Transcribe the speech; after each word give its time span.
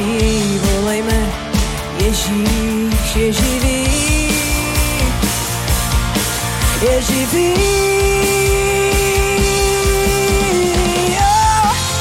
vítězství. 0.00 0.60
Volejme, 0.62 1.32
Ježíš 1.98 3.16
je 3.16 3.32
živý. 3.32 3.86
Je 6.82 7.02
živý. 7.02 7.54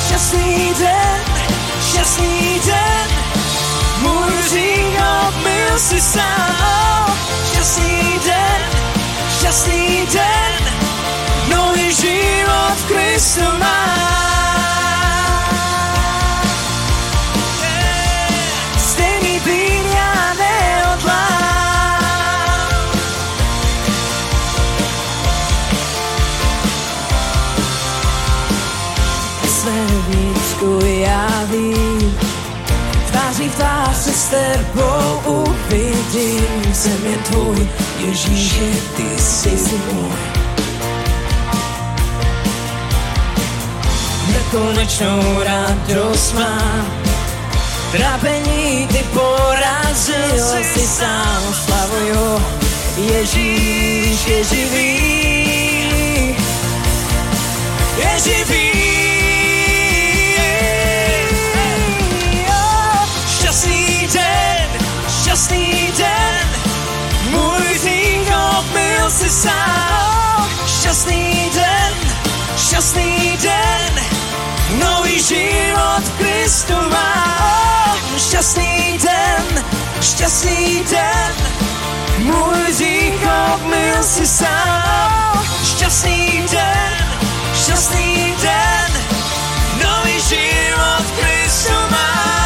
Šťastný 0.08 0.74
den, 0.80 1.22
šťastný 1.92 2.62
den, 2.66 3.10
můj 4.02 4.32
řík 4.52 5.00
obmyl 5.28 5.80
si 5.80 6.02
sám. 6.02 7.18
Šťastný 7.52 8.20
den, 8.26 8.62
šťastný 9.40 10.08
den, 10.14 10.74
nový 11.50 11.94
život 11.94 12.76
v 12.76 12.86
Kristu 12.88 13.42
mám. 13.60 13.79
Uvidím. 36.10 36.74
Jsem 36.74 37.06
je 37.06 37.18
tvůj, 37.18 37.70
Ježíši, 38.00 38.82
ty 38.98 39.22
jsi 39.22 39.50
můj. 39.94 40.12
Nekonečnou 44.34 45.44
radost 45.44 46.34
mám, 46.34 46.86
trápení 47.92 48.88
ty 48.88 49.06
porazil 49.14 50.64
si 50.74 50.88
sám, 50.88 51.44
slavuju, 51.66 52.44
Ježíš 52.98 54.28
je 54.28 54.44
živý. 54.44 55.10
Je 57.98 58.20
šťastný 65.30 65.94
den, 65.98 66.48
můj 67.30 67.62
hřích 67.62 68.30
obmyl 68.58 69.10
si 69.10 69.30
sám. 69.30 70.50
Šťastný 70.66 71.52
den, 71.54 71.94
šťastný 72.58 73.38
den, 73.38 73.94
nový 74.82 75.22
život 75.22 76.04
Kristu 76.18 76.74
mám. 76.74 77.98
Šťastný 78.18 78.98
den, 78.98 79.64
šťastný 80.02 80.84
den, 80.90 81.36
můj 82.18 82.74
hřích 82.74 83.22
obmyl 83.54 84.04
si 84.04 84.28
sám. 84.28 85.46
Šťastný 85.64 86.44
den, 86.52 87.06
šťastný 87.54 88.34
den, 88.42 88.92
nový 89.78 90.20
život 90.22 91.06
Kristu 91.22 91.74
mám. 91.92 92.39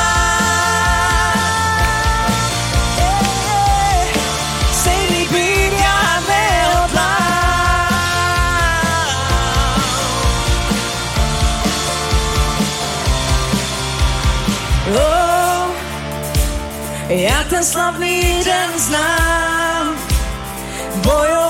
Ja 17.13 17.45
ten 17.45 17.61
slavný 17.61 18.41
den 18.41 18.71
znám, 18.73 19.93
bojoval 21.05 21.42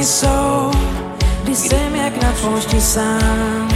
dny 0.00 0.06
jsou, 0.06 0.70
kdy 1.42 1.56
jsem 1.56 1.96
jak 1.96 2.22
na 2.22 2.32
poušti 2.42 2.80
sám. 2.80 3.68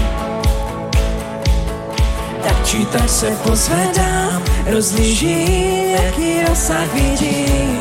Tak 2.42 2.66
či 2.66 2.86
tak 2.86 3.08
se 3.08 3.30
pozvedám, 3.30 4.42
rozlížím, 4.66 5.90
jaký 5.90 6.42
rozsah 6.48 6.94
vidím. 6.94 7.80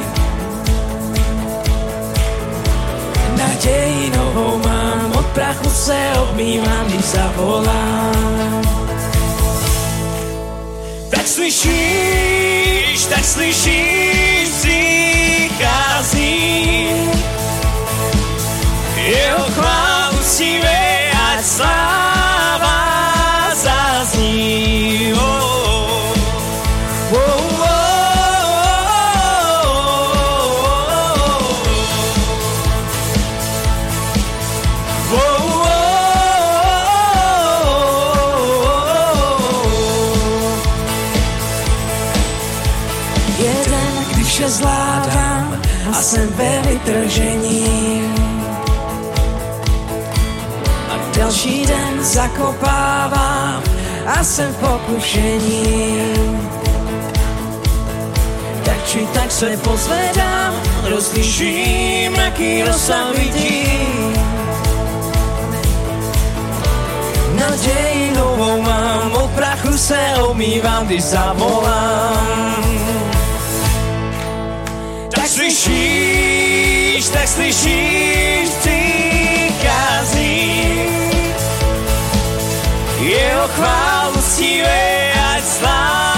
Naději 3.38 4.12
novou 4.18 4.57
mám, 4.57 5.12
od 5.19 5.25
prachu 5.25 5.69
se 5.69 5.98
obmývám, 6.22 6.86
když 6.88 7.06
zavolám. 7.06 8.62
Tak 11.10 11.28
slyšíš, 11.28 13.06
tak 13.10 13.25
slyšíš, 13.25 14.50
přichází. 15.54 16.54
Jeho 19.04 19.52
chválu 19.52 20.24
si 20.24 20.64
ať 21.12 21.44
zakopávám 52.13 53.63
a 54.06 54.24
jsem 54.24 54.54
v 54.54 54.57
pokušení. 54.57 56.13
Tak 58.65 58.86
či 58.86 59.07
tak 59.13 59.31
se 59.31 59.57
pozvedám, 59.57 60.54
rozliším, 60.89 62.15
jaký 62.15 62.63
rozsah 62.63 63.18
vidím. 63.18 64.13
Naději 67.39 68.12
novou 68.15 68.62
mám, 68.62 69.12
od 69.12 69.30
prachu 69.30 69.77
se 69.77 70.00
omývám, 70.21 70.86
když 70.86 71.04
zavolám. 71.04 72.63
Tak 75.15 75.27
slyšíš, 75.27 77.10
tak 77.10 77.27
slyšíš, 77.27 78.50
veel 83.34 83.48
clouds 83.56 84.40
here, 84.40 85.42
zien 85.42 85.62
wij. 85.62 86.12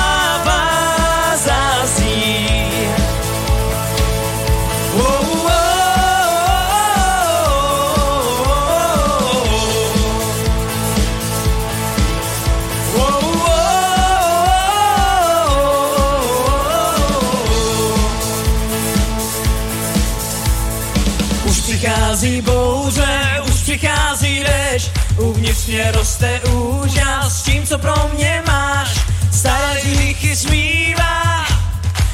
Uvnitř 25.66 25.68
mě 25.68 25.92
roste 25.92 26.42
úžas 26.42 27.44
tím, 27.44 27.66
co 27.68 27.78
pro 27.78 27.94
mě 28.14 28.44
máš. 28.48 29.00
Staré 29.32 29.80
hříchy 29.80 30.36
smívá, 30.36 31.46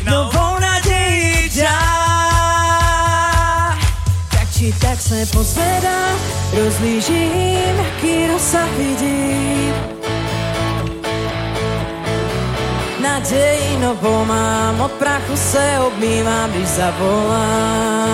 novou 0.03 0.59
naději 0.59 1.49
dá. 1.61 1.79
Tak 4.31 4.53
či 4.57 4.73
tak 4.81 5.01
se 5.01 5.25
pozvedám, 5.25 6.19
rozlížím, 6.53 7.75
jaký 7.77 8.27
rozsah 8.27 8.69
vidím. 8.77 9.73
Naději 13.03 13.77
novou 13.79 14.25
mám, 14.25 14.81
od 14.81 14.91
prachu 14.91 15.35
se 15.35 15.79
obmývám, 15.79 16.51
když 16.51 16.67
zavolám. 16.67 18.11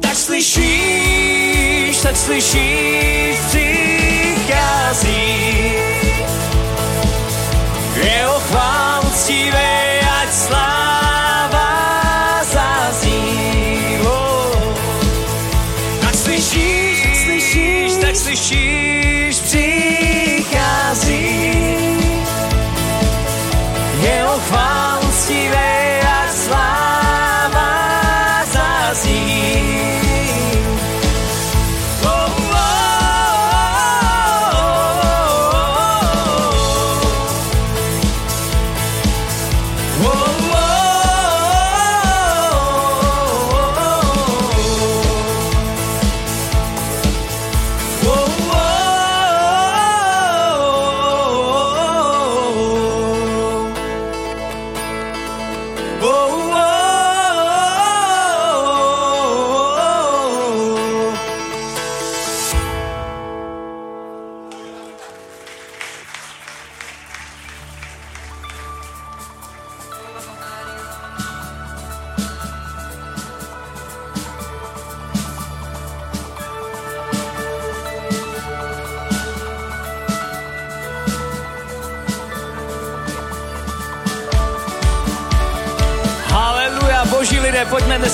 Tak 0.00 0.14
slyšíš, 0.14 0.82
tak 0.82 0.91
slyšíš, 2.22 3.36
přichází. 3.46 5.02
Jeho 7.94 8.40
chválu 8.40 9.10
ctíve, 9.10 9.81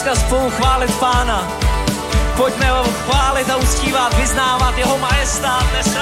pojďme 0.09 0.27
spolu 0.27 0.51
chválit 0.51 0.95
Pána. 1.01 1.45
Pojďme 2.37 2.71
ho 2.71 2.85
chválit 2.85 3.51
a 3.51 3.57
uctívat, 3.57 4.15
vyznávat 4.17 4.79
jeho 4.79 4.99
majestát 4.99 5.63
dnes 5.71 5.95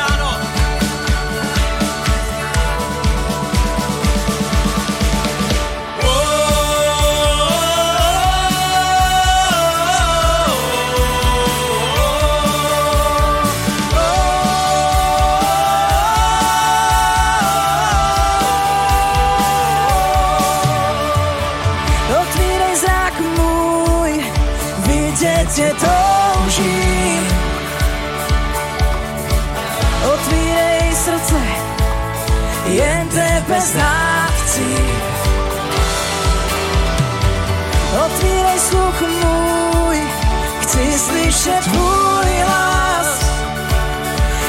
slyšet 41.47 41.65
tvůj 41.65 42.41
hlas. 42.45 43.31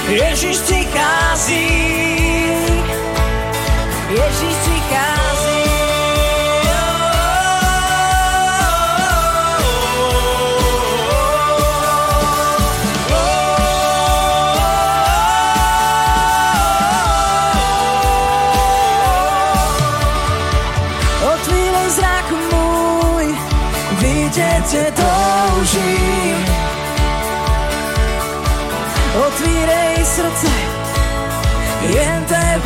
Ježíš 0.08 0.60
přichází, 0.60 2.07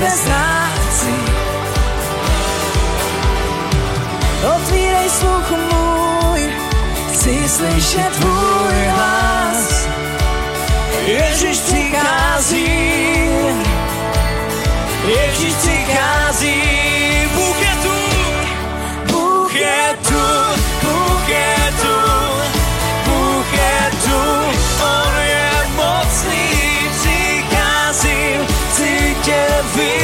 tebe 0.01 0.15
znát 0.15 0.71
chci. 0.89 1.13
Otvírej 4.55 5.09
sluch 5.09 5.51
můj, 5.51 6.41
chci 7.13 7.49
slyšet 7.49 8.11
tvůj 8.19 8.85
hlas. 8.87 9.87
Ježíš 11.05 11.57
přichází, 11.59 12.67
Ježíš 15.07 15.53
přichází, 15.53 16.90
can't 29.31 30.00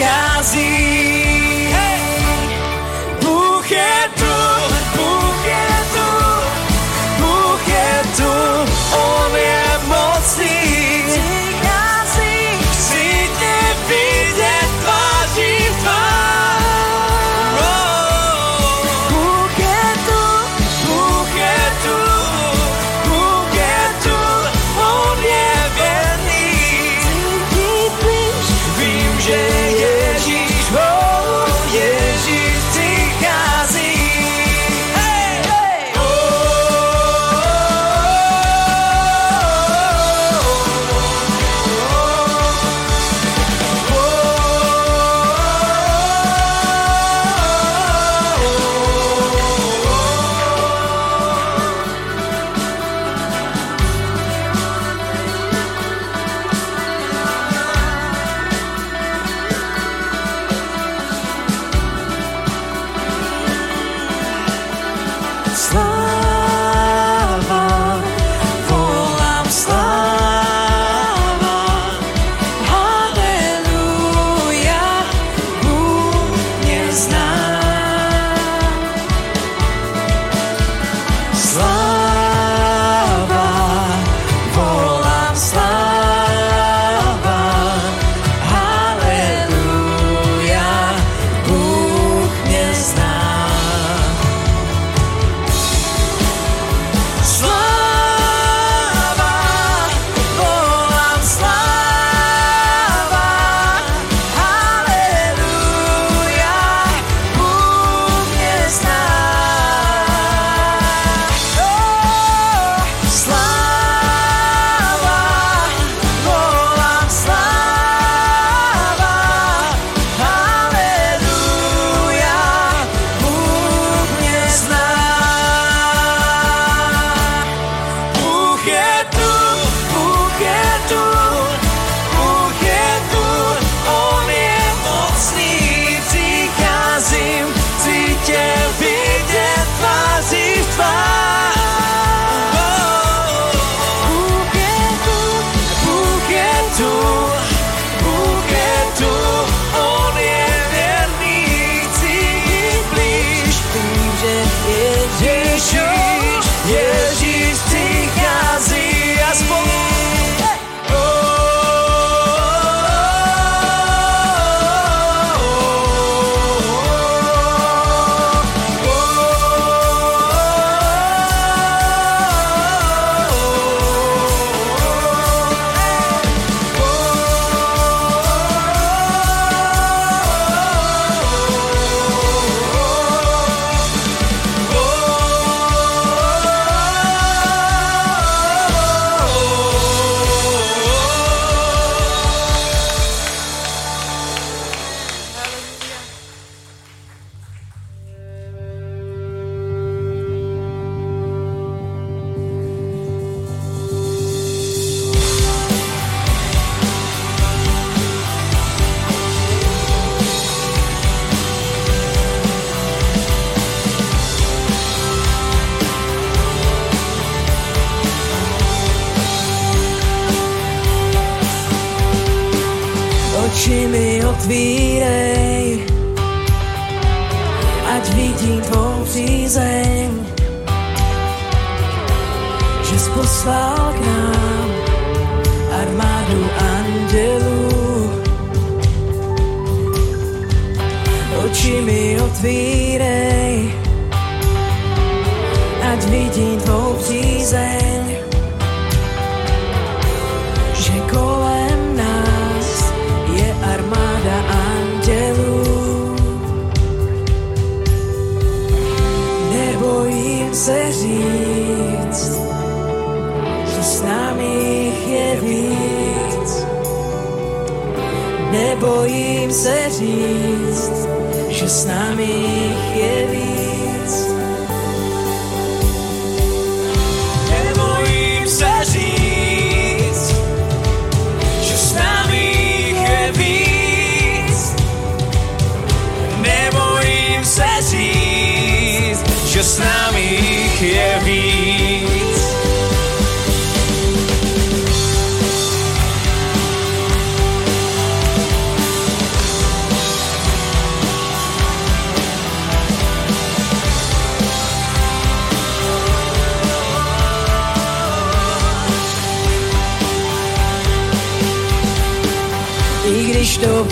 Ježíš 0.00 0.29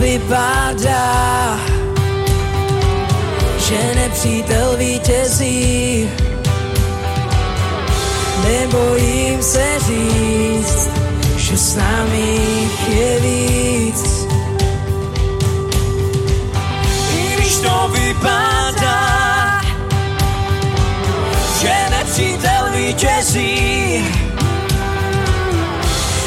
vypadá, 0.00 1.58
že 3.58 3.94
nepřítel 3.94 4.76
vítězí. 4.76 6.08
Nebojím 8.48 9.42
se 9.42 9.78
říct, 9.86 10.88
že 11.36 11.58
s 11.58 11.76
námi 11.76 12.40
je 12.88 13.20
víc. 13.20 14.26
I 17.12 17.36
když 17.36 17.56
to 17.56 17.90
vypadá, 17.92 19.60
že 21.60 21.74
nepřítel 21.90 22.70
vítězí, 22.72 24.04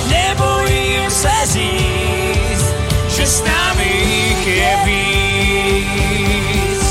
nebojím 0.09 1.11
se 1.11 1.31
říct, 1.45 2.50
že 3.21 3.27
s 3.27 3.41
námi 3.45 3.93
je 4.45 4.77
víc. 4.85 6.83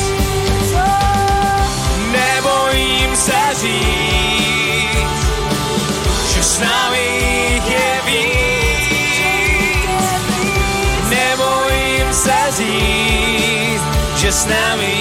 Nebojím 2.13 3.17
se 3.17 3.41
říct, 3.61 5.27
že 6.35 6.43
s 6.43 6.59
námi 6.61 7.09
je 7.67 8.01
víc. 8.07 9.19
Nebojím 11.11 12.15
se 12.15 12.39
říct, 12.57 13.83
že 14.17 14.33
s 14.33 14.47
námi 14.47 15.00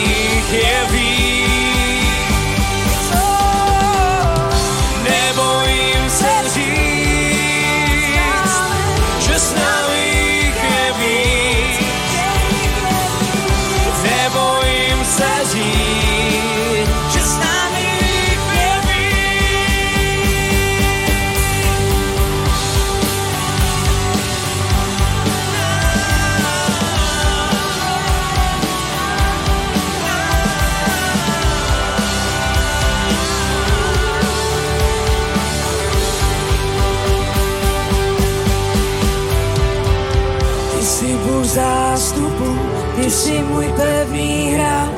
můj 43.60 43.74
pevný 43.76 44.56
hrad, 44.56 44.92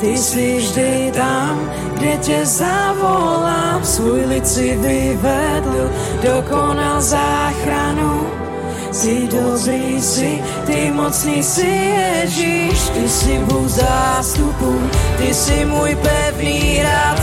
ty 0.00 0.18
si 0.18 0.56
vždy 0.56 1.12
tam, 1.14 1.70
kde 1.94 2.16
tě 2.16 2.46
zavolám, 2.46 3.84
svůj 3.84 4.20
lid 4.26 4.46
si 4.48 4.76
vyvedl, 4.76 5.90
dokonal 6.22 7.00
záchranu. 7.00 8.30
Jsi 8.92 9.28
dobrý 9.32 10.02
si, 10.02 10.42
ty 10.66 10.90
mocný 10.94 11.42
si 11.42 11.66
Ježíš, 11.66 12.78
ty 12.94 13.08
si 13.08 13.38
Bůh 13.38 13.68
zástupu, 13.68 14.90
ty 15.18 15.34
si 15.34 15.64
můj 15.64 15.94
pevný 15.94 16.78
hrad, 16.78 17.18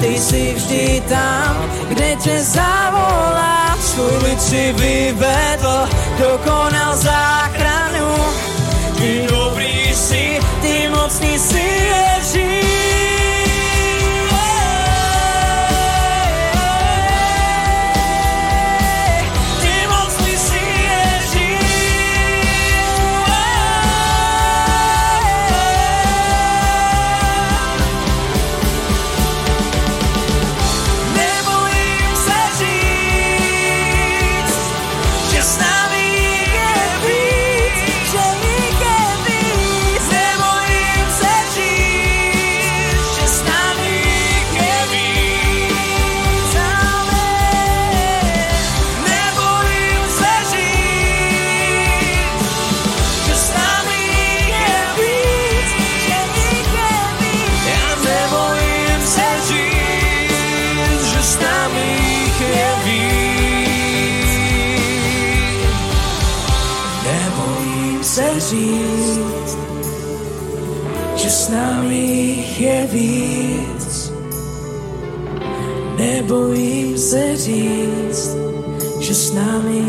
ty 0.00 0.18
jsi 0.18 0.54
vždy 0.56 1.02
tam, 1.08 1.56
kde 1.88 2.16
tě 2.16 2.42
zavolá, 2.42 3.76
svůj 3.80 4.16
lid 4.24 4.42
si 4.42 4.72
vyvedl, 4.72 5.88
dokonal 6.18 6.96
záchranu. 6.96 8.16
Ty 8.98 9.26
si, 9.28 9.41
ty 10.62 10.88
mocný 10.88 11.38
si 11.38 11.58
Ježíš. 11.58 12.71
Nebojím 76.32 76.98
se 76.98 77.36
říct, 77.36 78.36
že 79.00 79.14
s 79.14 79.32
námi 79.32 79.84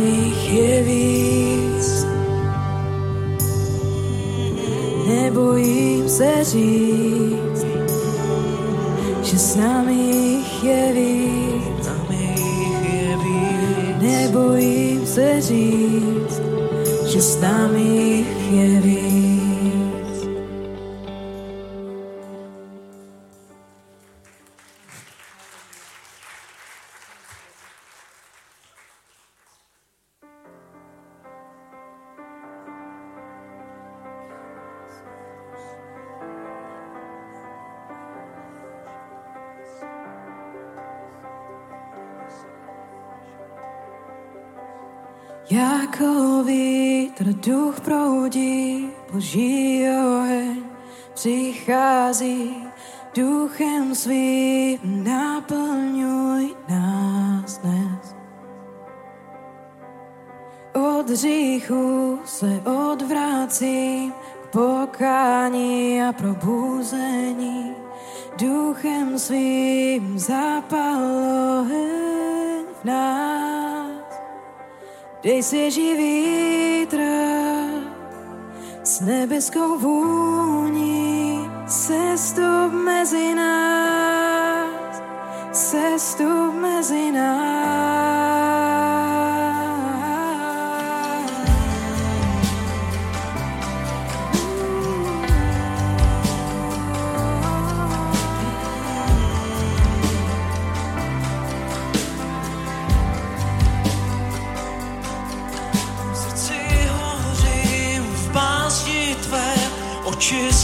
je 0.51 0.83
víc. 0.83 2.05
Nebojím 5.07 6.09
se 6.09 6.43
říct, 6.43 7.65
že 9.21 9.39
s 9.39 9.55
námi 9.55 10.43
je 10.63 10.91
víc. 10.93 11.77
Nebojím 14.01 15.05
se 15.05 15.41
říct, 15.41 16.41
že 17.07 17.21
s 17.21 17.39
námi 17.41 18.25
je 18.51 18.81
víc. 18.81 19.52
Hříchu 61.13 62.19
se 62.25 62.61
odvracím 62.65 64.11
k 64.11 64.51
pokání 64.51 66.03
a 66.03 66.13
probuzení. 66.13 67.75
Duchem 68.37 69.19
svým 69.19 70.19
zapal 70.19 71.01
oheň 71.59 72.65
v 72.81 72.85
nás. 72.85 74.21
Dej 75.23 75.43
svěží 75.43 75.93
vítr 75.95 77.01
s 78.83 79.01
nebeskou 79.01 79.77
vůní, 79.77 81.39
sestup 81.67 82.71
mezi 82.71 83.35
nás, 83.35 85.01
sestup 85.51 86.53
mezi 86.53 87.11
nás. 87.11 87.82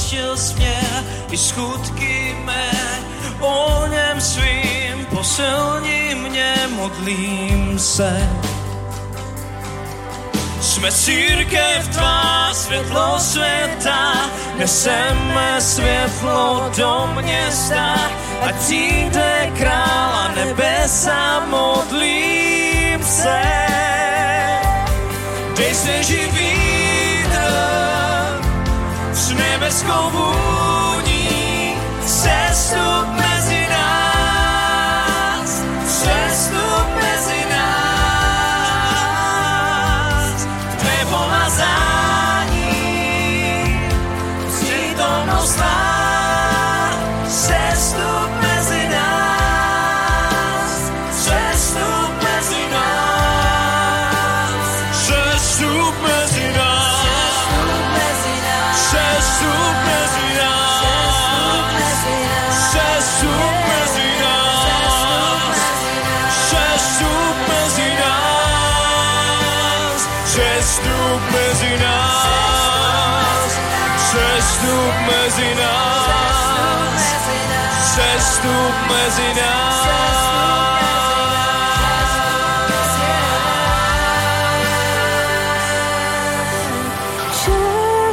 opustil 0.10 0.38
si 0.38 0.54
i 1.32 1.38
skutky 1.38 2.36
mé. 2.46 2.72
O 3.40 3.88
něm 3.88 4.22
svým 4.22 5.06
posilním 5.06 6.18
mě, 6.18 6.56
modlím 6.76 7.80
se. 7.80 8.30
Sme 10.62 10.92
církev 10.92 11.88
tvá, 11.94 12.54
světlo 12.54 13.20
světa, 13.20 14.30
neseme 14.58 15.62
světlo 15.62 16.70
do 16.78 17.10
města, 17.16 17.96
a 18.42 18.48
přijde 18.60 19.52
krála 19.58 20.32
nebesa, 20.36 21.46
modlím 21.48 23.04
se. 23.04 23.42
Dej 25.58 25.74
se 25.74 26.04
živým, 26.04 26.79
nebeskou 29.40 30.10
vůní. 30.12 31.76
Sestup 32.06 33.29
Sestup 78.40 78.76
mezi 78.88 79.30
nás. 79.36 79.84
Sestup 79.84 80.72
mezi 82.72 83.04
nás. 83.12 83.68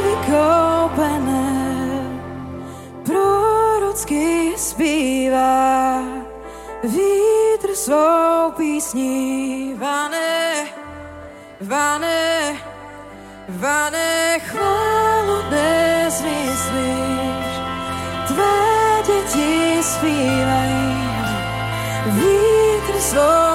Vykoupené, 0.03 1.47
prorocky 3.07 4.51
zpívá 4.57 6.03
vítr 6.83 7.75
svou 7.75 8.51
písní 8.51 9.73
vane, 9.79 10.67
vane, 11.61 12.55
vane 13.47 14.39
chválu 14.43 15.49
nezmyslí. 15.49 17.16
σφυράει 19.97 20.85
δίτρες 22.17 23.03
στο 23.03 23.47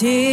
did. 0.00 0.29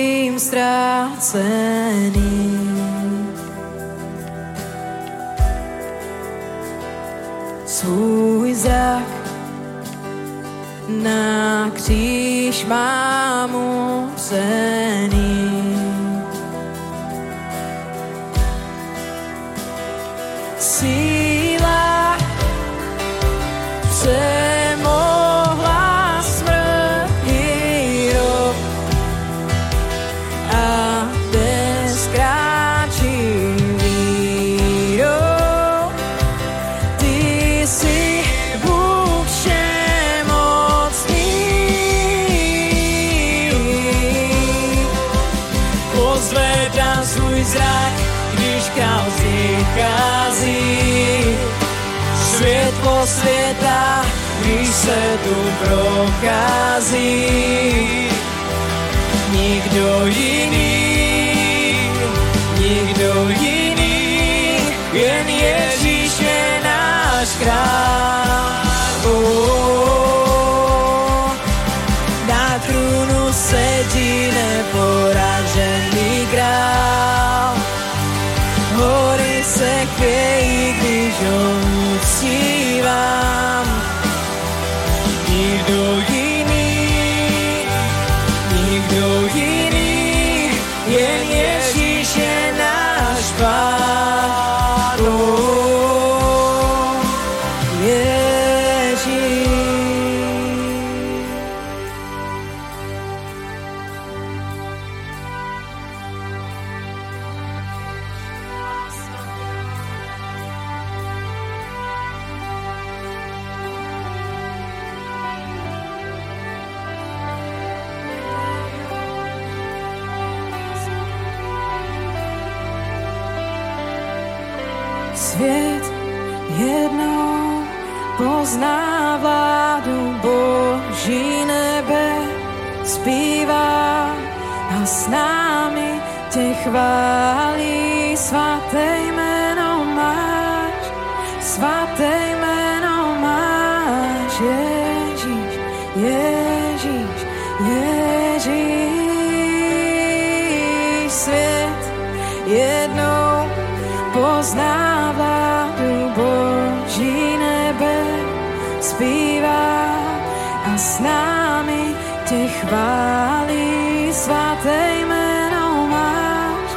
S 160.78 161.00
námi 161.00 161.96
tě 162.26 162.48
chválí. 162.48 164.14
Svaté 164.14 165.00
jméno 165.02 165.88
máš, 165.90 166.70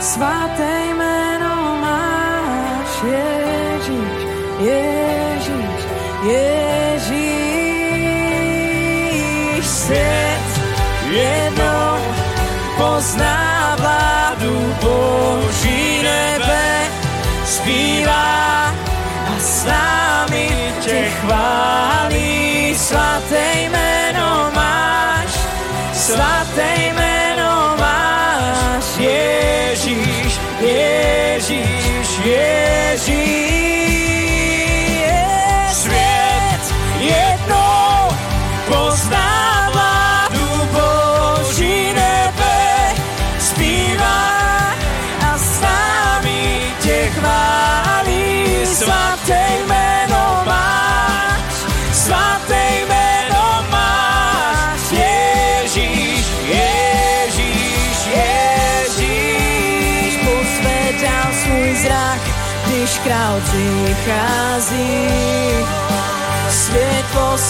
svaté 0.00 0.86
jméno 0.88 1.78
máš, 1.80 2.88
Ježíš, 3.04 4.18
Ježíš, 4.60 5.80
Ježíš. 6.22 7.34
Svět 9.66 10.60
jednou 11.10 11.98
pozná 12.76 13.76
vládu 13.80 14.74
Boží 14.82 16.02
nebe, 16.02 16.88
zpívá 17.44 18.74
a 19.28 19.38
s 19.38 19.64
námi 19.64 20.48
tě 20.80 21.10
chválí. 21.20 22.43
Svaté 22.84 23.64
jméno 23.64 24.50
máš, 24.54 25.32
svaté 25.92 26.92
jméno 26.92 27.76
máš, 27.80 28.84
Ježíš, 28.98 30.40
Ježíš, 30.60 32.08
Ježíš. 32.24 33.43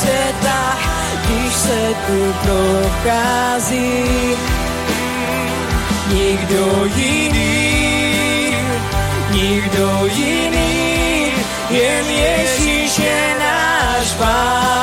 Světa, 0.01 0.79
když 1.25 1.55
se 1.55 1.95
tu 2.07 2.35
prochází. 2.43 4.05
Nikdo 6.09 6.85
jiný, 6.97 8.57
nikdo 9.31 10.07
jiný, 10.15 11.33
jen 11.71 12.07
Ježíš 12.07 12.99
je 12.99 13.37
náš 13.39 14.13
pán. 14.19 14.74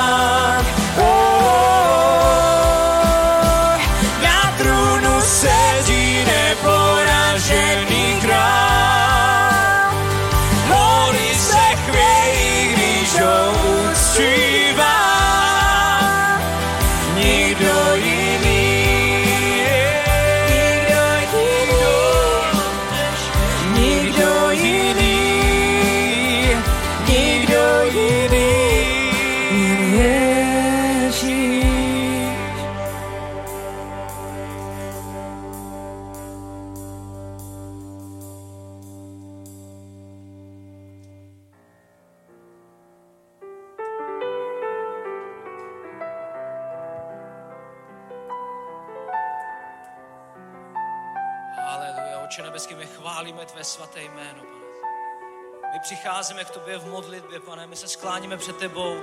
Přicházíme 56.22 56.46
k 56.46 56.50
Tobě 56.50 56.78
v 56.78 56.88
modlitbě, 56.88 57.40
pane, 57.40 57.68
my 57.68 57.76
se 57.76 57.88
skláníme 57.88 58.38
před 58.38 58.58
Tebou, 58.58 59.02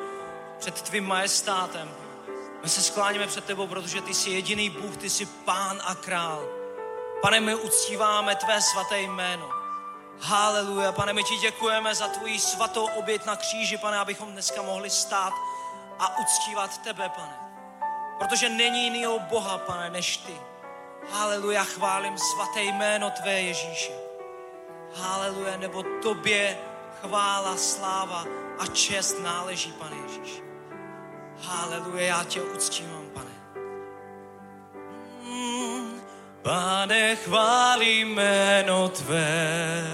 před 0.59 0.83
Tvým 0.83 1.07
majestátem. 1.07 1.91
My 2.63 2.69
se 2.69 2.83
skláníme 2.83 3.27
před 3.27 3.45
Tebou, 3.45 3.67
protože 3.67 4.01
Ty 4.01 4.15
jsi 4.15 4.31
jediný 4.31 4.71
Bůh, 4.71 4.97
Ty 4.97 5.11
jsi 5.11 5.27
Pán 5.27 5.81
a 5.85 5.95
Král. 5.95 6.47
Pane, 7.23 7.41
my 7.41 7.55
uctíváme 7.55 8.37
Tvé 8.37 8.63
svaté 8.63 9.01
jméno. 9.01 9.51
Haleluja, 10.21 10.93
pane, 10.93 11.13
my 11.13 11.25
ti 11.25 11.37
děkujeme 11.37 11.95
za 11.95 12.09
tvoji 12.09 12.39
svatou 12.39 12.87
oběť 12.87 13.25
na 13.25 13.37
kříži, 13.37 13.79
pane, 13.79 13.99
abychom 13.99 14.33
dneska 14.33 14.63
mohli 14.63 14.91
stát 14.91 15.33
a 15.99 16.19
uctívat 16.19 16.79
tebe, 16.79 17.09
pane. 17.09 17.39
Protože 18.19 18.49
není 18.49 18.85
jiného 18.85 19.19
Boha, 19.19 19.59
pane, 19.59 19.91
než 19.91 20.17
ty. 20.17 20.41
Haleluja, 21.11 21.65
chválím 21.65 22.19
svaté 22.19 22.63
jméno 22.63 23.11
tvé 23.11 23.43
Ježíše. 23.43 23.93
Haleluja, 24.95 25.57
nebo 25.57 25.83
tobě 26.03 26.59
chvála, 27.01 27.57
sláva 27.57 28.25
a 28.59 28.67
čest 28.67 29.23
náleží, 29.23 29.73
pane 29.73 29.97
Ježíš. 29.97 30.43
Haleluja, 31.43 32.03
já 32.03 32.25
tě 32.25 32.43
uctívám, 32.43 33.05
pane. 33.15 33.31
Mm, 35.25 36.01
Pane, 36.43 37.17
chválím 37.17 38.09
jméno 38.15 38.89
tvé, 38.89 39.87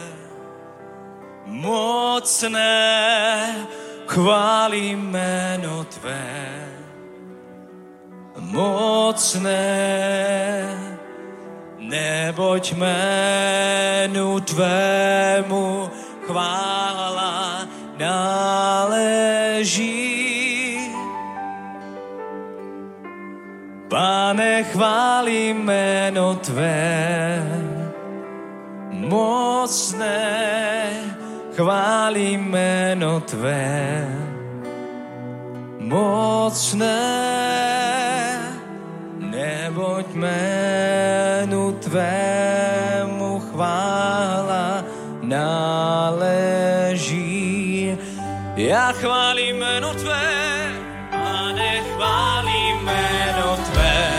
mocné, 1.47 2.87
chválím 4.07 5.11
jméno 5.11 5.85
tvé, 5.85 6.69
mocné, 8.39 9.55
neboť 11.79 12.73
jménu 12.73 14.41
tvému 14.41 15.91
chvála 16.27 17.69
náleží. 17.99 19.85
Pane, 23.89 24.65
chválím 24.65 25.57
jméno 25.65 26.35
Tvé, 26.35 27.43
mocné, 28.91 30.19
chválím 31.55 32.51
jméno 32.51 33.21
Tvé, 33.21 34.09
mocné, 35.79 37.07
neboť 39.21 40.07
jménu 40.15 41.73
Tvému 41.73 43.41
chvála 43.53 44.85
náleží. 45.29 47.15
Já 48.57 48.93
chválím 48.93 49.57
jméno 49.57 49.95
Tvé, 49.95 50.31
Pane, 51.11 51.81
chválím 51.95 52.77
jméno 52.83 53.57
Tvé. 53.73 54.11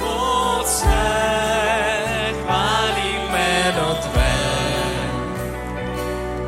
Mocné, 0.00 1.04
chválím 2.42 3.22
jméno 3.30 3.94
Tvé. 3.94 4.34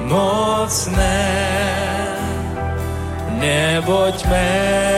Mocné, 0.00 1.28
neboť 3.30 4.24
jménu 4.26 4.89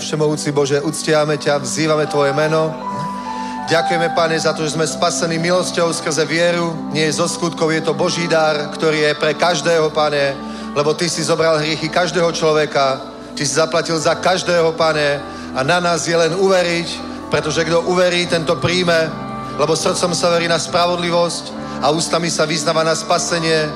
Všemovúci 0.00 0.48
Bože, 0.56 0.80
uctiame 0.80 1.36
ťa, 1.36 1.60
vzývame 1.60 2.08
Tvoje 2.08 2.32
meno. 2.32 2.72
Ďakujeme, 3.68 4.16
Pane, 4.16 4.40
za 4.40 4.56
to, 4.56 4.64
že 4.64 4.74
sme 4.74 4.88
spasení 4.88 5.36
milosťou 5.36 5.92
skrze 5.92 6.24
vieru. 6.24 6.72
Nie 6.90 7.12
je 7.12 7.20
zo 7.20 7.28
skutkov, 7.28 7.68
je 7.68 7.84
to 7.84 7.92
Boží 7.92 8.24
dar, 8.24 8.72
ktorý 8.72 9.04
je 9.06 9.12
pre 9.20 9.36
každého, 9.36 9.92
Pane, 9.92 10.32
lebo 10.72 10.96
Ty 10.96 11.04
si 11.04 11.20
zobral 11.20 11.60
hriechy 11.60 11.92
každého 11.92 12.32
človeka. 12.32 12.98
Ty 13.36 13.42
si 13.44 13.54
zaplatil 13.54 14.00
za 14.00 14.16
každého, 14.16 14.72
Pane, 14.72 15.20
a 15.52 15.60
na 15.60 15.78
nás 15.78 16.08
je 16.08 16.16
len 16.16 16.32
uveriť, 16.32 16.88
pretože 17.28 17.62
kto 17.68 17.84
uverí, 17.84 18.24
tento 18.24 18.56
príjme, 18.56 19.06
lebo 19.60 19.76
srdcom 19.76 20.16
sa 20.16 20.32
verí 20.32 20.48
na 20.48 20.56
spravodlivosť 20.56 21.44
a 21.84 21.92
ústami 21.92 22.32
sa 22.32 22.48
vyznáva 22.48 22.80
na 22.82 22.96
spasenie. 22.96 23.68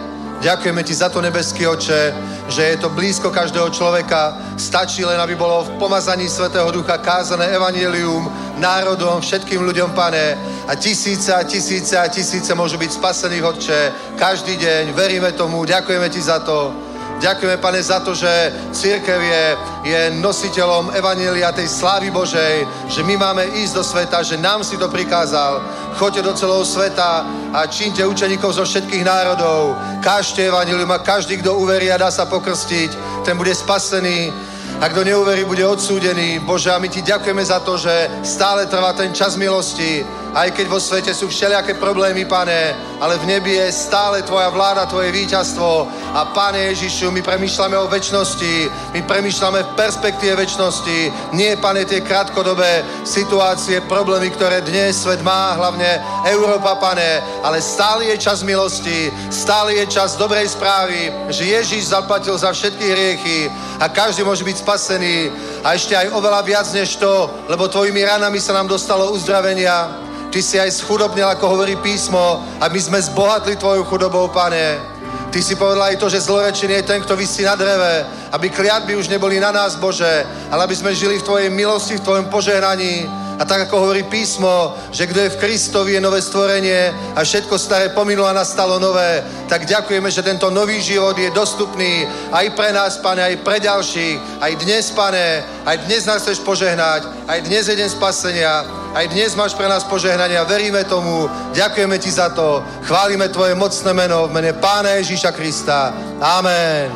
Ďakujeme 0.44 0.84
Ti 0.84 0.94
za 0.94 1.08
to, 1.08 1.24
nebeský 1.24 1.64
oče, 1.64 2.14
že 2.52 2.62
je 2.62 2.76
to 2.76 2.92
blízko 2.92 3.32
každého 3.32 3.72
človeka. 3.72 4.36
Stačí 4.60 5.00
len, 5.00 5.16
aby 5.16 5.32
bolo 5.40 5.64
v 5.64 5.80
pomazaní 5.80 6.28
Svetého 6.28 6.68
Ducha 6.68 7.00
kázané 7.00 7.48
evanelium 7.56 8.28
národom, 8.60 9.24
všetkým 9.24 9.64
ľuďom, 9.64 9.96
pane. 9.96 10.36
A 10.68 10.76
tisíce 10.76 11.32
a 11.32 11.40
tisíce 11.48 11.96
a 11.96 12.12
tisíce 12.12 12.52
môžu 12.52 12.76
byť 12.76 12.92
spasení, 12.92 13.40
Otče, 13.40 13.92
každý 14.20 14.60
deň. 14.60 14.92
Veríme 14.92 15.32
tomu, 15.32 15.64
ďakujeme 15.64 16.12
Ti 16.12 16.20
za 16.20 16.44
to. 16.44 16.76
Ďakujeme, 17.24 17.56
pane, 17.56 17.80
za 17.80 18.04
to, 18.04 18.12
že 18.12 18.52
církev 18.72 19.16
je, 19.16 19.44
je 19.86 20.00
nositeľom 20.20 20.92
Evanielia 20.92 21.56
tej 21.56 21.72
slávy 21.72 22.12
Božej, 22.12 22.68
že 22.92 23.00
my 23.00 23.16
máme 23.16 23.48
ísť 23.64 23.74
do 23.80 23.84
sveta, 23.86 24.20
že 24.20 24.36
nám 24.36 24.60
si 24.60 24.76
to 24.76 24.92
prikázal. 24.92 25.62
Choďte 25.94 26.22
do 26.22 26.34
celého 26.34 26.64
sveta 26.64 27.26
a 27.54 27.66
čínte 27.70 28.02
učeníkov 28.06 28.58
zo 28.58 28.66
všetkých 28.66 29.06
národov. 29.06 29.78
Kážte 30.02 30.42
Evangelium 30.42 30.90
a 30.90 30.98
každý, 30.98 31.38
kto 31.38 31.54
uverí 31.54 31.86
a 31.86 32.02
dá 32.02 32.10
sa 32.10 32.26
pokrstiť, 32.26 33.22
ten 33.22 33.38
bude 33.38 33.54
spasený. 33.54 34.34
A 34.82 34.90
kto 34.90 35.06
neuverí, 35.06 35.46
bude 35.46 35.62
odsúdený. 35.62 36.42
Bože, 36.42 36.74
a 36.74 36.82
my 36.82 36.90
ti 36.90 36.98
ďakujeme 36.98 37.46
za 37.46 37.62
to, 37.62 37.78
že 37.78 38.10
stále 38.26 38.66
trvá 38.66 38.90
ten 38.92 39.14
čas 39.14 39.38
milosti, 39.38 40.02
aj 40.34 40.50
keď 40.50 40.66
vo 40.66 40.82
svete 40.82 41.14
sú 41.14 41.30
všelijaké 41.30 41.78
problémy, 41.78 42.26
pane, 42.26 42.74
ale 42.98 43.18
v 43.22 43.26
nebi 43.26 43.54
je 43.54 43.70
stále 43.70 44.22
tvoja 44.26 44.50
vláda, 44.50 44.90
tvoje 44.90 45.14
víťazstvo. 45.14 45.86
A 46.14 46.34
pane 46.34 46.74
Ježišu, 46.74 47.10
my 47.14 47.22
premýšľame 47.22 47.78
o 47.78 47.86
väčšnosti, 47.86 48.54
my 48.98 49.00
premýšľame 49.06 49.62
v 49.62 49.74
perspektíve 49.78 50.34
väčšnosti, 50.34 50.98
nie, 51.38 51.54
pane, 51.56 51.86
tie 51.86 52.02
krátkodobé 52.02 52.82
situácie, 53.06 53.78
problémy, 53.86 54.30
ktoré 54.34 54.62
dnes 54.66 55.02
svet 55.06 55.22
má, 55.22 55.54
hlavne 55.54 56.02
Európa, 56.26 56.74
pane, 56.82 57.22
ale 57.46 57.62
stále 57.62 58.10
je 58.10 58.18
čas 58.18 58.42
milosti, 58.42 59.14
stále 59.30 59.78
je 59.78 59.86
čas 59.86 60.18
dobrej 60.18 60.50
správy, 60.50 61.14
že 61.30 61.46
Ježiš 61.46 61.94
zaplatil 61.94 62.34
za 62.34 62.50
všetky 62.50 62.86
hriechy 62.90 63.38
a 63.78 63.86
každý 63.86 64.26
môže 64.26 64.42
byť 64.42 64.56
spasený 64.58 65.30
a 65.62 65.74
ešte 65.74 65.94
aj 65.94 66.10
oveľa 66.10 66.40
viac 66.42 66.66
než 66.74 66.96
to, 66.96 67.30
lebo 67.46 67.70
tvojimi 67.70 68.02
ranami 68.02 68.40
sa 68.40 68.52
nám 68.54 68.66
dostalo 68.66 69.14
uzdravenia. 69.14 70.04
Ty 70.34 70.42
si 70.42 70.58
aj 70.58 70.82
schudobnil, 70.82 71.30
ako 71.30 71.46
hovorí 71.46 71.78
písmo, 71.78 72.42
a 72.58 72.66
my 72.66 72.80
sme 72.82 72.98
zbohatli 72.98 73.54
tvojou 73.54 73.86
chudobou, 73.86 74.26
pane. 74.34 74.82
Ty 75.30 75.38
si 75.38 75.54
povedal 75.54 75.94
aj 75.94 76.02
to, 76.02 76.10
že 76.10 76.26
zlorečený 76.26 76.74
je 76.74 76.88
ten, 76.90 76.98
kto 76.98 77.14
vysí 77.14 77.46
na 77.46 77.54
dreve, 77.54 78.02
aby 78.34 78.50
kliatby 78.50 78.98
už 78.98 79.06
neboli 79.14 79.38
na 79.38 79.54
nás, 79.54 79.78
Bože, 79.78 80.26
ale 80.50 80.66
aby 80.66 80.74
sme 80.74 80.90
žili 80.90 81.22
v 81.22 81.26
Tvojej 81.26 81.50
milosti, 81.54 82.02
v 82.02 82.02
Tvojom 82.02 82.26
požehnaní. 82.34 83.06
A 83.38 83.46
tak, 83.46 83.70
ako 83.70 83.86
hovorí 83.86 84.02
písmo, 84.02 84.74
že 84.90 85.06
kto 85.06 85.22
je 85.22 85.32
v 85.34 85.38
Kristovi, 85.38 85.94
je 85.94 86.02
nové 86.02 86.18
stvorenie 86.18 86.90
a 87.14 87.22
všetko 87.22 87.54
staré 87.54 87.94
pominulo 87.94 88.26
a 88.26 88.34
nastalo 88.34 88.82
nové, 88.82 89.22
tak 89.46 89.70
ďakujeme, 89.70 90.10
že 90.10 90.26
tento 90.26 90.50
nový 90.50 90.82
život 90.82 91.14
je 91.14 91.30
dostupný 91.30 92.10
aj 92.34 92.50
pre 92.58 92.74
nás, 92.74 92.98
pane, 92.98 93.22
aj 93.22 93.38
pre 93.46 93.62
ďalších. 93.62 94.42
Aj 94.42 94.50
dnes, 94.58 94.90
pane, 94.90 95.46
aj 95.62 95.76
dnes 95.86 96.02
nás 96.06 96.26
chceš 96.26 96.42
požehnať, 96.42 97.06
aj 97.30 97.38
dnes 97.46 97.70
je 97.70 97.78
deň 97.78 97.90
spasenia, 97.90 98.82
aj 98.94 99.10
dnes 99.10 99.34
máš 99.34 99.58
pre 99.58 99.66
nás 99.66 99.82
požehnanie 99.82 100.38
a 100.38 100.46
veríme 100.46 100.86
tomu. 100.86 101.26
Ďakujeme 101.50 101.98
ti 101.98 102.14
za 102.14 102.30
to. 102.30 102.62
Chválime 102.86 103.26
tvoje 103.28 103.58
mocné 103.58 103.90
meno 103.90 104.30
v 104.30 104.34
mene 104.38 104.54
Pána 104.54 104.94
Ježíša 105.02 105.34
Krista. 105.34 105.90
Amen. 106.22 106.94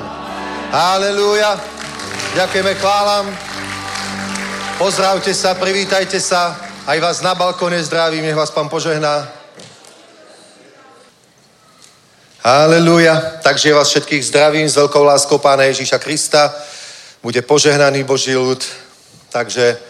Halelúja. 0.71 1.59
Ďakujeme, 2.39 2.79
chválam. 2.79 3.27
Pozdravte 4.79 5.35
sa, 5.35 5.59
privítajte 5.59 6.23
sa. 6.23 6.55
Aj 6.87 6.99
vás 7.03 7.19
na 7.19 7.35
balkóne 7.35 7.83
zdravím, 7.83 8.23
nech 8.23 8.39
vás 8.39 8.55
pán 8.55 8.71
požehná. 8.71 9.27
Halelúja. 12.47 13.43
Takže 13.43 13.75
vás 13.75 13.91
všetkých 13.91 14.23
zdravím 14.31 14.71
s 14.71 14.79
veľkou 14.79 15.03
láskou 15.03 15.43
Pána 15.43 15.67
Ježíša 15.67 15.99
Krista. 15.99 16.55
Bude 17.27 17.43
požehnaný 17.43 18.07
Boží 18.07 18.39
ľud. 18.39 18.63
Takže 19.35 19.88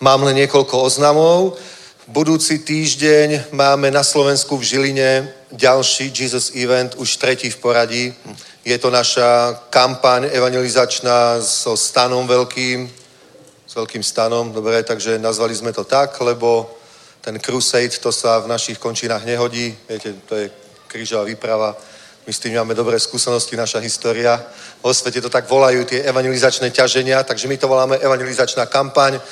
mám 0.00 0.22
len 0.22 0.36
niekoľko 0.36 0.82
oznamov. 0.82 1.56
Budúci 2.06 2.62
týždeň 2.62 3.50
máme 3.50 3.90
na 3.90 4.04
Slovensku 4.04 4.56
v 4.56 4.62
Žiline 4.62 5.10
ďalší 5.50 6.12
Jesus 6.14 6.54
Event, 6.54 6.94
už 6.94 7.16
tretí 7.16 7.50
v 7.50 7.56
poradí. 7.56 8.14
Je 8.64 8.78
to 8.78 8.90
naša 8.90 9.54
kampaň 9.70 10.28
evangelizačná 10.30 11.40
so 11.40 11.76
stanom 11.76 12.26
veľkým, 12.26 12.90
s 13.66 13.72
veľkým 13.74 14.02
stanom, 14.02 14.52
dobre, 14.52 14.82
takže 14.82 15.18
nazvali 15.18 15.54
sme 15.54 15.72
to 15.72 15.84
tak, 15.84 16.20
lebo 16.20 16.70
ten 17.20 17.38
crusade, 17.38 17.98
to 17.98 18.12
sa 18.12 18.38
v 18.38 18.50
našich 18.50 18.78
končinách 18.78 19.26
nehodí, 19.26 19.74
viete, 19.88 20.14
to 20.26 20.34
je 20.36 20.50
krížová 20.86 21.24
výprava, 21.24 21.74
my 22.26 22.32
s 22.32 22.42
tým 22.42 22.58
máme 22.58 22.74
dobré 22.74 22.98
skúsenosti, 22.98 23.54
naša 23.54 23.78
história. 23.78 24.34
Vo 24.82 24.90
svete 24.90 25.22
to 25.22 25.30
tak 25.30 25.46
volajú 25.46 25.86
tie 25.86 26.02
evangelizačné 26.10 26.74
ťaženia, 26.74 27.22
takže 27.22 27.46
my 27.46 27.54
to 27.54 27.70
voláme 27.70 27.98
evangelizačná 28.02 28.66
kampaň. 28.66 29.22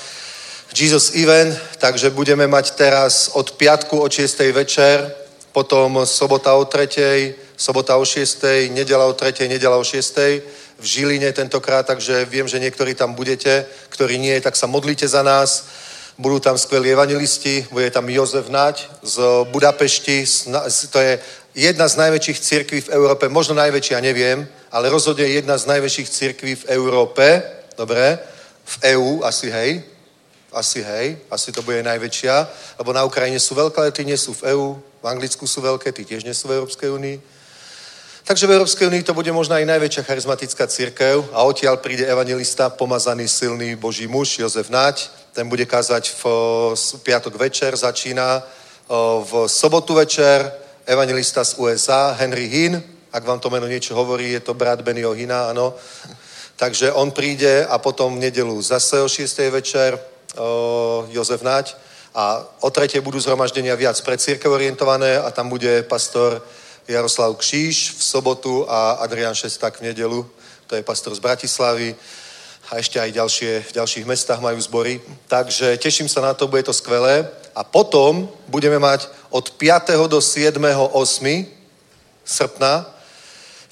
Jesus 0.74 1.14
Event, 1.14 1.54
takže 1.78 2.10
budeme 2.10 2.50
mať 2.50 2.74
teraz 2.74 3.30
od 3.38 3.54
piatku 3.54 3.94
o 3.94 4.10
6. 4.10 4.26
večer, 4.50 5.06
potom 5.52 6.02
sobota 6.02 6.54
o 6.54 6.64
3., 6.66 7.54
sobota 7.56 7.96
o 7.96 8.04
6., 8.04 8.42
nedela 8.74 9.06
o 9.06 9.14
3., 9.14 9.46
nedela 9.46 9.78
o 9.78 9.84
6. 9.86 10.18
v 10.78 10.84
Žiline 10.84 11.32
tentokrát, 11.32 11.86
takže 11.86 12.26
viem, 12.26 12.48
že 12.48 12.58
niektorí 12.58 12.94
tam 12.94 13.14
budete, 13.14 13.66
ktorí 13.88 14.18
nie, 14.18 14.34
tak 14.40 14.56
sa 14.56 14.66
modlite 14.66 15.06
za 15.06 15.22
nás. 15.22 15.64
Budú 16.18 16.42
tam 16.42 16.58
skvelí 16.58 16.90
evangelisti, 16.90 17.66
bude 17.70 17.90
tam 17.90 18.10
Jozef 18.10 18.50
Naď 18.50 18.82
z 19.02 19.22
Budapešti, 19.54 20.26
to 20.90 20.98
je 20.98 21.18
jedna 21.54 21.86
z 21.86 21.94
najväčších 21.96 22.40
cirkví 22.40 22.80
v 22.80 22.88
Európe, 22.98 23.30
možno 23.30 23.54
najväčšia, 23.54 24.02
neviem, 24.02 24.42
ale 24.74 24.90
rozhodne 24.90 25.22
jedna 25.22 25.54
z 25.54 25.70
najväčších 25.70 26.10
cirkví 26.10 26.54
v 26.54 26.64
Európe, 26.66 27.42
dobre, 27.78 28.18
v 28.64 28.74
EÚ 28.98 29.22
asi, 29.22 29.50
hej, 29.54 29.93
Asi 30.54 30.86
hej, 30.86 31.18
asi 31.30 31.50
to 31.50 31.66
bude 31.66 31.82
najväčšia, 31.82 32.34
lebo 32.78 32.94
na 32.94 33.02
Ukrajine 33.02 33.42
sú 33.42 33.58
veľké, 33.58 33.74
ale 33.74 33.90
tí 33.90 34.06
nie 34.06 34.14
sú 34.14 34.30
v 34.38 34.54
EÚ, 34.54 34.78
v 35.02 35.06
Anglicku 35.10 35.50
sú 35.50 35.58
veľké, 35.58 35.90
tí 35.90 36.06
tiež 36.06 36.22
nie 36.22 36.30
sú 36.30 36.46
v 36.46 36.62
Európskej 36.62 36.94
únii. 36.94 37.16
Takže 38.24 38.46
v 38.46 38.54
Európskej 38.56 38.86
únii 38.88 39.02
to 39.02 39.12
bude 39.18 39.28
možno 39.34 39.58
aj 39.58 39.66
najväčšia 39.66 40.06
charizmatická 40.06 40.64
církev 40.70 41.26
a 41.34 41.42
odtiaľ 41.44 41.82
príde 41.82 42.06
evangelista, 42.06 42.70
pomazaný, 42.70 43.28
silný 43.28 43.76
Boží 43.76 44.06
muž, 44.06 44.38
Jozef 44.38 44.70
Nať. 44.70 45.10
Ten 45.34 45.50
bude 45.50 45.66
kázať 45.66 46.08
v, 46.08 46.22
piatok 47.02 47.36
večer, 47.36 47.76
začína 47.76 48.40
v 49.26 49.44
sobotu 49.50 49.98
večer, 49.98 50.40
evangelista 50.86 51.44
z 51.44 51.58
USA, 51.58 52.14
Henry 52.14 52.48
Hinn, 52.48 52.80
ak 53.12 53.26
vám 53.26 53.42
to 53.42 53.50
meno 53.50 53.66
niečo 53.66 53.94
hovorí, 53.94 54.32
je 54.32 54.40
to 54.40 54.54
brat 54.54 54.82
Benio 54.82 55.12
Hina, 55.12 55.50
áno. 55.50 55.74
Takže 56.56 56.92
on 56.94 57.10
príde 57.10 57.66
a 57.66 57.78
potom 57.82 58.16
v 58.16 58.30
nedelu 58.30 58.54
zase 58.62 59.02
o 59.02 59.08
6. 59.08 59.50
večer 59.50 60.13
Jozef 61.10 61.42
Nať 61.42 61.76
a 62.14 62.46
o 62.60 62.70
tretej 62.70 63.00
budú 63.00 63.18
zhromaždenia 63.20 63.74
viac 63.74 63.98
pre 64.02 64.18
církev 64.18 64.50
orientované 64.50 65.18
a 65.18 65.30
tam 65.30 65.48
bude 65.50 65.82
pastor 65.82 66.42
Jaroslav 66.88 67.34
Kšíš 67.34 67.98
v 67.98 68.02
sobotu 68.02 68.66
a 68.68 69.02
Adrian 69.02 69.34
Šestak 69.34 69.80
v 69.80 69.90
nedelu, 69.90 70.26
to 70.66 70.76
je 70.76 70.82
pastor 70.82 71.14
z 71.14 71.18
Bratislavy 71.18 71.96
a 72.70 72.78
ešte 72.80 73.00
aj 73.00 73.12
ďalšie, 73.12 73.50
v 73.60 73.72
ďalších 73.72 74.06
mestách 74.06 74.40
majú 74.40 74.60
zbory. 74.60 75.00
Takže 75.28 75.76
teším 75.76 76.08
sa 76.08 76.20
na 76.20 76.32
to, 76.34 76.48
bude 76.48 76.62
to 76.62 76.72
skvelé. 76.72 77.28
A 77.54 77.64
potom 77.64 78.28
budeme 78.48 78.78
mať 78.78 79.06
od 79.30 79.50
5. 79.52 80.08
do 80.08 80.20
7. 80.20 80.56
8. 80.58 81.46
srpna 82.24 82.94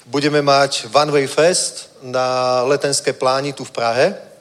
budeme 0.05 0.41
mať 0.41 0.91
One 0.91 1.11
Way 1.11 1.27
Fest 1.27 1.89
na 2.03 2.59
Letenské 2.63 3.13
pláni 3.13 3.53
tu 3.53 3.63
v 3.63 3.71
Prahe. 3.71 4.32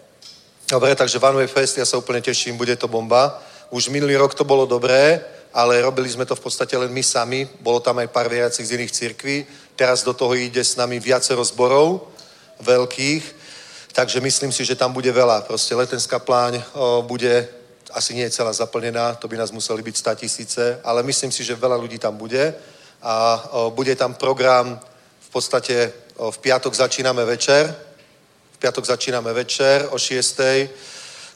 Dobre, 0.72 0.96
takže 0.96 1.20
One 1.20 1.36
Way 1.36 1.52
Fest, 1.52 1.76
ja 1.76 1.84
sa 1.84 2.00
úplne 2.00 2.24
teším, 2.24 2.56
bude 2.56 2.72
to 2.80 2.88
bomba. 2.88 3.36
Už 3.68 3.92
minulý 3.92 4.16
rok 4.16 4.32
to 4.32 4.40
bolo 4.40 4.64
dobré, 4.64 5.20
ale 5.52 5.84
robili 5.84 6.08
sme 6.08 6.24
to 6.24 6.32
v 6.32 6.40
podstate 6.40 6.72
len 6.72 6.88
my 6.88 7.04
sami. 7.04 7.44
Bolo 7.60 7.84
tam 7.84 8.00
aj 8.00 8.08
pár 8.08 8.32
veriacich 8.32 8.64
z 8.64 8.80
iných 8.80 8.92
cirkví. 8.96 9.44
Teraz 9.76 10.00
do 10.00 10.16
toho 10.16 10.32
ide 10.32 10.64
s 10.64 10.80
nami 10.80 10.96
viacero 10.96 11.44
zborov 11.44 12.08
veľkých. 12.64 13.24
Takže 13.92 14.24
myslím 14.24 14.48
si, 14.48 14.64
že 14.64 14.72
tam 14.72 14.96
bude 14.96 15.12
veľa. 15.12 15.44
Proste 15.44 15.76
letenská 15.76 16.16
pláň 16.24 16.64
o, 16.72 17.04
bude 17.04 17.52
asi 17.92 18.16
nie 18.16 18.24
je 18.24 18.40
celá 18.40 18.56
zaplnená, 18.56 19.12
to 19.20 19.28
by 19.28 19.36
nás 19.36 19.52
museli 19.52 19.84
byť 19.84 19.96
100 20.00 20.22
tisíce, 20.24 20.80
ale 20.80 21.04
myslím 21.04 21.28
si, 21.28 21.44
že 21.44 21.52
veľa 21.52 21.76
ľudí 21.76 22.00
tam 22.00 22.16
bude 22.16 22.56
a 23.04 23.44
o, 23.52 23.70
bude 23.76 23.92
tam 23.92 24.16
program 24.16 24.80
v 25.20 25.28
podstate 25.28 25.92
o, 26.16 26.32
v 26.32 26.38
piatok 26.40 26.72
začíname 26.72 27.28
večer, 27.28 27.91
piatok 28.62 28.86
začíname 28.86 29.34
večer 29.34 29.90
o 29.90 29.98
6 29.98 30.38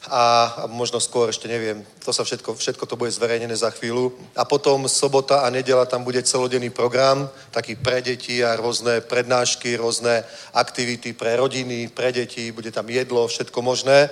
a, 0.06 0.54
možno 0.70 1.02
skôr, 1.02 1.34
ešte 1.34 1.50
neviem, 1.50 1.82
to 1.98 2.14
sa 2.14 2.22
všetko, 2.22 2.54
všetko 2.54 2.86
to 2.86 2.94
bude 2.94 3.10
zverejnené 3.10 3.50
za 3.50 3.74
chvíľu. 3.74 4.14
A 4.38 4.46
potom 4.46 4.86
sobota 4.86 5.42
a 5.42 5.50
nedela 5.50 5.82
tam 5.90 6.06
bude 6.06 6.22
celodenný 6.22 6.70
program, 6.70 7.26
taký 7.50 7.74
pre 7.74 7.98
deti 7.98 8.46
a 8.46 8.54
rôzne 8.54 9.02
prednášky, 9.02 9.74
rôzne 9.74 10.22
aktivity 10.54 11.18
pre 11.18 11.34
rodiny, 11.34 11.90
pre 11.90 12.14
deti, 12.14 12.54
bude 12.54 12.70
tam 12.70 12.86
jedlo, 12.86 13.26
všetko 13.26 13.58
možné. 13.58 14.06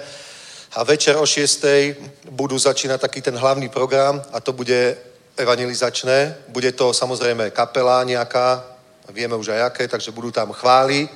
A 0.74 0.82
večer 0.82 1.14
o 1.14 1.22
6. 1.22 2.34
budú 2.34 2.58
začínať 2.58 2.98
taký 2.98 3.22
ten 3.22 3.38
hlavný 3.38 3.70
program 3.70 4.18
a 4.34 4.42
to 4.42 4.50
bude 4.50 4.98
evangelizačné. 5.38 6.50
Bude 6.50 6.74
to 6.74 6.90
samozrejme 6.90 7.54
kapela 7.54 8.02
nejaká, 8.02 8.66
vieme 9.14 9.38
už 9.38 9.54
aj 9.54 9.62
aké, 9.70 9.86
takže 9.86 10.10
budú 10.10 10.34
tam 10.34 10.50
chvály, 10.50 11.06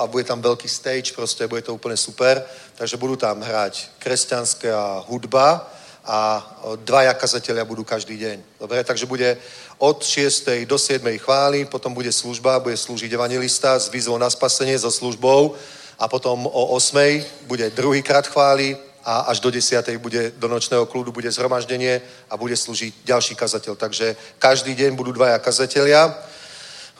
a 0.00 0.06
bude 0.06 0.24
tam 0.24 0.42
veľký 0.42 0.68
stage, 0.68 1.16
proste 1.16 1.48
bude 1.48 1.62
to 1.62 1.74
úplne 1.74 1.96
super. 1.96 2.44
Takže 2.76 2.96
budú 2.96 3.16
tam 3.16 3.40
hrať 3.40 3.96
kresťanská 3.98 5.04
hudba 5.08 5.64
a 6.04 6.44
dvaja 6.84 7.14
kazatelia 7.14 7.64
budú 7.64 7.84
každý 7.84 8.16
deň. 8.16 8.36
Dobre, 8.60 8.84
takže 8.84 9.06
bude 9.06 9.36
od 9.78 10.04
6. 10.04 10.64
do 10.68 10.78
7. 10.78 11.18
chvály, 11.18 11.64
potom 11.64 11.94
bude 11.94 12.12
služba, 12.12 12.60
bude 12.60 12.76
slúžiť 12.76 13.12
evangelista 13.12 13.80
s 13.80 13.88
výzvou 13.88 14.18
na 14.18 14.30
spasenie, 14.30 14.78
so 14.78 14.90
službou 14.90 15.56
a 15.98 16.08
potom 16.08 16.46
o 16.46 16.76
8. 16.76 17.24
bude 17.48 17.70
druhýkrát 17.70 18.26
chvály 18.26 18.76
a 19.04 19.20
až 19.32 19.40
do 19.40 19.50
10. 19.50 19.96
bude 19.96 20.32
do 20.36 20.48
nočného 20.48 20.86
kľudu 20.86 21.12
bude 21.12 21.32
zhromaždenie 21.32 22.00
a 22.30 22.36
bude 22.36 22.56
slúžiť 22.56 22.94
ďalší 23.04 23.34
kazateľ. 23.34 23.76
Takže 23.76 24.16
každý 24.38 24.74
deň 24.74 24.96
budú 24.96 25.12
dvaja 25.12 25.38
kazatelia 25.38 26.12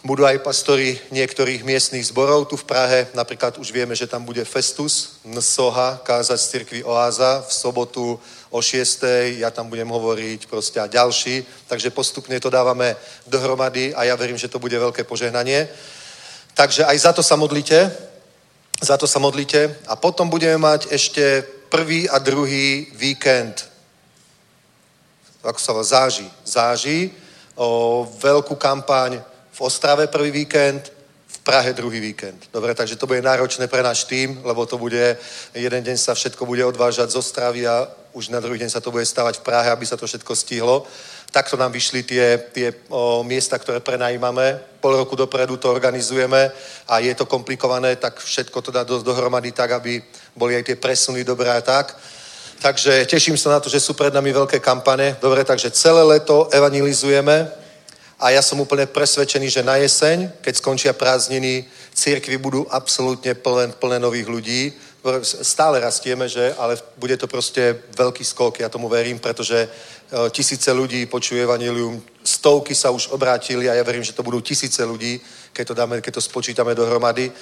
budú 0.00 0.24
aj 0.24 0.40
pastori 0.40 0.96
niektorých 1.12 1.60
miestnych 1.60 2.08
zborov 2.08 2.48
tu 2.48 2.56
v 2.56 2.64
Prahe. 2.64 3.08
Napríklad 3.12 3.60
už 3.60 3.68
vieme, 3.68 3.92
že 3.92 4.08
tam 4.08 4.24
bude 4.24 4.44
Festus 4.44 5.20
Nsoha 5.24 6.00
kázať 6.00 6.38
z 6.40 6.48
cirkvi 6.48 6.80
Oáza 6.84 7.44
v 7.44 7.52
sobotu 7.52 8.20
o 8.48 8.60
6. 8.62 9.36
Ja 9.36 9.52
tam 9.52 9.68
budem 9.68 9.88
hovoriť 9.88 10.48
proste 10.48 10.80
a 10.80 10.88
ďalší. 10.88 11.44
Takže 11.68 11.92
postupne 11.92 12.40
to 12.40 12.48
dávame 12.48 12.96
dohromady 13.28 13.92
a 13.94 14.04
ja 14.04 14.16
verím, 14.16 14.40
že 14.40 14.48
to 14.48 14.58
bude 14.58 14.72
veľké 14.72 15.04
požehnanie. 15.04 15.68
Takže 16.56 16.84
aj 16.84 16.96
za 16.98 17.12
to 17.12 17.22
sa 17.22 17.36
modlite. 17.36 17.92
Za 18.80 18.96
to 18.96 19.04
sa 19.04 19.20
modlite. 19.20 19.76
A 19.84 19.96
potom 20.00 20.32
budeme 20.32 20.56
mať 20.56 20.88
ešte 20.88 21.44
prvý 21.68 22.08
a 22.08 22.16
druhý 22.16 22.88
víkend. 22.96 23.68
Ako 25.44 25.60
sa 25.60 25.76
záži. 25.84 26.24
Záži. 26.44 27.12
O 27.60 28.08
veľkú 28.08 28.56
kampaň 28.56 29.29
v 29.60 29.68
Ostrave 29.68 30.06
prvý 30.06 30.30
víkend, 30.30 30.92
v 31.28 31.38
Prahe 31.44 31.72
druhý 31.72 32.00
víkend. 32.00 32.48
Dobre, 32.48 32.74
takže 32.74 32.96
to 32.96 33.04
bude 33.06 33.20
náročné 33.20 33.68
pre 33.68 33.84
náš 33.84 34.08
tým, 34.08 34.40
lebo 34.40 34.64
to 34.64 34.80
bude, 34.80 35.16
jeden 35.52 35.84
deň 35.84 35.96
sa 36.00 36.16
všetko 36.16 36.48
bude 36.48 36.64
odvážať 36.64 37.12
z 37.12 37.16
Ostravy 37.20 37.68
a 37.68 37.84
už 38.16 38.32
na 38.32 38.40
druhý 38.40 38.56
deň 38.56 38.72
sa 38.72 38.80
to 38.80 38.88
bude 38.88 39.04
stavať 39.04 39.36
v 39.36 39.44
Prahe, 39.44 39.68
aby 39.68 39.84
sa 39.84 40.00
to 40.00 40.08
všetko 40.08 40.32
stihlo. 40.32 40.88
Takto 41.28 41.60
nám 41.60 41.76
vyšli 41.76 42.02
tie, 42.02 42.40
tie 42.56 42.72
o, 42.88 43.20
miesta, 43.20 43.60
ktoré 43.60 43.84
prenajímame. 43.84 44.80
Pol 44.80 44.96
roku 44.96 45.12
dopredu 45.12 45.60
to 45.60 45.68
organizujeme 45.68 46.50
a 46.88 46.98
je 46.98 47.12
to 47.14 47.28
komplikované, 47.28 48.00
tak 48.00 48.16
všetko 48.16 48.64
to 48.64 48.70
dá 48.72 48.82
do, 48.88 49.04
dohromady 49.04 49.52
tak, 49.52 49.76
aby 49.76 50.00
boli 50.32 50.56
aj 50.56 50.72
tie 50.72 50.76
presuny 50.80 51.20
dobré 51.20 51.52
a 51.52 51.60
tak. 51.60 52.00
Takže 52.64 53.04
teším 53.04 53.36
sa 53.36 53.52
na 53.52 53.60
to, 53.60 53.68
že 53.68 53.80
sú 53.80 53.92
pred 53.92 54.12
nami 54.12 54.32
veľké 54.32 54.56
kampane. 54.56 55.20
Dobre, 55.20 55.44
takže 55.44 55.70
celé 55.70 56.00
leto 56.00 56.48
evangelizujeme, 56.48 57.60
a 58.20 58.30
ja 58.36 58.42
som 58.44 58.60
úplne 58.60 58.84
presvedčený, 58.84 59.48
že 59.48 59.64
na 59.64 59.80
jeseň, 59.80 60.44
keď 60.44 60.54
skončia 60.56 60.92
prázdniny, 60.92 61.64
církvy 61.96 62.36
budú 62.36 62.68
absolútne 62.68 63.32
plné, 63.32 63.72
plné 63.80 63.96
nových 63.96 64.28
ľudí. 64.28 64.72
Stále 65.24 65.80
rastieme, 65.80 66.28
že, 66.28 66.52
ale 66.60 66.76
bude 67.00 67.16
to 67.16 67.24
proste 67.24 67.80
veľký 67.96 68.20
skok, 68.20 68.60
ja 68.60 68.68
tomu 68.68 68.92
verím, 68.92 69.16
pretože 69.18 69.64
e, 69.64 69.68
tisíce 70.30 70.68
ľudí 70.68 71.08
počuje 71.08 71.40
evanilium, 71.48 71.96
stovky 72.20 72.76
sa 72.76 72.92
už 72.92 73.08
obrátili 73.08 73.72
a 73.72 73.74
ja 73.74 73.82
verím, 73.82 74.04
že 74.04 74.12
to 74.12 74.22
budú 74.22 74.44
tisíce 74.44 74.84
ľudí, 74.84 75.16
keď 75.56 75.64
to, 75.66 75.74
dáme, 75.74 76.00
keď 76.04 76.20
to 76.20 76.20
spočítame 76.20 76.76
dohromady. 76.76 77.32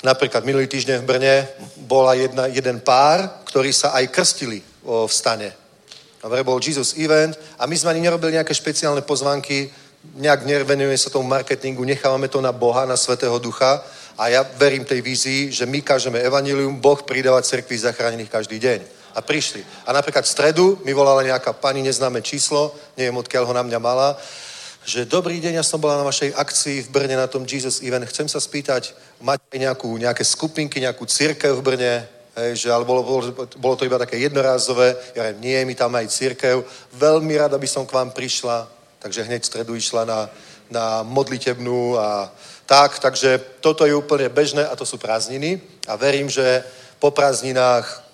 Napríklad 0.00 0.40
minulý 0.48 0.72
týždeň 0.72 1.04
v 1.04 1.08
Brne 1.08 1.34
bola 1.84 2.16
jedna, 2.16 2.48
jeden 2.48 2.80
pár, 2.80 3.44
ktorí 3.44 3.76
sa 3.76 3.92
aj 3.92 4.08
krstili 4.08 4.64
v 4.84 5.12
stane. 5.12 5.52
Dobre, 6.22 6.42
bol 6.42 6.58
Jesus 6.58 6.96
Event 6.98 7.38
a 7.58 7.66
my 7.66 7.76
sme 7.76 7.90
ani 7.94 8.02
nerobili 8.02 8.34
nejaké 8.34 8.50
špeciálne 8.54 9.02
pozvanky, 9.02 9.70
nejak 10.16 10.46
nevenujeme 10.46 10.98
sa 10.98 11.10
tomu 11.10 11.28
marketingu, 11.28 11.84
nechávame 11.84 12.28
to 12.28 12.40
na 12.40 12.52
Boha, 12.52 12.86
na 12.86 12.96
Svetého 12.96 13.38
Ducha 13.38 13.84
a 14.18 14.28
ja 14.28 14.42
verím 14.58 14.84
tej 14.84 15.00
vízii, 15.00 15.52
že 15.52 15.66
my 15.66 15.82
kážeme 15.82 16.18
evanilium, 16.18 16.80
Boh 16.80 17.02
pridáva 17.02 17.42
cerkvi 17.42 17.78
zachránených 17.78 18.30
každý 18.30 18.58
deň. 18.58 18.80
A 19.14 19.22
prišli. 19.22 19.62
A 19.86 19.94
napríklad 19.94 20.22
v 20.26 20.30
stredu 20.30 20.66
mi 20.86 20.94
volala 20.94 21.22
nejaká 21.22 21.52
pani, 21.54 21.82
neznáme 21.82 22.22
číslo, 22.22 22.74
neviem 22.94 23.16
odkiaľ 23.16 23.44
ho 23.46 23.54
na 23.54 23.62
mňa 23.62 23.78
mala, 23.78 24.18
že 24.88 25.04
dobrý 25.04 25.36
deň, 25.42 25.60
ja 25.60 25.64
som 25.66 25.82
bola 25.82 26.00
na 26.00 26.06
vašej 26.06 26.32
akcii 26.32 26.86
v 26.86 26.92
Brne 26.92 27.16
na 27.18 27.26
tom 27.26 27.44
Jesus 27.44 27.84
Event. 27.84 28.08
Chcem 28.08 28.24
sa 28.24 28.40
spýtať, 28.40 28.96
máte 29.20 29.58
nejakú, 29.58 29.90
nejaké 29.98 30.24
skupinky, 30.24 30.80
nejakú 30.80 31.04
církev 31.04 31.60
v 31.60 31.64
Brne? 31.64 31.94
Hej, 32.38 32.64
že, 32.64 32.68
ale 32.70 32.86
bolo, 32.86 33.02
bolo, 33.02 33.34
bolo 33.58 33.74
to 33.76 33.84
iba 33.84 33.98
také 33.98 34.16
jednorázové. 34.22 34.96
Ja 35.12 35.28
viem, 35.28 35.38
nie, 35.42 35.58
my 35.66 35.74
tam 35.74 35.92
aj 35.92 36.08
církev. 36.08 36.62
Veľmi 36.94 37.34
rada 37.36 37.58
by 37.58 37.68
som 37.68 37.84
k 37.84 37.94
vám 37.98 38.14
prišla 38.14 38.77
takže 38.98 39.22
hneď 39.22 39.42
v 39.42 39.46
stredu 39.46 39.74
išla 39.74 40.04
na, 40.04 40.20
na 40.70 41.02
modlitebnú 41.02 41.98
a 41.98 42.32
tak, 42.66 42.98
takže 42.98 43.38
toto 43.60 43.86
je 43.86 43.94
úplne 43.94 44.28
bežné 44.28 44.66
a 44.66 44.76
to 44.76 44.86
sú 44.86 44.98
prázdniny 44.98 45.60
a 45.86 45.96
verím, 45.96 46.28
že 46.28 46.64
po 46.98 47.10
prázdninách 47.10 48.08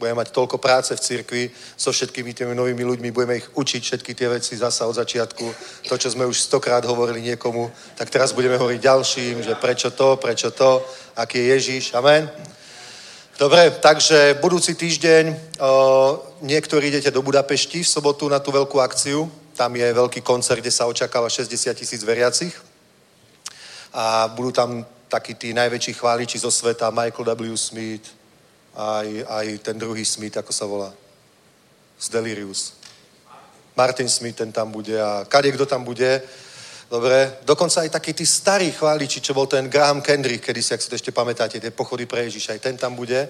budeme 0.00 0.16
mať 0.16 0.32
toľko 0.32 0.56
práce 0.58 0.96
v 0.96 1.00
cirkvi 1.00 1.42
so 1.76 1.92
všetkými 1.92 2.32
tými 2.32 2.56
novými 2.56 2.84
ľuďmi, 2.84 3.12
budeme 3.12 3.36
ich 3.36 3.48
učiť 3.52 3.82
všetky 3.84 4.16
tie 4.16 4.28
veci 4.32 4.56
zasa 4.56 4.88
od 4.88 4.96
začiatku. 4.96 5.44
To, 5.92 5.94
čo 6.00 6.08
sme 6.08 6.24
už 6.24 6.40
stokrát 6.40 6.80
hovorili 6.88 7.20
niekomu, 7.20 7.68
tak 8.00 8.08
teraz 8.08 8.32
budeme 8.32 8.56
hovoriť 8.56 8.80
ďalším, 8.80 9.44
že 9.44 9.60
prečo 9.60 9.92
to, 9.92 10.16
prečo 10.16 10.50
to, 10.56 10.80
aký 11.20 11.38
je 11.38 11.46
Ježiš. 11.52 11.84
Amen. 11.92 12.32
Dobre, 13.36 13.72
takže 13.76 14.40
budúci 14.40 14.72
týždeň 14.72 15.24
o, 15.32 15.36
niektorí 16.44 16.88
idete 16.88 17.12
do 17.12 17.24
Budapešti 17.24 17.84
v 17.84 17.88
sobotu 17.88 18.28
na 18.28 18.40
tú 18.40 18.52
veľkú 18.52 18.80
akciu. 18.80 19.28
Tam 19.60 19.76
je 19.76 19.92
veľký 19.92 20.24
koncert, 20.24 20.64
kde 20.64 20.72
sa 20.72 20.88
očakáva 20.88 21.28
60 21.28 21.76
tisíc 21.76 22.00
veriacich. 22.00 22.56
A 23.92 24.32
budú 24.32 24.56
tam 24.56 24.80
takí 25.12 25.36
tí 25.36 25.52
najväčší 25.52 26.00
chváliči 26.00 26.40
zo 26.40 26.48
sveta, 26.48 26.88
Michael 26.88 27.36
W. 27.36 27.52
Smith 27.60 28.08
aj, 28.72 29.08
aj 29.28 29.46
ten 29.60 29.76
druhý 29.76 30.00
Smith, 30.00 30.32
ako 30.40 30.52
sa 30.52 30.64
volá. 30.64 30.88
Z 32.00 32.08
Delirius. 32.08 32.72
Martin 33.76 34.08
Smith, 34.08 34.40
ten 34.40 34.48
tam 34.48 34.72
bude 34.72 34.96
a 34.96 35.28
kade 35.28 35.52
kto 35.52 35.68
tam 35.68 35.84
bude. 35.84 36.24
Dobre, 36.88 37.44
dokonca 37.44 37.84
aj 37.84 37.92
takí 38.00 38.16
tí 38.16 38.24
starí 38.24 38.72
chváliči, 38.72 39.20
čo 39.20 39.36
bol 39.36 39.44
ten 39.44 39.68
Graham 39.68 40.00
Kendrick, 40.00 40.40
kedy 40.40 40.62
si, 40.64 40.72
ak 40.72 40.80
si 40.80 40.88
to 40.88 40.96
ešte 40.96 41.12
pamätáte, 41.12 41.60
tie 41.60 41.70
pochody 41.70 42.08
pre 42.08 42.32
Ježiša, 42.32 42.56
aj 42.56 42.64
ten 42.64 42.76
tam 42.80 42.96
bude. 42.96 43.28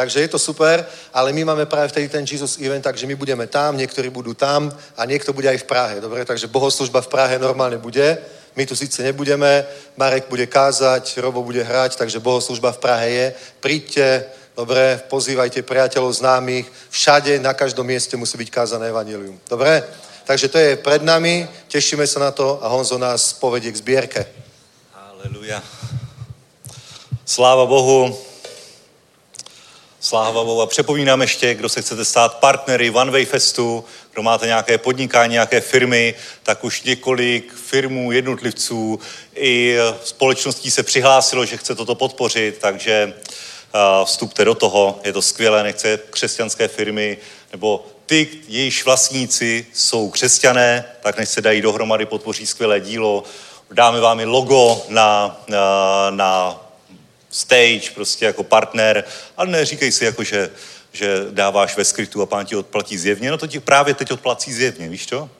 Takže 0.00 0.20
je 0.20 0.28
to 0.28 0.38
super, 0.38 0.80
ale 1.12 1.32
my 1.32 1.44
máme 1.44 1.66
práve 1.66 1.88
vtedy 1.88 2.08
ten 2.08 2.24
Jesus 2.24 2.56
event, 2.56 2.80
takže 2.80 3.04
my 3.04 3.14
budeme 3.14 3.44
tam, 3.46 3.76
niektorí 3.76 4.08
budú 4.08 4.32
tam 4.32 4.72
a 4.96 5.04
niekto 5.04 5.36
bude 5.36 5.44
aj 5.44 5.60
v 5.60 5.68
Prahe. 5.68 6.00
Dobre, 6.00 6.24
takže 6.24 6.48
bohoslužba 6.48 7.04
v 7.04 7.12
Prahe 7.12 7.36
normálne 7.36 7.76
bude. 7.76 8.16
My 8.56 8.64
tu 8.64 8.72
síce 8.72 9.02
nebudeme, 9.04 9.60
Marek 10.00 10.24
bude 10.32 10.48
kázať, 10.48 11.20
Robo 11.20 11.44
bude 11.44 11.60
hrať, 11.60 12.00
takže 12.00 12.16
bohoslužba 12.16 12.72
v 12.72 12.78
Prahe 12.80 13.08
je. 13.10 13.26
Príďte, 13.60 14.24
dobre, 14.56 15.04
pozývajte 15.04 15.68
priateľov, 15.68 16.16
známych. 16.16 16.72
Všade, 16.88 17.36
na 17.36 17.52
každom 17.52 17.84
mieste 17.84 18.16
musí 18.16 18.40
byť 18.40 18.48
kázané 18.48 18.88
evanilium. 18.88 19.36
Dobre? 19.52 19.84
Takže 20.24 20.48
to 20.48 20.58
je 20.58 20.80
pred 20.80 21.04
nami, 21.04 21.44
tešíme 21.68 22.08
sa 22.08 22.24
na 22.24 22.32
to 22.32 22.56
a 22.64 22.72
Honzo 22.72 22.96
nás 22.96 23.36
povedie 23.36 23.68
k 23.68 23.76
zbierke. 23.76 24.24
Haleluja. 24.96 25.60
Sláva 27.28 27.68
Bohu. 27.68 28.29
Sláva 30.02 30.44
Bohu. 30.44 30.62
A 30.62 30.66
přepomínám 30.66 31.20
ještě, 31.20 31.54
kdo 31.54 31.68
se 31.68 31.82
chcete 31.82 32.04
stát 32.04 32.34
partnery 32.38 32.90
One 32.90 33.10
Way 33.10 33.24
Festu, 33.24 33.84
kdo 34.12 34.22
máte 34.22 34.46
nějaké 34.46 34.78
podnikání, 34.78 35.32
nějaké 35.32 35.60
firmy, 35.60 36.14
tak 36.42 36.64
už 36.64 36.82
několik 36.82 37.54
firmů, 37.54 38.12
jednotlivců 38.12 39.00
i 39.34 39.76
společností 40.04 40.70
se 40.70 40.82
přihlásilo, 40.82 41.46
že 41.46 41.56
chce 41.56 41.74
toto 41.74 41.94
podpořit, 41.94 42.58
takže 42.58 43.14
vstupte 44.04 44.44
do 44.44 44.54
toho, 44.54 45.00
je 45.04 45.12
to 45.12 45.22
skvělé, 45.22 45.62
nechce 45.62 45.98
křesťanské 46.10 46.68
firmy 46.68 47.18
nebo 47.52 47.86
ty, 48.06 48.28
jejichž 48.48 48.84
vlastníci 48.84 49.66
jsou 49.72 50.10
křesťané, 50.10 50.84
tak 51.00 51.18
než 51.18 51.28
se 51.28 51.40
dají 51.40 51.62
dohromady, 51.62 52.06
podpoří 52.06 52.46
skvělé 52.46 52.80
dílo. 52.80 53.24
Dáme 53.70 54.00
vám 54.00 54.20
i 54.20 54.24
logo 54.24 54.82
na, 54.88 55.40
na, 55.48 56.10
na 56.10 56.60
stage, 57.30 57.90
prostě 57.94 58.24
jako 58.24 58.42
partner, 58.42 59.04
ale 59.36 59.48
neříkej 59.48 59.92
si 59.92 60.04
jako, 60.04 60.24
že, 60.24 60.50
že 60.92 61.16
dáváš 61.30 61.76
ve 61.76 61.84
skrytu 61.84 62.22
a 62.22 62.26
pán 62.26 62.46
ti 62.46 62.56
odplatí 62.56 62.98
zjevně, 62.98 63.30
no 63.30 63.38
to 63.38 63.46
ti 63.46 63.60
právě 63.60 63.94
teď 63.94 64.12
odplatí 64.12 64.52
zjevně, 64.52 64.88
víš 64.88 65.06
to? 65.06 65.30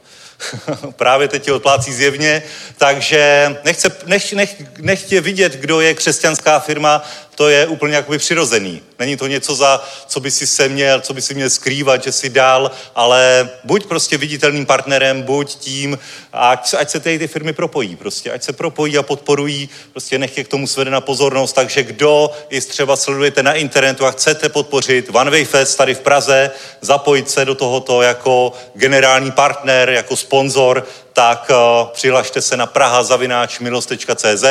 právě 0.97 1.29
teď 1.29 1.43
ti 1.45 1.53
odplácí 1.53 1.93
zjevně, 1.93 2.43
takže 2.77 3.57
nechce, 3.65 3.97
nech, 4.07 4.33
nech, 4.33 4.63
nech 4.79 5.03
tě 5.03 5.21
vidět, 5.21 5.53
kdo 5.53 5.81
je 5.81 5.95
křesťanská 5.95 6.61
firma, 6.61 7.03
to 7.41 7.49
je 7.49 7.67
úplně 7.67 7.95
jakoby 7.97 8.19
přirozený. 8.19 8.83
Není 8.99 9.17
to 9.17 9.27
něco, 9.27 9.55
za 9.55 9.85
co 10.07 10.21
by 10.21 10.31
si 10.31 10.47
se 10.47 10.69
měl, 10.69 11.01
co 11.01 11.15
by 11.15 11.23
si 11.23 11.35
měl 11.35 11.51
skrývat, 11.51 12.03
že 12.03 12.13
si 12.13 12.29
dál, 12.29 12.71
ale 12.95 13.51
buď 13.65 13.87
prostě 13.87 14.19
viditelným 14.19 14.67
partnerem, 14.67 15.23
buď 15.23 15.55
tím, 15.55 15.99
ať, 16.33 16.75
ať 16.79 16.91
se 16.91 17.01
tady 17.01 17.19
ty 17.19 17.29
firmy 17.29 17.53
propojí, 17.53 17.97
prostě, 17.97 18.33
ať 18.33 18.43
se 18.43 18.53
propojí 18.53 18.99
a 18.99 19.03
podporují, 19.03 19.69
prostě 19.93 20.19
nech 20.19 20.39
je 20.39 20.45
k 20.45 20.49
tomu 20.49 20.67
svedena 20.67 21.01
pozornost, 21.01 21.53
takže 21.53 21.83
kdo 21.83 22.31
i 22.49 22.61
třeba 22.61 22.97
sledujete 22.97 23.43
na 23.43 23.53
internetu 23.53 24.07
a 24.07 24.11
chcete 24.11 24.49
podpořit 24.49 25.09
One 25.13 25.31
Way 25.31 25.45
Fest 25.45 25.79
tady 25.79 25.95
v 25.95 26.01
Praze, 26.01 26.51
zapojit 26.81 27.31
se 27.31 27.45
do 27.45 27.55
tohoto 27.55 28.03
jako 28.03 28.53
generální 28.75 29.31
partner, 29.31 29.91
jako 29.91 30.17
sponzor, 30.17 30.87
tak 31.13 31.51
uh, 31.51 31.89
přihlašte 31.89 32.43
se 32.43 32.57
na 32.57 32.67
praha.milost.cz. 32.67 34.45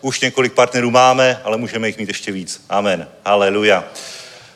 Už 0.00 0.20
několik 0.20 0.52
partnerů 0.52 0.90
máme, 0.90 1.40
ale 1.44 1.56
můžeme 1.56 1.88
jich 1.88 1.98
mít 1.98 2.08
ještě 2.08 2.32
víc. 2.32 2.64
Amen. 2.68 3.08
Haleluja. 3.26 3.84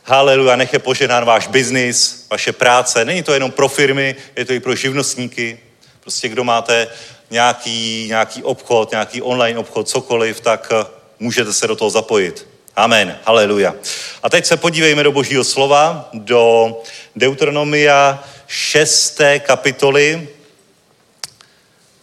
Haleluja, 0.05 0.57
nech 0.57 0.73
je 0.73 0.79
poženán 0.79 1.25
váš 1.25 1.47
biznis, 1.47 2.27
vaše 2.31 2.53
práce. 2.53 3.05
Není 3.05 3.23
to 3.23 3.35
jenom 3.35 3.51
pro 3.51 3.69
firmy, 3.69 4.17
je 4.37 4.45
to 4.45 4.53
i 4.53 4.61
pro 4.61 4.75
živnostníky. 4.75 5.59
Prostě 6.01 6.29
kdo 6.29 6.45
máte 6.45 6.89
nějaký, 7.31 8.07
nějaký 8.09 8.43
obchod, 8.43 8.91
nějaký 8.91 9.23
online 9.23 9.59
obchod, 9.59 9.89
cokoliv, 9.89 10.41
tak 10.41 10.73
uh, 10.73 10.87
můžete 11.19 11.53
se 11.53 11.67
do 11.67 11.77
toho 11.77 11.91
zapojit. 11.91 12.47
Amen. 12.77 13.19
Haleluja. 13.25 13.75
A 14.23 14.31
teď 14.31 14.47
se 14.47 14.57
podívejme 14.57 15.03
do 15.03 15.13
božího 15.13 15.45
slova, 15.45 16.09
do 16.13 16.77
Deuteronomia 17.17 18.25
6. 18.47 19.21
kapitoly, 19.39 20.29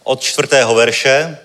od 0.04 0.20
čtvrtého 0.20 0.74
verše. 0.74 1.38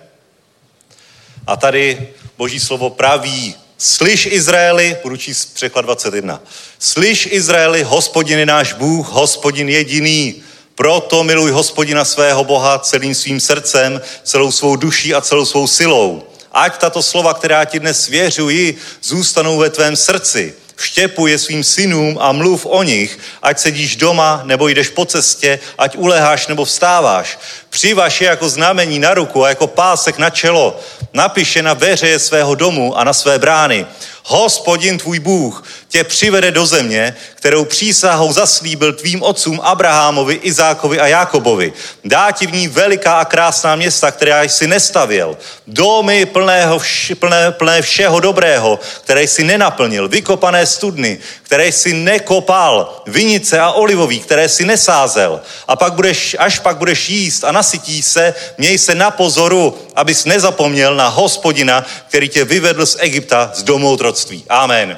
A 1.48 1.56
tady 1.56 2.08
boží 2.38 2.60
slovo 2.60 2.90
praví, 2.90 3.56
slyš 3.78 4.26
Izraeli, 4.26 4.98
budu 5.04 5.18
číst 5.18 5.54
překlad 5.54 5.86
21, 5.86 6.42
slyš 6.80 7.28
Izraeli, 7.32 7.84
hospodin 7.84 8.40
je 8.40 8.46
náš 8.46 8.74
Bůh, 8.74 9.08
hospodin 9.08 9.70
jediný, 9.70 10.44
proto 10.76 11.24
miluj 11.24 11.52
hospodina 11.52 12.06
svého 12.06 12.44
Boha 12.44 12.80
celým 12.80 13.16
svým 13.16 13.40
srdcem, 13.40 14.02
celou 14.24 14.52
svou 14.52 14.76
duší 14.76 15.14
a 15.14 15.22
celou 15.22 15.46
svou 15.46 15.68
silou. 15.68 16.24
Ať 16.52 16.78
tato 16.78 17.04
slova, 17.04 17.34
která 17.34 17.66
ti 17.66 17.80
dnes 17.80 18.04
svěřuji, 18.04 18.78
zůstanou 19.04 19.58
ve 19.58 19.70
tvém 19.70 19.96
srdci 19.96 20.56
vštěpuj 20.78 21.32
je 21.32 21.38
svým 21.38 21.64
synům 21.64 22.18
a 22.22 22.32
mluv 22.32 22.66
o 22.66 22.84
nich, 22.84 23.20
ať 23.42 23.60
sedíš 23.60 23.96
doma 23.96 24.42
nebo 24.46 24.68
jdeš 24.68 24.90
po 24.90 25.06
cestě, 25.06 25.60
ať 25.78 25.98
uleháš 25.98 26.48
nebo 26.48 26.66
vstáváš. 26.66 27.40
Přivaš 27.70 28.22
je 28.22 28.28
jako 28.28 28.50
znamení 28.50 29.00
na 29.00 29.14
ruku 29.14 29.46
a 29.46 29.50
jako 29.50 29.68
pásek 29.68 30.18
na 30.18 30.30
čelo. 30.30 30.80
Napiš 31.14 31.56
je 31.56 31.64
na 31.64 31.74
veřeje 31.74 32.20
svého 32.20 32.56
domu 32.56 32.98
a 32.98 33.04
na 33.04 33.14
své 33.14 33.40
brány. 33.40 33.86
Hospodin 34.30 34.98
tvůj 34.98 35.20
Bůh 35.20 35.64
tě 35.88 36.04
přivede 36.04 36.52
do 36.52 36.66
země, 36.66 37.16
kterou 37.36 37.66
přísahou 37.66 38.34
zaslíbil 38.34 38.94
tvým 38.94 39.24
otcům 39.24 39.60
Abrahamovi, 39.64 40.40
Izákovi 40.44 41.00
a 41.00 41.08
Jákobovi. 41.08 41.74
Dá 42.04 42.32
ti 42.32 42.48
v 42.48 42.54
ní 42.54 42.68
veliká 42.68 43.20
a 43.20 43.26
krásná 43.26 43.76
města, 43.76 44.12
která 44.12 44.44
jsi 44.44 44.68
nestavěl. 44.68 45.38
Domy 45.68 46.26
plného 46.26 46.78
vš- 46.80 47.16
plné, 47.16 47.52
plné 47.52 47.82
všeho 47.82 48.20
dobrého, 48.20 48.80
které 49.04 49.24
jsi 49.24 49.44
nenaplnil. 49.44 50.08
Vykopané 50.08 50.66
studny, 50.66 51.20
které 51.48 51.68
jsi 51.68 51.94
nekopal. 51.94 53.02
Vinice 53.06 53.60
a 53.60 53.72
olivový, 53.72 54.20
které 54.20 54.50
jsi 54.50 54.66
nesázel. 54.66 55.42
A 55.68 55.76
pak 55.76 55.94
budeš, 55.94 56.36
až 56.40 56.60
pak 56.60 56.78
budeš 56.78 57.10
jíst 57.10 57.44
a 57.44 57.52
nasytí 57.52 58.02
se, 58.02 58.34
měj 58.58 58.78
se 58.78 58.96
na 58.96 59.12
pozoru, 59.12 59.78
abys 59.96 60.26
nezapomněl 60.26 60.96
na 60.96 61.08
hospodina, 61.08 61.86
který 62.08 62.30
tě 62.30 62.46
vyvedl 62.46 62.86
z 62.86 62.98
Egypta 63.00 63.52
z 63.56 63.64
domu 63.64 63.92
otroctví. 63.92 64.44
Amen. 64.50 64.98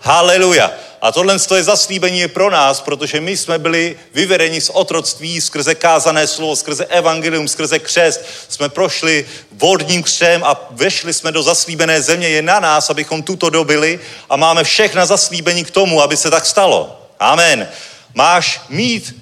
Haleluja. 0.00 0.72
A 1.02 1.12
tohle 1.12 1.36
je 1.56 1.62
zaslíbení 1.62 2.28
pro 2.28 2.50
nás, 2.50 2.80
protože 2.80 3.20
my 3.20 3.36
jsme 3.36 3.58
byli 3.58 3.96
vyvedeni 4.14 4.60
z 4.60 4.70
otroctví 4.70 5.40
skrze 5.40 5.74
kázané 5.74 6.26
slovo, 6.26 6.56
skrze 6.56 6.84
evangelium, 6.84 7.48
skrze 7.48 7.78
křest. 7.78 8.20
Jsme 8.48 8.68
prošli 8.68 9.26
vodním 9.52 10.02
křem 10.02 10.44
a 10.44 10.68
vešli 10.70 11.12
jsme 11.12 11.32
do 11.32 11.42
zaslíbené 11.42 12.02
země. 12.02 12.28
Je 12.28 12.42
na 12.42 12.60
nás, 12.60 12.90
abychom 12.90 13.22
tuto 13.22 13.50
dobili 13.50 14.00
a 14.30 14.36
máme 14.36 14.64
všechna 14.64 15.06
zaslíbení 15.06 15.64
k 15.64 15.70
tomu, 15.70 16.02
aby 16.02 16.16
se 16.16 16.30
tak 16.30 16.46
stalo. 16.46 17.00
Amen. 17.18 17.68
Máš 18.14 18.60
mít 18.68 19.16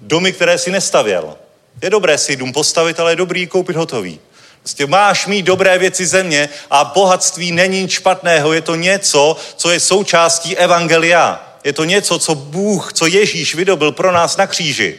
domy, 0.00 0.32
které 0.32 0.58
si 0.58 0.70
nestavěl. 0.70 1.36
Je 1.82 1.90
dobré 1.90 2.18
si 2.18 2.36
dům 2.36 2.52
postavit, 2.52 3.00
ale 3.00 3.12
je 3.12 3.16
dobrý 3.16 3.46
koupit 3.46 3.76
hotový. 3.76 4.20
Prostě 4.64 4.86
máš 4.86 5.26
mít 5.26 5.42
dobré 5.42 5.78
věci 5.78 6.06
země 6.06 6.48
a 6.70 6.84
bohatství 6.84 7.52
není 7.52 7.82
nic 7.82 7.90
špatného. 7.90 8.52
Je 8.52 8.60
to 8.60 8.74
něco, 8.74 9.36
co 9.56 9.70
je 9.70 9.80
součástí 9.80 10.56
evangelia. 10.56 11.56
Je 11.64 11.72
to 11.72 11.84
něco, 11.84 12.18
co 12.18 12.34
Bůh, 12.34 12.92
co 12.92 13.06
Ježíš 13.06 13.54
vydobil 13.54 13.92
pro 13.92 14.12
nás 14.12 14.36
na 14.36 14.46
kříži. 14.46 14.98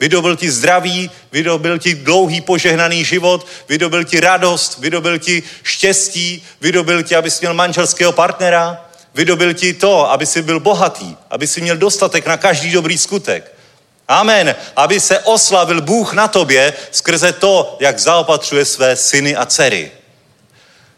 Vydobil 0.00 0.36
ti 0.36 0.50
zdraví, 0.50 1.10
vydobil 1.32 1.78
ti 1.78 1.94
dlouhý 1.94 2.40
požehnaný 2.40 3.04
život, 3.04 3.46
vydobil 3.68 4.04
ti 4.04 4.20
radost, 4.20 4.78
vydobil 4.78 5.18
ti 5.18 5.42
štěstí, 5.62 6.44
vydobil 6.60 7.02
ti, 7.02 7.16
abys 7.16 7.40
měl 7.40 7.54
manželského 7.54 8.12
partnera, 8.12 8.86
vydobil 9.14 9.54
ti 9.54 9.74
to, 9.74 10.10
aby 10.10 10.26
si 10.26 10.42
byl 10.42 10.60
bohatý, 10.60 11.16
aby 11.30 11.46
si 11.46 11.60
měl 11.60 11.76
dostatek 11.76 12.26
na 12.26 12.36
každý 12.36 12.70
dobrý 12.70 12.98
skutek. 12.98 13.54
Amen. 14.12 14.54
Aby 14.76 15.00
se 15.00 15.18
oslavil 15.18 15.80
Bůh 15.80 16.12
na 16.12 16.28
tobě 16.28 16.74
skrze 16.90 17.32
to, 17.32 17.76
jak 17.80 17.98
zaopatřuje 17.98 18.64
své 18.64 18.96
syny 18.96 19.36
a 19.36 19.46
dcery. 19.46 19.92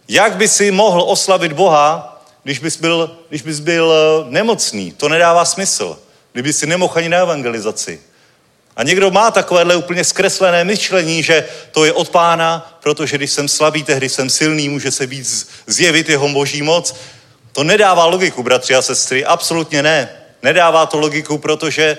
Jak 0.08 0.36
by 0.36 0.48
si 0.48 0.70
mohl 0.70 1.02
oslavit 1.06 1.52
Boha, 1.52 2.22
když 2.42 2.58
bys 2.58 2.76
byl, 2.76 3.18
když 3.28 3.42
bys 3.42 3.60
byl 3.60 3.92
eh, 3.92 4.30
nemocný? 4.30 4.92
To 4.92 5.08
nedává 5.08 5.44
smysl. 5.44 5.98
Kdyby 6.32 6.52
si 6.52 6.66
nemohl 6.66 6.92
ani 6.96 7.08
na 7.08 7.18
evangelizaci. 7.18 8.00
A 8.76 8.82
někdo 8.82 9.10
má 9.10 9.30
takovéhle 9.30 9.76
úplně 9.76 10.04
zkreslené 10.04 10.64
myšlení, 10.64 11.22
že 11.22 11.48
to 11.70 11.84
je 11.84 11.92
od 11.92 12.08
pána, 12.08 12.78
protože 12.82 13.16
když 13.16 13.30
jsem 13.30 13.48
slabý, 13.48 13.82
tehdy 13.82 14.08
jsem 14.08 14.30
silný, 14.30 14.68
může 14.68 14.90
se 14.90 15.06
víc 15.06 15.48
zjevit 15.66 16.08
jeho 16.08 16.28
boží 16.28 16.62
moc. 16.62 16.94
To 17.52 17.64
nedává 17.64 18.04
logiku, 18.04 18.42
bratři 18.42 18.74
a 18.74 18.82
sestry, 18.82 19.24
absolutně 19.24 19.82
ne. 19.82 20.08
Nedává 20.42 20.86
to 20.86 20.98
logiku, 20.98 21.38
protože 21.38 21.96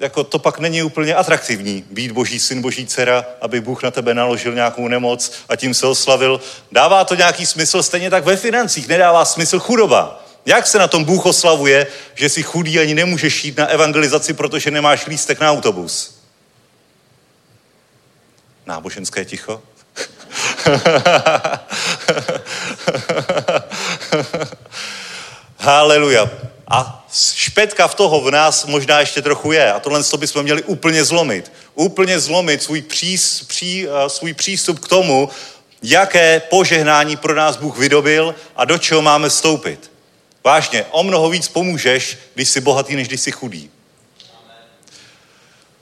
jako 0.00 0.24
to 0.24 0.38
pak 0.38 0.58
není 0.58 0.82
úplně 0.82 1.14
atraktivní 1.14 1.84
být 1.90 2.12
boží 2.12 2.40
syn, 2.40 2.62
boží 2.62 2.86
dcera, 2.86 3.24
aby 3.40 3.60
Bůh 3.60 3.82
na 3.82 3.90
tebe 3.90 4.14
naložil 4.14 4.54
nějakou 4.54 4.88
nemoc 4.88 5.32
a 5.48 5.56
tím 5.56 5.74
se 5.74 5.86
oslavil. 5.86 6.40
Dává 6.72 7.04
to 7.04 7.14
nějaký 7.14 7.46
smysl, 7.46 7.82
stejně 7.82 8.10
tak 8.10 8.24
ve 8.24 8.36
financích 8.36 8.88
nedává 8.88 9.24
smysl 9.24 9.58
chudoba. 9.58 10.24
Jak 10.46 10.66
se 10.66 10.78
na 10.78 10.88
tom 10.88 11.04
Bůh 11.04 11.26
oslavuje, 11.26 11.86
že 12.14 12.28
si 12.28 12.42
chudý 12.42 12.78
ani 12.78 12.94
nemůžeš 12.94 13.44
jít 13.44 13.56
na 13.56 13.66
evangelizaci, 13.66 14.34
protože 14.34 14.70
nemáš 14.70 15.06
lístek 15.06 15.40
na 15.40 15.50
autobus? 15.50 16.18
Náboženské 18.66 19.24
ticho. 19.24 19.62
Haleluja. 25.58 26.30
A 26.70 27.06
špetka 27.34 27.88
v 27.88 27.94
toho 27.94 28.20
v 28.20 28.30
nás 28.30 28.66
možná 28.66 29.00
ještě 29.00 29.22
trochu 29.22 29.52
je. 29.52 29.72
A 29.72 29.80
tohle 29.80 30.02
bychom 30.18 30.42
měli 30.42 30.62
úplně 30.62 31.04
zlomit. 31.04 31.52
Úplně 31.74 32.20
zlomit 32.20 32.62
svůj, 32.62 32.82
přís, 32.82 33.44
pří, 33.44 33.86
eh, 33.86 34.08
svůj 34.08 34.34
přístup 34.34 34.78
k 34.78 34.88
tomu, 34.88 35.28
jaké 35.82 36.40
požehnání 36.40 37.16
pro 37.16 37.34
nás 37.34 37.56
Bůh 37.56 37.78
vydobil 37.78 38.34
a 38.56 38.64
do 38.64 38.78
čeho 38.78 39.02
máme 39.02 39.28
vstoupit. 39.28 39.90
Vážně, 40.44 40.84
o 40.90 41.02
mnoho 41.02 41.30
víc 41.30 41.48
pomůžeš, 41.48 42.18
když 42.34 42.48
jsi 42.48 42.60
bohatý, 42.60 42.96
než 42.96 43.08
když 43.08 43.20
jsi 43.20 43.32
chudý. 43.32 43.70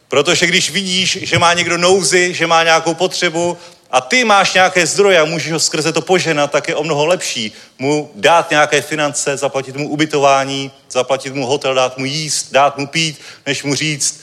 Protože 0.09 0.47
když 0.47 0.71
vidíš, 0.71 1.19
že 1.23 1.39
má 1.39 1.55
někdo 1.55 1.79
nouzy, 1.79 2.35
že 2.35 2.47
má 2.47 2.63
nějakou 2.63 2.95
potřebu 2.95 3.59
a 3.97 4.01
ty 4.01 4.25
máš 4.25 4.55
nějaké 4.55 4.87
zdroje 4.87 5.21
a 5.21 5.25
můžeš 5.25 5.53
ho 5.53 5.61
skrze 5.61 5.93
to 5.93 6.01
poženat, 6.01 6.51
tak 6.51 6.69
je 6.69 6.75
o 6.75 6.83
mnoho 6.83 7.07
lepší 7.07 7.53
mu 7.79 8.11
dát 8.15 8.51
nějaké 8.51 8.83
finance, 8.83 9.37
zaplatit 9.37 9.77
mu 9.77 9.89
ubytování, 9.89 10.71
zaplatit 10.91 11.35
mu 11.35 11.47
hotel, 11.47 11.75
dát 11.75 11.99
mu 11.99 12.05
jíst, 12.05 12.53
dát 12.53 12.79
mu 12.79 12.87
pít, 12.87 13.21
než 13.47 13.63
mu 13.63 13.75
říct, 13.75 14.21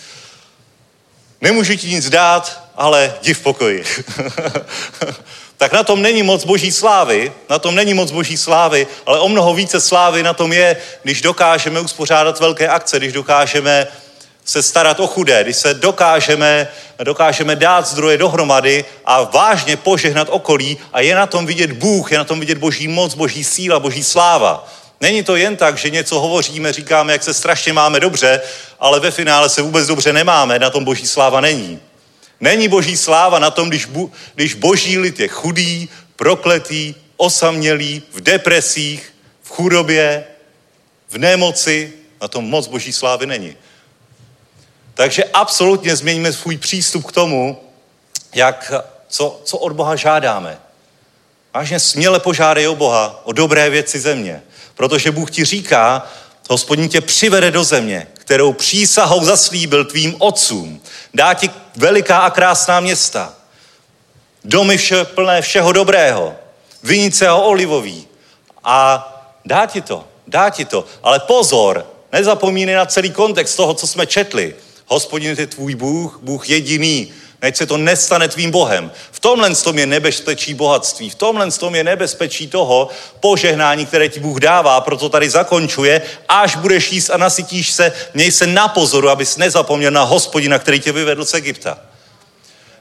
nemůžu 1.42 1.76
ti 1.76 1.90
nic 1.90 2.10
dát, 2.10 2.62
ale 2.76 3.14
jdi 3.22 3.34
v 3.34 3.40
pokoji. 3.40 3.84
tak 5.58 5.74
na 5.74 5.84
tom 5.84 6.02
není 6.02 6.24
moc 6.24 6.46
boží 6.46 6.72
slávy, 6.72 7.32
na 7.50 7.60
tom 7.60 7.76
není 7.76 7.94
moc 7.94 8.12
boží 8.12 8.38
slávy, 8.38 8.88
ale 9.06 9.20
o 9.20 9.30
mnoho 9.30 9.54
více 9.54 9.82
slávy 9.82 10.24
na 10.24 10.34
tom 10.34 10.54
je, 10.54 10.78
když 11.04 11.22
dokážeme 11.22 11.80
uspořádat 11.80 12.40
velké 12.40 12.68
akce, 12.68 12.98
když 12.98 13.14
dokážeme 13.14 13.88
se 14.46 14.64
starat 14.64 15.00
o 15.00 15.08
chudé, 15.08 15.44
když 15.44 15.58
se 15.58 15.74
dokážeme, 15.74 16.68
dokážeme 17.04 17.56
dát 17.56 17.88
zdroje 17.88 18.18
dohromady 18.18 18.86
a 19.06 19.24
vážně 19.24 19.78
požehnat 19.78 20.28
okolí 20.32 20.78
a 20.94 21.02
je 21.02 21.16
na 21.16 21.26
tom 21.26 21.46
vidět 21.46 21.72
Bůh, 21.72 22.12
je 22.12 22.18
na 22.18 22.24
tom 22.24 22.40
vidět 22.40 22.58
boží 22.58 22.88
moc, 22.88 23.16
boží 23.16 23.44
síla, 23.44 23.80
boží 23.80 24.04
sláva. 24.04 24.68
Není 25.02 25.24
to 25.24 25.36
jen 25.36 25.56
tak, 25.56 25.78
že 25.78 25.90
něco 25.90 26.20
hovoříme, 26.20 26.74
říkáme, 26.74 27.14
jak 27.14 27.24
se 27.24 27.34
strašně 27.34 27.74
máme 27.74 28.00
dobře, 28.00 28.42
ale 28.80 29.00
ve 29.00 29.12
finále 29.12 29.50
se 29.50 29.62
vůbec 29.62 29.88
dobře 29.88 30.14
nemáme, 30.14 30.60
na 30.60 30.70
tom 30.70 30.84
boží 30.84 31.08
sláva 31.08 31.42
není. 31.42 31.80
Není 32.40 32.68
boží 32.68 32.98
sláva 32.98 33.40
na 33.40 33.52
tom, 33.52 33.70
když, 33.70 33.86
bu, 33.86 34.12
když 34.36 34.54
boží 34.54 34.98
lid 34.98 35.20
je 35.20 35.28
chudý, 35.28 35.90
prokletý, 36.16 36.96
osamělý, 37.18 38.02
v 38.12 38.22
depresích, 38.22 39.14
v 39.44 39.50
chudobě, 39.50 40.24
v 41.10 41.18
nemoci, 41.18 41.94
na 42.22 42.28
tom 42.28 42.46
moc 42.46 42.68
boží 42.68 42.94
slávy 42.94 43.26
není. 43.26 43.56
Takže 44.94 45.24
absolutně 45.24 45.96
změníme 45.96 46.34
svůj 46.34 46.58
přístup 46.58 47.06
k 47.06 47.12
tomu, 47.12 47.62
jak, 48.36 48.72
co, 49.08 49.42
co 49.44 49.58
od 49.58 49.74
Boha 49.74 49.96
žádáme. 49.96 50.60
Vážně 51.54 51.80
směle 51.80 52.20
požádej 52.20 52.68
o 52.68 52.76
Boha, 52.76 53.22
o 53.24 53.32
dobré 53.32 53.70
věci 53.70 54.00
země. 54.00 54.42
Protože 54.76 55.12
Bůh 55.12 55.32
ti 55.32 55.46
říká, 55.46 56.08
hospodin 56.50 56.90
tě 56.90 57.02
přivede 57.02 57.52
do 57.52 57.64
země, 57.64 58.08
kterou 58.14 58.54
přísahou 58.54 59.26
zaslíbil 59.26 59.86
tvým 59.86 60.16
otcům. 60.20 60.82
Dá 61.14 61.34
ti 61.34 61.50
veliká 61.76 62.18
a 62.18 62.30
krásná 62.30 62.80
města. 62.80 63.34
Domy 64.44 64.78
vše, 64.78 65.06
plné 65.06 65.42
všeho 65.42 65.72
dobrého. 65.72 66.36
Vinice 66.84 67.28
a 67.28 67.36
olivový. 67.36 68.08
A 68.64 69.10
dá 69.46 69.66
ti 69.66 69.82
to, 69.82 70.08
dá 70.28 70.50
ti 70.50 70.66
to. 70.66 70.86
Ale 71.04 71.20
pozor, 71.20 71.88
nezapomínej 72.12 72.76
na 72.76 72.86
celý 72.86 73.12
kontext 73.12 73.58
toho, 73.58 73.74
co 73.74 73.88
jsme 73.88 74.06
četli. 74.06 74.56
Hospodin 74.94 75.36
je 75.40 75.48
tvůj 75.48 75.76
Bůh, 75.76 76.20
Bůh 76.22 76.50
jediný. 76.50 77.14
Neď 77.42 77.58
se 77.58 77.66
to 77.66 77.78
nestane 77.78 78.28
tvým 78.28 78.52
Bohem. 78.52 78.92
V 79.12 79.20
tomhle 79.20 79.56
tom 79.56 79.78
je 79.78 79.86
nebezpečí 79.86 80.54
bohatství. 80.54 81.10
V 81.10 81.16
tomhle 81.16 81.52
tom 81.52 81.76
je 81.76 81.84
nebezpečí 81.84 82.48
toho 82.48 82.90
požehnání, 83.20 83.86
které 83.86 84.10
ti 84.10 84.20
Bůh 84.20 84.40
dává. 84.40 84.82
Proto 84.82 85.10
tady 85.10 85.30
zakončuje. 85.30 86.02
Až 86.30 86.56
budeš 86.56 86.92
jíst 86.92 87.10
a 87.10 87.18
nasytíš 87.18 87.72
se, 87.72 87.94
měj 88.14 88.32
se 88.32 88.48
na 88.48 88.68
pozoru, 88.68 89.10
abys 89.10 89.38
nezapomněl 89.38 89.92
na 89.92 90.04
hospodina, 90.04 90.60
který 90.60 90.80
tě 90.80 90.92
vyvedl 90.92 91.26
z 91.26 91.34
Egypta. 91.34 91.80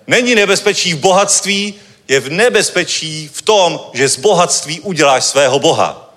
Není 0.07 0.35
nebezpečí 0.35 0.95
v 0.95 0.99
bohatství, 0.99 1.75
je 2.09 2.21
v 2.21 2.31
nebezpečí 2.31 3.31
v 3.33 3.43
tom, 3.43 3.81
že 3.93 4.09
z 4.09 4.17
bohatství 4.17 4.81
uděláš 4.81 5.25
svého 5.25 5.59
Boha. 5.59 6.15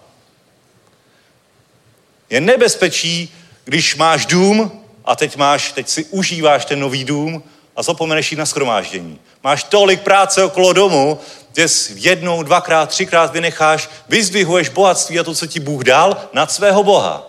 Je 2.29 2.41
nebezpečí, 2.41 3.33
když 3.65 3.95
máš 3.95 4.25
dům, 4.25 4.84
a 5.05 5.15
teď 5.15 5.37
máš, 5.37 5.71
teď 5.71 5.89
si 5.89 6.05
užíváš 6.05 6.65
ten 6.65 6.79
nový 6.79 7.03
dům 7.03 7.43
a 7.75 7.83
zapomeneš 7.83 8.31
jít 8.31 8.37
na 8.37 8.45
schromáždění. 8.45 9.19
Máš 9.43 9.63
tolik 9.63 10.01
práce 10.01 10.43
okolo 10.43 10.73
domu, 10.73 11.19
že 11.55 11.67
jednou, 11.95 12.43
dvakrát, 12.43 12.89
třikrát 12.89 13.33
vynecháš, 13.33 13.89
vyzdvihuješ 14.09 14.69
bohatství 14.69 15.19
a 15.19 15.23
to, 15.23 15.35
co 15.35 15.47
ti 15.47 15.59
Bůh 15.59 15.83
dal, 15.83 16.29
nad 16.33 16.51
svého 16.51 16.83
Boha. 16.83 17.27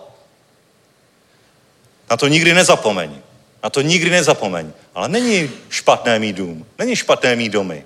Na 2.09 2.17
to 2.17 2.27
nikdy 2.27 2.53
nezapomeň. 2.53 3.21
Na 3.63 3.69
to 3.69 3.81
nikdy 3.81 4.09
nezapomeň. 4.09 4.71
Ale 4.95 5.09
není 5.09 5.49
špatné 5.69 6.19
mít 6.19 6.35
dům, 6.35 6.65
není 6.79 6.95
špatné 6.95 7.35
mít 7.35 7.49
domy, 7.49 7.85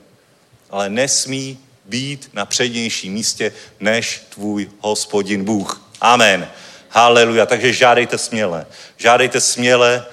ale 0.69 0.89
nesmí 0.89 1.59
být 1.85 2.29
na 2.33 2.45
přednějším 2.45 3.13
místě 3.13 3.53
než 3.79 4.23
tvůj 4.29 4.69
hospodin 4.79 5.45
Bůh. 5.45 5.81
Amen. 6.01 6.49
Haleluja. 6.91 7.45
Takže 7.45 7.73
žádejte 7.73 8.17
směle. 8.17 8.65
Žádejte 8.97 9.41
směle. 9.41 10.05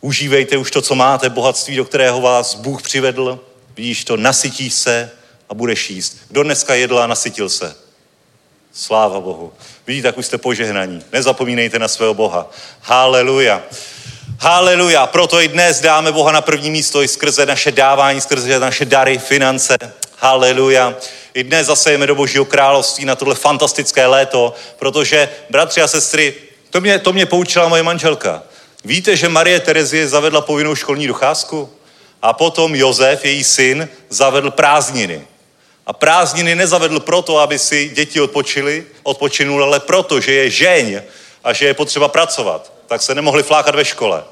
Užívejte 0.00 0.56
už 0.56 0.70
to, 0.70 0.82
co 0.82 0.94
máte, 0.94 1.30
bohatství, 1.30 1.76
do 1.76 1.84
kterého 1.84 2.20
vás 2.20 2.54
Bůh 2.54 2.82
přivedl. 2.82 3.40
Vidíš 3.76 4.04
to, 4.04 4.16
nasytíš 4.16 4.74
se 4.74 5.10
a 5.48 5.54
budeš 5.54 5.90
jíst. 5.90 6.18
Kdo 6.28 6.42
dneska 6.42 6.74
jedl 6.74 6.98
a 6.98 7.06
nasytil 7.06 7.48
se? 7.48 7.74
Sláva 8.72 9.20
Bohu. 9.20 9.52
Vidíte, 9.86 10.08
jak 10.08 10.18
už 10.18 10.26
jste 10.26 10.38
požehnaní. 10.38 11.02
Nezapomínejte 11.12 11.78
na 11.78 11.88
svého 11.88 12.14
Boha. 12.14 12.50
Haleluja. 12.80 13.62
Haleluja. 14.40 15.06
Proto 15.06 15.40
i 15.40 15.48
dnes 15.48 15.80
dáme 15.80 16.12
Boha 16.12 16.32
na 16.32 16.40
první 16.40 16.70
místo 16.70 17.02
i 17.02 17.08
skrze 17.08 17.46
naše 17.46 17.72
dávání, 17.72 18.20
skrze 18.20 18.60
naše 18.60 18.84
dary, 18.84 19.18
finance. 19.18 19.76
Haleluja. 20.16 20.94
I 21.38 21.44
dnes 21.44 21.66
zasejeme 21.66 22.06
do 22.06 22.14
Božího 22.14 22.44
království 22.44 23.04
na 23.04 23.14
tohle 23.14 23.34
fantastické 23.34 24.06
léto, 24.06 24.54
protože, 24.78 25.28
bratři 25.50 25.82
a 25.82 25.88
sestry, 25.88 26.34
to 26.70 26.80
mě, 26.80 26.98
to 26.98 27.12
mě 27.12 27.26
poučila 27.26 27.68
moje 27.68 27.82
manželka. 27.82 28.42
Víte, 28.84 29.16
že 29.16 29.28
Marie 29.28 29.60
Terezie 29.60 30.08
zavedla 30.08 30.40
povinnou 30.40 30.74
školní 30.74 31.06
docházku? 31.06 31.70
A 32.22 32.32
potom 32.32 32.74
Josef, 32.74 33.24
její 33.24 33.44
syn, 33.44 33.88
zavedl 34.08 34.50
prázdniny. 34.50 35.26
A 35.86 35.92
prázdniny 35.92 36.54
nezavedl 36.54 37.00
proto, 37.00 37.38
aby 37.38 37.58
si 37.58 37.88
děti 37.88 38.20
odpočili, 38.20 38.86
odpočinuli, 39.02 39.64
ale 39.64 39.80
proto, 39.80 40.20
že 40.20 40.32
je 40.32 40.50
žeň 40.50 41.02
a 41.44 41.52
že 41.52 41.66
je 41.66 41.74
potřeba 41.74 42.08
pracovat. 42.08 42.72
Tak 42.86 43.02
se 43.02 43.14
nemohli 43.14 43.42
flákat 43.42 43.74
ve 43.74 43.84
škole. 43.84 44.24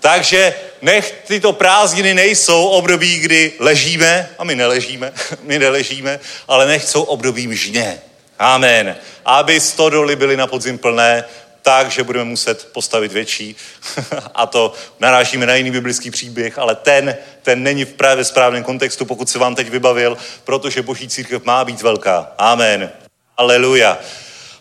Takže 0.00 0.54
nech 0.82 1.14
tyto 1.26 1.52
prázdniny 1.52 2.14
nejsou 2.14 2.68
období, 2.68 3.18
kdy 3.18 3.52
ležíme, 3.58 4.28
a 4.38 4.44
my 4.44 4.54
neležíme, 4.54 5.12
my 5.42 5.58
neležíme, 5.58 6.20
ale 6.48 6.66
nech 6.66 6.84
jsou 6.84 7.02
obdobím 7.02 7.54
žně. 7.54 8.00
Amen. 8.38 8.96
Aby 9.24 9.60
stodoly 9.60 10.16
byly 10.16 10.36
na 10.36 10.46
podzim 10.46 10.78
plné, 10.78 11.24
tak, 11.62 11.90
že 11.90 12.02
budeme 12.02 12.24
muset 12.24 12.68
postavit 12.72 13.12
větší. 13.12 13.56
A 14.34 14.46
to 14.46 14.72
narážíme 15.00 15.46
na 15.46 15.54
jiný 15.54 15.70
biblický 15.70 16.10
příběh, 16.10 16.58
ale 16.58 16.74
ten, 16.74 17.16
ten 17.42 17.62
není 17.62 17.84
v 17.84 17.92
právě 17.92 18.24
správném 18.24 18.64
kontextu, 18.64 19.04
pokud 19.04 19.28
se 19.28 19.38
vám 19.38 19.54
teď 19.54 19.68
vybavil, 19.68 20.16
protože 20.44 20.82
boží 20.82 21.08
církev 21.08 21.44
má 21.44 21.64
být 21.64 21.82
velká. 21.82 22.32
Amen. 22.38 22.90
Aleluja. 23.36 23.98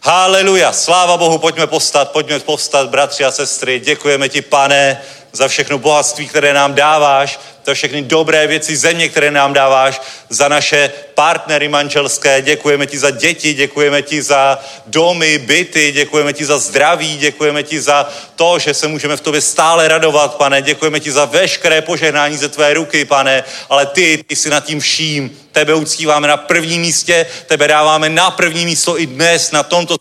Haleluja. 0.01 0.71
Sláva 0.71 1.17
Bohu, 1.17 1.37
pojďme 1.37 1.67
postat, 1.67 2.11
pojďme 2.11 2.39
postat, 2.39 2.89
bratři 2.89 3.25
a 3.25 3.31
sestry. 3.31 3.79
Děkujeme 3.79 4.29
ti, 4.29 4.41
pane, 4.41 5.01
za 5.31 5.47
všechno 5.47 5.77
bohatství, 5.77 6.27
které 6.27 6.53
nám 6.53 6.73
dáváš, 6.73 7.39
za 7.65 7.73
všechny 7.73 8.01
dobré 8.01 8.47
věci 8.47 8.77
země, 8.77 9.09
které 9.09 9.31
nám 9.31 9.53
dáváš, 9.53 10.01
za 10.29 10.47
naše 10.47 10.91
partnery 11.13 11.67
manželské, 11.67 12.41
děkujeme 12.41 12.87
ti 12.87 12.99
za 12.99 13.11
děti, 13.11 13.53
děkujeme 13.53 14.01
ti 14.01 14.21
za 14.21 14.59
domy, 14.85 15.37
byty, 15.37 15.91
děkujeme 15.91 16.33
ti 16.33 16.45
za 16.45 16.57
zdraví, 16.57 17.17
děkujeme 17.17 17.63
ti 17.63 17.81
za 17.81 18.09
to, 18.35 18.59
že 18.59 18.73
se 18.73 18.87
můžeme 18.87 19.17
v 19.17 19.21
tobě 19.21 19.41
stále 19.41 19.87
radovat, 19.87 20.35
pane, 20.35 20.61
děkujeme 20.61 20.99
ti 20.99 21.11
za 21.11 21.25
veškeré 21.25 21.81
požehnání 21.81 22.37
ze 22.37 22.49
tvé 22.49 22.73
ruky, 22.73 23.05
pane, 23.05 23.43
ale 23.69 23.85
ty, 23.85 24.23
ty 24.27 24.35
jsi 24.35 24.49
nad 24.49 24.65
tím 24.65 24.79
vším, 24.79 25.37
tebe 25.51 25.73
uctíváme 25.73 26.27
na 26.27 26.37
prvním 26.37 26.81
místě, 26.81 27.25
tebe 27.45 27.67
dáváme 27.67 28.09
na 28.09 28.31
první 28.31 28.65
místo 28.65 28.99
i 28.99 29.05
dnes, 29.05 29.51
na 29.51 29.63
tomto 29.63 29.97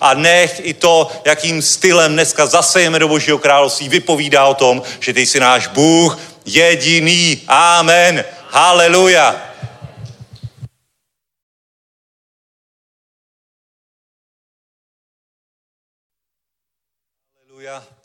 a 0.00 0.14
nech 0.14 0.60
i 0.64 0.74
to, 0.74 1.10
jakým 1.24 1.62
stylem 1.62 2.12
dneska 2.12 2.46
zasejeme 2.46 2.98
do 2.98 3.08
Božího 3.08 3.38
království, 3.38 3.88
vypovídá 3.88 4.44
o 4.44 4.54
tom, 4.54 4.82
že 5.00 5.12
ty 5.12 5.26
jsi 5.26 5.40
náš 5.40 5.66
Bůh 5.66 6.18
jediný. 6.46 7.42
Amen. 7.48 8.24
Haleluja. 8.50 9.42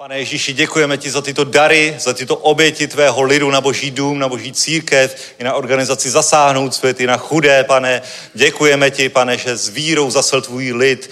Pane 0.01 0.19
Ježíši, 0.19 0.53
děkujeme 0.53 0.97
ti 0.97 1.11
za 1.11 1.21
tyto 1.21 1.43
dary, 1.43 1.95
za 1.99 2.13
tyto 2.13 2.35
oběti 2.35 2.87
tvého 2.87 3.21
lidu 3.21 3.51
na 3.51 3.61
boží 3.61 3.91
dům, 3.91 4.19
na 4.19 4.29
boží 4.29 4.53
církev, 4.53 5.15
i 5.39 5.43
na 5.43 5.53
organizaci 5.53 6.09
Zasáhnout 6.09 6.73
svět, 6.73 6.99
i 6.99 7.07
na 7.07 7.17
chudé, 7.17 7.63
pane. 7.63 8.01
Děkujeme 8.33 8.91
ti, 8.91 9.09
pane, 9.09 9.37
že 9.37 9.57
s 9.57 9.69
vírou 9.69 10.11
zasel 10.11 10.41
tvůj 10.41 10.71
lid 10.71 11.09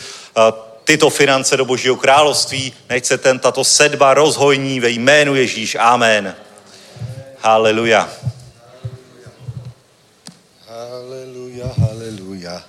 tyto 0.84 1.10
finance 1.10 1.58
do 1.58 1.66
božího 1.66 1.96
království. 1.96 2.74
Nech 2.90 3.06
se 3.06 3.18
ten, 3.18 3.40
tato 3.40 3.64
sedba 3.64 4.14
rozhojní 4.14 4.80
ve 4.80 4.90
jménu 4.90 5.36
Ježíš. 5.36 5.78
Amen. 5.80 6.36
Haleluja. 7.38 8.10
Haleluja, 10.68 11.68
haleluja. 11.78 12.64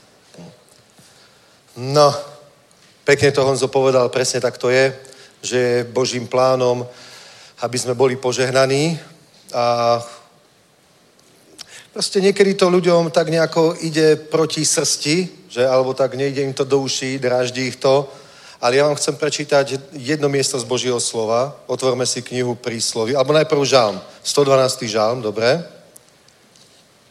No, 1.76 2.14
pekne 3.04 3.32
to 3.32 3.44
Honzo 3.44 3.68
povedal, 3.68 4.08
presne 4.12 4.40
tak 4.40 4.58
to 4.58 4.68
je 4.68 5.09
že 5.42 5.58
je 5.58 5.84
Božím 5.84 6.26
plánom, 6.26 6.86
aby 7.60 7.76
sme 7.78 7.94
boli 7.94 8.16
požehnaní 8.16 8.98
a 9.52 9.98
proste 11.92 12.20
niekedy 12.20 12.54
to 12.54 12.70
ľuďom 12.70 13.10
tak 13.10 13.28
nejako 13.28 13.76
ide 13.80 14.16
proti 14.16 14.64
srsti, 14.64 15.48
že 15.48 15.66
alebo 15.66 15.94
tak 15.94 16.14
nejde 16.14 16.42
im 16.42 16.54
to 16.54 16.64
do 16.64 16.80
uší, 16.80 17.18
dráždi 17.18 17.66
ich 17.66 17.76
to, 17.76 18.08
ale 18.60 18.76
ja 18.76 18.84
vám 18.84 18.96
chcem 19.00 19.16
prečítať 19.16 19.96
jedno 19.96 20.28
miesto 20.28 20.60
z 20.60 20.68
Božího 20.68 21.00
slova. 21.00 21.56
Otvorme 21.64 22.04
si 22.04 22.20
knihu 22.20 22.52
príslovy. 22.54 23.16
Alebo 23.16 23.32
najprv 23.32 23.64
žálm. 23.64 23.96
112. 24.20 24.84
žálm, 24.84 25.24
dobre. 25.24 25.64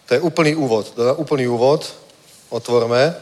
To 0.05 0.13
je 0.13 0.21
úplný 0.21 0.53
úvod. 0.53 0.93
Úplný 1.17 1.49
úvod. 1.49 1.89
Otvorme. 2.53 3.17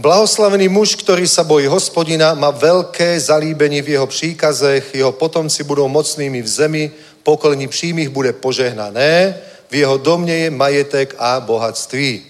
Blahoslavený 0.00 0.72
muž, 0.72 0.96
ktorý 0.96 1.28
sa 1.28 1.44
bojí 1.44 1.68
hospodina, 1.68 2.32
má 2.32 2.48
veľké 2.48 3.20
zalíbenie 3.20 3.84
v 3.84 4.00
jeho 4.00 4.08
příkazech, 4.08 4.96
jeho 4.96 5.12
potomci 5.12 5.60
budou 5.60 5.92
mocnými 5.92 6.40
v 6.40 6.48
zemi, 6.48 6.84
pokolení 7.20 7.68
přímých 7.68 8.08
bude 8.08 8.32
požehnané, 8.32 9.36
v 9.68 9.74
jeho 9.74 10.00
domě 10.00 10.36
je 10.36 10.50
majetek 10.50 11.14
a 11.20 11.40
bohatství. 11.44 12.24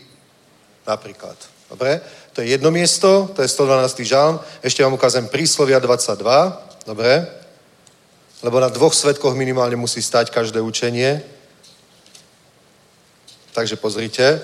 Napríklad. 0.83 1.39
Dobre? 1.71 2.01
To 2.35 2.43
je 2.43 2.51
jedno 2.51 2.75
miesto, 2.75 3.31
to 3.39 3.43
je 3.43 3.49
112. 3.49 4.03
žalm. 4.03 4.43
Ešte 4.66 4.83
vám 4.83 4.99
ukážem 4.99 5.31
príslovia 5.31 5.79
22. 5.79 6.27
Dobre? 6.91 7.23
Lebo 8.43 8.59
na 8.59 8.66
dvoch 8.66 8.99
svetkoch 8.99 9.39
minimálne 9.39 9.79
musí 9.79 10.03
stať 10.03 10.35
každé 10.35 10.59
učenie. 10.59 11.23
Takže 13.55 13.79
pozrite. 13.79 14.43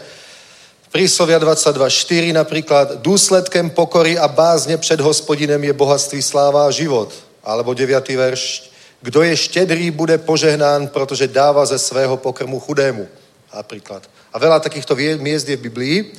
Príslovia 0.97 1.37
22.4 1.37 2.33
napríklad, 2.33 3.05
důsledkem 3.05 3.71
pokory 3.71 4.19
a 4.19 4.29
bázne 4.29 4.77
před 4.81 5.01
hospodinem 5.01 5.65
je 5.65 5.73
bohatství, 5.73 6.23
sláva 6.23 6.67
a 6.67 6.71
život. 6.71 7.13
Alebo 7.45 7.75
9. 7.75 8.09
verš, 8.09 8.73
kdo 9.03 9.23
je 9.23 9.37
štědrý, 9.37 9.91
bude 9.91 10.19
požehnán, 10.19 10.89
protože 10.89 11.29
dává 11.29 11.67
ze 11.67 11.79
svého 11.79 12.17
pokrmu 12.17 12.61
chudému. 12.61 13.09
Napríklad. 13.53 14.09
A 14.33 14.41
veľa 14.41 14.57
takýchto 14.65 14.97
miest 14.97 15.45
je 15.49 15.61
v 15.61 15.69
Biblii. 15.69 16.17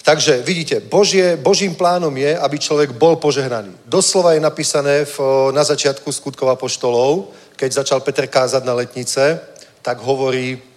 Takže 0.00 0.48
vidíte, 0.48 0.80
Božie, 0.80 1.36
Božím 1.36 1.76
plánom 1.76 2.16
je, 2.16 2.32
aby 2.38 2.56
človek 2.56 2.96
bol 2.96 3.20
požehnaný. 3.20 3.76
Doslova 3.84 4.32
je 4.32 4.40
napísané 4.40 5.04
v, 5.04 5.20
na 5.52 5.60
začiatku 5.60 6.08
skutkova 6.08 6.56
poštolov, 6.56 7.36
keď 7.52 7.84
začal 7.84 8.00
Petr 8.00 8.32
kázať 8.32 8.64
na 8.64 8.72
letnice, 8.72 9.40
tak 9.84 10.00
hovorí, 10.00 10.69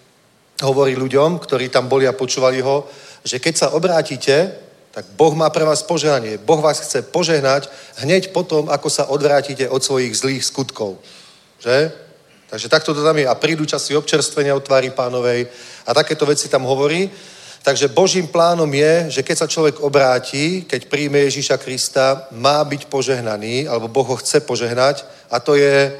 hovorí 0.63 0.95
ľuďom, 0.95 1.39
ktorí 1.39 1.69
tam 1.69 1.91
boli 1.91 2.07
a 2.07 2.15
počúvali 2.15 2.63
ho, 2.63 2.87
že 3.23 3.39
keď 3.39 3.53
sa 3.55 3.67
obrátite, 3.75 4.51
tak 4.93 5.09
Boh 5.17 5.33
má 5.33 5.49
pre 5.49 5.65
vás 5.65 5.81
požehnanie. 5.81 6.37
Boh 6.37 6.61
vás 6.61 6.79
chce 6.79 7.01
požehnať 7.01 7.65
hneď 8.05 8.29
potom, 8.29 8.69
ako 8.69 8.89
sa 8.89 9.09
odvrátite 9.09 9.65
od 9.69 9.81
svojich 9.83 10.13
zlých 10.13 10.45
skutkov. 10.45 11.01
Že? 11.57 11.89
Takže 12.53 12.69
takto 12.69 12.93
to 12.93 13.01
tam 13.01 13.17
je. 13.17 13.25
A 13.25 13.33
prídu 13.33 13.65
časy 13.65 13.97
občerstvenia 13.97 14.53
od 14.53 14.61
tvári 14.61 14.93
pánovej 14.93 15.49
a 15.89 15.97
takéto 15.97 16.29
veci 16.29 16.45
tam 16.45 16.69
hovorí. 16.69 17.09
Takže 17.63 17.87
Božím 17.87 18.27
plánom 18.27 18.69
je, 18.69 19.17
že 19.17 19.25
keď 19.25 19.37
sa 19.37 19.47
človek 19.47 19.81
obráti, 19.81 20.61
keď 20.67 20.85
príjme 20.85 21.25
Ježíša 21.25 21.57
Krista, 21.57 22.27
má 22.35 22.61
byť 22.61 22.85
požehnaný, 22.85 23.65
alebo 23.65 23.87
Boh 23.87 24.05
ho 24.05 24.19
chce 24.21 24.45
požehnať. 24.45 25.07
A 25.31 25.39
to 25.39 25.55
je... 25.55 25.95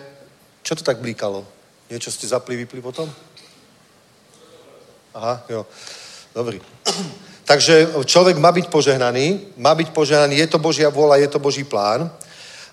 Čo 0.61 0.76
to 0.76 0.84
tak 0.84 1.01
blíkalo? 1.01 1.41
Niečo 1.89 2.11
ste 2.11 2.30
zapli, 2.30 2.59
vypli 2.59 2.78
potom? 2.84 3.09
Aha, 5.14 5.43
jo. 5.49 5.66
Dobrý. 6.36 6.61
Takže 7.45 7.88
človek 8.05 8.38
má 8.38 8.51
byť 8.51 8.68
požehnaný, 8.68 9.39
má 9.57 9.76
byť 9.76 9.89
požehnaný, 9.93 10.38
je 10.38 10.47
to 10.47 10.59
Božia 10.59 10.89
vôľa, 10.89 11.22
je 11.22 11.28
to 11.28 11.39
Boží 11.39 11.64
plán, 11.64 12.09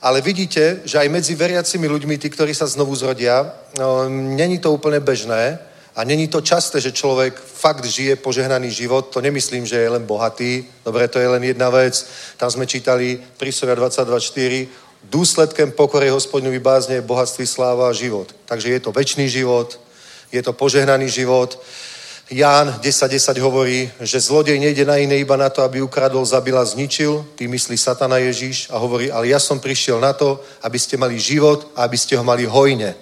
ale 0.00 0.20
vidíte, 0.24 0.80
že 0.84 0.98
aj 0.98 1.08
medzi 1.08 1.34
veriacimi 1.34 1.84
ľuďmi, 1.88 2.16
tí, 2.16 2.30
ktorí 2.30 2.54
sa 2.54 2.64
znovu 2.66 2.96
zrodia, 2.96 3.52
no, 3.76 4.08
není 4.08 4.58
to 4.58 4.72
úplne 4.72 5.00
bežné 5.00 5.58
a 5.92 6.04
není 6.04 6.28
to 6.28 6.40
časté, 6.40 6.80
že 6.80 6.96
človek 6.96 7.36
fakt 7.36 7.84
žije 7.84 8.16
požehnaný 8.16 8.70
život. 8.70 9.12
To 9.12 9.20
nemyslím, 9.20 9.66
že 9.66 9.76
je 9.76 9.88
len 9.90 10.06
bohatý. 10.06 10.64
Dobre, 10.84 11.08
to 11.08 11.18
je 11.18 11.28
len 11.28 11.42
jedna 11.44 11.68
vec. 11.68 12.06
Tam 12.40 12.48
sme 12.50 12.64
čítali 12.64 13.20
prísovia 13.36 13.74
22.4. 13.76 14.68
Důsledkem 15.04 15.72
pokory 15.72 16.08
hospodňu 16.08 16.56
bázne 16.60 17.04
bohatství, 17.04 17.44
sláva 17.44 17.90
a 17.90 17.92
život. 17.92 18.32
Takže 18.46 18.70
je 18.70 18.80
to 18.80 18.92
väčší 18.92 19.28
život, 19.28 19.80
je 20.32 20.40
to 20.42 20.52
požehnaný 20.52 21.08
život. 21.08 21.60
Ján 22.30 22.78
10.10 22.78 23.34
10 23.34 23.38
hovorí, 23.42 23.90
že 24.00 24.22
zlodej 24.22 24.62
nejde 24.62 24.86
na 24.86 25.02
iné 25.02 25.18
iba 25.18 25.34
na 25.36 25.50
to, 25.50 25.66
aby 25.66 25.82
ukradol, 25.82 26.22
zabil 26.22 26.54
a 26.54 26.62
zničil. 26.62 27.26
Tý 27.34 27.50
myslí 27.50 27.74
satana 27.74 28.22
Ježíš 28.22 28.70
a 28.70 28.78
hovorí, 28.78 29.10
ale 29.10 29.34
ja 29.34 29.42
som 29.42 29.58
prišiel 29.58 29.98
na 29.98 30.12
to, 30.14 30.38
aby 30.62 30.78
ste 30.78 30.94
mali 30.94 31.18
život 31.18 31.74
a 31.74 31.82
aby 31.82 31.98
ste 31.98 32.14
ho 32.14 32.22
mali 32.22 32.46
hojne. 32.46 32.94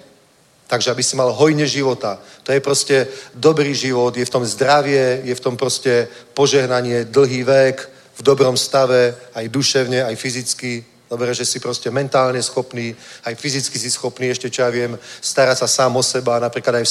Takže 0.65 0.89
aby 0.89 1.03
si 1.05 1.13
mal 1.13 1.29
hojne 1.29 1.69
života. 1.69 2.17
To 2.41 2.49
je 2.49 2.59
proste 2.59 3.05
dobrý 3.37 3.69
život, 3.77 4.17
je 4.17 4.25
v 4.25 4.33
tom 4.33 4.41
zdravie, 4.41 5.21
je 5.21 5.35
v 5.37 5.43
tom 5.45 5.53
proste 5.53 6.09
požehnanie, 6.33 7.05
dlhý 7.05 7.45
vek, 7.45 7.77
v 8.17 8.21
dobrom 8.25 8.57
stave, 8.57 9.13
aj 9.37 9.45
duševne, 9.45 10.09
aj 10.09 10.15
fyzicky. 10.17 10.81
Dobre, 11.05 11.37
že 11.37 11.45
si 11.45 11.61
proste 11.61 11.93
mentálne 11.93 12.41
schopný, 12.41 12.97
aj 13.29 13.37
fyzicky 13.37 13.77
si 13.77 13.93
schopný, 13.93 14.33
ešte 14.33 14.49
čo 14.49 14.65
ja 14.65 14.73
viem, 14.73 14.97
starať 15.21 15.57
sa 15.61 15.67
sám 15.69 15.93
o 15.93 16.01
seba, 16.01 16.41
napríklad 16.41 16.81
aj 16.81 16.85
v 16.85 16.89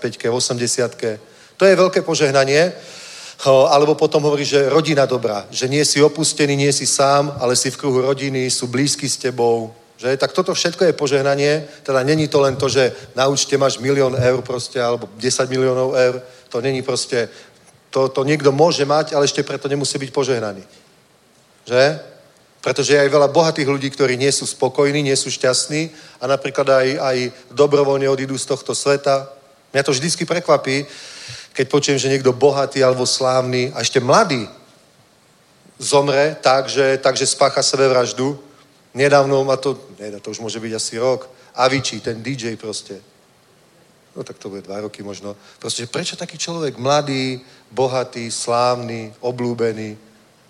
75 0.00 0.32
v 0.32 0.32
80 0.32 1.33
to 1.56 1.64
je 1.64 1.76
veľké 1.76 2.02
požehnanie. 2.02 2.72
Alebo 3.44 3.94
potom 3.94 4.22
hovorí, 4.24 4.44
že 4.46 4.70
rodina 4.70 5.06
dobrá, 5.06 5.44
že 5.50 5.68
nie 5.68 5.84
si 5.84 6.00
opustený, 6.00 6.56
nie 6.56 6.72
si 6.72 6.86
sám, 6.86 7.34
ale 7.42 7.56
si 7.56 7.68
v 7.70 7.76
kruhu 7.76 8.00
rodiny, 8.00 8.48
sú 8.50 8.70
blízky 8.70 9.08
s 9.10 9.20
tebou. 9.20 9.74
Že? 9.98 10.16
Tak 10.16 10.32
toto 10.32 10.54
všetko 10.54 10.84
je 10.84 10.92
požehnanie, 10.92 11.66
teda 11.82 12.02
není 12.02 12.28
to 12.28 12.40
len 12.40 12.56
to, 12.56 12.68
že 12.68 12.92
na 13.14 13.26
účte 13.26 13.58
máš 13.58 13.78
milión 13.78 14.16
eur 14.16 14.42
proste, 14.42 14.80
alebo 14.80 15.08
10 15.18 15.50
miliónov 15.50 15.94
eur, 15.94 16.22
to 16.48 16.60
není 16.60 16.82
proste, 16.82 17.28
to, 17.90 18.08
to 18.08 18.24
niekto 18.24 18.50
môže 18.50 18.82
mať, 18.86 19.14
ale 19.14 19.24
ešte 19.26 19.46
preto 19.46 19.68
nemusí 19.68 19.98
byť 19.98 20.10
požehnaný. 20.10 20.62
Že? 21.68 22.00
Pretože 22.64 22.96
je 22.96 23.02
aj 23.06 23.12
veľa 23.12 23.28
bohatých 23.28 23.68
ľudí, 23.68 23.92
ktorí 23.92 24.16
nie 24.16 24.32
sú 24.32 24.48
spokojní, 24.48 25.04
nie 25.04 25.16
sú 25.16 25.28
šťastní 25.28 25.92
a 26.16 26.24
napríklad 26.26 26.64
aj, 26.64 26.88
aj 26.96 27.16
dobrovoľne 27.52 28.08
odídu 28.08 28.40
z 28.40 28.48
tohto 28.48 28.72
sveta. 28.72 29.28
Mňa 29.70 29.82
to 29.84 29.92
vždycky 29.92 30.24
prekvapí, 30.24 30.88
keď 31.54 31.66
počujem, 31.70 31.98
že 32.02 32.10
niekto 32.10 32.34
bohatý 32.34 32.82
alebo 32.82 33.06
slávny 33.06 33.70
a 33.70 33.80
ešte 33.80 34.02
mladý 34.02 34.50
zomre 35.78 36.34
tak, 36.42 36.66
že, 36.68 36.98
takže 36.98 37.26
spácha 37.26 37.62
sebevraždu. 37.62 38.38
Nedávno 38.94 39.42
ma 39.46 39.56
to, 39.56 39.78
ne, 39.98 40.10
to 40.18 40.30
už 40.30 40.42
môže 40.42 40.58
byť 40.58 40.72
asi 40.74 40.98
rok, 40.98 41.30
Avicii, 41.54 42.02
ten 42.02 42.22
DJ 42.22 42.58
proste. 42.58 42.98
No 44.14 44.22
tak 44.22 44.38
to 44.38 44.50
bude 44.50 44.62
dva 44.62 44.82
roky 44.82 45.02
možno. 45.02 45.34
Proste, 45.58 45.86
prečo 45.86 46.14
taký 46.14 46.38
človek 46.38 46.78
mladý, 46.78 47.42
bohatý, 47.70 48.30
slávny, 48.30 49.14
oblúbený, 49.18 49.98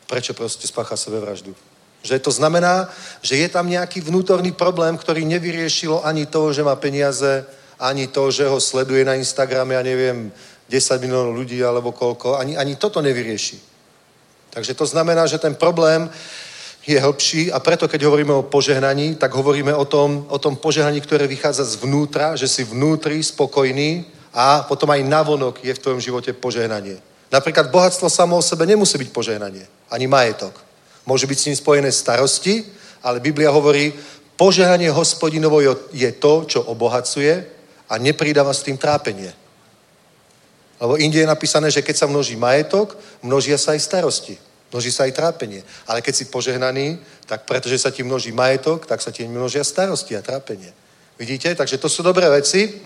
prečo 0.05 0.37
proste 0.37 0.69
spácha 0.69 0.97
sebevraždu? 0.97 1.57
Že 2.05 2.21
to 2.21 2.31
znamená, 2.31 2.93
že 3.25 3.41
je 3.41 3.49
tam 3.49 3.65
nejaký 3.65 4.05
vnútorný 4.05 4.53
problém, 4.53 4.93
ktorý 4.97 5.25
nevyriešilo 5.25 6.05
ani 6.05 6.29
to, 6.29 6.53
že 6.53 6.61
má 6.61 6.77
peniaze, 6.77 7.49
ani 7.81 8.13
to, 8.13 8.29
že 8.29 8.45
ho 8.45 8.61
sleduje 8.61 9.05
na 9.05 9.17
Instagrame, 9.17 9.75
ja 9.75 9.83
neviem, 9.83 10.29
10 10.75 10.99
miliónov 10.99 11.39
ľudí 11.39 11.63
alebo 11.63 11.95
koľko, 11.95 12.35
ani, 12.35 12.59
ani 12.59 12.75
toto 12.75 12.99
nevyrieši. 12.99 13.63
Takže 14.51 14.75
to 14.75 14.87
znamená, 14.87 15.27
že 15.31 15.39
ten 15.39 15.55
problém 15.55 16.11
je 16.87 17.01
hĺbší 17.01 17.53
a 17.55 17.63
preto, 17.63 17.89
keď 17.89 18.05
hovoríme 18.05 18.35
o 18.35 18.47
požehnaní, 18.47 19.15
tak 19.15 19.35
hovoríme 19.35 19.75
o 19.75 19.85
tom, 19.87 20.27
o 20.29 20.39
tom 20.39 20.59
požehnaní, 20.59 21.01
ktoré 21.01 21.27
vychádza 21.27 21.65
zvnútra, 21.65 22.37
že 22.37 22.51
si 22.51 22.67
vnútri 22.67 23.23
spokojný 23.23 24.05
a 24.35 24.67
potom 24.67 24.91
aj 24.91 25.07
navonok 25.07 25.65
je 25.65 25.75
v 25.75 25.83
tvojom 25.83 26.01
živote 26.03 26.31
požehnanie. 26.35 26.99
Napríklad 27.33 27.71
bohatstvo 27.71 28.11
samo 28.11 28.37
o 28.37 28.43
sebe 28.43 28.67
nemusí 28.67 28.99
byť 28.99 29.11
požehnanie, 29.11 29.65
ani 29.91 30.07
majetok. 30.07 30.55
Môže 31.07 31.27
byť 31.27 31.39
s 31.39 31.47
ním 31.51 31.57
spojené 31.57 31.91
starosti, 31.93 32.67
ale 33.03 33.23
Biblia 33.23 33.51
hovorí, 33.51 33.95
požehnanie 34.37 34.91
hospodinovo 34.91 35.63
je 35.91 36.11
to, 36.21 36.45
čo 36.47 36.61
obohacuje 36.67 37.33
a 37.89 37.95
nepridáva 37.99 38.53
s 38.53 38.63
tým 38.63 38.77
trápenie. 38.77 39.44
Lebo 40.81 40.97
inde 40.97 41.23
je 41.23 41.27
napísané, 41.27 41.71
že 41.71 41.83
keď 41.83 41.97
sa 41.97 42.07
množí 42.07 42.37
majetok, 42.37 42.99
množia 43.23 43.59
sa 43.59 43.73
aj 43.73 43.81
starosti. 43.81 44.35
Množí 44.75 44.91
sa 44.91 45.07
aj 45.07 45.15
trápenie. 45.15 45.63
Ale 45.87 46.03
keď 46.03 46.15
si 46.15 46.25
požehnaný, 46.27 46.99
tak 47.27 47.47
pretože 47.47 47.79
sa 47.79 47.95
ti 47.95 48.03
množí 48.03 48.35
majetok, 48.35 48.87
tak 48.87 48.99
sa 48.99 49.15
ti 49.15 49.23
množia 49.23 49.63
starosti 49.63 50.19
a 50.19 50.23
trápenie. 50.23 50.75
Vidíte? 51.19 51.55
Takže 51.55 51.79
to 51.79 51.89
sú 51.89 52.03
dobré 52.03 52.27
veci. 52.27 52.83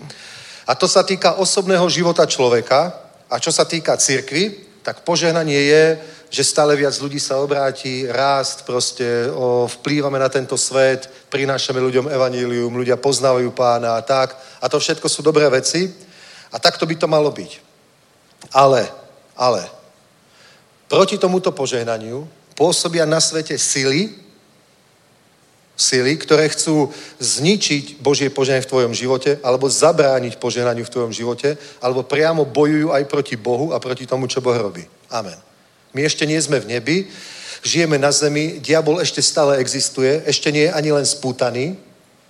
A 0.69 0.77
to 0.77 0.85
sa 0.85 1.01
týka 1.01 1.41
osobného 1.41 1.89
života 1.89 2.29
človeka. 2.29 2.93
A 3.29 3.41
čo 3.41 3.49
sa 3.49 3.65
týka 3.65 3.97
cirkvy, 3.97 4.69
tak 4.85 5.01
požehnanie 5.01 5.57
je, 5.57 5.85
že 6.29 6.43
stále 6.45 6.77
viac 6.77 6.93
ľudí 7.01 7.17
sa 7.17 7.41
obráti, 7.41 8.05
rást, 8.05 8.61
proste 8.65 9.25
o, 9.33 9.65
vplývame 9.65 10.21
na 10.21 10.29
tento 10.29 10.57
svet, 10.57 11.09
prinášame 11.29 11.81
ľuďom 11.81 12.05
evanílium, 12.05 12.69
ľudia 12.69 13.01
poznávajú 13.01 13.49
pána 13.49 13.97
a 13.97 14.05
tak. 14.05 14.37
A 14.61 14.69
to 14.69 14.77
všetko 14.77 15.09
sú 15.09 15.25
dobré 15.25 15.49
veci. 15.49 15.89
A 16.53 16.57
takto 16.61 16.85
by 16.85 16.95
to 17.01 17.09
malo 17.09 17.33
byť. 17.33 17.68
Ale, 18.51 18.87
ale, 19.35 19.67
proti 20.87 21.17
tomuto 21.19 21.51
požehnaniu 21.51 22.25
pôsobia 22.57 23.05
na 23.05 23.21
svete 23.21 23.55
sily, 23.55 24.09
sily, 25.79 26.19
ktoré 26.19 26.51
chcú 26.51 26.91
zničiť 27.23 28.03
Božie 28.03 28.27
požehnanie 28.27 28.67
v 28.67 28.71
tvojom 28.71 28.93
živote, 28.93 29.39
alebo 29.39 29.71
zabrániť 29.71 30.35
požehnaniu 30.35 30.83
v 30.83 30.91
tvojom 30.91 31.13
živote, 31.15 31.55
alebo 31.79 32.03
priamo 32.03 32.43
bojujú 32.43 32.91
aj 32.91 33.03
proti 33.07 33.39
Bohu 33.39 33.71
a 33.71 33.79
proti 33.79 34.03
tomu, 34.03 34.27
čo 34.27 34.43
Boh 34.43 34.59
robí. 34.59 34.83
Amen. 35.07 35.39
My 35.95 36.03
ešte 36.03 36.27
nie 36.27 36.35
sme 36.41 36.59
v 36.59 36.69
nebi, 36.75 36.97
žijeme 37.63 37.95
na 37.95 38.11
zemi, 38.11 38.59
diabol 38.59 38.99
ešte 38.99 39.23
stále 39.23 39.57
existuje, 39.57 40.23
ešte 40.27 40.51
nie 40.51 40.67
je 40.67 40.75
ani 40.75 40.91
len 40.91 41.07
spútaný, 41.07 41.79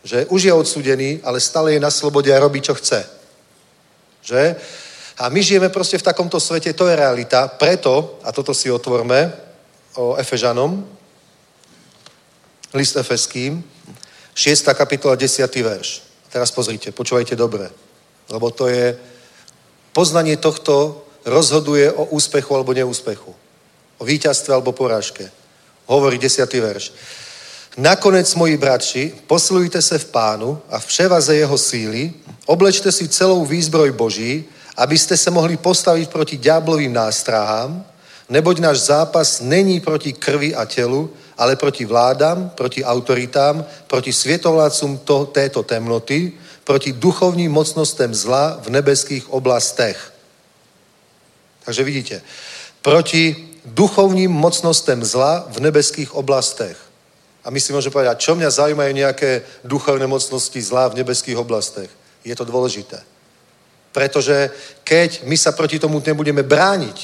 že 0.04 0.30
už 0.30 0.42
je 0.46 0.54
odsudený, 0.54 1.20
ale 1.26 1.44
stále 1.44 1.74
je 1.74 1.82
na 1.82 1.92
slobode 1.92 2.30
a 2.30 2.40
robí, 2.40 2.62
čo 2.62 2.78
chce. 2.78 3.04
Že? 4.24 4.56
A 5.20 5.30
my 5.30 5.44
žijeme 5.44 5.70
proste 5.70 5.98
v 5.98 6.08
takomto 6.08 6.40
svete, 6.40 6.74
to 6.74 6.88
je 6.88 6.96
realita. 6.96 7.48
Preto, 7.48 8.20
a 8.24 8.32
toto 8.32 8.54
si 8.56 8.72
otvorme 8.72 9.34
o 10.00 10.16
Efežanom, 10.16 10.88
list 12.74 12.96
Efeským, 12.96 13.64
6. 14.34 14.64
kapitola, 14.74 15.16
10. 15.16 15.44
verš. 15.44 16.02
Teraz 16.32 16.52
pozrite, 16.52 16.96
počúvajte 16.96 17.36
dobre, 17.36 17.68
lebo 18.32 18.48
to 18.52 18.72
je 18.72 18.96
poznanie 19.92 20.38
tohto 20.38 21.04
rozhoduje 21.26 21.92
o 21.92 22.06
úspechu 22.16 22.56
alebo 22.56 22.74
neúspechu. 22.74 23.36
O 23.98 24.06
víťazstve 24.06 24.54
alebo 24.54 24.72
porážke. 24.72 25.32
Hovorí 25.86 26.18
10. 26.18 26.48
verš. 26.54 26.94
Nakonec, 27.78 28.36
moji 28.36 28.58
bratři, 28.58 29.14
posilujte 29.28 29.82
se 29.82 30.00
v 30.00 30.06
pánu 30.06 30.62
a 30.70 30.80
v 30.80 30.86
převaze 30.86 31.36
jeho 31.36 31.58
síly, 31.58 32.14
oblečte 32.46 32.92
si 32.92 33.08
celou 33.08 33.46
výzbroj 33.46 33.92
Boží, 33.92 34.46
abyste 34.80 35.18
se 35.18 35.32
mohli 35.32 35.58
postavit 35.58 36.10
proti 36.10 36.38
ďáblovým 36.38 36.94
nástrahám, 36.94 37.84
neboť 38.30 38.60
náš 38.60 38.78
zápas 38.88 39.44
není 39.44 39.80
proti 39.80 40.14
krvi 40.14 40.56
a 40.56 40.66
tělu, 40.66 41.12
ale 41.38 41.56
proti 41.56 41.86
vládám, 41.86 42.50
proti 42.56 42.84
autoritám, 42.84 43.66
proti 43.88 44.14
světovládcům 44.14 44.98
to, 44.98 45.26
této 45.26 45.64
temnoty, 45.64 46.32
proti 46.64 46.94
duchovním 46.94 47.52
mocnostem 47.52 48.16
zla 48.16 48.60
v 48.64 48.70
nebeských 48.70 49.30
oblastech. 49.30 50.14
Takže 51.66 51.84
vidíte, 51.84 52.22
proti 52.82 53.36
duchovním 53.66 54.32
mocnostem 54.32 55.04
zla 55.04 55.48
v 55.52 55.60
nebeských 55.60 56.16
oblastech. 56.16 56.78
A 57.44 57.52
my 57.52 57.60
si 57.60 57.76
môžeme 57.76 57.92
povedať, 57.92 58.20
čo 58.20 58.36
mňa 58.36 58.50
zaujímajú 58.52 58.92
nejaké 58.96 59.44
duchovné 59.64 60.08
mocnosti 60.08 60.62
zla 60.62 60.88
v 60.88 61.04
nebeských 61.04 61.36
oblastech. 61.36 61.92
Je 62.24 62.36
to 62.36 62.48
dôležité. 62.48 63.19
Pretože 63.92 64.50
keď 64.84 65.26
my 65.26 65.38
sa 65.38 65.52
proti 65.52 65.80
tomu 65.80 66.02
nebudeme 66.02 66.44
brániť, 66.44 66.98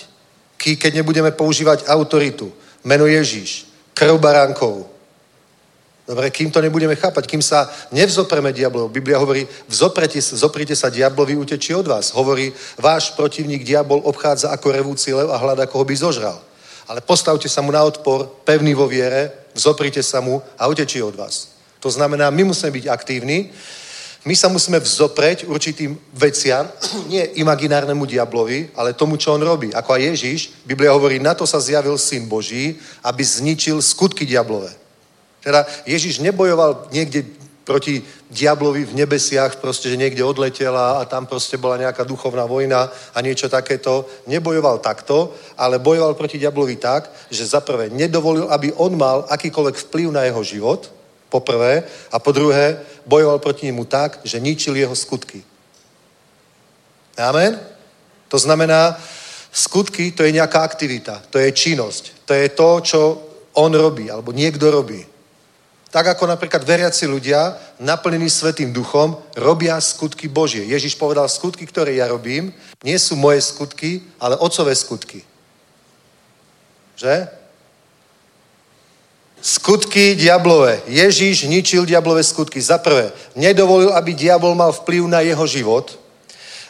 keď 0.58 1.02
nebudeme 1.02 1.32
používať 1.32 1.86
autoritu, 1.90 2.50
meno 2.86 3.06
Ježíš, 3.06 3.70
krv 3.94 4.18
baránkov, 4.18 4.96
Dobre, 6.06 6.30
kým 6.30 6.54
to 6.54 6.62
nebudeme 6.62 6.94
chápať, 6.94 7.26
kým 7.26 7.42
sa 7.42 7.66
nevzopreme 7.90 8.54
diablovi. 8.54 8.94
Biblia 8.94 9.18
hovorí, 9.18 9.42
vzoprete, 9.66 10.22
zoprite 10.22 10.78
sa 10.78 10.94
diablovi, 10.94 11.34
utečí 11.34 11.74
od 11.74 11.90
vás. 11.90 12.14
Hovorí, 12.14 12.54
váš 12.78 13.10
protivník 13.18 13.66
diabol 13.66 14.06
obchádza 14.06 14.54
ako 14.54 14.70
revúci 14.70 15.10
lev 15.18 15.34
a 15.34 15.42
hľadá, 15.42 15.66
koho 15.66 15.82
by 15.82 15.98
zožral. 15.98 16.38
Ale 16.86 17.02
postavte 17.02 17.50
sa 17.50 17.66
mu 17.66 17.74
na 17.74 17.82
odpor, 17.82 18.30
pevný 18.46 18.78
vo 18.78 18.86
viere, 18.86 19.50
vzoprite 19.58 20.06
sa 20.06 20.22
mu 20.22 20.46
a 20.62 20.70
utečí 20.70 21.02
od 21.02 21.18
vás. 21.18 21.58
To 21.82 21.90
znamená, 21.90 22.30
my 22.30 22.54
musíme 22.54 22.70
byť 22.70 22.86
aktívni, 22.86 23.50
my 24.26 24.34
sa 24.34 24.50
musíme 24.50 24.82
vzopreť 24.82 25.46
určitým 25.46 25.94
veciam, 26.18 26.66
nie 27.14 27.22
imaginárnemu 27.38 28.06
diablovi, 28.06 28.74
ale 28.74 28.98
tomu, 28.98 29.22
čo 29.22 29.38
on 29.38 29.42
robí. 29.46 29.70
Ako 29.70 29.94
aj 29.94 30.02
Ježíš, 30.02 30.42
Biblia 30.66 30.92
hovorí, 30.98 31.22
na 31.22 31.38
to 31.38 31.46
sa 31.46 31.62
zjavil 31.62 31.98
Syn 31.98 32.26
Boží, 32.26 32.76
aby 33.06 33.22
zničil 33.22 33.78
skutky 33.82 34.26
diablové. 34.26 34.74
Teda 35.46 35.62
Ježíš 35.86 36.26
nebojoval 36.26 36.90
niekde 36.90 37.22
proti 37.66 38.02
diablovi 38.30 38.86
v 38.86 38.94
nebesiach, 38.94 39.58
proste, 39.58 39.90
že 39.90 39.98
niekde 39.98 40.22
odletela 40.22 41.02
a 41.02 41.06
tam 41.06 41.26
proste 41.26 41.58
bola 41.58 41.78
nejaká 41.82 42.06
duchovná 42.06 42.46
vojna 42.46 42.90
a 43.14 43.18
niečo 43.22 43.50
takéto. 43.50 44.06
Nebojoval 44.30 44.82
takto, 44.82 45.34
ale 45.58 45.82
bojoval 45.82 46.14
proti 46.14 46.38
diablovi 46.38 46.78
tak, 46.78 47.10
že 47.30 47.46
za 47.46 47.62
nedovolil, 47.90 48.50
aby 48.50 48.74
on 48.78 48.98
mal 48.98 49.26
akýkoľvek 49.30 49.76
vplyv 49.90 50.08
na 50.14 50.26
jeho 50.30 50.42
život, 50.46 50.94
po 51.30 51.44
prvé, 51.44 51.84
a 52.12 52.18
po 52.20 52.32
druhé, 52.32 52.80
bojoval 53.06 53.40
proti 53.40 53.70
nemu 53.70 53.86
tak, 53.86 54.20
že 54.26 54.42
ničil 54.42 54.76
jeho 54.76 54.96
skutky. 54.96 55.46
Amen? 57.18 57.60
To 58.28 58.38
znamená, 58.38 59.00
skutky 59.52 60.12
to 60.12 60.28
je 60.28 60.36
nejaká 60.36 60.60
aktivita, 60.62 61.24
to 61.30 61.40
je 61.40 61.52
činnosť, 61.52 62.28
to 62.28 62.34
je 62.34 62.50
to, 62.50 62.70
čo 62.82 63.02
on 63.56 63.72
robí, 63.72 64.12
alebo 64.12 64.36
niekto 64.36 64.68
robí. 64.68 65.06
Tak 65.96 66.20
ako 66.20 66.28
napríklad 66.28 66.68
veriaci 66.68 67.08
ľudia, 67.08 67.56
naplnení 67.80 68.28
Svetým 68.28 68.76
duchom, 68.76 69.16
robia 69.40 69.80
skutky 69.80 70.28
Božie. 70.28 70.68
Ježiš 70.68 71.00
povedal, 71.00 71.32
skutky, 71.32 71.64
ktoré 71.64 71.96
ja 71.96 72.12
robím, 72.12 72.52
nie 72.84 73.00
sú 73.00 73.16
moje 73.16 73.40
skutky, 73.40 74.04
ale 74.20 74.36
otcové 74.36 74.76
skutky. 74.76 75.24
Že? 77.00 77.45
Skutky 79.46 80.18
diablové. 80.18 80.82
Ježíš 80.90 81.46
ničil 81.46 81.86
diablové 81.86 82.26
skutky. 82.26 82.58
Za 82.58 82.82
prvé, 82.82 83.14
nedovolil, 83.38 83.94
aby 83.94 84.18
diabol 84.18 84.58
mal 84.58 84.74
vplyv 84.74 85.06
na 85.06 85.22
jeho 85.22 85.46
život 85.46 86.00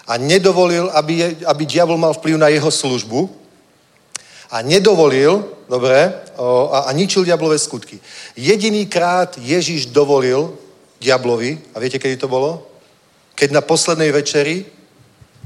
a 0.03 0.19
nedovolil, 0.19 0.91
aby, 0.91 1.39
aby 1.47 1.63
diabol 1.63 1.95
mal 1.95 2.11
vplyv 2.11 2.35
na 2.35 2.51
jeho 2.51 2.67
službu 2.67 3.31
a 4.51 4.59
nedovolil, 4.59 5.47
dobre, 5.71 6.19
o, 6.35 6.67
a, 6.75 6.79
a 6.79 6.91
ničil 6.91 7.23
diablové 7.23 7.55
skutky. 7.55 7.95
Jedinýkrát 8.35 9.39
Ježíš 9.39 9.95
dovolil 9.95 10.51
diablovi, 10.99 11.55
a 11.71 11.79
viete, 11.79 11.95
kedy 11.95 12.19
to 12.19 12.27
bolo? 12.27 12.67
Keď 13.39 13.55
na 13.55 13.63
poslednej 13.63 14.11
večeri 14.11 14.67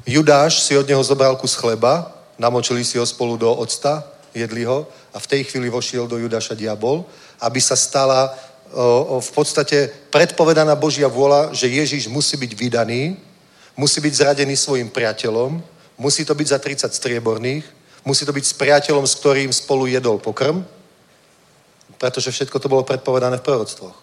Judáš 0.02 0.66
si 0.66 0.74
od 0.74 0.90
neho 0.90 1.06
zobral 1.06 1.38
kus 1.38 1.54
chleba, 1.54 2.10
namočili 2.42 2.82
si 2.82 2.98
ho 2.98 3.06
spolu 3.06 3.38
do 3.38 3.54
octa, 3.54 4.02
jedli 4.34 4.66
ho 4.66 4.90
a 5.14 5.18
v 5.20 5.30
tej 5.30 5.42
chvíli 5.44 5.70
vošiel 5.70 6.08
do 6.08 6.18
Judáša 6.18 6.54
diabol, 6.54 7.06
aby 7.42 7.62
sa 7.62 7.76
stala 7.76 8.36
v 9.20 9.32
podstate 9.34 9.90
predpovedaná 10.14 10.78
Božia 10.78 11.10
vôľa, 11.10 11.54
že 11.58 11.66
Ježíš 11.66 12.06
musí 12.06 12.38
byť 12.38 12.52
vydaný, 12.54 13.18
musí 13.74 13.98
byť 14.02 14.14
zradený 14.14 14.54
svojim 14.54 14.90
priateľom, 14.94 15.58
musí 15.98 16.22
to 16.26 16.38
byť 16.38 16.48
za 16.48 16.60
30 16.62 16.94
strieborných, 16.94 17.66
musí 18.06 18.26
to 18.26 18.34
byť 18.34 18.46
s 18.46 18.54
priateľom, 18.54 19.06
s 19.10 19.18
ktorým 19.18 19.50
spolu 19.50 19.90
jedol 19.90 20.22
pokrm, 20.22 20.62
pretože 21.98 22.32
všetko 22.32 22.60
to 22.62 22.70
bolo 22.70 22.86
predpovedané 22.86 23.42
v 23.42 23.46
proroctvoch, 23.46 23.96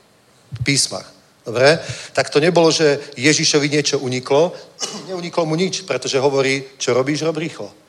v 0.58 0.60
písmach. 0.66 1.06
Dobre? 1.46 1.78
Tak 2.10 2.26
to 2.34 2.42
nebolo, 2.42 2.74
že 2.74 2.98
Ježišovi 3.14 3.70
niečo 3.70 4.02
uniklo. 4.02 4.50
Neuniklo 5.08 5.46
mu 5.46 5.54
nič, 5.54 5.86
pretože 5.86 6.18
hovorí, 6.18 6.74
čo 6.74 6.90
robíš, 6.90 7.22
rob 7.22 7.38
rýchlo. 7.38 7.85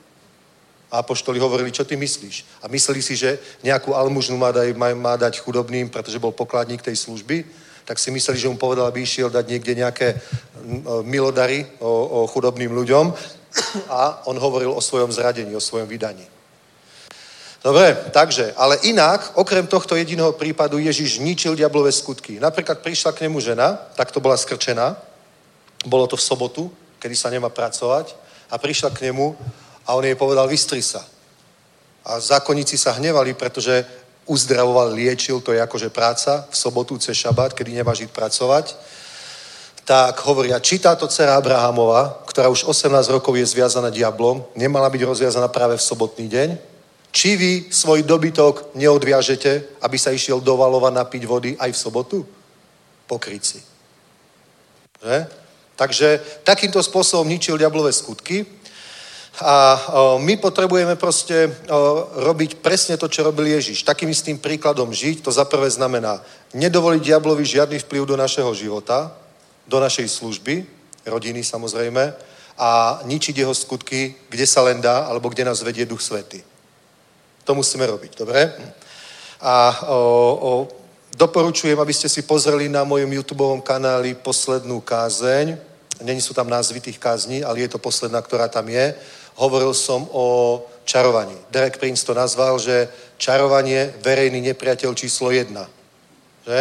A 0.88 1.04
apoštoli 1.04 1.36
hovorili, 1.36 1.72
čo 1.72 1.84
ty 1.84 1.96
myslíš? 1.96 2.64
A 2.64 2.68
mysleli 2.68 3.02
si, 3.02 3.16
že 3.16 3.38
nejakú 3.60 3.92
almužnu 3.92 4.36
má, 4.40 4.52
dať, 4.52 4.72
má, 4.72 4.94
má 4.96 5.14
dať 5.20 5.40
chudobným, 5.44 5.92
pretože 5.92 6.18
bol 6.18 6.32
pokladník 6.32 6.80
tej 6.80 6.96
služby, 6.96 7.44
tak 7.84 7.98
si 7.98 8.10
mysleli, 8.10 8.38
že 8.38 8.48
mu 8.48 8.56
povedal, 8.56 8.86
aby 8.86 9.00
išiel 9.00 9.32
dať 9.32 9.48
niekde 9.48 9.72
nejaké 9.74 10.20
milodary 11.04 11.64
o, 11.80 12.24
o 12.24 12.26
chudobným 12.28 12.72
ľuďom 12.72 13.12
a 13.88 14.28
on 14.28 14.36
hovoril 14.36 14.72
o 14.72 14.80
svojom 14.80 15.12
zradení, 15.12 15.56
o 15.56 15.60
svojom 15.60 15.88
vydaní. 15.88 16.24
Dobre, 17.64 17.96
takže, 18.12 18.52
ale 18.56 18.78
inak, 18.86 19.32
okrem 19.34 19.66
tohto 19.66 19.96
jediného 19.96 20.32
prípadu, 20.32 20.78
Ježiš 20.78 21.18
ničil 21.18 21.56
diablové 21.56 21.92
skutky. 21.92 22.40
Napríklad 22.40 22.78
prišla 22.78 23.12
k 23.12 23.26
nemu 23.26 23.40
žena, 23.40 23.74
tak 23.96 24.12
to 24.12 24.20
bola 24.20 24.36
skrčená, 24.36 24.94
bolo 25.84 26.06
to 26.06 26.16
v 26.16 26.22
sobotu, 26.22 26.70
kedy 27.02 27.16
sa 27.16 27.32
nemá 27.32 27.48
pracovať, 27.48 28.14
a 28.50 28.58
prišla 28.58 28.94
k 28.94 29.10
nemu 29.10 29.36
a 29.88 29.96
on 29.96 30.04
jej 30.04 30.14
povedal, 30.14 30.44
vystri 30.44 30.84
sa. 30.84 31.00
A 32.04 32.20
zákonníci 32.20 32.76
sa 32.76 32.92
hnevali, 32.92 33.32
pretože 33.32 33.88
uzdravoval, 34.28 34.92
liečil, 34.92 35.40
to 35.40 35.56
je 35.56 35.64
akože 35.64 35.88
práca 35.88 36.44
v 36.44 36.56
sobotu 36.56 37.00
cez 37.00 37.16
šabát, 37.16 37.56
kedy 37.56 37.72
nemá 37.72 37.96
žiť 37.96 38.12
pracovať. 38.12 38.76
Tak 39.88 40.20
hovoria, 40.28 40.60
či 40.60 40.76
táto 40.76 41.08
dcera 41.08 41.40
Abrahamova, 41.40 42.20
ktorá 42.28 42.52
už 42.52 42.68
18 42.68 43.08
rokov 43.08 43.32
je 43.40 43.48
zviazaná 43.48 43.88
diablom, 43.88 44.44
nemala 44.52 44.92
byť 44.92 45.00
rozviazaná 45.00 45.48
práve 45.48 45.80
v 45.80 45.86
sobotný 45.88 46.28
deň? 46.28 46.48
Či 47.08 47.40
vy 47.40 47.52
svoj 47.72 48.04
dobytok 48.04 48.76
neodviažete, 48.76 49.80
aby 49.80 49.96
sa 49.96 50.12
išiel 50.12 50.44
do 50.44 50.60
Valova 50.60 50.92
napiť 50.92 51.24
vody 51.24 51.56
aj 51.56 51.72
v 51.72 51.80
sobotu? 51.80 52.18
Pokryci. 53.08 53.64
Že? 55.00 55.16
Takže 55.78 56.08
takýmto 56.44 56.84
spôsobom 56.84 57.24
ničil 57.24 57.56
diablové 57.56 57.94
skutky 57.96 58.44
a 59.38 59.86
my 60.18 60.34
potrebujeme 60.36 60.98
proste 60.98 61.46
robiť 62.16 62.58
presne 62.58 62.98
to, 62.98 63.06
čo 63.06 63.22
robil 63.22 63.46
Ježiš. 63.46 63.86
Takým 63.86 64.10
istým 64.10 64.38
príkladom 64.38 64.90
žiť, 64.90 65.22
to 65.22 65.30
za 65.30 65.46
prvé 65.46 65.70
znamená 65.70 66.18
nedovoliť 66.54 67.02
diablovi 67.02 67.44
žiadny 67.46 67.78
vplyv 67.78 68.02
do 68.08 68.16
našeho 68.18 68.50
života, 68.54 69.14
do 69.68 69.78
našej 69.78 70.08
služby, 70.08 70.66
rodiny 71.06 71.44
samozrejme, 71.44 72.14
a 72.58 72.98
ničiť 73.06 73.38
jeho 73.38 73.54
skutky, 73.54 74.18
kde 74.26 74.46
sa 74.46 74.66
len 74.66 74.82
dá, 74.82 75.06
alebo 75.06 75.30
kde 75.30 75.46
nás 75.46 75.62
vedie 75.62 75.86
Duch 75.86 76.02
Svety. 76.02 76.42
To 77.46 77.54
musíme 77.54 77.86
robiť, 77.86 78.18
dobre? 78.18 78.50
A 79.38 79.70
o, 79.86 79.96
o, 80.42 80.50
doporučujem, 81.14 81.78
aby 81.78 81.94
ste 81.94 82.10
si 82.10 82.26
pozreli 82.26 82.66
na 82.66 82.82
mojom 82.82 83.12
YouTube 83.12 83.62
kanáli 83.62 84.18
poslednú 84.18 84.82
kázeň. 84.82 85.54
Není 86.02 86.20
sú 86.20 86.34
tam 86.34 86.50
názvy 86.50 86.80
tých 86.80 86.98
kázní, 86.98 87.46
ale 87.46 87.62
je 87.62 87.70
to 87.70 87.78
posledná, 87.78 88.18
ktorá 88.22 88.50
tam 88.50 88.66
je. 88.68 88.94
Hovoril 89.38 89.70
som 89.74 90.04
o 90.10 90.58
čarovaní. 90.82 91.36
Derek 91.50 91.78
Prince 91.78 92.02
to 92.02 92.14
nazval, 92.14 92.58
že 92.58 92.88
čarovanie 93.16 93.94
verejný 94.02 94.40
nepriateľ 94.52 94.90
číslo 94.94 95.30
jedna. 95.30 95.70
Že? 96.42 96.58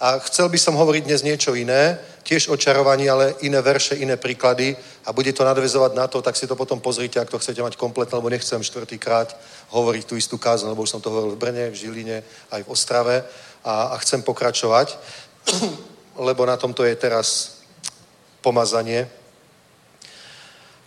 A 0.00 0.18
chcel 0.28 0.48
by 0.48 0.58
som 0.58 0.76
hovoriť 0.76 1.02
dnes 1.08 1.24
niečo 1.24 1.56
iné, 1.56 1.96
tiež 2.26 2.52
o 2.52 2.56
čarovaní, 2.56 3.08
ale 3.08 3.38
iné 3.40 3.62
verše, 3.62 3.94
iné 3.94 4.16
príklady 4.16 4.76
a 5.06 5.12
bude 5.12 5.32
to 5.32 5.44
nadvezovať 5.44 5.92
na 5.94 6.06
to, 6.10 6.20
tak 6.22 6.36
si 6.36 6.46
to 6.46 6.56
potom 6.56 6.80
pozrite, 6.80 7.16
ak 7.16 7.30
to 7.30 7.38
chcete 7.38 7.62
mať 7.62 7.78
kompletné, 7.78 8.18
lebo 8.18 8.28
nechcem 8.28 8.60
štvrtýkrát 8.62 9.36
hovoriť 9.70 10.04
tú 10.04 10.16
istú 10.16 10.36
kázu, 10.36 10.68
lebo 10.68 10.82
už 10.82 10.90
som 10.90 11.00
to 11.00 11.08
hovoril 11.08 11.32
v 11.32 11.40
Brne, 11.40 11.70
v 11.70 11.78
Žiline, 11.78 12.18
aj 12.50 12.60
v 12.66 12.68
Ostrave 12.68 13.24
a, 13.64 13.94
a 13.94 13.96
chcem 14.02 14.20
pokračovať, 14.20 14.98
lebo 16.28 16.42
na 16.44 16.56
tomto 16.58 16.84
je 16.84 16.96
teraz 16.98 17.60
pomazanie, 18.42 19.08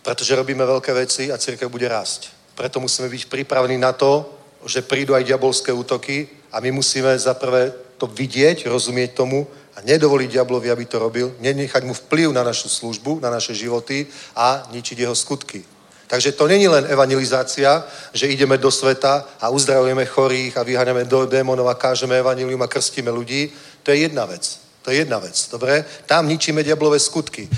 pretože 0.02 0.36
robíme 0.36 0.64
veľké 0.66 0.92
veci 0.92 1.32
a 1.32 1.38
církev 1.38 1.68
bude 1.68 1.88
rásť. 1.88 2.30
Preto 2.54 2.80
musíme 2.80 3.08
byť 3.08 3.26
pripravení 3.26 3.78
na 3.78 3.92
to, 3.92 4.28
že 4.66 4.84
prídu 4.84 5.14
aj 5.14 5.24
diabolské 5.24 5.72
útoky 5.72 6.28
a 6.52 6.60
my 6.60 6.70
musíme 6.70 7.18
zaprvé 7.18 7.72
to 7.96 8.06
vidieť, 8.06 8.68
rozumieť 8.68 9.12
tomu 9.12 9.46
a 9.76 9.80
nedovoliť 9.80 10.28
diablovi, 10.30 10.70
aby 10.70 10.84
to 10.84 10.98
robil, 10.98 11.32
nenechať 11.40 11.84
mu 11.84 11.94
vplyv 11.94 12.32
na 12.32 12.44
našu 12.44 12.68
službu, 12.68 13.20
na 13.20 13.30
naše 13.30 13.54
životy 13.54 14.06
a 14.36 14.68
ničiť 14.72 14.98
jeho 14.98 15.14
skutky. 15.14 15.64
Takže 16.10 16.32
to 16.32 16.48
není 16.50 16.68
len 16.68 16.90
evangelizácia, 16.90 17.84
že 18.12 18.26
ideme 18.26 18.58
do 18.58 18.70
sveta 18.70 19.28
a 19.40 19.48
uzdravujeme 19.48 20.06
chorých 20.06 20.56
a 20.56 20.66
vyháňame 20.66 21.04
do 21.04 21.26
démonov 21.26 21.68
a 21.68 21.78
kážeme 21.78 22.18
evanilium 22.18 22.62
a 22.62 22.66
krstíme 22.66 23.10
ľudí. 23.10 23.52
To 23.82 23.90
je 23.94 23.96
jedna 24.10 24.26
vec. 24.26 24.58
To 24.82 24.90
je 24.90 24.96
jedna 24.96 25.18
vec, 25.18 25.48
dobre? 25.52 25.84
Tam 26.06 26.28
ničíme 26.28 26.62
diablové 26.62 26.98
skutky. 26.98 27.48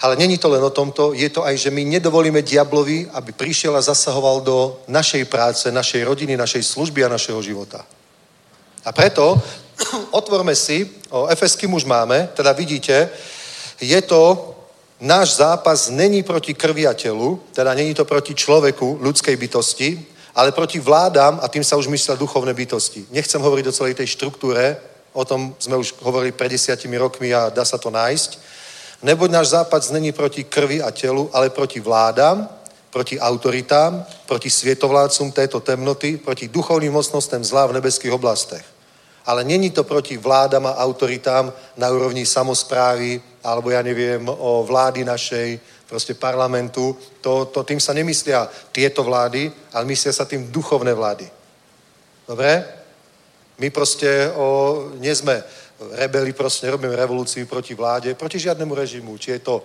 Ale 0.00 0.16
není 0.16 0.38
to 0.38 0.48
len 0.48 0.62
o 0.62 0.70
tomto, 0.70 1.12
je 1.12 1.28
to 1.28 1.42
aj, 1.44 1.56
že 1.56 1.70
my 1.70 1.84
nedovolíme 1.84 2.42
diablovi, 2.42 3.10
aby 3.12 3.32
prišiel 3.32 3.76
a 3.76 3.82
zasahoval 3.82 4.40
do 4.40 4.78
našej 4.88 5.24
práce, 5.24 5.72
našej 5.72 6.04
rodiny, 6.04 6.36
našej 6.36 6.62
služby 6.62 7.04
a 7.04 7.08
našeho 7.08 7.42
života. 7.42 7.82
A 8.84 8.92
preto 8.92 9.34
otvorme 10.10 10.54
si, 10.54 10.86
o 11.10 11.26
Efesky 11.26 11.66
už 11.66 11.84
máme, 11.84 12.28
teda 12.34 12.52
vidíte, 12.52 13.10
je 13.80 14.02
to, 14.02 14.54
náš 15.00 15.34
zápas 15.34 15.90
není 15.90 16.22
proti 16.22 16.54
krvi 16.54 16.86
a 16.86 16.94
telu, 16.94 17.40
teda 17.52 17.74
není 17.74 17.94
to 17.94 18.04
proti 18.04 18.34
človeku, 18.34 18.98
ľudskej 19.02 19.36
bytosti, 19.36 20.06
ale 20.34 20.52
proti 20.52 20.78
vládám, 20.78 21.38
a 21.42 21.48
tým 21.48 21.64
sa 21.64 21.76
už 21.76 21.90
myslia 21.90 22.14
duchovné 22.14 22.54
bytosti. 22.54 23.06
Nechcem 23.10 23.42
hovoriť 23.42 23.66
o 23.66 23.72
celej 23.72 23.94
tej 23.94 24.06
štruktúre, 24.06 24.78
o 25.12 25.24
tom 25.24 25.54
sme 25.58 25.74
už 25.76 25.98
hovorili 25.98 26.30
pred 26.30 26.54
desiatimi 26.54 26.94
rokmi 26.94 27.34
a 27.34 27.50
dá 27.50 27.64
sa 27.64 27.78
to 27.78 27.90
nájsť. 27.90 28.38
Neboť 29.02 29.30
náš 29.30 29.54
západ 29.54 29.90
není 29.90 30.12
proti 30.12 30.44
krvi 30.44 30.82
a 30.82 30.90
telu, 30.90 31.30
ale 31.32 31.50
proti 31.50 31.80
vládám, 31.80 32.48
proti 32.90 33.20
autoritám, 33.20 34.04
proti 34.26 34.50
svietovládcom 34.50 35.32
této 35.32 35.60
temnoty, 35.60 36.16
proti 36.16 36.48
duchovným 36.48 36.92
mocnostem 36.92 37.44
zlá 37.44 37.66
v 37.66 37.78
nebeských 37.78 38.12
oblastech 38.12 38.78
ale 39.28 39.44
není 39.44 39.70
to 39.70 39.84
proti 39.84 40.16
vládam 40.16 40.66
a 40.66 40.80
autoritám 40.80 41.52
na 41.76 41.90
úrovni 41.92 42.24
samozprávy, 42.26 43.20
alebo 43.44 43.68
ja 43.70 43.84
neviem, 43.84 44.24
o 44.24 44.64
vlády 44.64 45.04
našej, 45.04 45.60
proste 45.84 46.16
parlamentu. 46.16 46.96
To, 47.20 47.44
to 47.44 47.60
tým 47.60 47.76
sa 47.76 47.92
nemyslia 47.92 48.48
tieto 48.72 49.04
vlády, 49.04 49.52
ale 49.76 49.84
myslia 49.84 50.16
sa 50.16 50.24
tým 50.24 50.48
duchovné 50.48 50.96
vlády. 50.96 51.28
Dobre? 52.24 52.64
My 53.60 53.68
proste 53.68 54.32
o, 54.32 54.88
nie 54.96 55.12
sme 55.12 55.44
rebeli, 55.78 56.32
proste 56.32 56.66
nerobíme 56.66 56.96
revolúciu 56.96 57.46
proti 57.46 57.74
vláde, 57.74 58.14
proti 58.14 58.38
žiadnemu 58.38 58.74
režimu, 58.74 59.18
či 59.18 59.30
je 59.30 59.38
to 59.38 59.62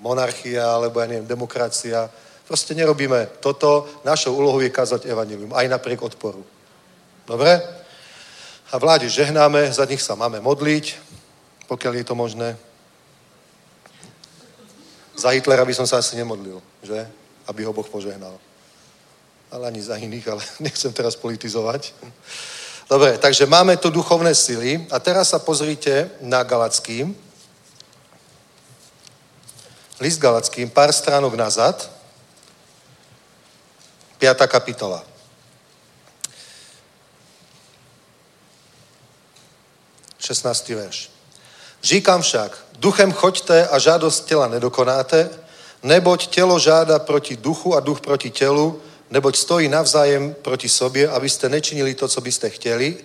monarchia, 0.00 0.64
alebo 0.76 1.00
ja 1.00 1.06
neviem, 1.06 1.26
demokracia. 1.26 2.10
Proste 2.46 2.74
nerobíme 2.74 3.40
toto. 3.40 3.88
Našou 4.04 4.36
úlohou 4.36 4.60
je 4.60 4.70
kazať 4.70 5.08
evanilium, 5.08 5.54
aj 5.54 5.68
napriek 5.68 6.02
odporu. 6.02 6.44
Dobre? 7.26 7.62
A 8.72 8.78
vláde 8.78 9.08
žehnáme, 9.08 9.72
za 9.72 9.84
nich 9.84 10.02
sa 10.02 10.14
máme 10.14 10.40
modliť, 10.40 10.94
pokiaľ 11.66 11.92
je 11.94 12.04
to 12.04 12.14
možné. 12.14 12.48
Za 15.16 15.32
Hitlera 15.32 15.64
by 15.64 15.74
som 15.74 15.86
sa 15.88 15.98
asi 15.98 16.16
nemodlil, 16.16 16.60
že? 16.82 17.08
Aby 17.48 17.64
ho 17.64 17.72
Boh 17.72 17.88
požehnal. 17.88 18.36
Ale 19.50 19.66
ani 19.66 19.80
za 19.80 19.96
iných, 19.96 20.28
ale 20.28 20.42
nechcem 20.66 20.92
teraz 20.92 21.16
politizovať. 21.16 21.94
Dobre, 22.88 23.18
takže 23.18 23.46
máme 23.46 23.76
tu 23.76 23.90
duchovné 23.90 24.34
sily 24.34 24.86
a 24.90 24.98
teraz 25.02 25.34
sa 25.34 25.42
pozrite 25.42 26.10
na 26.22 26.42
Galackým. 26.46 27.18
List 30.00 30.22
Galackým, 30.22 30.70
pár 30.70 30.94
stránok 30.94 31.34
nazad. 31.34 31.90
5. 34.18 34.46
kapitola. 34.46 35.02
16. 40.18 40.68
verš. 40.68 41.10
Říkám 41.82 42.22
však, 42.22 42.58
duchem 42.78 43.12
choďte 43.12 43.68
a 43.68 43.78
žádost 43.78 44.26
těla 44.26 44.48
nedokonáte, 44.48 45.30
neboť 45.82 46.26
tělo 46.26 46.58
žáda 46.58 46.98
proti 46.98 47.36
duchu 47.36 47.76
a 47.76 47.80
duch 47.80 48.00
proti 48.00 48.30
tělu, 48.30 48.82
neboť 49.10 49.36
stojí 49.36 49.68
navzájem 49.68 50.34
proti 50.42 50.68
sobě, 50.68 51.08
abyste 51.08 51.48
nečinili 51.48 51.94
to, 51.94 52.08
co 52.08 52.20
byste 52.20 52.50
chtěli. 52.50 52.96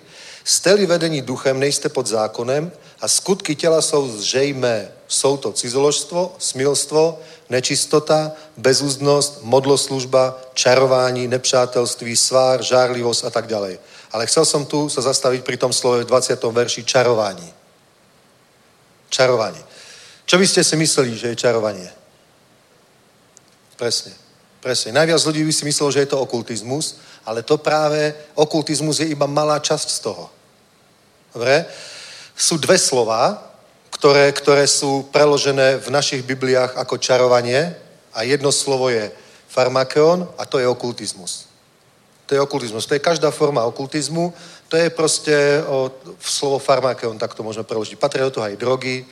Jste-li 0.44 0.86
vedení 0.86 1.22
duchem, 1.22 1.60
nejste 1.60 1.88
pod 1.88 2.06
zákonem 2.06 2.72
a 3.00 3.08
skutky 3.08 3.54
těla 3.54 3.82
jsou 3.82 4.08
zřejmé. 4.08 4.88
Jsou 5.08 5.36
to 5.36 5.52
cizoložstvo, 5.52 6.36
smilstvo, 6.38 7.18
nečistota, 7.50 8.32
bezúzdnosť, 8.56 9.42
modloslužba, 9.42 10.40
čarování, 10.54 11.28
nepřátelství, 11.28 12.16
svár, 12.16 12.62
žárlivosť 12.62 13.24
a 13.24 13.30
tak 13.30 13.46
ďalej. 13.46 13.78
Ale 14.12 14.26
chcel 14.26 14.44
som 14.44 14.66
tu 14.66 14.88
sa 14.88 15.00
zastaviť 15.00 15.44
pri 15.44 15.56
tom 15.56 15.72
slove 15.72 16.04
v 16.04 16.08
20. 16.08 16.36
verši 16.36 16.84
čarování. 16.84 17.48
Čarovanie. 19.08 19.60
Čo 20.24 20.38
by 20.38 20.46
ste 20.48 20.64
si 20.64 20.76
mysleli, 20.76 21.12
že 21.16 21.28
je 21.28 21.36
čarovanie? 21.36 21.88
Presne. 23.76 24.21
Presne. 24.62 24.94
Najviac 24.94 25.18
ľudí 25.26 25.42
by 25.42 25.50
si 25.50 25.66
myslelo, 25.66 25.90
že 25.90 26.06
je 26.06 26.14
to 26.14 26.22
okultizmus, 26.22 27.02
ale 27.26 27.42
to 27.42 27.58
práve, 27.58 28.14
okultizmus 28.38 29.02
je 29.02 29.10
iba 29.10 29.26
malá 29.26 29.58
časť 29.58 29.88
z 29.90 29.98
toho. 30.06 30.30
Dobre? 31.34 31.66
Sú 32.38 32.62
dve 32.62 32.78
slova, 32.78 33.42
ktoré, 33.90 34.30
ktoré 34.30 34.70
sú 34.70 35.10
preložené 35.10 35.82
v 35.82 35.88
našich 35.90 36.22
Bibliách 36.22 36.78
ako 36.78 36.94
čarovanie 36.94 37.74
a 38.14 38.22
jedno 38.22 38.54
slovo 38.54 38.86
je 38.86 39.10
farmakeon 39.50 40.30
a 40.38 40.46
to 40.46 40.62
je 40.62 40.70
okultizmus. 40.70 41.50
To 42.30 42.38
je 42.38 42.40
okultizmus. 42.40 42.86
To 42.86 42.94
je 42.94 43.02
každá 43.02 43.34
forma 43.34 43.66
okultizmu. 43.66 44.30
To 44.70 44.78
je 44.78 44.94
proste 44.94 45.34
o, 45.66 45.90
slovo 46.22 46.62
farmakeon, 46.62 47.18
tak 47.18 47.34
to 47.34 47.42
môžeme 47.42 47.66
preložiť. 47.66 47.98
Patria 47.98 48.30
do 48.30 48.34
toho 48.38 48.46
aj 48.46 48.56
drogy, 48.56 49.02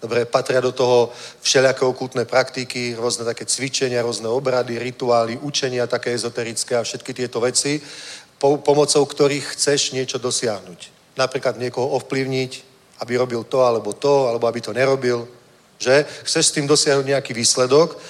dobre, 0.00 0.24
patria 0.24 0.60
do 0.60 0.72
toho 0.72 1.12
všelijaké 1.40 1.84
okultné 1.84 2.24
praktiky, 2.24 2.96
rôzne 2.96 3.24
také 3.24 3.44
cvičenia, 3.44 4.02
rôzne 4.02 4.28
obrady, 4.28 4.80
rituály, 4.80 5.38
učenia 5.38 5.86
také 5.86 6.12
ezoterické 6.12 6.76
a 6.76 6.82
všetky 6.82 7.14
tieto 7.14 7.40
veci, 7.40 7.80
po, 8.40 8.56
pomocou 8.56 9.04
ktorých 9.04 9.54
chceš 9.54 9.92
niečo 9.92 10.16
dosiahnuť. 10.16 11.14
Napríklad 11.20 11.60
niekoho 11.60 12.00
ovplyvniť, 12.00 12.52
aby 13.04 13.12
robil 13.16 13.44
to 13.44 13.60
alebo 13.60 13.92
to, 13.92 14.28
alebo 14.28 14.48
aby 14.48 14.60
to 14.64 14.72
nerobil. 14.72 15.28
Že? 15.76 16.04
Chceš 16.24 16.44
s 16.48 16.54
tým 16.56 16.66
dosiahnuť 16.66 17.06
nejaký 17.06 17.32
výsledok 17.36 18.00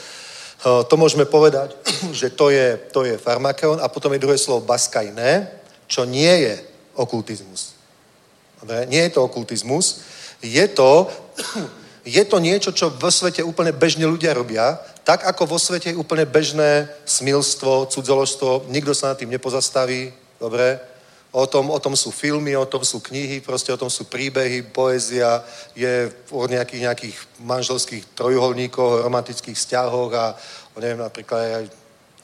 to 0.61 0.95
môžeme 1.01 1.25
povedať, 1.25 1.73
že 2.21 2.31
to 2.31 2.53
je, 2.53 2.77
to 2.93 3.05
je 3.05 3.17
farmakeon 3.17 3.81
a 3.81 3.89
potom 3.89 4.13
je 4.13 4.23
druhé 4.23 4.39
slovo 4.39 4.67
baskajné, 4.69 5.49
čo 5.89 6.05
nie 6.05 6.31
je 6.31 6.55
okultizmus. 6.95 7.75
Dobre? 8.61 8.85
Nie 8.87 9.09
je 9.09 9.17
to 9.17 9.25
okultizmus. 9.25 10.05
Je 10.45 10.69
to, 10.69 11.09
je 12.11 12.25
to 12.27 12.43
niečo, 12.43 12.75
čo 12.75 12.91
vo 12.91 13.07
svete 13.07 13.47
úplne 13.47 13.71
bežne 13.71 14.03
ľudia 14.03 14.35
robia. 14.35 14.83
Tak 15.07 15.23
ako 15.31 15.47
vo 15.47 15.59
svete 15.63 15.95
je 15.95 16.01
úplne 16.01 16.27
bežné 16.27 16.91
smilstvo, 17.07 17.87
cudzoložstvo, 17.87 18.67
nikto 18.67 18.91
sa 18.91 19.15
nad 19.15 19.19
tým 19.19 19.31
nepozastaví, 19.31 20.11
dobre? 20.43 20.81
O 21.31 21.47
tom, 21.47 21.71
o 21.71 21.79
tom 21.79 21.95
sú 21.95 22.11
filmy, 22.11 22.59
o 22.59 22.67
tom 22.67 22.83
sú 22.83 22.99
knihy, 22.99 23.39
proste 23.39 23.71
o 23.71 23.79
tom 23.79 23.87
sú 23.87 24.11
príbehy, 24.11 24.67
poézia, 24.75 25.47
je 25.79 26.11
o 26.35 26.43
nejakých, 26.51 26.83
nejakých 26.91 27.17
manželských 27.47 28.05
trojuholníkoch, 28.19 29.07
romantických 29.07 29.55
vzťahoch 29.55 30.11
a 30.19 30.35
o 30.75 30.83
neviem, 30.83 30.99
napríklad 30.99 31.39
aj 31.63 31.67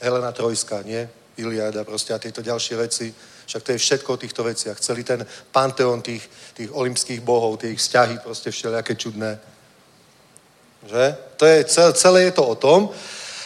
Helena 0.03 0.35
Trojská, 0.35 0.83
nie? 0.83 1.07
Iliada 1.39 1.87
proste 1.87 2.11
a 2.11 2.19
tieto 2.19 2.43
ďalšie 2.43 2.75
veci. 2.75 3.07
Však 3.47 3.63
to 3.63 3.71
je 3.71 3.79
všetko 3.79 4.09
o 4.13 4.19
týchto 4.19 4.43
veciach. 4.43 4.75
Celý 4.83 5.07
ten 5.07 5.23
panteón 5.55 6.03
tých, 6.03 6.27
tých 6.51 6.67
olympských 6.75 7.23
bohov, 7.23 7.63
tých 7.63 7.79
vzťahy 7.79 8.19
proste 8.19 8.51
všelijaké 8.51 8.99
čudné. 8.99 9.39
Že? 10.87 11.15
To 11.37 11.43
je, 11.45 11.57
celé 11.93 12.19
je 12.23 12.31
to 12.31 12.43
o 12.47 12.55
tom. 12.55 12.89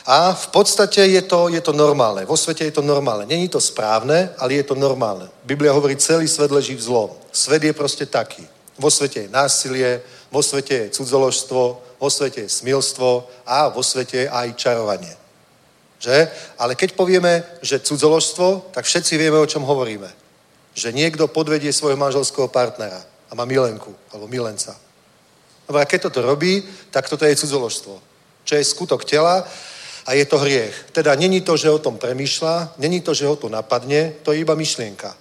A 0.06 0.34
v 0.34 0.48
podstate 0.48 1.06
je 1.06 1.22
to, 1.22 1.50
je 1.50 1.62
to 1.62 1.74
normálne. 1.74 2.26
Vo 2.26 2.38
svete 2.38 2.66
je 2.66 2.74
to 2.74 2.82
normálne. 2.82 3.26
Není 3.26 3.50
to 3.50 3.62
správne, 3.62 4.34
ale 4.38 4.54
je 4.54 4.64
to 4.64 4.76
normálne. 4.76 5.30
Biblia 5.46 5.74
hovorí, 5.74 5.96
celý 5.98 6.28
svet 6.28 6.52
leží 6.52 6.76
v 6.76 6.82
zlom. 6.82 7.10
Svet 7.32 7.64
je 7.64 7.74
proste 7.74 8.06
taký. 8.06 8.42
Vo 8.82 8.90
svete 8.90 9.26
je 9.26 9.30
násilie, 9.30 10.02
vo 10.32 10.42
svete 10.42 10.74
je 10.74 10.90
cudzoložstvo, 10.90 11.62
vo 12.00 12.10
svete 12.10 12.42
je 12.42 12.50
smilstvo 12.50 13.30
a 13.46 13.70
vo 13.70 13.84
svete 13.84 14.26
je 14.26 14.30
aj 14.30 14.58
čarovanie. 14.58 15.14
Že? 16.02 16.30
Ale 16.58 16.74
keď 16.74 16.98
povieme, 16.98 17.46
že 17.62 17.78
cudzoložstvo, 17.78 18.74
tak 18.74 18.86
všetci 18.86 19.22
vieme, 19.22 19.38
o 19.38 19.46
čom 19.46 19.62
hovoríme. 19.62 20.10
Že 20.74 20.98
niekto 20.98 21.30
podvedie 21.30 21.70
svojho 21.70 22.00
manželského 22.00 22.50
partnera 22.50 23.06
a 23.30 23.36
má 23.38 23.46
milenku 23.46 23.94
alebo 24.10 24.26
milenca. 24.26 24.74
A 25.80 25.86
keď 25.86 26.12
toto 26.12 26.22
robí, 26.22 26.64
tak 26.92 27.08
toto 27.08 27.26
je 27.26 27.36
cudzoložstvo. 27.36 27.94
Čo 28.44 28.54
je 28.56 28.64
skutok 28.66 29.06
tela 29.06 29.48
a 30.06 30.14
je 30.14 30.26
to 30.26 30.38
hriech. 30.38 30.92
Teda 30.92 31.16
není 31.16 31.42
to, 31.42 31.58
že 31.58 31.70
o 31.70 31.80
tom 31.80 31.98
premýšľa, 31.98 32.74
není 32.78 33.02
to, 33.02 33.14
že 33.14 33.26
ho 33.26 33.36
to 33.36 33.50
napadne, 33.50 34.14
to 34.24 34.34
je 34.34 34.42
iba 34.42 34.56
myšlienka. 34.56 35.16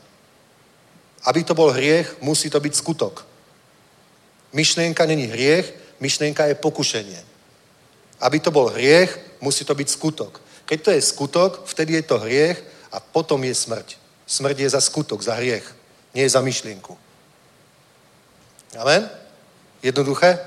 Aby 1.24 1.44
to 1.44 1.54
bol 1.54 1.70
hriech, 1.70 2.16
musí 2.20 2.50
to 2.50 2.60
byť 2.60 2.74
skutok. 2.74 3.26
Myšlienka 4.52 5.06
není 5.06 5.28
hriech, 5.28 5.74
myšlienka 6.00 6.46
je 6.46 6.54
pokušenie. 6.54 7.20
Aby 8.20 8.40
to 8.40 8.50
bol 8.50 8.72
hriech, 8.72 9.20
musí 9.40 9.64
to 9.64 9.74
byť 9.74 9.88
skutok. 9.88 10.40
Keď 10.64 10.78
to 10.82 10.90
je 10.90 11.02
skutok, 11.02 11.50
vtedy 11.66 11.94
je 12.00 12.02
to 12.02 12.18
hriech 12.18 12.58
a 12.92 13.00
potom 13.00 13.44
je 13.44 13.54
smrť. 13.54 13.98
Smrť 14.26 14.56
je 14.58 14.68
za 14.70 14.80
skutok, 14.80 15.22
za 15.22 15.34
hriech, 15.34 15.66
nie 16.14 16.28
za 16.28 16.40
myšlienku. 16.40 16.96
Amen? 18.78 19.19
Jednoduché? 19.82 20.38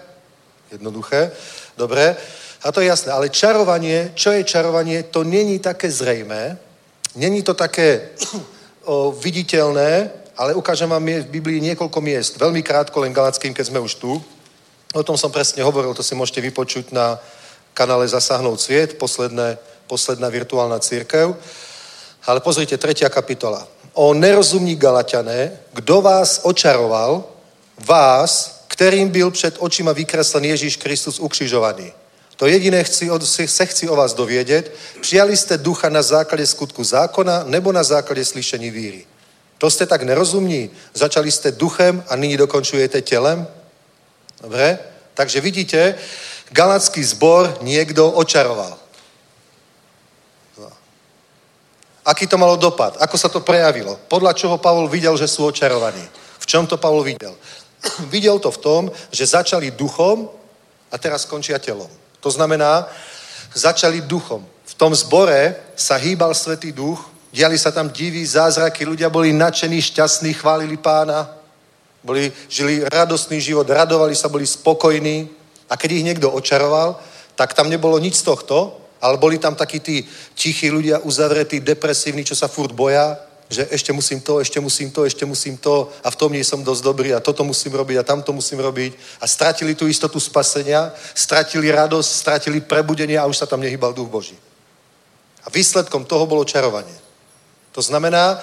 Jednoduché. 0.72 1.32
Dobre. 1.78 2.16
A 2.64 2.72
to 2.72 2.82
je 2.82 2.88
jasné. 2.88 3.12
Ale 3.12 3.30
čarovanie, 3.30 4.12
čo 4.16 4.32
je 4.32 4.44
čarovanie, 4.44 5.04
to 5.04 5.24
není 5.24 5.60
také 5.60 5.92
zrejmé, 5.92 6.58
není 7.16 7.44
to 7.44 7.54
také 7.54 8.10
o, 8.86 9.12
viditeľné, 9.12 10.10
ale 10.38 10.54
ukážem 10.54 10.90
vám 10.90 11.06
v 11.06 11.30
Biblii 11.30 11.62
niekoľko 11.62 12.02
miest. 12.02 12.38
Veľmi 12.38 12.64
krátko, 12.64 13.00
len 13.00 13.14
galackým, 13.14 13.54
keď 13.54 13.66
sme 13.68 13.80
už 13.80 13.96
tu. 13.96 14.18
O 14.94 15.04
tom 15.04 15.18
som 15.18 15.32
presne 15.32 15.62
hovoril, 15.64 15.94
to 15.94 16.06
si 16.06 16.16
môžete 16.16 16.42
vypočuť 16.42 16.94
na 16.94 17.18
kanále 17.74 18.08
Zasahnout 18.08 18.62
sviet, 18.62 18.98
posledné, 18.98 19.58
posledná 19.88 20.30
virtuálna 20.30 20.80
církev. 20.80 21.36
Ale 22.26 22.40
pozrite, 22.40 22.78
tretia 22.78 23.10
kapitola. 23.10 23.68
O 23.94 24.14
nerozumní 24.14 24.76
Galatiané, 24.76 25.54
kdo 25.74 26.02
vás 26.02 26.42
očaroval, 26.44 27.26
vás, 27.86 28.63
kterým 28.74 29.10
byl 29.10 29.32
před 29.32 29.56
očima 29.60 29.94
vykreslen 29.94 30.46
Ježíš 30.46 30.82
Kristus 30.82 31.20
ukřižovaný. 31.20 31.94
To 32.36 32.50
jediné 32.50 32.84
chci, 32.84 33.10
se 33.46 33.66
chci 33.66 33.90
o 33.90 33.96
vás 33.96 34.14
dovědět. 34.14 34.74
Přijali 35.02 35.38
jste 35.38 35.58
ducha 35.58 35.90
na 35.90 36.02
základě 36.02 36.46
skutku 36.48 36.84
zákona 36.84 37.44
nebo 37.46 37.72
na 37.72 37.84
základě 37.84 38.26
slyšení 38.26 38.70
víry? 38.72 39.06
To 39.58 39.70
jste 39.70 39.86
tak 39.86 40.02
nerozumní. 40.02 40.70
Začali 40.94 41.32
jste 41.32 41.52
duchem 41.52 42.04
a 42.10 42.16
nyní 42.16 42.38
dokončujete 42.38 43.02
tělem? 43.02 43.48
Dobre? 44.42 44.80
Takže 45.14 45.42
vidíte, 45.42 45.96
galacký 46.50 47.04
zbor 47.04 47.58
niekto 47.62 48.10
očaroval. 48.12 48.78
Aký 52.06 52.28
to 52.28 52.42
malo 52.42 52.58
dopad? 52.58 52.98
Ako 53.00 53.16
sa 53.22 53.30
to 53.30 53.40
prejavilo? 53.40 53.96
Podľa 54.10 54.34
čoho 54.34 54.58
Pavol 54.58 54.90
videl, 54.90 55.16
že 55.16 55.30
sú 55.30 55.46
očarovaní? 55.46 56.04
V 56.42 56.46
čom 56.50 56.68
to 56.68 56.76
Pavol 56.76 57.06
videl? 57.06 57.38
videl 58.14 58.40
to 58.40 58.52
v 58.52 58.62
tom, 58.62 58.82
že 59.12 59.26
začali 59.26 59.72
duchom 59.72 60.30
a 60.92 60.96
teraz 60.98 61.24
skončia 61.24 61.60
telom. 61.60 61.90
To 62.20 62.32
znamená, 62.32 62.88
začali 63.54 64.02
duchom. 64.02 64.46
V 64.66 64.74
tom 64.74 64.96
zbore 64.96 65.56
sa 65.76 65.96
hýbal 65.96 66.34
Svetý 66.34 66.72
duch, 66.72 67.02
diali 67.34 67.58
sa 67.58 67.72
tam 67.72 67.90
divy, 67.90 68.26
zázraky, 68.26 68.86
ľudia 68.86 69.10
boli 69.10 69.34
nadšení, 69.34 69.82
šťastní, 69.82 70.34
chválili 70.34 70.78
pána, 70.78 71.30
boli, 72.04 72.32
žili 72.50 72.84
radostný 72.84 73.40
život, 73.42 73.70
radovali 73.70 74.16
sa, 74.16 74.28
boli 74.30 74.48
spokojní. 74.48 75.30
A 75.70 75.78
keď 75.78 75.90
ich 75.92 76.04
niekto 76.04 76.32
očaroval, 76.32 77.00
tak 77.36 77.54
tam 77.54 77.70
nebolo 77.70 77.98
nič 78.00 78.22
z 78.22 78.28
tohto, 78.28 78.78
ale 79.02 79.18
boli 79.18 79.40
tam 79.40 79.56
takí 79.56 79.80
tí 79.80 80.06
tichí 80.36 80.72
ľudia, 80.72 81.00
uzavretí, 81.00 81.60
depresívni, 81.60 82.24
čo 82.24 82.36
sa 82.36 82.48
furt 82.48 82.72
boja, 82.72 83.20
že 83.54 83.68
ešte 83.70 83.94
musím 83.94 84.20
to, 84.22 84.42
ešte 84.42 84.60
musím 84.60 84.92
to, 84.92 85.06
ešte 85.06 85.26
musím 85.26 85.56
to 85.58 85.90
a 86.04 86.10
v 86.10 86.16
tom 86.16 86.34
nie 86.34 86.44
som 86.44 86.64
dosť 86.66 86.82
dobrý 86.84 87.14
a 87.14 87.24
toto 87.24 87.46
musím 87.46 87.78
robiť 87.78 87.98
a 88.02 88.04
tamto 88.04 88.34
musím 88.34 88.60
robiť 88.60 89.22
a 89.22 89.26
stratili 89.30 89.78
tú 89.78 89.88
istotu 89.88 90.20
spasenia, 90.20 90.92
stratili 91.14 91.72
radosť, 91.72 92.10
stratili 92.10 92.60
prebudenie 92.62 93.16
a 93.16 93.30
už 93.30 93.38
sa 93.38 93.46
tam 93.46 93.62
nehybal 93.62 93.94
duch 93.94 94.10
Boží. 94.10 94.36
A 95.46 95.54
výsledkom 95.54 96.06
toho 96.06 96.26
bolo 96.26 96.42
čarovanie. 96.44 96.96
To 97.72 97.82
znamená, 97.82 98.42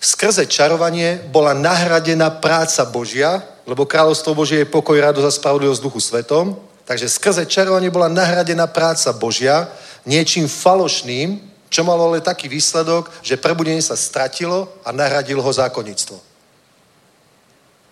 skrze 0.00 0.46
čarovanie 0.46 1.22
bola 1.30 1.54
nahradená 1.54 2.30
práca 2.30 2.84
Božia, 2.84 3.42
lebo 3.66 3.86
kráľovstvo 3.86 4.34
Božie 4.34 4.58
je 4.64 4.72
pokoj, 4.72 4.98
radosť 4.98 5.26
a 5.28 5.36
spravodlivosť 5.38 5.82
duchu 5.82 6.00
svetom, 6.00 6.56
takže 6.84 7.08
skrze 7.08 7.46
čarovanie 7.46 7.90
bola 7.92 8.08
nahradená 8.08 8.66
práca 8.66 9.12
Božia 9.12 9.68
niečím 10.08 10.48
falošným, 10.48 11.47
čo 11.68 11.84
malo 11.84 12.08
ale 12.08 12.24
taký 12.24 12.48
výsledok, 12.48 13.12
že 13.22 13.36
prebudenie 13.36 13.84
sa 13.84 13.96
stratilo 13.96 14.72
a 14.84 14.92
nahradilo 14.92 15.44
ho 15.44 15.52
zákonnictvo. 15.52 16.16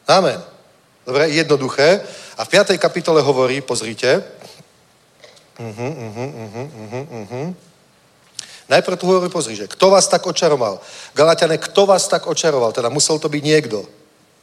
Amen. 0.09 0.41
Dobre, 1.07 1.31
jednoduché. 1.31 2.03
A 2.37 2.45
v 2.45 2.49
5. 2.49 2.79
kapitole 2.79 3.23
hovorí, 3.23 3.61
pozrite. 3.61 4.23
Uh-huh, 5.57 5.93
uh-huh, 5.93 6.31
uh-huh, 6.35 7.07
uh-huh. 7.07 7.47
Najprv 8.67 8.97
tu 8.99 9.07
hovorí, 9.07 9.31
pozri, 9.31 9.55
že 9.55 9.71
kto 9.71 9.95
vás 9.95 10.11
tak 10.11 10.27
očaroval? 10.27 10.83
Galatiane, 11.15 11.55
kto 11.59 11.87
vás 11.87 12.11
tak 12.11 12.27
očaroval? 12.27 12.75
Teda 12.75 12.91
musel 12.91 13.23
to 13.23 13.31
byť 13.31 13.43
niekto. 13.43 13.87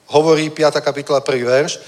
Hovorí 0.07 0.47
5. 0.49 0.80
kapitola, 0.80 1.19
1. 1.19 1.43
verš. 1.43 1.80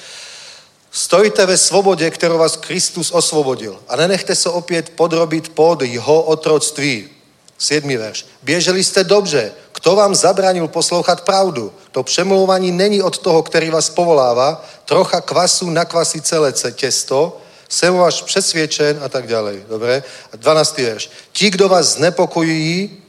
Stojte 0.91 1.43
ve 1.43 1.59
svobode, 1.59 2.07
ktorú 2.07 2.39
vás 2.39 2.55
Kristus 2.55 3.11
osvobodil. 3.11 3.75
A 3.87 3.95
nenechte 3.99 4.35
sa 4.35 4.51
opäť 4.55 4.95
podrobiť 4.95 5.51
pod 5.51 5.83
jeho 5.83 6.27
otroctví. 6.31 7.14
7. 7.57 7.97
verš. 7.97 8.25
Běželi 8.43 8.83
jste 8.83 9.03
dobře. 9.03 9.51
Kto 9.71 9.95
vám 9.95 10.15
zabránil 10.15 10.67
poslouchat 10.67 11.21
pravdu? 11.21 11.73
To 11.91 12.03
přemlouvání 12.03 12.71
není 12.71 13.01
od 13.01 13.17
toho, 13.17 13.43
který 13.43 13.69
vás 13.69 13.89
povolává. 13.89 14.65
Trocha 14.85 15.21
kvasu 15.21 15.69
nakvasí 15.69 16.21
celé 16.21 16.53
těsto. 16.71 17.41
Jsem 17.69 17.95
váš 17.95 18.21
přesvědčen 18.21 18.99
a 19.03 19.09
tak 19.09 19.27
ďalej. 19.27 19.63
Dobre? 19.69 20.03
A 20.33 20.35
12. 20.35 20.77
verš. 20.77 21.09
Ti, 21.31 21.49
kdo 21.49 21.69
vás 21.69 21.85
znepokojují, 21.85 23.03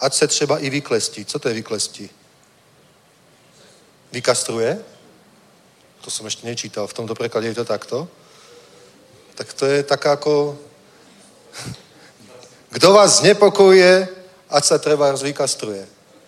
ať 0.00 0.14
se 0.14 0.26
třeba 0.26 0.58
i 0.58 0.70
vyklestí. 0.70 1.24
Co 1.24 1.38
to 1.38 1.48
je 1.48 1.54
vyklestí? 1.54 2.10
Vykastruje? 4.12 4.78
To 6.06 6.08
som 6.14 6.30
ešte 6.30 6.46
nečítal. 6.46 6.86
V 6.86 6.94
tomto 6.94 7.18
preklade 7.18 7.50
je 7.50 7.58
to 7.58 7.66
takto. 7.66 8.06
Tak 9.34 9.52
to 9.58 9.66
je 9.66 9.82
taká 9.82 10.14
ako 10.14 10.54
kto 12.76 12.92
vás 12.92 13.24
znepokojuje, 13.24 14.04
ať 14.52 14.64
sa 14.64 14.76
treba 14.76 15.08
vykastruje. 15.16 15.80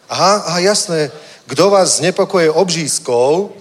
Aha, 0.08 0.48
aha, 0.48 0.58
jasné. 0.64 1.12
Kto 1.44 1.68
vás 1.68 2.00
znepokojuje 2.00 2.50
obžískou, 2.50 3.52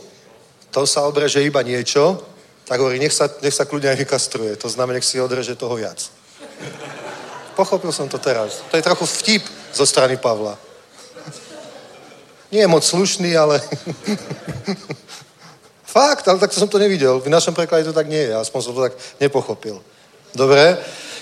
to 0.72 0.88
sa 0.88 1.04
obreže 1.04 1.44
iba 1.44 1.60
niečo, 1.68 2.16
tak 2.64 2.80
hovorí, 2.80 3.00
nech 3.00 3.12
sa, 3.12 3.28
nech 3.44 3.52
sa 3.52 3.68
kľudne 3.68 3.92
aj 3.92 4.00
vykastruje. 4.08 4.56
To 4.64 4.72
znamená, 4.72 5.00
nech 5.00 5.08
si 5.08 5.20
odreže 5.20 5.60
toho 5.60 5.76
viac. 5.76 6.00
Pochopil 7.60 7.92
som 7.92 8.08
to 8.08 8.24
teraz. 8.24 8.64
To 8.72 8.80
je 8.80 8.88
trochu 8.88 9.04
vtip 9.04 9.44
zo 9.76 9.84
strany 9.84 10.16
Pavla. 10.16 10.56
Nie 12.52 12.64
je 12.64 12.72
moc 12.72 12.88
slušný, 12.88 13.36
ale... 13.36 13.60
Fakt, 15.98 16.28
ale 16.28 16.40
tak 16.40 16.56
som 16.56 16.68
to 16.68 16.80
nevidel. 16.80 17.20
V 17.20 17.28
našom 17.28 17.52
preklade 17.52 17.84
to 17.84 17.96
tak 17.96 18.08
nie 18.08 18.32
je. 18.32 18.34
Aspoň 18.36 18.60
som 18.64 18.76
to 18.76 18.86
tak 18.88 18.96
nepochopil. 19.20 19.84
Dobre? 20.36 20.78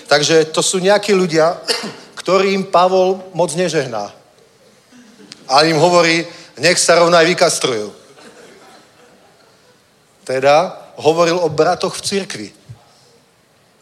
Takže 0.06 0.54
to 0.54 0.62
sú 0.62 0.78
nejakí 0.78 1.14
ľudia, 1.14 1.58
ktorým 2.20 2.70
Pavol 2.70 3.22
moc 3.34 3.54
nežehná. 3.54 4.14
A 5.46 5.62
im 5.66 5.78
hovorí, 5.78 6.26
nech 6.58 6.78
sa 6.78 6.98
rovno 6.98 7.18
vykastrujú. 7.18 7.94
Teda 10.26 10.74
hovoril 10.98 11.38
o 11.38 11.46
bratoch 11.46 11.94
v 11.94 12.02
cirkvi. 12.02 12.48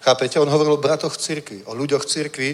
Chápete? 0.05 0.37
On 0.37 0.49
hovoril 0.49 0.77
o 0.77 0.83
bratoch 0.83 1.17
v 1.17 1.21
cirkvi, 1.21 1.59
o 1.65 1.73
ľuďoch 1.73 2.05
v 2.05 2.11
cirkvi 2.11 2.51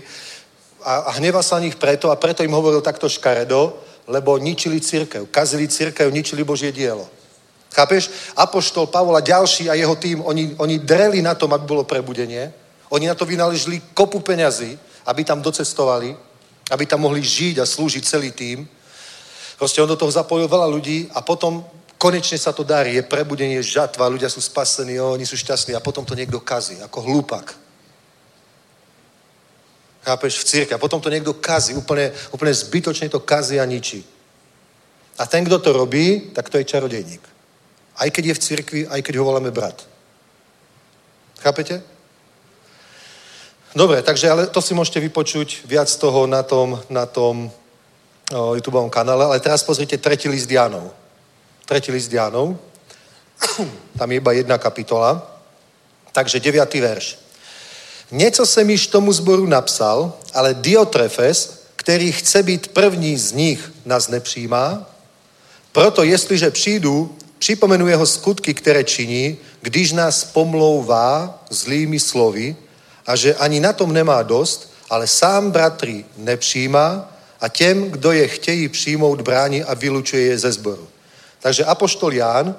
a, 0.84 0.96
a 0.96 1.10
hneva 1.18 1.42
sa 1.42 1.60
nich 1.60 1.76
preto 1.76 2.10
a 2.10 2.16
preto 2.16 2.42
im 2.42 2.54
hovoril 2.54 2.80
takto 2.80 3.08
škaredo, 3.08 3.76
lebo 4.08 4.38
ničili 4.38 4.80
církev, 4.80 5.28
kazili 5.28 5.68
církev, 5.68 6.08
ničili 6.12 6.44
Božie 6.44 6.72
dielo. 6.72 7.08
Chápeš? 7.70 8.10
Apoštol 8.34 8.86
Pavol 8.86 9.16
a 9.16 9.22
ďalší 9.22 9.70
a 9.70 9.74
jeho 9.74 9.94
tým, 9.94 10.22
oni, 10.24 10.54
oni 10.58 10.78
dreli 10.78 11.22
na 11.22 11.34
tom, 11.34 11.54
aby 11.54 11.66
bolo 11.66 11.84
prebudenie. 11.84 12.50
Oni 12.90 13.06
na 13.06 13.14
to 13.14 13.24
vynaležili 13.24 13.82
kopu 13.94 14.20
peňazí, 14.20 14.78
aby 15.06 15.24
tam 15.24 15.42
docestovali, 15.42 16.16
aby 16.70 16.84
tam 16.86 17.00
mohli 17.00 17.22
žiť 17.22 17.58
a 17.62 17.66
slúžiť 17.66 18.02
celý 18.04 18.30
tým. 18.30 18.68
Proste 19.58 19.82
on 19.82 19.88
do 19.88 19.96
toho 19.96 20.10
zapojil 20.10 20.48
veľa 20.48 20.66
ľudí 20.66 21.08
a 21.14 21.22
potom 21.22 21.64
konečne 21.98 22.38
sa 22.38 22.52
to 22.52 22.64
darí, 22.64 22.96
je 22.96 23.04
prebudenie, 23.04 23.62
žatva, 23.62 24.08
ľudia 24.08 24.32
sú 24.32 24.40
spasení, 24.40 24.96
jo, 24.96 25.12
oni 25.12 25.26
sú 25.26 25.36
šťastní 25.36 25.76
a 25.76 25.84
potom 25.84 26.04
to 26.04 26.16
niekto 26.16 26.40
kazí, 26.40 26.80
ako 26.80 27.04
hlúpak. 27.04 27.54
Chápeš, 30.00 30.40
v 30.40 30.44
círke. 30.44 30.72
A 30.74 30.80
potom 30.80 31.00
to 31.00 31.12
niekto 31.12 31.36
kazí, 31.36 31.76
úplne, 31.76 32.08
úplne 32.32 32.56
zbytočne 32.56 33.12
to 33.12 33.20
kazí 33.20 33.60
a 33.60 33.68
ničí. 33.68 34.00
A 35.20 35.28
ten, 35.28 35.44
kto 35.44 35.60
to 35.60 35.76
robí, 35.76 36.32
tak 36.32 36.48
to 36.48 36.56
je 36.56 36.64
čarodejník. 36.64 37.20
Aj 38.00 38.08
keď 38.08 38.32
je 38.32 38.34
v 38.34 38.44
cirkvi, 38.48 38.80
aj 38.88 39.04
keď 39.04 39.20
ho 39.20 39.28
voláme 39.28 39.52
brat. 39.52 39.84
Chápete? 41.44 41.84
Dobre, 43.74 44.02
takže 44.02 44.30
ale 44.30 44.46
to 44.50 44.58
si 44.58 44.74
môžete 44.74 44.98
vypočuť 44.98 45.62
viac 45.62 45.86
toho 45.94 46.26
na 46.26 46.42
tom, 46.42 46.82
na 46.90 47.06
tom 47.06 47.46
YouTube 48.30 48.90
kanále, 48.90 49.24
ale 49.24 49.40
teraz 49.40 49.62
pozrite 49.62 49.98
tretí 49.98 50.28
list 50.28 50.50
Janov. 50.50 50.90
Tretí 51.66 51.92
list 51.94 52.10
Janov. 52.10 52.58
Tam 53.98 54.10
je 54.10 54.16
iba 54.16 54.32
jedna 54.32 54.58
kapitola. 54.58 55.22
Takže 56.12 56.40
deviatý 56.40 56.80
verš. 56.80 57.18
Něco 58.10 58.46
jsem 58.46 58.70
již 58.70 58.86
tomu 58.86 59.12
zboru 59.12 59.46
napsal, 59.46 60.12
ale 60.34 60.54
Diotrefes, 60.54 61.62
který 61.76 62.12
chce 62.12 62.42
být 62.42 62.68
první 62.68 63.16
z 63.16 63.32
nich, 63.32 63.72
nás 63.84 64.08
nepřijímá. 64.08 64.90
Proto 65.72 66.02
jestliže 66.02 66.50
přijdu, 66.50 67.16
připomenu 67.38 67.88
jeho 67.88 68.06
skutky, 68.06 68.54
které 68.54 68.84
činí, 68.84 69.38
když 69.62 69.92
nás 69.92 70.24
pomlouvá 70.24 71.38
zlými 71.50 72.00
slovy 72.00 72.56
a 73.10 73.16
že 73.16 73.34
ani 73.34 73.58
na 73.60 73.72
tom 73.72 73.90
nemá 73.90 74.22
dost, 74.22 74.70
ale 74.90 75.06
sám 75.06 75.50
bratry 75.50 76.04
nepřijímá 76.16 77.10
a 77.40 77.48
těm, 77.48 77.90
kdo 77.90 78.12
je 78.12 78.28
chtějí 78.28 78.68
přijmout, 78.68 79.20
brání 79.20 79.64
a 79.64 79.74
vylučuje 79.74 80.22
je 80.22 80.38
ze 80.38 80.52
zboru. 80.52 80.88
Takže 81.40 81.64
Apoštol 81.64 82.12
Ján 82.14 82.54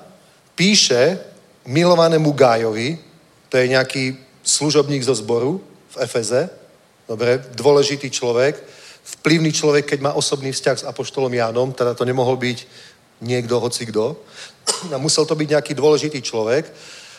píše 0.56 1.20
milovanému 1.66 2.32
Gájovi, 2.32 3.00
to 3.50 3.58
je 3.58 3.68
nejaký 3.68 4.18
služobník 4.44 5.04
zo 5.04 5.16
zboru 5.16 5.64
v 5.96 5.98
Efeze, 6.04 6.50
dobre, 7.08 7.40
dôležitý 7.56 8.12
človek, 8.12 8.60
vplyvný 9.04 9.52
človek, 9.56 9.86
keď 9.86 10.00
má 10.02 10.12
osobný 10.14 10.52
vzťah 10.52 10.78
s 10.80 10.88
Apoštolom 10.88 11.32
Jánom, 11.34 11.72
teda 11.72 11.94
to 11.96 12.04
nemohol 12.04 12.36
byť 12.36 12.68
niekto, 13.24 13.56
hoci 13.60 13.88
kto, 13.88 14.20
a 14.92 14.98
musel 15.00 15.24
to 15.24 15.36
byť 15.36 15.48
nejaký 15.50 15.74
dôležitý 15.80 16.20
človek. 16.20 16.68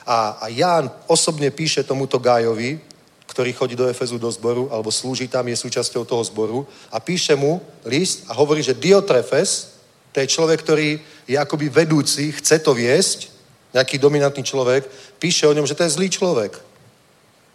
A, 0.04 0.36
a 0.36 0.46
Ján 0.52 0.90
osobne 1.09 1.48
píše 1.48 1.80
tomuto 1.80 2.20
Gájovi, 2.20 2.91
ktorý 3.32 3.56
chodí 3.56 3.72
do 3.72 3.88
Efezu 3.88 4.20
do 4.20 4.28
zboru, 4.28 4.68
alebo 4.68 4.92
slúži 4.92 5.24
tam, 5.24 5.48
je 5.48 5.56
súčasťou 5.56 6.04
toho 6.04 6.20
zboru, 6.20 6.68
a 6.92 7.00
píše 7.00 7.32
mu 7.32 7.64
list 7.88 8.28
a 8.28 8.36
hovorí, 8.36 8.60
že 8.60 8.76
Diotrefes, 8.76 9.80
to 10.12 10.20
je 10.20 10.28
človek, 10.28 10.60
ktorý 10.60 11.00
je 11.24 11.36
akoby 11.40 11.72
vedúci, 11.72 12.28
chce 12.36 12.60
to 12.60 12.76
viesť, 12.76 13.32
nejaký 13.72 13.96
dominantný 13.96 14.44
človek, 14.44 14.84
píše 15.16 15.48
o 15.48 15.56
ňom, 15.56 15.64
že 15.64 15.72
to 15.74 15.82
je 15.88 15.96
zlý 15.96 16.12
človek. 16.12 16.52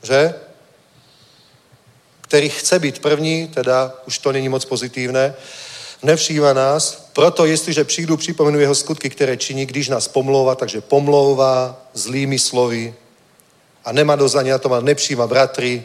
Že? 0.01 0.33
Který 2.21 2.49
chce 2.49 2.79
být 2.79 2.99
první, 2.99 3.47
teda 3.47 3.93
už 4.09 4.17
to 4.17 4.31
není 4.31 4.49
moc 4.49 4.65
pozitívne, 4.65 5.33
nevšíma 6.03 6.53
nás, 6.53 7.09
proto 7.13 7.45
jestliže 7.45 7.83
přijdu, 7.83 8.17
připomenu 8.17 8.59
jeho 8.59 8.75
skutky, 8.75 9.09
které 9.09 9.37
činí, 9.37 9.65
když 9.65 9.89
nás 9.89 10.07
pomlouvá, 10.07 10.55
takže 10.55 10.81
pomlouvá 10.81 11.85
zlými 11.93 12.39
slovy 12.39 12.93
a 13.87 13.91
nemá 13.95 14.15
dost 14.19 14.35
ani 14.35 14.51
na 14.51 14.57
tom 14.59 14.73
a 14.73 14.83
nepřijíma 14.83 15.27
bratry 15.27 15.83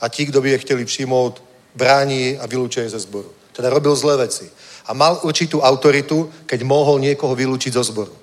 a 0.00 0.08
ti, 0.08 0.24
kdo 0.24 0.40
by 0.40 0.50
je 0.50 0.58
chtěli 0.58 0.84
přijmout, 0.84 1.42
brání 1.74 2.38
a 2.38 2.46
vylúčuje 2.46 2.90
ze 2.90 2.98
zboru. 2.98 3.30
Teda 3.52 3.70
robil 3.70 3.96
zlé 3.96 4.16
veci. 4.16 4.50
A 4.86 4.94
mal 4.94 5.18
určitú 5.26 5.58
autoritu, 5.58 6.30
keď 6.46 6.62
mohol 6.62 7.02
niekoho 7.02 7.34
vylúčiť 7.34 7.74
zo 7.74 7.82
zboru. 7.82 8.14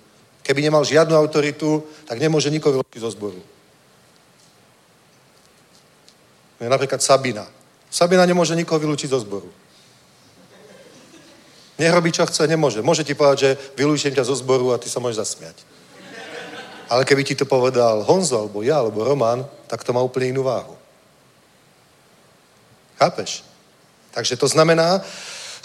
Keby 0.47 0.61
nemal 0.63 0.87
žiadnu 0.87 1.19
autoritu, 1.19 1.83
tak 2.07 2.19
nemôže 2.19 2.47
nikoho 2.47 2.79
vylúčiť 2.79 3.01
zo 3.03 3.11
zboru. 3.11 3.41
Napríklad 6.63 7.03
Sabina. 7.03 7.43
Sabina 7.91 8.23
nemôže 8.23 8.55
nikoho 8.55 8.79
vylúčiť 8.79 9.11
zo 9.11 9.19
zboru. 9.19 9.51
Nech 11.75 11.91
čo 12.15 12.23
chce, 12.23 12.47
nemôže. 12.47 12.79
Môže 12.79 13.03
ti 13.03 13.11
povedať, 13.11 13.37
že 13.39 13.49
vylúčim 13.75 14.15
ťa 14.15 14.23
zo 14.23 14.39
zboru 14.39 14.71
a 14.71 14.79
ty 14.79 14.87
sa 14.87 15.03
môžeš 15.03 15.19
zasmiať. 15.19 15.72
Ale 16.93 17.09
keby 17.09 17.25
ti 17.25 17.33
to 17.33 17.49
povedal 17.49 18.05
Honzo, 18.05 18.37
alebo 18.37 18.61
ja, 18.61 18.77
alebo 18.77 19.01
Roman, 19.01 19.41
tak 19.65 19.81
to 19.81 19.97
má 19.97 20.01
úplne 20.05 20.29
inú 20.29 20.45
váhu. 20.45 20.77
Chápeš? 23.01 23.41
Takže 24.13 24.37
to 24.37 24.45
znamená, 24.45 25.01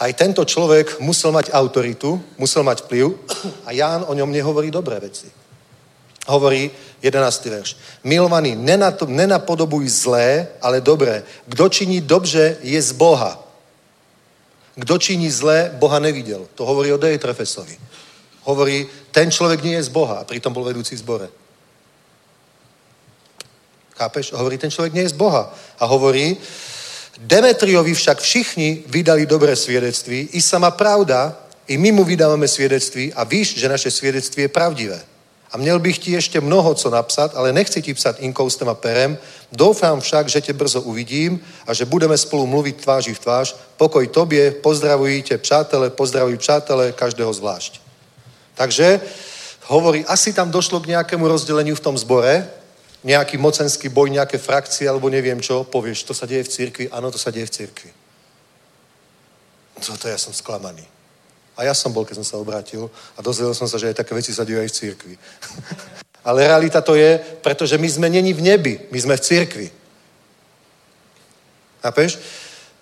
aj 0.00 0.12
tento 0.16 0.40
človek 0.40 0.96
musel 1.04 1.28
mať 1.28 1.52
autoritu, 1.52 2.16
musel 2.40 2.64
mať 2.64 2.88
vplyv 2.88 3.12
a 3.68 3.76
Ján 3.76 4.08
o 4.08 4.16
ňom 4.16 4.32
nehovorí 4.32 4.72
dobré 4.72 4.96
veci. 5.04 5.28
Hovorí 6.32 6.70
11. 7.04 7.44
verš. 7.44 7.76
Milovaný, 8.08 8.56
nenapodobuj 9.04 9.84
zlé, 9.88 10.48
ale 10.64 10.80
dobré. 10.80 11.22
Kdo 11.44 11.68
činí 11.68 12.00
dobře, 12.00 12.56
je 12.64 12.82
z 12.82 12.92
Boha. 12.92 13.36
Kdo 14.74 14.98
činí 14.98 15.30
zlé, 15.30 15.76
Boha 15.76 15.98
nevidel. 15.98 16.48
To 16.54 16.64
hovorí 16.64 16.92
o 16.92 16.96
Deitrefesovi. 16.96 17.76
Hovorí, 18.48 18.86
ten 19.10 19.30
človek 19.30 19.62
nie 19.62 19.76
je 19.76 19.82
z 19.82 19.94
Boha, 19.94 20.22
a 20.22 20.28
pritom 20.28 20.52
bol 20.52 20.64
vedúci 20.64 20.94
v 20.94 21.02
zbore. 21.02 21.28
Chápeš? 23.98 24.32
Hovorí, 24.32 24.58
ten 24.58 24.70
človek 24.70 24.94
nie 24.94 25.02
je 25.02 25.14
z 25.14 25.18
Boha. 25.18 25.50
A 25.78 25.84
hovorí, 25.86 26.38
Demetriovi 27.18 27.94
však 27.94 28.22
všichni 28.22 28.86
vydali 28.86 29.26
dobré 29.26 29.56
svedectví, 29.56 30.28
i 30.32 30.42
sama 30.42 30.70
pravda, 30.70 31.34
i 31.66 31.78
my 31.78 31.92
mu 31.92 32.04
vydávame 32.04 32.48
svedectví 32.48 33.12
a 33.12 33.24
víš, 33.24 33.58
že 33.58 33.68
naše 33.68 33.90
svedectví 33.90 34.42
je 34.42 34.48
pravdivé. 34.48 35.00
A 35.50 35.56
měl 35.56 35.78
bych 35.78 35.98
ti 35.98 36.12
ještě 36.12 36.40
mnoho 36.40 36.74
co 36.74 36.90
napsat, 36.90 37.32
ale 37.34 37.52
nechci 37.52 37.82
ti 37.82 37.94
psat 37.94 38.20
inkoustem 38.20 38.68
a 38.68 38.74
perem. 38.74 39.18
Doufám 39.52 40.00
však, 40.00 40.28
že 40.28 40.40
tě 40.40 40.52
brzo 40.52 40.80
uvidím 40.80 41.40
a 41.66 41.74
že 41.74 41.84
budeme 41.84 42.18
spolu 42.18 42.46
mluvit 42.46 42.76
tváří 42.76 43.14
v 43.14 43.18
tvář. 43.18 43.56
Pokoj 43.76 44.06
tobě, 44.06 44.50
pozdravují 44.50 45.22
tě 45.22 45.38
přátelé, 45.38 45.90
pozdravují 45.90 46.36
přátelé, 46.36 46.92
každého 46.92 47.32
zvlášť. 47.32 47.87
Takže 48.58 48.98
hovorí, 49.70 50.02
asi 50.10 50.34
tam 50.34 50.50
došlo 50.50 50.82
k 50.82 50.98
nejakému 50.98 51.22
rozdeleniu 51.22 51.78
v 51.78 51.84
tom 51.84 51.94
zbore, 51.94 52.42
nejaký 53.06 53.38
mocenský 53.38 53.86
boj, 53.86 54.10
nejaké 54.10 54.42
frakcie 54.42 54.90
alebo 54.90 55.06
neviem 55.06 55.38
čo, 55.38 55.62
povieš, 55.62 56.02
to 56.02 56.14
sa 56.14 56.26
deje 56.26 56.42
v 56.42 56.50
cirkvi, 56.50 56.84
áno, 56.90 57.14
to 57.14 57.18
sa 57.18 57.30
deje 57.30 57.46
v 57.46 57.54
cirkvi. 57.54 57.90
to 59.78 60.08
ja 60.10 60.18
som 60.18 60.34
sklamaný. 60.34 60.82
A 61.54 61.66
ja 61.66 61.74
som 61.74 61.94
bol, 61.94 62.02
keď 62.02 62.22
som 62.22 62.26
sa 62.26 62.36
obrátil 62.42 62.90
a 63.14 63.22
dozvedel 63.22 63.54
som 63.54 63.70
sa, 63.70 63.78
že 63.78 63.94
aj 63.94 64.02
také 64.02 64.14
veci 64.14 64.34
sa 64.34 64.42
dejú 64.42 64.58
aj 64.58 64.70
v 64.70 64.78
církvi. 64.78 65.14
Ale 66.28 66.46
realita 66.46 66.82
to 66.82 66.98
je, 66.98 67.18
pretože 67.42 67.78
my 67.78 67.88
sme 67.88 68.06
není 68.10 68.34
v 68.34 68.42
nebi, 68.42 68.74
my 68.90 68.98
sme 68.98 69.14
v 69.16 69.24
církvi. 69.26 69.68
Chápeš? 71.82 72.18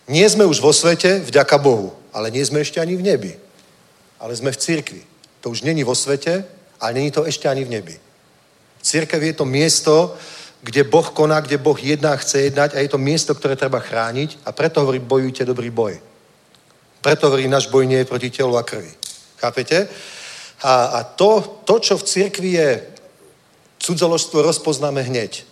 Nie 0.08 0.28
sme 0.28 0.48
už 0.48 0.60
vo 0.60 0.72
svete, 0.72 1.20
vďaka 1.20 1.60
Bohu, 1.60 1.92
ale 2.14 2.30
nie 2.30 2.40
sme 2.42 2.64
ešte 2.64 2.80
ani 2.80 2.96
v 2.96 3.02
nebi. 3.02 3.32
Ale 4.16 4.32
sme 4.32 4.54
v 4.54 4.56
církvi. 4.56 5.02
To 5.40 5.50
už 5.50 5.62
není 5.62 5.84
vo 5.84 5.94
svete, 5.94 6.44
ale 6.80 6.92
není 6.92 7.10
to 7.10 7.24
ešte 7.24 7.48
ani 7.48 7.64
v 7.64 7.70
nebi. 7.70 7.96
Církev 8.82 9.22
je 9.22 9.32
to 9.32 9.44
miesto, 9.44 10.14
kde 10.62 10.84
Boh 10.84 11.10
koná, 11.10 11.40
kde 11.40 11.58
Boh 11.58 11.78
jedná, 11.78 12.16
chce 12.16 12.40
jednať 12.40 12.74
a 12.74 12.78
je 12.78 12.88
to 12.88 12.98
miesto, 12.98 13.34
ktoré 13.34 13.56
treba 13.56 13.78
chrániť 13.78 14.38
a 14.44 14.52
preto 14.52 14.80
hovorí, 14.80 14.98
bojujte 14.98 15.44
dobrý 15.44 15.70
boj. 15.70 16.00
Preto 17.00 17.26
hovorí, 17.26 17.48
náš 17.48 17.70
boj 17.70 17.86
nie 17.86 18.02
je 18.02 18.10
proti 18.10 18.30
telu 18.30 18.56
a 18.56 18.62
krvi. 18.62 18.90
Chápete? 19.36 19.88
A, 20.62 20.84
a 20.84 20.98
to, 21.04 21.62
to, 21.64 21.78
čo 21.78 21.94
v 21.98 22.02
cirkvi 22.02 22.50
je 22.52 22.68
cudzoložstvo, 23.78 24.42
rozpoznáme 24.42 25.02
hneď. 25.02 25.44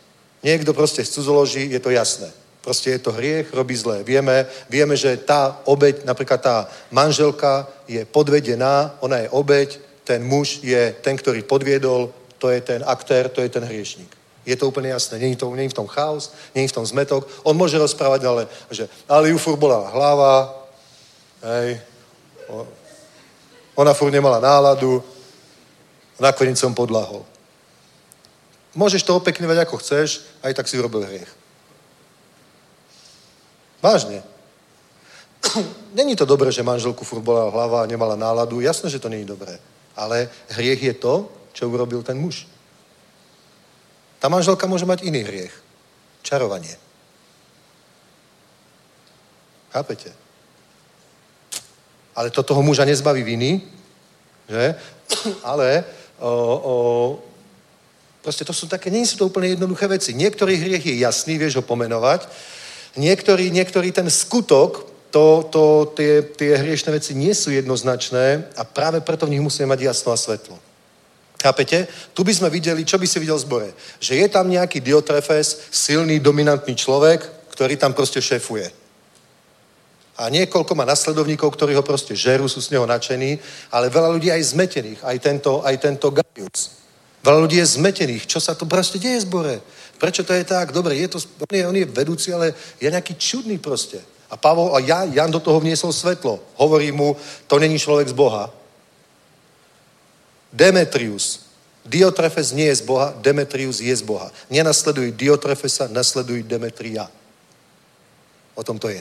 Niekto 0.43 0.75
proste 0.75 1.05
cudzoloží, 1.05 1.71
je 1.71 1.81
to 1.81 1.91
jasné. 1.95 2.33
Proste 2.65 2.97
je 2.97 3.05
to 3.05 3.13
hriech, 3.13 3.53
robí 3.53 3.77
zlé. 3.77 4.01
Vieme, 4.01 4.49
vieme, 4.73 4.97
že 4.97 5.21
tá 5.21 5.61
obeď, 5.69 6.09
napríklad 6.09 6.41
tá 6.41 6.57
manželka 6.89 7.69
je 7.85 8.01
podvedená, 8.09 8.97
ona 9.05 9.21
je 9.21 9.29
obeď, 9.29 9.79
ten 10.05 10.25
muž 10.25 10.65
je 10.65 10.97
ten, 11.05 11.17
ktorý 11.17 11.45
podviedol, 11.45 12.09
to 12.41 12.49
je 12.49 12.61
ten 12.65 12.81
aktér, 12.89 13.29
to 13.29 13.45
je 13.45 13.53
ten 13.53 13.65
hriešník. 13.65 14.09
Je 14.49 14.57
to 14.57 14.69
úplne 14.69 14.89
jasné. 14.89 15.21
Není, 15.21 15.37
to, 15.37 15.53
není 15.53 15.69
v 15.69 15.77
tom 15.77 15.89
chaos, 15.89 16.33
není 16.57 16.69
v 16.69 16.77
tom 16.77 16.85
zmetok. 16.89 17.29
On 17.45 17.57
môže 17.57 17.77
rozprávať, 17.77 18.25
ale 18.25 18.43
že 18.73 18.89
ale 19.09 19.29
ju 19.29 19.39
furt 19.41 19.61
bola 19.61 19.89
hlava, 19.93 20.65
Hej. 21.45 21.77
Ona 23.77 23.93
furt 23.93 24.11
nemala 24.11 24.41
náladu, 24.41 25.05
nakoniec 26.17 26.57
som 26.57 26.73
podlahol. 26.73 27.21
Môžeš 28.73 29.05
to 29.05 29.21
opekňovať 29.21 29.69
ako 29.69 29.77
chceš, 29.77 30.25
aj 30.41 30.57
tak 30.57 30.65
si 30.65 30.81
urobil 30.81 31.05
hriech. 31.05 31.44
Vážne. 33.85 34.25
Není 35.99 36.17
to 36.17 36.25
dobré, 36.25 36.49
že 36.49 36.65
manželku 36.65 37.05
furt 37.05 37.21
hlava 37.21 37.85
a 37.85 37.87
nemala 37.87 38.17
náladu. 38.17 38.65
Jasné, 38.65 38.89
že 38.89 38.99
to 38.99 39.13
není 39.13 39.29
dobré. 39.29 39.61
Ale 39.93 40.33
hriech 40.49 40.83
je 40.83 40.95
to, 40.97 41.29
čo 41.53 41.69
urobil 41.69 42.03
ten 42.03 42.17
muž. 42.17 42.49
Tá 44.19 44.33
manželka 44.33 44.65
môže 44.67 44.89
mať 44.89 45.05
iný 45.05 45.21
hriech. 45.21 45.53
Čarovanie. 46.25 46.81
Chápete? 49.69 50.17
Ale 52.17 52.31
to 52.33 52.43
toho 52.43 52.63
muža 52.65 52.89
nezbaví 52.89 53.23
viny, 53.23 53.61
že? 54.49 54.81
Ale 55.53 55.85
o, 56.19 56.33
o, 56.33 56.75
proste 58.25 58.49
to 58.49 58.57
sú 58.57 58.65
také, 58.65 58.89
nie 58.89 59.05
sú 59.05 59.21
to 59.21 59.29
úplne 59.29 59.53
jednoduché 59.53 59.87
veci. 59.87 60.17
Niektorý 60.17 60.57
hriech 60.57 60.89
je 60.89 61.05
jasný, 61.05 61.37
vieš 61.37 61.61
ho 61.61 61.63
pomenovať. 61.63 62.27
Niektorý, 62.95 63.51
niektorý 63.51 63.91
ten 63.91 64.07
skutok, 64.11 64.87
to, 65.11 65.47
to, 65.51 65.95
tie, 65.95 66.23
tie 66.23 66.59
hriešne 66.59 66.91
veci 66.91 67.15
nie 67.15 67.35
sú 67.35 67.51
jednoznačné 67.55 68.51
a 68.59 68.63
práve 68.67 68.99
preto 69.03 69.27
v 69.27 69.39
nich 69.39 69.43
musíme 69.43 69.71
mať 69.71 69.81
jasno 69.87 70.11
a 70.11 70.19
svetlo. 70.19 70.59
Chápete? 71.39 71.87
Tu 72.15 72.25
by 72.25 72.33
sme 72.35 72.49
videli, 72.51 72.83
čo 72.89 72.99
by 72.99 73.07
si 73.07 73.21
videl 73.21 73.37
v 73.37 73.47
zbore? 73.47 73.69
Že 74.01 74.15
je 74.17 74.27
tam 74.33 74.49
nejaký 74.49 74.81
Diotrefes, 74.81 75.69
silný, 75.71 76.19
dominantný 76.19 76.75
človek, 76.75 77.51
ktorý 77.55 77.77
tam 77.77 77.95
proste 77.95 78.19
šéfuje. 78.19 78.73
A 80.15 80.31
niekoľko 80.31 80.73
má 80.79 80.87
nasledovníkov, 80.87 81.51
ktorí 81.55 81.75
ho 81.75 81.83
proste 81.83 82.15
žerú, 82.15 82.47
sú 82.47 82.63
z 82.63 82.71
neho 82.75 82.87
nadšení, 82.87 83.39
ale 83.75 83.91
veľa 83.91 84.15
ľudí 84.15 84.31
aj 84.31 84.55
zmetených, 84.55 85.01
aj 85.03 85.17
tento, 85.19 85.63
aj 85.67 85.75
tento 85.79 86.11
Gaius. 86.15 86.83
Veľa 87.25 87.39
ľudí 87.45 87.59
je 87.59 87.77
zmetených. 87.77 88.25
Čo 88.31 88.39
sa 88.41 88.55
to 88.55 88.65
proste 88.65 89.03
deje 89.03 89.21
v 89.21 89.27
zbore? 89.27 89.55
Prečo 90.05 90.21
to 90.21 90.37
je 90.37 90.45
tak? 90.45 90.69
Dobre, 90.69 91.01
je 91.01 91.09
to, 91.09 91.17
on, 91.17 91.49
je, 91.57 91.65
on 91.65 91.73
je 91.73 91.89
vedúci, 91.89 92.29
ale 92.29 92.53
je 92.77 92.93
nejaký 92.93 93.17
čudný 93.17 93.57
proste. 93.57 93.97
A 94.29 94.37
Pavol 94.37 94.77
a 94.77 94.85
ja, 94.85 95.09
Jan 95.09 95.33
do 95.33 95.41
toho 95.41 95.57
vniesol 95.57 95.97
svetlo. 95.97 96.45
Hovorí 96.61 96.93
mu, 96.93 97.17
to 97.49 97.57
není 97.57 97.81
človek 97.81 98.13
z 98.13 98.13
Boha. 98.13 98.53
Demetrius. 100.53 101.49
Diotrefes 101.89 102.53
nie 102.53 102.69
je 102.69 102.77
z 102.77 102.85
Boha, 102.85 103.17
Demetrius 103.17 103.81
je 103.81 103.97
z 103.97 104.05
Boha. 104.05 104.29
Nenasleduj 104.53 105.17
Diotrefesa, 105.17 105.89
nasleduj 105.89 106.45
Demetria. 106.45 107.09
O 108.53 108.61
tom 108.61 108.77
to 108.77 108.93
je. 108.93 109.01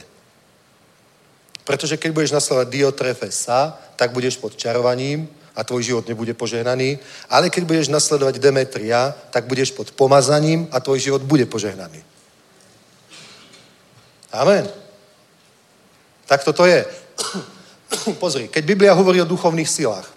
Pretože 1.68 2.00
keď 2.00 2.16
budeš 2.16 2.32
nasledovať 2.32 2.68
Diotrefesa, 2.72 3.76
tak 4.00 4.16
budeš 4.16 4.40
pod 4.40 4.56
čarovaním 4.56 5.28
a 5.56 5.64
tvoj 5.64 5.84
život 5.84 6.08
nebude 6.08 6.34
požehnaný. 6.34 6.98
Ale 7.30 7.50
keď 7.50 7.64
budeš 7.64 7.88
nasledovať 7.94 8.42
Demetria, 8.42 9.14
tak 9.30 9.46
budeš 9.46 9.72
pod 9.72 9.94
pomazaním 9.94 10.68
a 10.72 10.80
tvoj 10.80 11.00
život 11.00 11.22
bude 11.22 11.46
požehnaný. 11.46 12.02
Amen. 14.34 14.66
Tak 16.26 16.44
toto 16.44 16.66
je. 16.66 16.86
Pozri, 18.22 18.50
keď 18.50 18.64
Biblia 18.66 18.94
hovorí 18.98 19.22
o 19.22 19.30
duchovných 19.30 19.70
silách, 19.70 20.10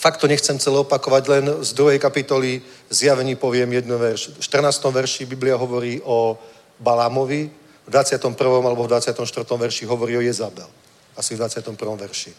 fakt 0.00 0.20
to 0.20 0.28
nechcem 0.28 0.56
celé 0.56 0.80
opakovať, 0.80 1.22
len 1.28 1.44
z 1.60 1.70
druhej 1.76 2.00
kapitoly 2.00 2.64
zjavení 2.88 3.36
poviem 3.36 3.72
jednu 3.72 4.00
verš. 4.00 4.36
V 4.36 4.40
14. 4.40 4.84
verši 4.88 5.28
Biblia 5.28 5.56
hovorí 5.60 6.00
o 6.04 6.40
Balámovi, 6.80 7.50
v 7.84 7.90
21. 7.92 8.32
alebo 8.40 8.84
v 8.84 8.96
24. 8.96 9.20
verši 9.44 9.84
hovorí 9.84 10.16
o 10.16 10.24
Jezabel. 10.24 10.68
Asi 11.16 11.36
v 11.36 11.44
21. 11.44 11.76
verši. 11.76 12.32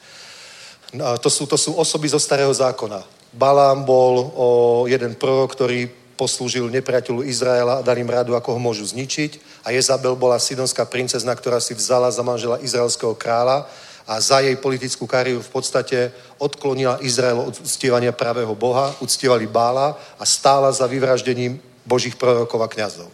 To 1.02 1.30
sú, 1.30 1.50
to 1.50 1.58
sú 1.58 1.76
osoby 1.76 2.08
zo 2.12 2.20
starého 2.20 2.54
zákona. 2.54 3.04
Balám 3.36 3.84
bol 3.84 4.32
o 4.36 4.50
jeden 4.88 5.16
prorok, 5.16 5.52
ktorý 5.52 5.92
poslúžil 6.16 6.72
nepriateľu 6.72 7.28
Izraela 7.28 7.80
a 7.80 7.86
dal 7.86 8.00
im 8.00 8.08
radu, 8.08 8.36
ako 8.36 8.56
ho 8.56 8.60
môžu 8.60 8.88
zničiť. 8.88 9.64
A 9.68 9.76
Jezabel 9.76 10.16
bola 10.16 10.40
sidonská 10.40 10.88
princezna, 10.88 11.36
ktorá 11.36 11.60
si 11.60 11.76
vzala 11.76 12.08
za 12.08 12.24
manžela 12.24 12.64
izraelského 12.64 13.12
kráľa 13.12 13.68
a 14.08 14.22
za 14.22 14.40
jej 14.40 14.56
politickú 14.56 15.04
kariéru 15.10 15.42
v 15.42 15.52
podstate 15.52 16.14
odklonila 16.38 17.02
Izrael 17.02 17.42
od 17.42 17.58
uctievania 17.60 18.14
pravého 18.16 18.56
Boha, 18.56 18.96
uctievali 19.02 19.50
Bála 19.50 19.98
a 20.16 20.24
stála 20.24 20.72
za 20.72 20.88
vyvraždením 20.88 21.60
božích 21.84 22.16
prorokov 22.16 22.62
a 22.64 22.72
kňazov. 22.72 23.10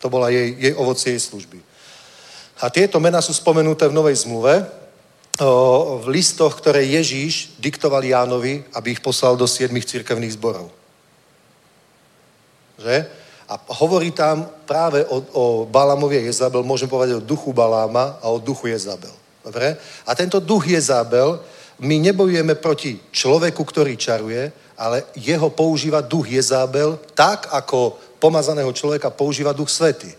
To 0.00 0.06
bola 0.10 0.32
jej, 0.32 0.56
jej 0.58 0.74
ovocie 0.74 1.12
jej 1.14 1.22
služby. 1.22 1.60
A 2.60 2.70
tieto 2.72 2.96
mená 3.00 3.20
sú 3.20 3.36
spomenuté 3.36 3.88
v 3.88 3.96
Novej 3.96 4.24
zmluve, 4.24 4.64
v 5.34 6.06
listoch, 6.14 6.54
ktoré 6.62 6.86
Ježíš 6.86 7.58
diktoval 7.58 8.06
Jánovi, 8.06 8.62
aby 8.70 8.94
ich 8.94 9.02
poslal 9.02 9.34
do 9.34 9.50
siedmých 9.50 9.90
cirkevných 9.90 10.38
zborov. 10.38 10.70
Že? 12.78 13.06
A 13.50 13.54
hovorí 13.82 14.14
tam 14.14 14.46
práve 14.62 15.02
o, 15.10 15.18
o 15.34 15.44
Balamovie 15.66 16.22
Jezabel, 16.30 16.62
môžem 16.62 16.86
povedať 16.86 17.18
o 17.18 17.26
duchu 17.26 17.50
Baláma 17.50 18.22
a 18.22 18.30
o 18.30 18.38
duchu 18.38 18.70
Jezabel. 18.70 19.12
Dobre? 19.42 19.74
A 20.06 20.10
tento 20.14 20.38
duch 20.38 20.70
Jezabel, 20.70 21.42
my 21.82 21.98
nebojujeme 21.98 22.54
proti 22.54 23.02
človeku, 23.10 23.58
ktorý 23.58 23.98
čaruje, 23.98 24.54
ale 24.78 25.02
jeho 25.18 25.50
používa 25.50 25.98
duch 25.98 26.30
Jezabel 26.30 26.94
tak, 27.12 27.50
ako 27.50 27.98
pomazaného 28.22 28.70
človeka 28.70 29.10
používa 29.10 29.50
duch 29.50 29.68
svety. 29.68 30.14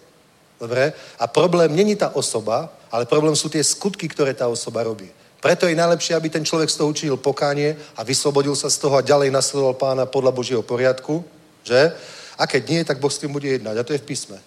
Dobre? 0.59 0.91
A 1.19 1.25
problém 1.27 1.71
není 1.71 1.95
tá 1.95 2.11
osoba, 2.11 2.67
ale 2.91 3.09
problém 3.09 3.35
sú 3.35 3.49
tie 3.49 3.63
skutky, 3.63 4.07
ktoré 4.09 4.33
tá 4.33 4.47
osoba 4.47 4.83
robí. 4.83 5.09
Preto 5.41 5.69
je 5.69 5.77
najlepšie, 5.77 6.17
aby 6.17 6.29
ten 6.29 6.41
človek 6.41 6.69
z 6.69 6.77
toho 6.81 6.89
učinil 6.89 7.17
pokánie 7.21 7.77
a 7.93 8.01
vyslobodil 8.01 8.57
sa 8.57 8.65
z 8.65 8.81
toho 8.81 8.97
a 8.97 9.05
ďalej 9.05 9.29
nasledoval 9.29 9.77
pána 9.77 10.03
podľa 10.09 10.33
Božieho 10.33 10.63
poriadku, 10.65 11.21
že? 11.61 11.93
A 12.35 12.49
keď 12.49 12.61
nie, 12.69 12.81
tak 12.81 12.97
Boh 12.97 13.13
s 13.13 13.21
tým 13.21 13.29
bude 13.29 13.47
jednať. 13.47 13.77
A 13.77 13.85
to 13.85 13.93
je 13.93 14.01
v 14.01 14.09
písme. 14.09 14.37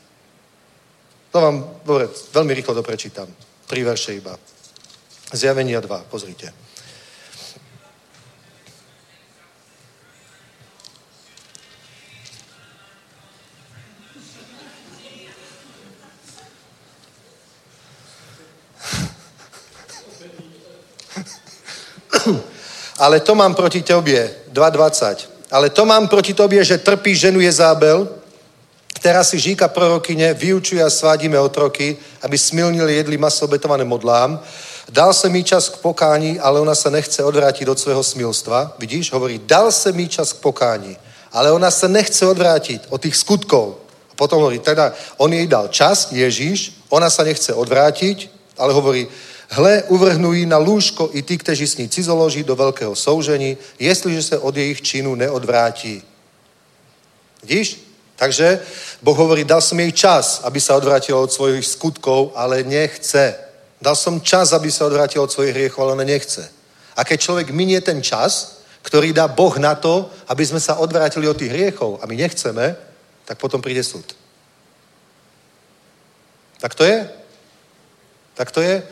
To 1.31 1.39
vám, 1.39 1.57
dobre, 1.87 2.09
veľmi 2.35 2.53
rýchlo 2.55 2.75
to 2.75 2.83
prečítam. 2.83 3.31
Tri 3.71 3.85
verše 3.85 4.17
iba. 4.19 4.35
Zjavenia 5.33 5.81
2, 5.81 6.11
pozrite. 6.11 6.68
Ale 22.99 23.21
to 23.21 23.35
mám 23.35 23.55
proti 23.55 23.83
tobě, 23.83 24.31
2.20. 24.53 25.17
Ale 25.51 25.71
to 25.71 25.87
mám 25.87 26.09
proti 26.09 26.35
tobě, 26.35 26.65
že 26.65 26.79
trpí 26.79 27.17
ženu 27.17 27.41
Jezábel, 27.41 28.09
která 28.95 29.25
si 29.25 29.39
žíka 29.39 29.69
prorokyně, 29.69 30.35
vyučuje 30.35 30.85
a 30.85 30.91
svádíme 30.91 31.41
otroky, 31.41 31.97
aby 32.23 32.39
smilnili 32.39 32.95
jedli 32.95 33.17
maso 33.17 33.45
obetované 33.45 33.85
modlám. 33.85 34.41
Dal 34.89 35.15
jsem 35.15 35.37
jí 35.37 35.45
čas 35.45 35.69
k 35.69 35.77
pokání, 35.77 36.41
ale 36.41 36.61
ona 36.61 36.75
se 36.75 36.91
nechce 36.91 37.25
odvrátit 37.25 37.69
od 37.69 37.79
svého 37.79 38.03
smilstva. 38.03 38.73
Vidíš, 38.79 39.13
hovorí, 39.13 39.41
dal 39.47 39.73
jsem 39.73 40.01
jí 40.01 40.09
čas 40.09 40.33
k 40.33 40.41
pokání, 40.41 40.97
ale 41.33 41.53
ona 41.53 41.71
se 41.71 41.89
nechce 41.89 42.27
odvrátit 42.27 42.83
od 42.89 43.01
tých 43.01 43.17
skutkov. 43.17 43.75
A 44.13 44.15
potom 44.17 44.39
hovorí, 44.39 44.59
teda 44.59 44.93
on 45.17 45.33
jej 45.33 45.47
dal 45.47 45.69
čas, 45.69 46.09
Ježíš, 46.13 46.73
ona 46.89 47.11
sa 47.11 47.23
nechce 47.23 47.55
odvrátiť, 47.55 48.31
ale 48.59 48.73
hovorí, 48.73 49.09
Hle, 49.49 49.83
uvrhnú 49.83 50.33
ji 50.33 50.47
na 50.47 50.59
lůžko 50.59 51.11
i 51.13 51.23
ty, 51.23 51.39
kteří 51.39 51.67
s 51.67 51.77
ní 51.77 51.89
cizoloží 51.89 52.45
do 52.45 52.57
veľkého 52.57 52.95
soužení, 52.97 53.57
jestliže 53.79 54.23
se 54.23 54.39
od 54.39 54.57
jejich 54.57 54.83
činu 54.83 55.15
neodvrátí. 55.15 56.03
Vidíš? 57.43 57.89
Takže 58.17 58.61
Boh 59.03 59.17
hovorí, 59.17 59.45
dal 59.45 59.63
som 59.63 59.79
jej 59.79 59.93
čas, 59.93 60.41
aby 60.43 60.61
sa 60.61 60.75
odvrátila 60.75 61.23
od 61.23 61.33
svojich 61.33 61.65
skutkov, 61.67 62.35
ale 62.35 62.67
nechce. 62.67 63.35
Dal 63.81 63.97
som 63.97 64.21
čas, 64.21 64.53
aby 64.53 64.69
sa 64.75 64.91
odvrátila 64.91 65.25
od 65.25 65.33
svojich 65.33 65.55
hriechov, 65.55 65.87
ale 65.87 66.05
nechce. 66.05 66.51
A 66.99 67.07
keď 67.07 67.21
človek 67.21 67.55
minie 67.55 67.81
ten 67.81 68.03
čas, 68.03 68.59
ktorý 68.83 69.15
dá 69.15 69.31
Boh 69.31 69.55
na 69.59 69.79
to, 69.79 70.11
aby 70.29 70.43
sme 70.47 70.61
sa 70.61 70.83
odvrátili 70.83 71.31
od 71.31 71.39
tých 71.39 71.55
hriechov 71.55 72.03
a 72.03 72.07
my 72.11 72.17
nechceme, 72.17 72.77
tak 73.25 73.39
potom 73.39 73.63
príde 73.63 73.87
súd. 73.87 74.19
Tak 76.59 76.75
to 76.75 76.85
je? 76.85 77.07
Tak 78.35 78.51
to 78.51 78.61
je? 78.61 78.83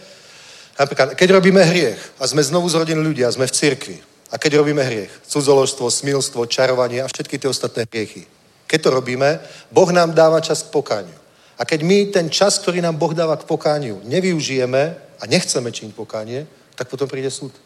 Napríklad, 0.77 1.16
keď 1.16 1.40
robíme 1.40 1.65
hriech 1.65 1.97
a 2.20 2.28
sme 2.28 2.44
znovu 2.44 2.69
zrodení 2.69 3.01
ľudia, 3.01 3.32
sme 3.32 3.48
v 3.48 3.57
cirkvi 3.57 3.97
a 4.28 4.36
keď 4.36 4.61
robíme 4.61 4.85
hriech, 4.85 5.12
cudzoložstvo, 5.24 5.89
smilstvo, 5.89 6.47
čarovanie 6.47 7.01
a 7.01 7.09
všetky 7.09 7.40
tie 7.40 7.48
ostatné 7.48 7.89
hriechy, 7.89 8.28
keď 8.66 8.82
to 8.82 8.90
robíme, 8.90 9.40
Boh 9.73 9.90
nám 9.93 10.12
dáva 10.12 10.43
čas 10.44 10.62
k 10.62 10.74
pokániu. 10.74 11.16
A 11.57 11.65
keď 11.65 11.81
my 11.82 12.12
ten 12.12 12.28
čas, 12.28 12.61
ktorý 12.61 12.85
nám 12.85 13.01
Boh 13.01 13.16
dáva 13.16 13.40
k 13.40 13.48
pokániu, 13.48 14.05
nevyužijeme 14.05 14.82
a 15.20 15.24
nechceme 15.24 15.73
činiť 15.73 15.97
pokánie, 15.97 16.44
tak 16.77 16.93
potom 16.93 17.09
príde 17.09 17.32
súd. 17.32 17.57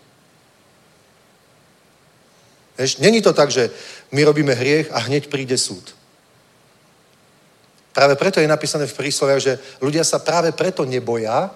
Vieš, 2.79 3.03
není 3.03 3.19
to 3.19 3.35
tak, 3.35 3.51
že 3.51 3.71
my 4.15 4.25
robíme 4.25 4.55
hriech 4.55 4.89
a 4.95 5.03
hneď 5.03 5.27
príde 5.27 5.59
súd. 5.59 5.99
Práve 7.91 8.15
preto 8.15 8.39
je 8.39 8.47
napísané 8.47 8.87
v 8.87 8.95
prísloviach, 8.95 9.43
že 9.43 9.59
ľudia 9.83 10.07
sa 10.07 10.23
práve 10.23 10.55
preto 10.55 10.87
neboja, 10.87 11.51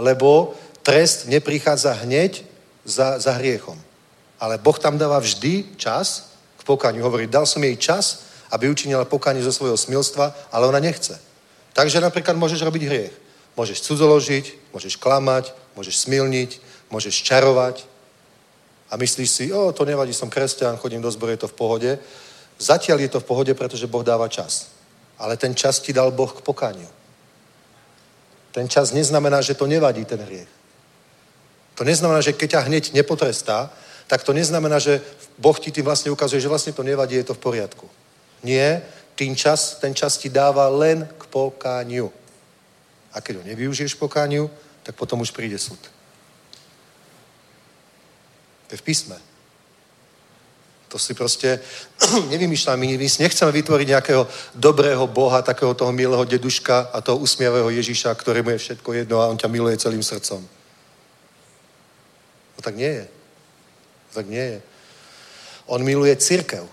lebo 0.00 0.56
trest 0.84 1.26
neprichádza 1.26 2.04
hneď 2.04 2.44
za, 2.84 3.18
za 3.18 3.32
hriechom. 3.40 3.80
Ale 4.38 4.60
Boh 4.60 4.76
tam 4.78 5.00
dáva 5.00 5.18
vždy 5.18 5.80
čas 5.80 6.36
k 6.60 6.62
pokániu. 6.68 7.02
Hovorí, 7.02 7.26
dal 7.26 7.48
som 7.48 7.64
jej 7.64 7.76
čas, 7.80 8.28
aby 8.52 8.68
učinila 8.68 9.08
pokánie 9.08 9.42
zo 9.42 9.50
svojho 9.50 9.76
smilstva, 9.76 10.36
ale 10.52 10.68
ona 10.68 10.78
nechce. 10.78 11.16
Takže 11.72 12.04
napríklad 12.04 12.36
môžeš 12.36 12.62
robiť 12.62 12.82
hriech. 12.86 13.14
Môžeš 13.56 13.82
cudzoložiť, 13.88 14.74
môžeš 14.76 15.00
klamať, 15.00 15.56
môžeš 15.74 16.06
smilniť, 16.06 16.50
môžeš 16.92 17.24
čarovať. 17.24 17.86
A 18.90 19.00
myslíš 19.00 19.30
si, 19.30 19.44
o, 19.50 19.72
to 19.72 19.82
nevadí, 19.88 20.14
som 20.14 20.30
kresťan, 20.30 20.76
chodím 20.76 21.02
do 21.02 21.10
zboru, 21.10 21.32
je 21.32 21.42
to 21.46 21.50
v 21.50 21.58
pohode. 21.58 21.90
Zatiaľ 22.58 22.98
je 23.00 23.10
to 23.10 23.18
v 23.22 23.26
pohode, 23.26 23.52
pretože 23.54 23.90
Boh 23.90 24.06
dáva 24.06 24.28
čas. 24.28 24.70
Ale 25.18 25.36
ten 25.36 25.54
čas 25.54 25.80
ti 25.80 25.90
dal 25.90 26.10
Boh 26.10 26.30
k 26.30 26.44
pokániu. 26.44 26.86
Ten 28.54 28.70
čas 28.70 28.94
neznamená, 28.94 29.42
že 29.42 29.58
to 29.58 29.66
nevadí, 29.66 30.04
ten 30.04 30.22
hriech. 30.22 30.63
To 31.74 31.84
neznamená, 31.84 32.20
že 32.22 32.32
keď 32.32 32.50
ťa 32.50 32.66
hneď 32.70 32.84
nepotrestá, 32.94 33.70
tak 34.06 34.22
to 34.22 34.32
neznamená, 34.32 34.78
že 34.78 35.00
Boh 35.38 35.58
ti 35.58 35.72
tým 35.72 35.84
vlastne 35.84 36.10
ukazuje, 36.10 36.40
že 36.40 36.48
vlastne 36.48 36.72
to 36.72 36.86
nevadí, 36.86 37.16
je 37.16 37.24
to 37.24 37.34
v 37.34 37.44
poriadku. 37.44 37.88
Nie, 38.44 38.82
tým 39.14 39.34
čas, 39.36 39.78
ten 39.80 39.94
čas 39.94 40.18
ti 40.18 40.28
dáva 40.28 40.68
len 40.68 41.08
k 41.18 41.24
pokániu. 41.26 42.12
A 43.14 43.20
keď 43.20 43.36
ho 43.36 43.46
nevyužiješ 43.46 43.94
pokániu, 43.94 44.50
tak 44.82 44.94
potom 44.94 45.20
už 45.20 45.30
príde 45.30 45.58
súd. 45.58 45.78
To 48.68 48.70
je 48.74 48.78
v 48.78 48.86
písme. 48.86 49.16
To 50.88 50.98
si 50.98 51.14
proste 51.14 51.58
nevymýšľame. 52.32 52.86
My 52.86 52.98
nechceme 52.98 53.50
vytvoriť 53.50 53.88
nejakého 53.88 54.28
dobrého 54.54 55.06
Boha, 55.06 55.42
takého 55.42 55.74
toho 55.74 55.90
milého 55.90 56.22
deduška 56.24 56.90
a 56.92 57.00
toho 57.00 57.18
usmiavého 57.18 57.70
Ježiša, 57.70 58.14
ktorému 58.14 58.50
je 58.54 58.58
všetko 58.58 58.92
jedno 58.92 59.18
a 59.18 59.26
on 59.26 59.38
ťa 59.38 59.50
miluje 59.50 59.74
celým 59.74 60.02
srdcom. 60.02 60.63
Tak 62.64 62.72
nie 62.72 63.04
je. 63.04 63.06
Tak 64.16 64.24
nie 64.24 64.46
je. 64.56 64.58
On 65.68 65.84
miluje 65.84 66.16
církev. 66.16 66.64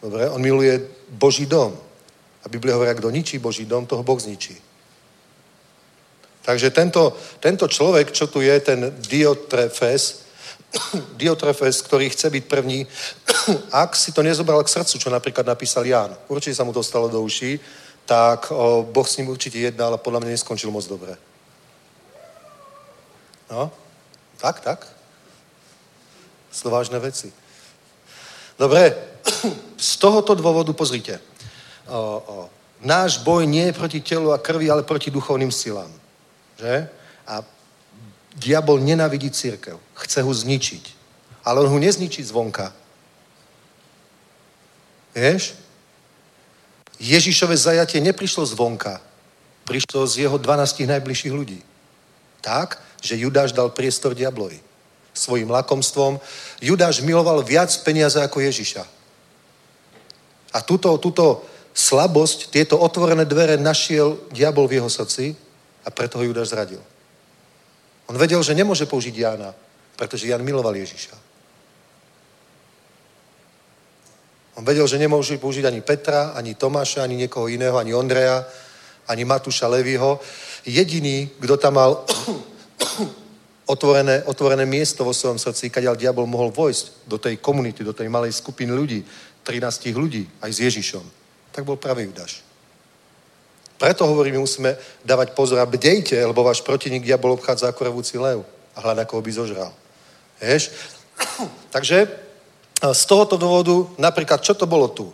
Dobre? 0.00 0.32
On 0.32 0.40
miluje 0.40 0.80
Boží 1.12 1.46
dom. 1.46 1.76
A 2.42 2.48
Biblia 2.48 2.74
hovorí, 2.74 2.90
kto 2.96 3.12
ničí 3.12 3.38
Boží 3.38 3.68
dom, 3.68 3.86
toho 3.86 4.02
Boh 4.02 4.18
zničí. 4.18 4.56
Takže 6.42 6.74
tento, 6.74 7.14
tento 7.38 7.68
človek, 7.70 8.10
čo 8.10 8.26
tu 8.26 8.42
je, 8.42 8.60
ten 8.60 8.90
Diotrefes, 8.98 10.26
Diotrefes, 11.20 11.82
ktorý 11.86 12.10
chce 12.10 12.30
byť 12.34 12.44
první, 12.50 12.82
ak 13.84 13.94
si 13.94 14.10
to 14.10 14.26
nezobral 14.26 14.64
k 14.64 14.72
srdcu, 14.74 14.98
čo 14.98 15.08
napríklad 15.10 15.46
napísal 15.46 15.86
Ján, 15.86 16.18
určite 16.26 16.58
sa 16.58 16.66
mu 16.66 16.74
to 16.74 16.82
stalo 16.82 17.06
do 17.06 17.22
uší, 17.22 17.60
tak 18.02 18.50
o, 18.50 18.82
Boh 18.82 19.06
s 19.06 19.22
ním 19.22 19.30
určite 19.30 19.62
jednal 19.62 19.94
a 19.94 20.02
podľa 20.02 20.26
mňa 20.26 20.34
neskončil 20.34 20.74
moc 20.74 20.82
dobre. 20.90 21.14
No, 23.52 23.68
tak, 24.40 24.64
tak. 24.64 24.88
Sú 26.48 26.72
vážne 26.72 26.96
veci. 26.96 27.28
Dobre, 28.56 28.96
z 29.76 29.92
tohoto 30.00 30.32
dôvodu 30.32 30.72
pozrite. 30.72 31.20
O, 31.84 32.00
o, 32.00 32.36
náš 32.80 33.20
boj 33.20 33.44
nie 33.44 33.68
je 33.68 33.76
proti 33.76 34.00
telu 34.00 34.32
a 34.32 34.40
krvi, 34.40 34.72
ale 34.72 34.88
proti 34.88 35.12
duchovným 35.12 35.52
silám. 35.52 35.92
Že? 36.56 36.88
A 37.28 37.44
diabol 38.40 38.80
nenavidí 38.80 39.28
církev. 39.28 39.76
Chce 40.00 40.24
ho 40.24 40.32
zničiť. 40.32 40.84
Ale 41.44 41.60
on 41.60 41.68
ho 41.68 41.78
nezničí 41.78 42.24
zvonka. 42.24 42.72
Vieš? 45.12 45.60
Ježišové 46.96 47.52
zajatie 47.60 48.00
neprišlo 48.00 48.48
zvonka. 48.48 48.96
Prišlo 49.68 50.08
z 50.08 50.24
jeho 50.24 50.40
12 50.40 50.88
najbližších 50.88 51.34
ľudí. 51.34 51.60
Tak, 52.40 52.80
že 53.02 53.18
Judáš 53.18 53.50
dal 53.50 53.74
priestor 53.74 54.14
diablovi 54.14 54.62
svojim 55.12 55.50
lakomstvom. 55.50 56.16
Judáš 56.62 57.04
miloval 57.04 57.42
viac 57.42 57.68
peniaze 57.84 58.16
ako 58.22 58.40
Ježiša. 58.40 58.86
A 60.52 60.58
túto, 60.64 60.94
túto 60.96 61.44
slabosť, 61.74 62.52
tieto 62.52 62.80
otvorené 62.80 63.24
dvere 63.24 63.56
našiel 63.56 64.16
diabol 64.32 64.68
v 64.68 64.80
jeho 64.80 64.88
srdci 64.88 65.36
a 65.84 65.88
preto 65.90 66.20
ho 66.20 66.24
Judáš 66.24 66.54
zradil. 66.54 66.80
On 68.06 68.16
vedel, 68.16 68.40
že 68.44 68.56
nemôže 68.56 68.84
použiť 68.86 69.14
Jána, 69.16 69.50
pretože 69.96 70.28
Jan 70.28 70.44
miloval 70.44 70.76
Ježiša. 70.76 71.16
On 74.60 74.64
vedel, 74.68 74.84
že 74.84 75.00
nemôže 75.00 75.40
použiť 75.40 75.64
ani 75.64 75.80
Petra, 75.80 76.36
ani 76.36 76.52
Tomáša, 76.52 77.02
ani 77.02 77.16
niekoho 77.16 77.48
iného, 77.48 77.80
ani 77.80 77.96
Ondreja, 77.96 78.44
ani 79.08 79.24
Matúša 79.24 79.64
Levyho. 79.64 80.20
Jediný, 80.68 81.32
kto 81.40 81.56
tam 81.56 81.80
mal 81.80 82.04
otvorené, 83.72 84.20
otvorené 84.28 84.68
miesto 84.68 85.00
vo 85.00 85.16
svojom 85.16 85.40
srdci, 85.40 85.72
kadiaľ 85.72 85.96
diabol 85.96 86.28
mohol 86.28 86.52
vojsť 86.52 87.08
do 87.08 87.16
tej 87.16 87.40
komunity, 87.40 87.80
do 87.80 87.96
tej 87.96 88.12
malej 88.12 88.36
skupiny 88.36 88.68
ľudí, 88.68 89.00
13 89.40 89.96
ľudí, 89.96 90.28
aj 90.44 90.50
s 90.52 90.58
Ježišom, 90.60 91.04
tak 91.56 91.64
bol 91.64 91.80
pravý 91.80 92.04
Judáš. 92.04 92.44
Preto 93.80 94.06
hovorím, 94.06 94.46
musíme 94.46 94.78
dávať 95.02 95.34
pozor 95.34 95.58
a 95.58 95.66
bdejte, 95.66 96.14
lebo 96.14 96.46
váš 96.46 96.62
protivník 96.62 97.02
diabol 97.02 97.34
obchádza 97.34 97.66
ako 97.72 97.90
revúci 97.90 98.14
lev 98.14 98.46
a 98.76 98.78
hľadá, 98.78 99.02
koho 99.02 99.18
by 99.24 99.32
zožral. 99.32 99.72
Vieš? 100.38 100.70
Takže 101.74 102.06
z 102.78 103.02
tohoto 103.10 103.34
dôvodu, 103.34 103.90
napríklad, 103.98 104.38
čo 104.38 104.54
to 104.54 104.70
bolo 104.70 104.86
tu? 104.86 105.10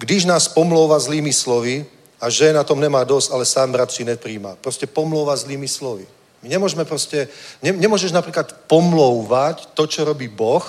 Když 0.00 0.24
nás 0.24 0.48
pomlouva 0.48 0.98
zlými 0.98 1.30
slovy 1.30 1.86
a 2.18 2.26
že 2.32 2.56
na 2.56 2.64
tom 2.64 2.80
nemá 2.80 3.04
dosť, 3.04 3.28
ale 3.30 3.44
sám 3.44 3.72
bratři 3.72 4.04
nepríjma. 4.04 4.56
Proste 4.60 4.86
pomlouva 4.86 5.36
zlými 5.36 5.68
slovy. 5.68 6.08
My 6.40 6.48
nemôžeme 6.48 6.88
proste, 6.88 7.28
ne, 7.60 7.72
nemôžeš 7.76 8.16
napríklad 8.16 8.64
pomlouvať 8.64 9.76
to, 9.76 9.84
čo 9.84 10.08
robí 10.08 10.28
Boh, 10.28 10.64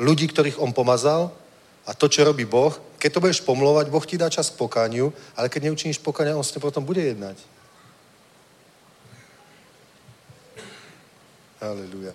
ľudí, 0.00 0.28
ktorých 0.32 0.60
On 0.62 0.72
pomazal, 0.72 1.28
a 1.88 1.96
to, 1.96 2.08
čo 2.08 2.24
robí 2.24 2.44
Boh, 2.44 2.72
keď 3.00 3.10
to 3.16 3.22
budeš 3.24 3.40
pomlouvať, 3.44 3.88
Boh 3.88 4.04
ti 4.04 4.20
dá 4.20 4.28
čas 4.28 4.52
k 4.52 4.60
pokániu, 4.60 5.12
ale 5.32 5.48
keď 5.48 5.68
neučiníš 5.68 6.00
pokáňa, 6.04 6.36
On 6.36 6.44
s 6.44 6.52
potom 6.56 6.84
bude 6.84 7.00
jednať. 7.00 7.36
Halleluja. 11.58 12.12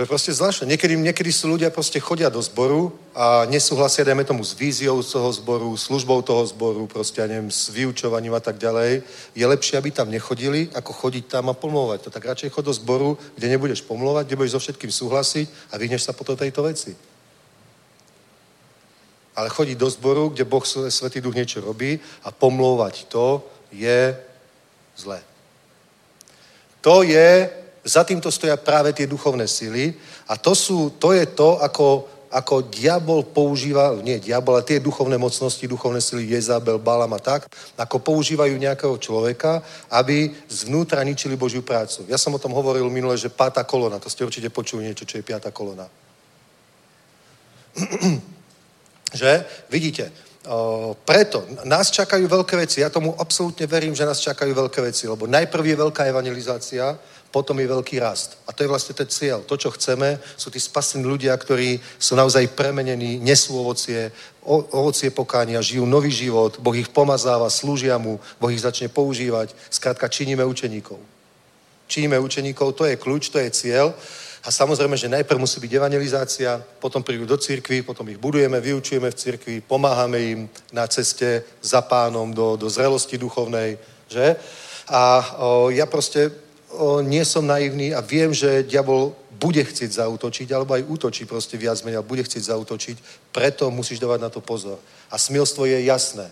To 0.00 0.08
je 0.08 0.16
proste 0.16 0.32
zvláštne. 0.32 0.64
Niekedy, 0.64 0.96
niekedy 0.96 1.28
sú 1.28 1.52
ľudia 1.52 1.68
proste 1.68 2.00
chodia 2.00 2.32
do 2.32 2.40
zboru 2.40 2.88
a 3.12 3.44
nesúhlasia, 3.52 4.00
dajme 4.00 4.24
tomu, 4.24 4.40
s 4.40 4.56
víziou 4.56 4.96
z 5.04 5.12
toho 5.12 5.28
zboru, 5.28 5.76
službou 5.76 6.24
toho 6.24 6.40
zboru, 6.48 6.88
proste, 6.88 7.20
ja 7.20 7.28
neviem, 7.28 7.52
s 7.52 7.68
vyučovaním 7.68 8.32
a 8.32 8.40
tak 8.40 8.56
ďalej. 8.56 9.04
Je 9.36 9.44
lepšie, 9.44 9.76
aby 9.76 9.92
tam 9.92 10.08
nechodili, 10.08 10.72
ako 10.72 10.96
chodiť 10.96 11.28
tam 11.28 11.52
a 11.52 11.52
pomluvať. 11.52 12.00
To 12.00 12.16
tak 12.16 12.24
radšej 12.24 12.48
chod 12.48 12.64
do 12.64 12.72
zboru, 12.72 13.20
kde 13.36 13.52
nebudeš 13.52 13.84
pomluvať, 13.84 14.24
kde 14.24 14.36
budeš 14.40 14.56
so 14.56 14.64
všetkým 14.64 14.88
súhlasiť 14.88 15.46
a 15.68 15.76
vyhneš 15.76 16.08
sa 16.08 16.16
potom 16.16 16.32
tejto 16.32 16.64
veci. 16.64 16.96
Ale 19.36 19.52
chodiť 19.52 19.76
do 19.76 19.88
zboru, 19.92 20.32
kde 20.32 20.48
Boh 20.48 20.64
Svetý 20.64 21.20
Duch 21.20 21.36
niečo 21.36 21.60
robí 21.60 22.00
a 22.24 22.32
pomlouvať 22.32 23.04
to 23.04 23.44
je 23.68 24.16
zlé. 24.96 25.20
To 26.80 27.04
je 27.04 27.59
za 27.84 28.04
týmto 28.04 28.28
stoja 28.28 28.56
práve 28.56 28.92
tie 28.92 29.08
duchovné 29.08 29.48
sily 29.48 29.96
a 30.28 30.36
to, 30.36 30.54
sú, 30.54 31.00
to 31.00 31.12
je 31.16 31.26
to, 31.32 31.56
ako, 31.64 32.04
ako 32.30 32.68
diabol 32.68 33.24
používa, 33.24 33.96
nie 34.04 34.20
diabol, 34.20 34.60
ale 34.60 34.68
tie 34.68 34.80
duchovné 34.80 35.16
mocnosti, 35.16 35.64
duchovné 35.66 36.00
sily 36.00 36.28
Jezabel, 36.28 36.78
Balam 36.78 37.12
a 37.16 37.20
tak, 37.20 37.48
ako 37.80 37.98
používajú 37.98 38.52
nejakého 38.60 38.96
človeka, 39.00 39.64
aby 39.90 40.30
zvnútra 40.48 41.00
ničili 41.02 41.40
Božiu 41.40 41.64
prácu. 41.64 42.04
Ja 42.08 42.20
som 42.20 42.36
o 42.36 42.42
tom 42.42 42.52
hovoril 42.52 42.84
minule, 42.92 43.16
že 43.16 43.32
pátá 43.32 43.64
kolona, 43.64 43.98
to 43.98 44.12
ste 44.12 44.24
určite 44.28 44.52
počuli 44.52 44.84
niečo, 44.84 45.08
čo 45.08 45.16
je 45.16 45.24
piatá 45.24 45.48
kolona. 45.50 45.88
že? 49.20 49.44
Vidíte, 49.72 50.30
O, 50.48 50.96
preto 51.04 51.44
nás 51.68 51.92
čakajú 51.92 52.24
veľké 52.24 52.56
veci. 52.56 52.80
Ja 52.80 52.88
tomu 52.88 53.12
absolútne 53.12 53.68
verím, 53.68 53.92
že 53.92 54.08
nás 54.08 54.24
čakajú 54.24 54.56
veľké 54.56 54.80
veci, 54.80 55.04
lebo 55.04 55.28
najprv 55.28 55.64
je 55.68 55.76
veľká 55.84 56.08
evangelizácia, 56.08 56.96
potom 57.30 57.54
je 57.62 57.70
veľký 57.70 58.02
rast. 58.02 58.42
A 58.46 58.52
to 58.52 58.66
je 58.66 58.70
vlastne 58.70 58.94
ten 58.94 59.06
cieľ. 59.06 59.46
To, 59.46 59.54
čo 59.54 59.70
chceme, 59.70 60.18
sú 60.36 60.50
tí 60.50 60.58
spasení 60.58 61.06
ľudia, 61.06 61.30
ktorí 61.38 61.78
sú 61.98 62.18
naozaj 62.18 62.52
premenení, 62.58 63.22
nesú 63.22 63.54
ovocie, 63.54 64.10
ovocie 64.46 65.14
pokánia, 65.14 65.62
žijú 65.62 65.86
nový 65.86 66.10
život, 66.10 66.58
Boh 66.58 66.74
ich 66.74 66.90
pomazáva, 66.90 67.46
slúžia 67.50 67.98
mu, 68.02 68.18
Boh 68.42 68.50
ich 68.50 68.66
začne 68.66 68.90
používať. 68.90 69.54
Skrátka, 69.70 70.10
činíme 70.10 70.42
učeníkov. 70.42 70.98
Činíme 71.86 72.18
učeníkov, 72.18 72.74
to 72.74 72.84
je 72.86 72.98
kľúč, 72.98 73.30
to 73.30 73.38
je 73.38 73.50
cieľ. 73.50 73.94
A 74.40 74.48
samozrejme, 74.48 74.96
že 74.96 75.12
najprv 75.12 75.38
musí 75.38 75.60
byť 75.60 75.72
evangelizácia, 75.74 76.56
potom 76.80 77.04
prídu 77.04 77.28
do 77.28 77.36
cirkvi, 77.36 77.84
potom 77.84 78.08
ich 78.08 78.16
budujeme, 78.16 78.56
vyučujeme 78.56 79.12
v 79.12 79.18
cirkvi, 79.20 79.54
pomáhame 79.60 80.18
im 80.18 80.40
na 80.72 80.88
ceste 80.88 81.44
za 81.60 81.84
pánom 81.84 82.32
do, 82.32 82.56
do 82.56 82.66
zrelosti 82.72 83.20
duchovnej, 83.20 83.76
že? 84.08 84.40
A 84.88 85.22
o, 85.38 85.68
ja 85.70 85.84
proste 85.84 86.32
o, 86.72 87.00
nie 87.00 87.24
som 87.24 87.46
naivný 87.46 87.94
a 87.94 88.00
viem, 88.00 88.34
že 88.34 88.62
diabol 88.62 89.14
bude 89.40 89.64
chcieť 89.64 90.04
zautočiť, 90.04 90.52
alebo 90.52 90.76
aj 90.76 90.84
útočí 90.84 91.24
proste 91.24 91.56
viac 91.56 91.80
menej, 91.80 92.04
bude 92.04 92.20
chcieť 92.20 92.52
zautočiť, 92.52 92.96
preto 93.32 93.72
musíš 93.72 93.96
dávať 93.96 94.20
na 94.20 94.28
to 94.28 94.44
pozor. 94.44 94.76
A 95.08 95.16
smilstvo 95.16 95.64
je 95.64 95.80
jasné. 95.88 96.28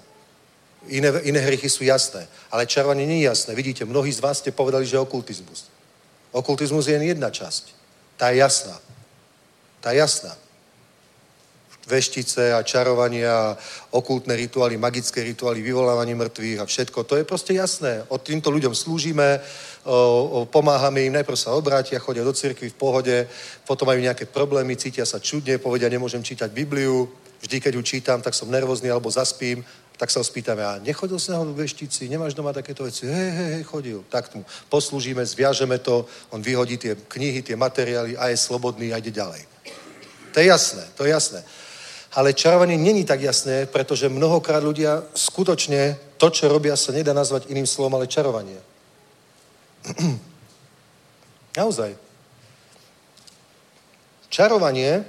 Iné, 0.87 1.11
iné 1.25 1.41
hriechy 1.41 1.67
sú 1.67 1.83
jasné, 1.83 2.29
ale 2.53 2.69
čarovanie 2.69 3.09
nie 3.09 3.25
je 3.25 3.29
jasné. 3.33 3.57
Vidíte, 3.57 3.89
mnohí 3.89 4.13
z 4.13 4.21
vás 4.21 4.39
ste 4.39 4.53
povedali, 4.53 4.87
že 4.87 5.01
okultizmus. 5.01 5.73
Okultizmus 6.31 6.87
je 6.87 6.95
jen 6.95 7.03
jedna 7.03 7.33
časť. 7.33 7.73
Tá 8.21 8.31
je 8.31 8.45
jasná. 8.45 8.77
Tá 9.81 9.91
jasná. 9.97 10.37
Veštice 11.89 12.53
a 12.53 12.61
čarovania, 12.61 13.57
okultné 13.91 14.37
rituály, 14.37 14.77
magické 14.77 15.25
rituály, 15.25 15.65
vyvolávanie 15.65 16.13
mŕtvych 16.15 16.61
a 16.61 16.69
všetko. 16.69 17.05
To 17.09 17.17
je 17.17 17.25
proste 17.25 17.57
jasné. 17.57 18.05
Od 18.13 18.21
týmto 18.21 18.53
ľuďom 18.53 18.77
slúžime, 18.77 19.41
pomáhame 20.53 21.09
im, 21.09 21.13
najprv 21.13 21.39
sa 21.39 21.57
obrátia, 21.57 21.99
chodia 21.99 22.25
do 22.25 22.33
cirkvi 22.33 22.69
v 22.69 22.79
pohode, 22.79 23.17
potom 23.65 23.89
majú 23.89 24.01
nejaké 24.01 24.29
problémy, 24.29 24.77
cítia 24.77 25.09
sa 25.09 25.19
čudne, 25.19 25.59
povedia, 25.59 25.89
nemôžem 25.89 26.23
čítať 26.23 26.53
Bibliu, 26.53 27.09
vždy, 27.41 27.61
keď 27.61 27.73
ju 27.75 27.83
čítam, 27.83 28.19
tak 28.23 28.35
som 28.35 28.51
nervózny 28.51 28.91
alebo 28.91 29.11
zaspím, 29.11 29.65
tak 29.99 30.15
sa 30.15 30.23
ho 30.23 30.25
spýtame, 30.25 30.63
a 30.63 30.79
nechodil 30.79 31.19
si 31.19 31.35
náhodou 31.35 31.59
v 31.59 31.67
veštici, 31.67 32.07
nemáš 32.07 32.35
doma 32.35 32.55
takéto 32.55 32.87
veci? 32.87 33.11
Hej, 33.11 33.31
hej, 33.35 33.51
hej, 33.59 33.63
chodil. 33.67 33.99
Tak 34.07 34.31
mu 34.35 34.47
poslúžime, 34.71 35.27
zviažeme 35.27 35.83
to, 35.83 36.07
on 36.31 36.39
vyhodí 36.39 36.79
tie 36.79 36.95
knihy, 36.95 37.43
tie 37.43 37.59
materiály 37.59 38.15
a 38.15 38.31
je 38.31 38.39
slobodný 38.39 38.95
a 38.95 39.03
ide 39.03 39.11
ďalej. 39.11 39.43
To 40.33 40.37
je 40.39 40.47
jasné, 40.47 40.85
to 40.95 41.03
je 41.03 41.11
jasné. 41.11 41.43
Ale 42.15 42.33
čarovanie 42.33 42.79
není 42.79 43.05
tak 43.05 43.21
jasné, 43.21 43.67
pretože 43.67 44.09
mnohokrát 44.09 44.63
ľudia 44.63 45.03
skutočne 45.15 45.99
to, 46.17 46.31
čo 46.31 46.47
robia, 46.47 46.79
sa 46.79 46.95
nedá 46.95 47.11
nazvať 47.11 47.51
iným 47.51 47.67
slovom, 47.67 47.99
ale 47.99 48.07
čarovanie. 48.07 48.68
Naozaj. 51.59 51.97
Čarovanie, 54.29 55.05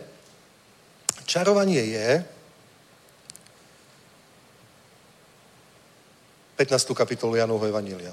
čarovanie 1.26 1.84
je, 1.86 2.10
15. 6.60 6.92
kapitolu 6.92 7.36
Janovho 7.36 7.68
Evanília. 7.68 8.12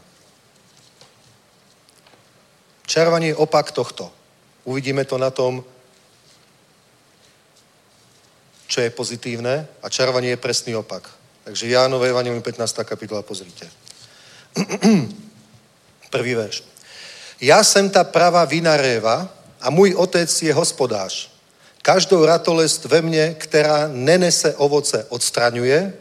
Čarovanie 2.86 3.34
je 3.34 3.40
opak 3.42 3.74
tohto. 3.74 4.12
Uvidíme 4.62 5.02
to 5.02 5.18
na 5.18 5.34
tom, 5.34 5.66
čo 8.70 8.80
je 8.82 8.90
pozitívne 8.90 9.66
a 9.82 9.86
čarovanie 9.90 10.30
je 10.36 10.42
presný 10.42 10.78
opak. 10.78 11.10
Takže 11.42 11.70
Jánové 11.70 12.14
Evangelium 12.14 12.42
15. 12.42 12.86
kapitola, 12.86 13.22
pozrite. 13.22 13.66
Prvý 16.10 16.34
verš. 16.34 16.62
Ja 17.40 17.64
jsem 17.64 17.90
ta 17.90 18.04
pravá 18.04 18.44
vina 18.44 18.76
réva 18.76 19.28
a 19.60 19.70
můj 19.70 19.94
otec 19.94 20.42
je 20.42 20.54
hospodář. 20.54 21.30
Každou 21.82 22.24
ratolest 22.24 22.84
ve 22.84 23.02
mne, 23.02 23.34
která 23.34 23.88
nenese 23.92 24.54
ovoce, 24.54 25.06
odstraňuje 25.08 25.92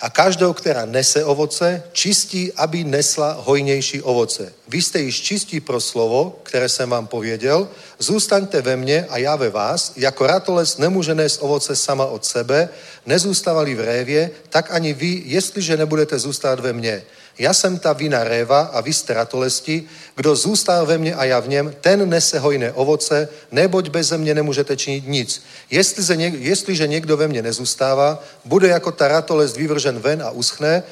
a 0.00 0.10
každou, 0.10 0.52
která 0.52 0.84
nese 0.84 1.24
ovoce, 1.24 1.82
čistí, 1.92 2.52
aby 2.52 2.84
nesla 2.84 3.32
hojnější 3.40 4.02
ovoce. 4.02 4.52
Vy 4.68 4.82
jste 4.82 5.00
již 5.00 5.20
čistí 5.20 5.60
pro 5.60 5.80
slovo, 5.80 6.40
které 6.42 6.68
jsem 6.68 6.90
vám 6.90 7.06
pověděl, 7.06 7.68
zůstaňte 7.98 8.62
ve 8.62 8.76
mne 8.76 9.06
a 9.08 9.18
já 9.18 9.36
ve 9.36 9.50
vás, 9.50 9.92
jako 9.96 10.26
ratolest 10.26 10.78
nemůže 10.78 11.14
nést 11.14 11.38
ovoce 11.42 11.76
sama 11.76 12.06
od 12.06 12.24
sebe, 12.24 12.68
nezůstávali 13.06 13.74
v 13.74 13.80
révě, 13.80 14.30
tak 14.48 14.70
ani 14.70 14.92
vy, 14.92 15.22
jestliže 15.24 15.76
nebudete 15.76 16.18
zůstat 16.18 16.60
ve 16.60 16.72
mne. 16.72 17.02
Ja 17.38 17.52
jsem 17.52 17.78
ta 17.78 17.92
vina 17.92 18.24
réva 18.24 18.72
a 18.72 18.80
vy 18.80 18.92
jste 18.92 19.14
ratolesti, 19.14 19.84
kdo 20.16 20.36
zůstá 20.36 20.84
ve 20.84 20.98
mne 20.98 21.14
a 21.14 21.24
já 21.24 21.40
v 21.40 21.48
něm, 21.48 21.74
ten 21.80 22.08
nese 22.08 22.38
hojné 22.38 22.72
ovoce, 22.72 23.28
neboť 23.52 23.88
bez 23.88 24.12
mě 24.12 24.34
nemůžete 24.34 24.76
činit 24.76 25.04
nic. 25.06 25.42
Jestliže, 25.70 26.16
něk, 26.16 26.34
jestliže 26.34 26.86
někdo 26.86 27.16
ve 27.16 27.28
mne 27.28 27.42
nezůstává, 27.42 28.24
bude 28.44 28.68
jako 28.68 28.92
ta 28.92 29.08
ratolest 29.08 29.56
vyvržen 29.56 29.98
ven 29.98 30.22
a 30.22 30.30
uschne, 30.30 30.82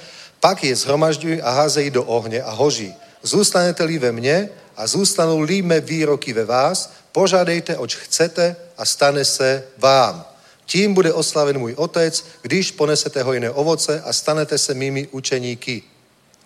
pak 0.41 0.65
je 0.65 0.77
zhromažďují 0.77 1.43
a 1.43 1.51
házejí 1.51 1.91
do 1.91 2.05
ohně 2.05 2.43
a 2.43 2.51
hoží. 2.51 2.95
Zůstanete-li 3.23 3.99
ve 3.99 4.13
mne 4.13 4.49
a 4.77 4.87
zůstanou-li 4.87 5.63
mé 5.63 5.81
výroky 5.81 6.33
ve 6.33 6.45
vás, 6.45 6.93
požádejte, 7.13 7.79
oč 7.79 7.97
chcete 7.97 8.57
a 8.77 8.85
stane 8.85 9.25
se 9.25 9.65
vám. 9.79 10.25
Tím 10.67 10.95
bude 10.95 11.13
oslaven 11.13 11.59
můj 11.59 11.75
otec, 11.77 12.25
když 12.43 12.71
ponesete 12.71 13.23
hojné 13.23 13.51
ovoce 13.51 14.03
a 14.05 14.13
stanete 14.13 14.59
se 14.59 14.75
mými 14.75 15.09
učeníky. 15.11 15.94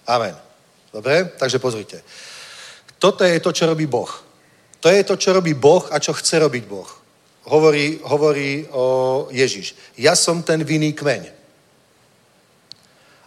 Amen. 0.08 0.32
Dobre? 0.88 1.36
Takže 1.36 1.60
pozrite. 1.60 2.00
Toto 2.98 3.24
je 3.24 3.36
to, 3.40 3.52
čo 3.52 3.68
robí 3.68 3.84
Boh. 3.84 4.08
To 4.80 4.88
je 4.88 5.04
to, 5.04 5.20
čo 5.20 5.36
robí 5.36 5.54
Boh 5.54 5.84
a 5.92 6.00
čo 6.00 6.16
chce 6.16 6.38
robiť 6.40 6.64
Boh. 6.64 6.88
Hovorí, 7.44 8.00
hovorí 8.02 8.66
o 8.72 9.28
Ježiš. 9.30 9.76
Ja 10.00 10.16
som 10.16 10.42
ten 10.42 10.64
vinný 10.64 10.92
kmeň. 10.96 11.22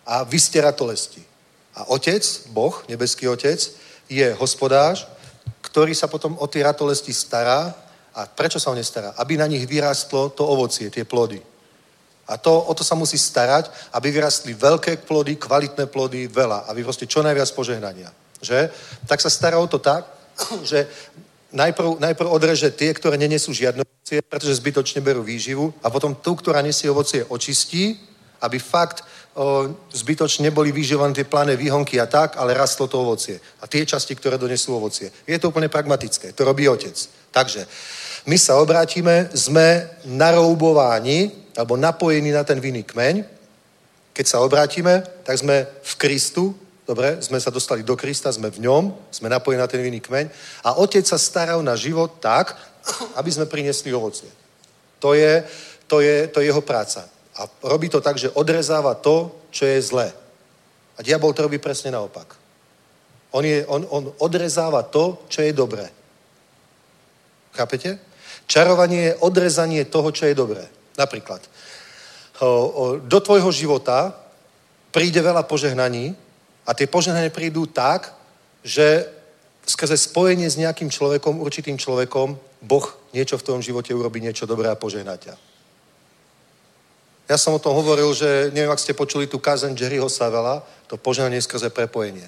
A 0.10 0.26
vy 0.26 0.40
ste 0.40 0.62
ratolesti. 0.62 1.22
A 1.78 1.88
otec, 1.94 2.24
Boh, 2.52 2.84
nebeský 2.90 3.30
otec, 3.30 3.62
je 4.10 4.28
hospodář, 4.34 5.08
ktorý 5.62 5.96
sa 5.96 6.10
potom 6.10 6.36
o 6.42 6.48
tie 6.48 6.66
ratolesti 6.66 7.14
stará. 7.14 7.72
A 8.12 8.28
prečo 8.28 8.60
sa 8.60 8.72
o 8.72 8.76
ne 8.76 8.84
stará? 8.84 9.16
Aby 9.16 9.40
na 9.40 9.48
nich 9.48 9.64
vyrástlo 9.64 10.36
to 10.36 10.44
ovocie, 10.44 10.92
tie 10.92 11.08
plody. 11.08 11.40
A 12.32 12.40
to, 12.40 12.64
o 12.64 12.72
to 12.72 12.84
sa 12.88 12.96
musí 12.96 13.20
starať, 13.20 13.68
aby 13.92 14.08
vyrastli 14.08 14.56
veľké 14.56 15.04
plody, 15.04 15.36
kvalitné 15.36 15.92
plody, 15.92 16.32
veľa, 16.32 16.72
aby 16.72 16.80
proste 16.80 17.04
čo 17.04 17.20
najviac 17.20 17.52
požehnania. 17.52 18.08
Že? 18.40 18.72
Tak 19.04 19.20
sa 19.20 19.28
stará 19.28 19.60
o 19.60 19.68
to 19.68 19.84
tak, 19.84 20.08
že 20.64 20.88
najprv, 21.52 22.00
najprv 22.00 22.30
odreže 22.32 22.72
tie, 22.72 22.96
ktoré 22.96 23.20
nenesú 23.20 23.52
žiadne 23.52 23.84
ovocie, 23.84 24.24
pretože 24.24 24.64
zbytočne 24.64 25.04
berú 25.04 25.28
výživu 25.28 25.76
a 25.84 25.92
potom 25.92 26.16
tú, 26.16 26.40
ktorá 26.40 26.64
nesie 26.64 26.88
ovocie, 26.88 27.28
očistí, 27.28 28.00
aby 28.42 28.58
fakt 28.58 29.04
o, 29.36 29.68
zbytočne 29.92 30.48
neboli 30.48 30.72
vyživované 30.72 31.14
tie 31.14 31.28
plané 31.28 31.60
výhonky 31.60 32.00
a 32.00 32.08
tak, 32.08 32.40
ale 32.40 32.56
rastlo 32.56 32.88
to 32.88 32.96
ovocie. 32.96 33.36
A 33.62 33.68
tie 33.68 33.84
časti, 33.84 34.16
ktoré 34.16 34.40
donesú 34.40 34.72
ovocie. 34.72 35.12
Je 35.28 35.36
to 35.36 35.52
úplne 35.52 35.68
pragmatické. 35.68 36.32
To 36.32 36.48
robí 36.48 36.66
otec. 36.66 36.96
Takže 37.32 37.68
my 38.26 38.38
sa 38.40 38.58
obrátime, 38.58 39.30
sme 39.36 40.00
naroubováni 40.08 41.41
alebo 41.58 41.76
napojení 41.76 42.32
na 42.32 42.44
ten 42.44 42.60
vinný 42.60 42.84
kmeň. 42.84 43.24
Keď 44.12 44.26
sa 44.28 44.44
obrátime, 44.44 45.04
tak 45.24 45.40
sme 45.40 45.68
v 45.68 45.94
Kristu, 45.96 46.56
dobre, 46.88 47.20
sme 47.24 47.40
sa 47.40 47.52
dostali 47.52 47.84
do 47.84 47.96
Krista, 47.96 48.32
sme 48.32 48.52
v 48.52 48.68
ňom, 48.68 48.92
sme 49.12 49.32
napojení 49.32 49.60
na 49.60 49.72
ten 49.72 49.80
vinný 49.80 50.04
kmeň 50.04 50.28
a 50.68 50.76
Otec 50.80 51.08
sa 51.08 51.16
stará 51.16 51.56
na 51.64 51.76
život 51.80 52.20
tak, 52.20 52.56
aby 53.20 53.30
sme 53.32 53.48
priniesli 53.48 53.94
ovocie. 53.94 54.28
To 55.00 55.14
je, 55.14 55.44
to 55.88 56.02
je, 56.04 56.28
to 56.28 56.40
je 56.40 56.50
jeho 56.52 56.62
práca. 56.62 57.08
A 57.40 57.48
robí 57.64 57.90
to 57.90 58.02
tak, 58.04 58.20
že 58.20 58.30
odrezáva 58.36 58.94
to, 58.94 59.32
čo 59.50 59.66
je 59.66 59.82
zlé. 59.82 60.14
A 60.98 61.00
diabol 61.02 61.34
to 61.34 61.48
robí 61.48 61.58
presne 61.58 61.90
naopak. 61.92 62.36
On, 63.32 63.42
je, 63.46 63.64
on, 63.66 63.88
on 63.90 64.12
odrezáva 64.20 64.84
to, 64.84 65.24
čo 65.32 65.42
je 65.42 65.56
dobré. 65.56 65.88
Chápete? 67.56 68.00
Čarovanie 68.48 69.02
je 69.02 69.18
odrezanie 69.24 69.88
toho, 69.88 70.12
čo 70.12 70.28
je 70.28 70.36
dobré. 70.36 70.68
Napríklad, 71.02 71.42
do 73.02 73.20
tvojho 73.26 73.50
života 73.50 74.14
príde 74.94 75.18
veľa 75.18 75.50
požehnaní 75.50 76.14
a 76.62 76.78
tie 76.78 76.86
požehnania 76.86 77.34
prídu 77.34 77.66
tak, 77.66 78.14
že 78.62 79.10
skrze 79.66 79.98
spojenie 79.98 80.46
s 80.46 80.62
nejakým 80.62 80.90
človekom, 80.90 81.42
určitým 81.42 81.78
človekom, 81.78 82.38
Boh 82.62 82.86
niečo 83.14 83.38
v 83.38 83.46
tom 83.46 83.60
živote 83.62 83.94
urobí, 83.94 84.22
niečo 84.22 84.46
dobré 84.46 84.70
a 84.70 84.78
požehná 84.78 85.18
ťa. 85.18 85.34
Ja 87.30 87.38
som 87.40 87.56
o 87.56 87.64
tom 87.64 87.74
hovoril, 87.78 88.12
že 88.14 88.52
neviem, 88.52 88.70
ak 88.70 88.82
ste 88.82 88.98
počuli 88.98 89.26
tú 89.26 89.40
kázeň 89.40 89.74
Jerryho 89.74 90.10
Savela, 90.12 90.62
to 90.92 91.00
požehnanie 91.00 91.40
skrze 91.40 91.72
prepojenie. 91.72 92.28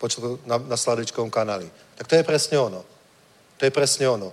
Počul 0.00 0.40
na, 0.46 0.56
na 0.56 0.78
sladečkovom 0.78 1.28
kanáli. 1.28 1.68
Tak 1.98 2.06
to 2.06 2.14
je 2.16 2.24
presne 2.24 2.56
ono. 2.56 2.80
To 3.58 3.62
je 3.66 3.74
presne 3.74 4.08
ono. 4.08 4.32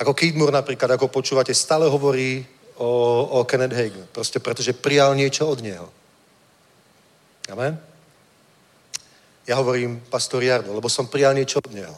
Ako 0.00 0.16
Moore 0.32 0.54
napríklad, 0.54 0.96
ako 0.96 1.12
počúvate, 1.12 1.52
stále 1.52 1.84
hovorí 1.84 2.40
o, 2.80 2.88
o 3.24 3.44
Kenneth 3.44 3.76
Hagin. 3.76 4.08
Proste 4.08 4.40
pretože 4.40 4.72
prijal 4.72 5.12
niečo 5.12 5.44
od 5.44 5.60
neho. 5.60 5.92
Amen? 7.52 7.76
Ja 9.44 9.60
hovorím 9.60 10.00
pastor 10.08 10.40
Jardo, 10.40 10.72
lebo 10.72 10.88
som 10.88 11.04
prijal 11.04 11.36
niečo 11.36 11.60
od 11.60 11.72
neho. 11.76 11.96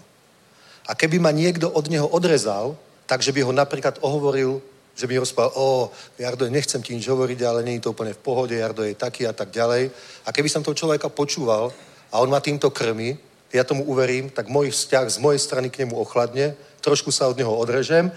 A 0.91 0.99
keby 0.99 1.23
ma 1.23 1.31
niekto 1.31 1.71
od 1.71 1.87
neho 1.87 2.09
odrezal, 2.11 2.75
takže 3.07 3.31
by 3.31 3.47
ho 3.47 3.53
napríklad 3.55 4.03
ohovoril, 4.03 4.59
že 4.99 5.07
by 5.07 5.15
mi 5.15 5.23
rozprával, 5.23 5.55
o, 5.55 5.93
Jardo, 6.19 6.51
nechcem 6.51 6.83
ti 6.83 6.99
nič 6.99 7.07
hovoriť, 7.07 7.39
ale 7.47 7.63
je 7.63 7.81
to 7.81 7.95
úplne 7.95 8.17
v 8.17 8.25
pohode, 8.25 8.57
Jardo 8.57 8.83
je 8.83 8.99
taký 8.99 9.29
a 9.29 9.33
tak 9.33 9.55
ďalej. 9.55 9.93
A 10.27 10.29
keby 10.35 10.51
som 10.51 10.67
toho 10.67 10.75
človeka 10.75 11.07
počúval 11.09 11.71
a 12.11 12.19
on 12.19 12.29
ma 12.29 12.43
týmto 12.43 12.75
krmi, 12.75 13.15
ja 13.53 13.63
tomu 13.69 13.85
uverím, 13.85 14.33
tak 14.33 14.49
môj 14.49 14.73
vzťah 14.73 15.07
z 15.13 15.19
mojej 15.21 15.39
strany 15.39 15.69
k 15.69 15.85
nemu 15.85 15.93
ochladne, 15.95 16.57
trošku 16.81 17.13
sa 17.13 17.29
od 17.29 17.37
neho 17.37 17.53
odrežem 17.53 18.09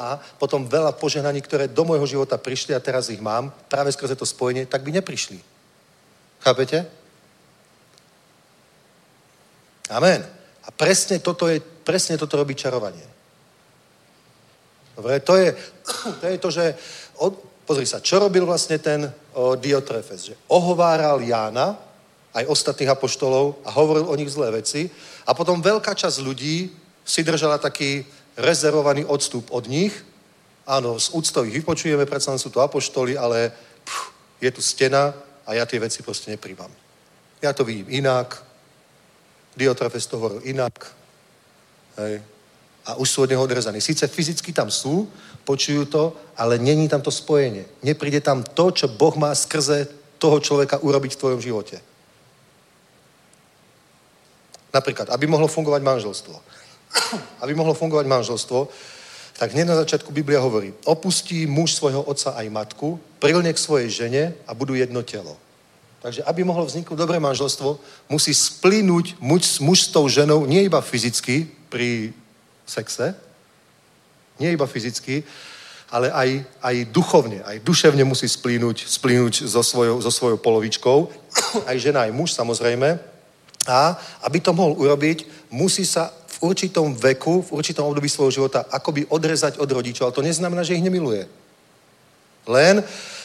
a 0.00 0.16
potom 0.40 0.64
veľa 0.64 0.96
požehnaní, 0.96 1.44
ktoré 1.44 1.68
do 1.68 1.84
môjho 1.84 2.06
života 2.08 2.40
prišli 2.40 2.72
a 2.72 2.80
teraz 2.80 3.12
ich 3.12 3.20
mám, 3.20 3.52
práve 3.68 3.92
skrze 3.92 4.16
to 4.16 4.24
spojenie, 4.24 4.64
tak 4.64 4.80
by 4.80 4.92
neprišli. 4.96 5.40
Chápete? 6.40 6.88
Amen. 9.92 10.24
A 10.64 10.68
presne 10.72 11.20
toto, 11.20 11.48
je, 11.48 11.60
presne 11.60 12.16
toto 12.16 12.36
robí 12.36 12.56
čarovanie. 12.56 13.04
Dobre, 14.96 15.20
to 15.20 15.36
je 15.36 15.48
to, 16.20 16.26
je 16.26 16.38
to 16.38 16.50
že... 16.50 16.64
Od, 17.18 17.32
pozri 17.68 17.84
sa, 17.84 18.00
čo 18.00 18.16
robil 18.16 18.48
vlastne 18.48 18.80
ten 18.80 19.04
o, 19.36 19.52
Diotrefes? 19.52 20.32
Že 20.32 20.34
ohováral 20.48 21.20
Jána, 21.20 21.76
aj 22.32 22.48
ostatných 22.48 22.92
apoštolov 22.92 23.60
a 23.64 23.72
hovoril 23.72 24.08
o 24.08 24.18
nich 24.18 24.32
zlé 24.32 24.52
veci. 24.60 24.88
A 25.28 25.32
potom 25.32 25.60
veľká 25.60 25.92
časť 25.96 26.24
ľudí 26.24 26.72
si 27.04 27.20
držala 27.24 27.56
taký 27.56 28.04
rezervovaný 28.38 29.04
odstup 29.04 29.50
od 29.50 29.66
nich 29.66 29.92
áno, 30.68 31.00
z 31.00 31.08
úctou 31.16 31.48
ich 31.48 31.56
vypočujeme, 31.64 32.04
predsa 32.04 32.36
sú 32.36 32.52
to 32.52 32.60
apoštoli, 32.60 33.16
ale 33.16 33.48
pff, 33.84 34.12
je 34.44 34.50
tu 34.52 34.60
stena 34.60 35.16
a 35.48 35.56
ja 35.56 35.64
tie 35.64 35.80
veci 35.80 36.04
proste 36.04 36.28
nepríjmam. 36.28 36.68
Ja 37.40 37.56
to 37.56 37.64
vidím 37.64 37.88
inak, 37.88 38.44
Diotrefes 39.56 40.06
to 40.06 40.20
hovoril 40.20 40.44
inak, 40.44 40.76
hej, 41.96 42.20
a 42.88 42.96
už 42.96 43.08
sú 43.10 43.18
od 43.24 43.30
neho 43.32 43.42
odrezaní. 43.42 43.80
Sice 43.80 44.08
fyzicky 44.08 44.52
tam 44.52 44.70
sú, 44.70 45.08
počujú 45.44 45.84
to, 45.88 46.16
ale 46.36 46.56
není 46.56 46.88
tam 46.88 47.04
to 47.04 47.12
spojenie. 47.12 47.64
Nepríde 47.84 48.20
tam 48.20 48.40
to, 48.40 48.72
čo 48.72 48.88
Boh 48.88 49.12
má 49.16 49.34
skrze 49.36 49.88
toho 50.16 50.40
človeka 50.40 50.80
urobiť 50.80 51.12
v 51.12 51.20
tvojom 51.20 51.40
živote. 51.40 51.76
Napríklad, 54.72 55.12
aby 55.12 55.28
mohlo 55.28 55.48
fungovať 55.48 55.84
manželstvo. 55.84 56.36
aby 57.42 57.52
mohlo 57.54 57.74
fungovať 57.74 58.06
manželstvo, 58.06 58.68
tak 59.38 59.54
hneď 59.54 59.66
na 59.70 59.78
začiatku 59.78 60.10
Biblia 60.10 60.42
hovorí, 60.42 60.74
opustí 60.82 61.46
muž 61.46 61.78
svojho 61.78 62.02
otca 62.02 62.34
aj 62.34 62.50
matku, 62.50 62.98
prilne 63.22 63.54
k 63.54 63.62
svojej 63.62 63.88
žene 63.90 64.22
a 64.46 64.54
budú 64.54 64.74
jedno 64.74 65.02
telo. 65.06 65.38
Takže 66.02 66.22
aby 66.26 66.42
mohlo 66.42 66.66
vzniknúť 66.66 66.98
dobré 66.98 67.18
manželstvo, 67.22 67.78
musí 68.10 68.34
splínuť 68.34 69.18
muž, 69.22 69.62
muž 69.62 69.78
s 69.86 69.92
tou 69.94 70.06
ženou 70.10 70.46
nie 70.46 70.66
iba 70.66 70.82
fyzicky 70.82 71.46
pri 71.70 72.14
sexe, 72.66 73.14
nie 74.38 74.54
iba 74.54 74.66
fyzicky, 74.66 75.22
ale 75.90 76.12
aj, 76.12 76.28
aj 76.62 76.76
duchovne, 76.92 77.40
aj 77.42 77.64
duševne 77.64 78.04
musí 78.04 78.28
splínuť, 78.28 78.76
splínuť 78.86 79.48
so, 79.48 79.62
svojou, 79.64 80.02
so 80.02 80.10
svojou 80.10 80.38
polovičkou, 80.38 80.98
aj 81.70 81.76
žena, 81.78 82.06
aj 82.06 82.12
muž 82.14 82.34
samozrejme. 82.34 82.98
A 83.68 83.96
aby 84.24 84.38
to 84.40 84.54
mohol 84.54 84.76
urobiť, 84.78 85.50
musí 85.50 85.82
sa 85.82 86.12
v 86.38 86.54
určitom 86.54 86.94
veku, 86.94 87.42
v 87.42 87.52
určitom 87.58 87.90
období 87.90 88.06
svojho 88.06 88.30
života 88.30 88.70
akoby 88.70 89.10
odrezať 89.10 89.58
od 89.58 89.66
rodičov. 89.66 90.06
Ale 90.06 90.16
to 90.16 90.22
neznamená, 90.22 90.62
že 90.62 90.78
ich 90.78 90.86
nemiluje. 90.86 91.26
Len, 92.46 92.80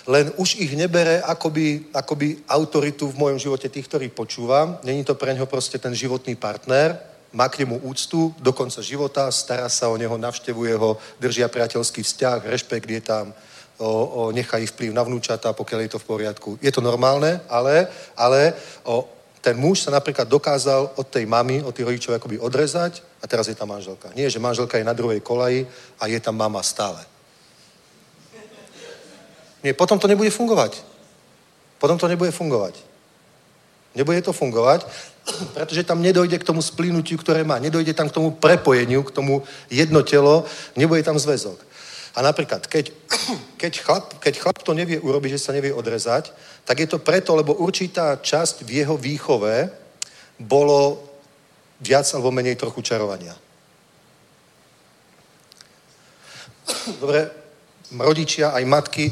len 0.10 0.26
už 0.36 0.58
ich 0.58 0.74
nebere 0.74 1.22
akoby, 1.22 1.94
akoby 1.94 2.42
autoritu 2.50 3.08
v 3.08 3.20
mojom 3.22 3.40
živote 3.40 3.70
tých, 3.70 3.88
ktorých 3.88 4.18
počúvam. 4.18 4.82
Není 4.84 5.06
to 5.06 5.16
pre 5.16 5.32
neho 5.32 5.46
proste 5.46 5.78
ten 5.78 5.94
životný 5.96 6.36
partner, 6.36 6.98
má 7.34 7.50
k 7.50 7.66
nemu 7.66 7.82
úctu 7.82 8.34
do 8.38 8.54
konca 8.54 8.82
života, 8.82 9.32
stará 9.32 9.70
sa 9.70 9.90
o 9.90 9.98
neho, 9.98 10.18
navštevuje 10.18 10.74
ho, 10.78 10.98
držia 11.18 11.50
priateľský 11.50 12.06
vzťah, 12.06 12.46
rešpekt 12.46 12.90
je 12.90 13.02
tam, 13.02 13.34
o, 13.78 13.90
o, 13.90 14.32
nechají 14.32 14.70
vplyv 14.70 14.94
na 14.94 15.02
vnúčata, 15.02 15.50
pokiaľ 15.54 15.80
je 15.82 15.92
to 15.98 16.00
v 16.00 16.10
poriadku. 16.10 16.50
Je 16.62 16.70
to 16.70 16.82
normálne, 16.82 17.42
ale, 17.50 17.90
ale 18.14 18.54
o, 18.86 19.08
ten 19.44 19.60
muž 19.60 19.84
sa 19.84 19.92
napríklad 19.92 20.24
dokázal 20.24 20.96
od 20.96 21.08
tej 21.12 21.28
mamy, 21.28 21.60
od 21.60 21.76
tých 21.76 21.84
rodičov 21.84 22.16
akoby 22.16 22.40
odrezať 22.40 23.04
a 23.20 23.28
teraz 23.28 23.52
je 23.52 23.56
tam 23.60 23.76
manželka. 23.76 24.16
Nie, 24.16 24.32
že 24.32 24.40
manželka 24.40 24.80
je 24.80 24.88
na 24.88 24.96
druhej 24.96 25.20
kolaji 25.20 25.68
a 26.00 26.08
je 26.08 26.16
tam 26.24 26.40
mama 26.40 26.64
stále. 26.64 27.04
Nie, 29.60 29.76
potom 29.76 30.00
to 30.00 30.08
nebude 30.08 30.32
fungovať. 30.32 30.80
Potom 31.76 32.00
to 32.00 32.08
nebude 32.08 32.32
fungovať. 32.32 32.80
Nebude 33.92 34.24
to 34.24 34.32
fungovať, 34.32 34.88
pretože 35.60 35.84
tam 35.84 36.00
nedojde 36.00 36.40
k 36.40 36.48
tomu 36.48 36.64
splínutiu, 36.64 37.20
ktoré 37.20 37.44
má. 37.44 37.60
Nedojde 37.60 37.92
tam 37.92 38.08
k 38.08 38.16
tomu 38.16 38.32
prepojeniu, 38.32 39.04
k 39.04 39.12
tomu 39.12 39.44
jedno 39.68 40.08
telo, 40.08 40.48
nebude 40.80 41.04
tam 41.04 41.20
zväzok. 41.20 41.60
A 42.14 42.22
napríklad, 42.22 42.70
keď, 42.70 42.94
keď, 43.62 43.74
chlap, 43.82 44.06
keď 44.22 44.34
chlap 44.38 44.58
to 44.62 44.74
nevie 44.78 45.02
urobiť, 45.02 45.38
že 45.38 45.44
sa 45.50 45.56
nevie 45.56 45.74
odrezať, 45.74 46.30
tak 46.66 46.80
je 46.80 46.88
to 46.88 47.02
preto, 47.02 47.34
lebo 47.36 47.58
určitá 47.58 48.22
časť 48.22 48.64
v 48.64 48.86
jeho 48.86 48.96
výchove 48.98 49.70
bolo 50.38 51.02
viac 51.82 52.06
alebo 52.14 52.32
menej 52.32 52.56
trochu 52.56 52.82
čarovania. 52.86 53.34
Dobre, 57.02 57.30
rodičia 57.98 58.54
aj 58.54 58.64
matky 58.66 59.06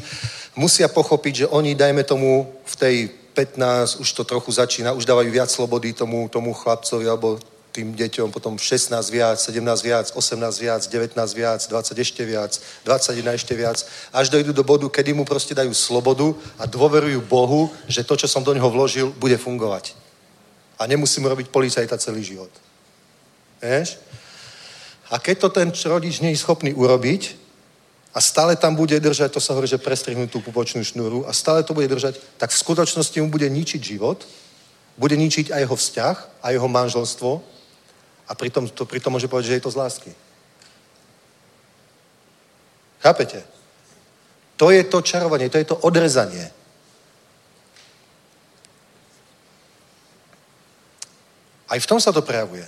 musia 0.54 0.88
pochopiť, 0.88 1.34
že 1.34 1.50
oni, 1.50 1.74
dajme 1.74 2.04
tomu, 2.04 2.46
v 2.64 2.74
tej 2.76 2.96
15 3.32 4.00
už 4.00 4.08
to 4.12 4.24
trochu 4.24 4.52
začína, 4.52 4.92
už 4.92 5.08
dávajú 5.08 5.30
viac 5.32 5.48
slobody 5.48 5.92
tomu, 5.92 6.28
tomu 6.28 6.52
chlapcovi 6.52 7.08
alebo 7.08 7.40
tým 7.72 7.96
deťom, 7.96 8.28
potom 8.28 8.60
16 8.60 8.92
viac, 9.08 9.40
17 9.40 9.64
viac, 9.80 10.06
18 10.12 10.60
viac, 10.60 10.82
19 10.84 11.16
viac, 11.32 11.60
20 11.64 12.04
ešte 12.04 12.22
viac, 12.28 12.52
21 12.84 13.32
ešte 13.32 13.54
viac, 13.56 13.80
až 14.12 14.28
dojdu 14.28 14.52
do 14.52 14.60
bodu, 14.60 14.86
kedy 14.92 15.16
mu 15.16 15.24
proste 15.24 15.56
dajú 15.56 15.72
slobodu 15.72 16.36
a 16.60 16.68
dôverujú 16.68 17.24
Bohu, 17.24 17.72
že 17.88 18.04
to, 18.04 18.14
čo 18.20 18.28
som 18.28 18.44
do 18.44 18.52
neho 18.52 18.68
vložil, 18.68 19.08
bude 19.16 19.40
fungovať. 19.40 19.96
A 20.76 20.84
nemusím 20.84 21.24
robiť 21.24 21.48
policajta 21.48 21.96
celý 21.96 22.20
život. 22.20 22.52
Vieš? 23.64 23.96
A 25.08 25.16
keď 25.16 25.36
to 25.38 25.48
ten 25.48 25.68
rodič 25.88 26.20
nie 26.20 26.36
je 26.36 26.44
schopný 26.44 26.76
urobiť, 26.76 27.42
a 28.12 28.20
stále 28.20 28.56
tam 28.56 28.76
bude 28.76 29.00
držať, 29.00 29.32
to 29.32 29.40
sa 29.40 29.56
hovorí, 29.56 29.64
že 29.64 29.80
prestrihnú 29.80 30.28
tú 30.28 30.44
pupočnú 30.44 30.84
šnúru 30.84 31.24
a 31.24 31.32
stále 31.32 31.64
to 31.64 31.72
bude 31.72 31.88
držať, 31.88 32.20
tak 32.36 32.52
v 32.52 32.60
skutočnosti 32.60 33.16
mu 33.24 33.32
bude 33.32 33.48
ničiť 33.48 33.80
život, 33.80 34.28
bude 35.00 35.16
ničiť 35.16 35.48
aj 35.48 35.60
jeho 35.64 35.76
vzťah, 35.76 36.16
a 36.44 36.46
jeho 36.52 36.68
manželstvo 36.68 37.40
a 38.32 38.34
pritom, 38.34 38.64
to, 38.64 38.88
pritom 38.88 39.12
môže 39.12 39.28
povedať, 39.28 39.52
že 39.52 39.56
je 39.60 39.64
to 39.68 39.74
z 39.76 39.76
lásky. 39.76 40.10
Chápete? 43.04 43.44
To 44.56 44.72
je 44.72 44.80
to 44.88 45.04
čarovanie, 45.04 45.52
to 45.52 45.60
je 45.60 45.68
to 45.68 45.76
odrezanie. 45.76 46.48
Aj 51.68 51.76
v 51.76 51.88
tom 51.88 52.00
sa 52.00 52.08
to 52.08 52.24
prejavuje. 52.24 52.64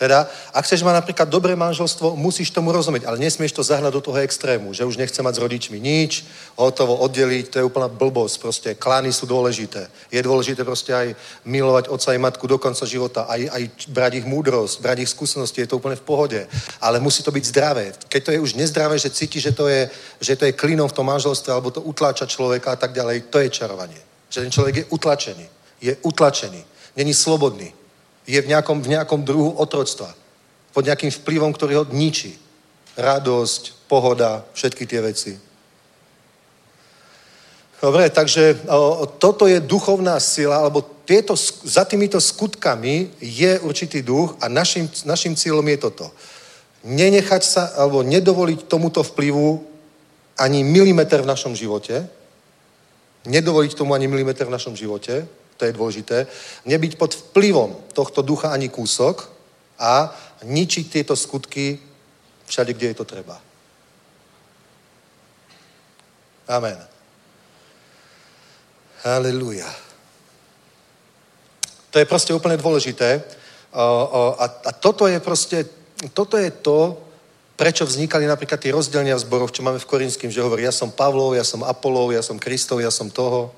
Teda, 0.00 0.24
ak 0.56 0.64
chceš 0.64 0.80
mať 0.80 1.04
napríklad 1.04 1.28
dobré 1.28 1.52
manželstvo, 1.52 2.16
musíš 2.16 2.48
tomu 2.48 2.72
rozumieť, 2.72 3.04
ale 3.04 3.20
nesmieš 3.20 3.52
to 3.52 3.60
zahnať 3.60 3.92
do 3.92 4.00
toho 4.00 4.16
extrému, 4.24 4.72
že 4.72 4.88
už 4.88 4.96
nechce 4.96 5.20
mať 5.20 5.36
s 5.36 5.42
rodičmi 5.44 5.76
nič, 5.76 6.24
hotovo 6.56 6.96
oddeliť, 7.04 7.52
to 7.52 7.60
je 7.60 7.68
úplná 7.68 7.84
blbosť, 7.84 8.34
proste 8.40 8.68
klány 8.80 9.12
sú 9.12 9.28
dôležité. 9.28 9.92
Je 10.08 10.24
dôležité 10.24 10.64
proste 10.64 10.96
aj 10.96 11.12
milovať 11.44 11.92
otca 11.92 12.16
i 12.16 12.18
matku 12.18 12.48
do 12.48 12.56
konca 12.56 12.88
života, 12.88 13.28
aj, 13.28 13.44
aj 13.52 13.62
brať 13.92 14.24
ich 14.24 14.26
múdrosť, 14.26 14.80
brať 14.80 15.04
ich 15.04 15.12
skúsenosti, 15.12 15.60
je 15.60 15.68
to 15.68 15.76
úplne 15.76 16.00
v 16.00 16.06
pohode. 16.08 16.40
Ale 16.80 16.96
musí 16.96 17.20
to 17.20 17.28
byť 17.28 17.44
zdravé. 17.44 17.92
Keď 18.08 18.20
to 18.24 18.32
je 18.32 18.40
už 18.40 18.56
nezdravé, 18.56 18.96
že 18.96 19.12
cíti, 19.12 19.36
že 19.36 19.52
to 19.52 19.68
je, 19.68 19.84
že 20.16 20.32
to 20.32 20.48
je 20.48 20.56
klínom 20.56 20.88
v 20.88 20.96
tom 20.96 21.12
manželstve, 21.12 21.52
alebo 21.52 21.68
to 21.68 21.84
utláča 21.84 22.24
človeka 22.24 22.72
a 22.72 22.80
tak 22.80 22.96
ďalej, 22.96 23.28
to 23.28 23.36
je 23.36 23.52
čarovanie. 23.52 24.00
Že 24.32 24.48
ten 24.48 24.52
človek 24.56 24.74
je 24.80 24.88
utlačený. 24.96 25.46
Je 25.84 25.92
utlačený. 26.00 26.64
Není 26.96 27.12
slobodný 27.12 27.79
je 28.30 28.38
v 28.38 28.46
nejakom, 28.46 28.78
v 28.78 28.94
nejakom 28.94 29.26
druhu 29.26 29.58
otroctva. 29.58 30.14
Pod 30.70 30.86
nejakým 30.86 31.10
vplyvom, 31.10 31.50
ktorý 31.50 31.82
ho 31.82 31.84
ničí. 31.90 32.38
Radosť, 32.94 33.90
pohoda, 33.90 34.46
všetky 34.54 34.86
tie 34.86 35.02
veci. 35.02 35.32
Dobre, 37.80 38.12
takže 38.12 38.60
o, 38.68 39.08
toto 39.18 39.48
je 39.48 39.56
duchovná 39.56 40.20
sila, 40.20 40.60
alebo 40.60 40.84
tieto, 41.08 41.32
za 41.64 41.88
týmito 41.88 42.20
skutkami 42.20 43.10
je 43.18 43.56
určitý 43.64 44.04
duch 44.04 44.36
a 44.38 44.52
našim, 44.52 44.86
našim 45.08 45.32
cieľom 45.32 45.64
je 45.64 45.78
toto. 45.80 46.06
Nenechať 46.84 47.42
sa, 47.42 47.62
alebo 47.74 48.04
nedovoliť 48.04 48.68
tomuto 48.68 49.00
vplyvu 49.00 49.64
ani 50.36 50.60
milimeter 50.60 51.24
v 51.24 51.30
našom 51.32 51.56
živote, 51.56 52.04
nedovoliť 53.24 53.72
tomu 53.72 53.96
ani 53.96 54.06
milimeter 54.12 54.44
v 54.46 54.54
našom 54.54 54.76
živote, 54.76 55.24
to 55.60 55.68
je 55.68 55.76
dôležité, 55.76 56.24
nebyť 56.64 56.96
pod 56.96 57.12
vplyvom 57.12 57.92
tohto 57.92 58.24
ducha 58.24 58.48
ani 58.48 58.72
kúsok 58.72 59.28
a 59.76 60.08
ničiť 60.40 60.88
tieto 60.88 61.12
skutky 61.12 61.76
všade, 62.48 62.72
kde 62.72 62.96
je 62.96 62.96
to 62.96 63.04
treba. 63.04 63.36
Amen. 66.48 66.80
Halleluja. 69.04 69.68
To 71.90 71.96
je 72.00 72.08
proste 72.08 72.32
úplne 72.32 72.56
dôležité. 72.56 73.22
A, 73.70 74.48
a 74.64 74.70
toto 74.74 75.06
je 75.06 75.20
proste, 75.20 75.68
toto 76.10 76.34
je 76.40 76.50
to, 76.50 76.98
prečo 77.54 77.86
vznikali 77.86 78.26
napríklad 78.26 78.58
tie 78.58 78.74
rozdelenia 78.74 79.14
v 79.14 79.24
zboroch, 79.28 79.52
čo 79.52 79.62
máme 79.62 79.78
v 79.78 79.84
Korinským, 79.86 80.32
že 80.32 80.42
hovorí, 80.42 80.64
ja 80.64 80.74
som 80.74 80.90
Pavlov, 80.90 81.36
ja 81.36 81.44
som 81.44 81.62
Apolov, 81.62 82.10
ja 82.10 82.24
som 82.24 82.40
Kristov, 82.40 82.80
ja 82.80 82.90
som 82.90 83.12
toho. 83.12 83.52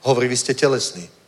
Hovorí, 0.00 0.32
vy 0.32 0.38
ste 0.38 0.56
telesní. 0.56 1.19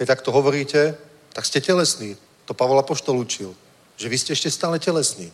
Keď 0.00 0.08
takto 0.08 0.32
hovoríte, 0.32 0.96
tak 1.36 1.44
ste 1.44 1.60
telesní. 1.60 2.16
To 2.48 2.56
Pavol 2.56 2.80
Apoštol 2.80 3.20
učil. 3.20 3.52
Že 4.00 4.08
vy 4.08 4.16
ste 4.16 4.32
ešte 4.32 4.48
stále 4.48 4.80
telesní. 4.80 5.28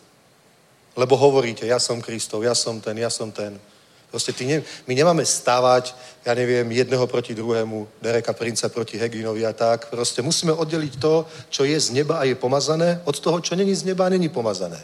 Lebo 0.99 1.15
hovoríte, 1.15 1.63
ja 1.63 1.79
som 1.79 2.03
Kristov, 2.03 2.43
ja 2.43 2.51
som 2.51 2.83
ten, 2.83 2.99
ja 2.99 3.07
som 3.07 3.31
ten. 3.31 3.63
Proste 4.11 4.35
ty 4.35 4.43
ne, 4.43 4.67
my 4.91 4.95
nemáme 4.95 5.23
stávať, 5.23 5.95
ja 6.27 6.35
neviem, 6.35 6.67
jedného 6.75 7.07
proti 7.07 7.31
druhému, 7.31 8.03
Dereka 8.03 8.35
Princa 8.35 8.67
proti 8.67 8.99
Heginovi 8.99 9.47
a 9.47 9.55
tak. 9.55 9.87
Proste 9.87 10.19
musíme 10.19 10.51
oddeliť 10.51 10.99
to, 10.99 11.31
čo 11.47 11.63
je 11.63 11.79
z 11.79 11.95
neba 11.95 12.19
a 12.19 12.27
je 12.27 12.35
pomazané, 12.35 12.99
od 13.07 13.15
toho, 13.23 13.39
čo 13.39 13.55
není 13.55 13.71
z 13.71 13.87
neba 13.87 14.07
a 14.07 14.15
není 14.19 14.27
pomazané. 14.27 14.83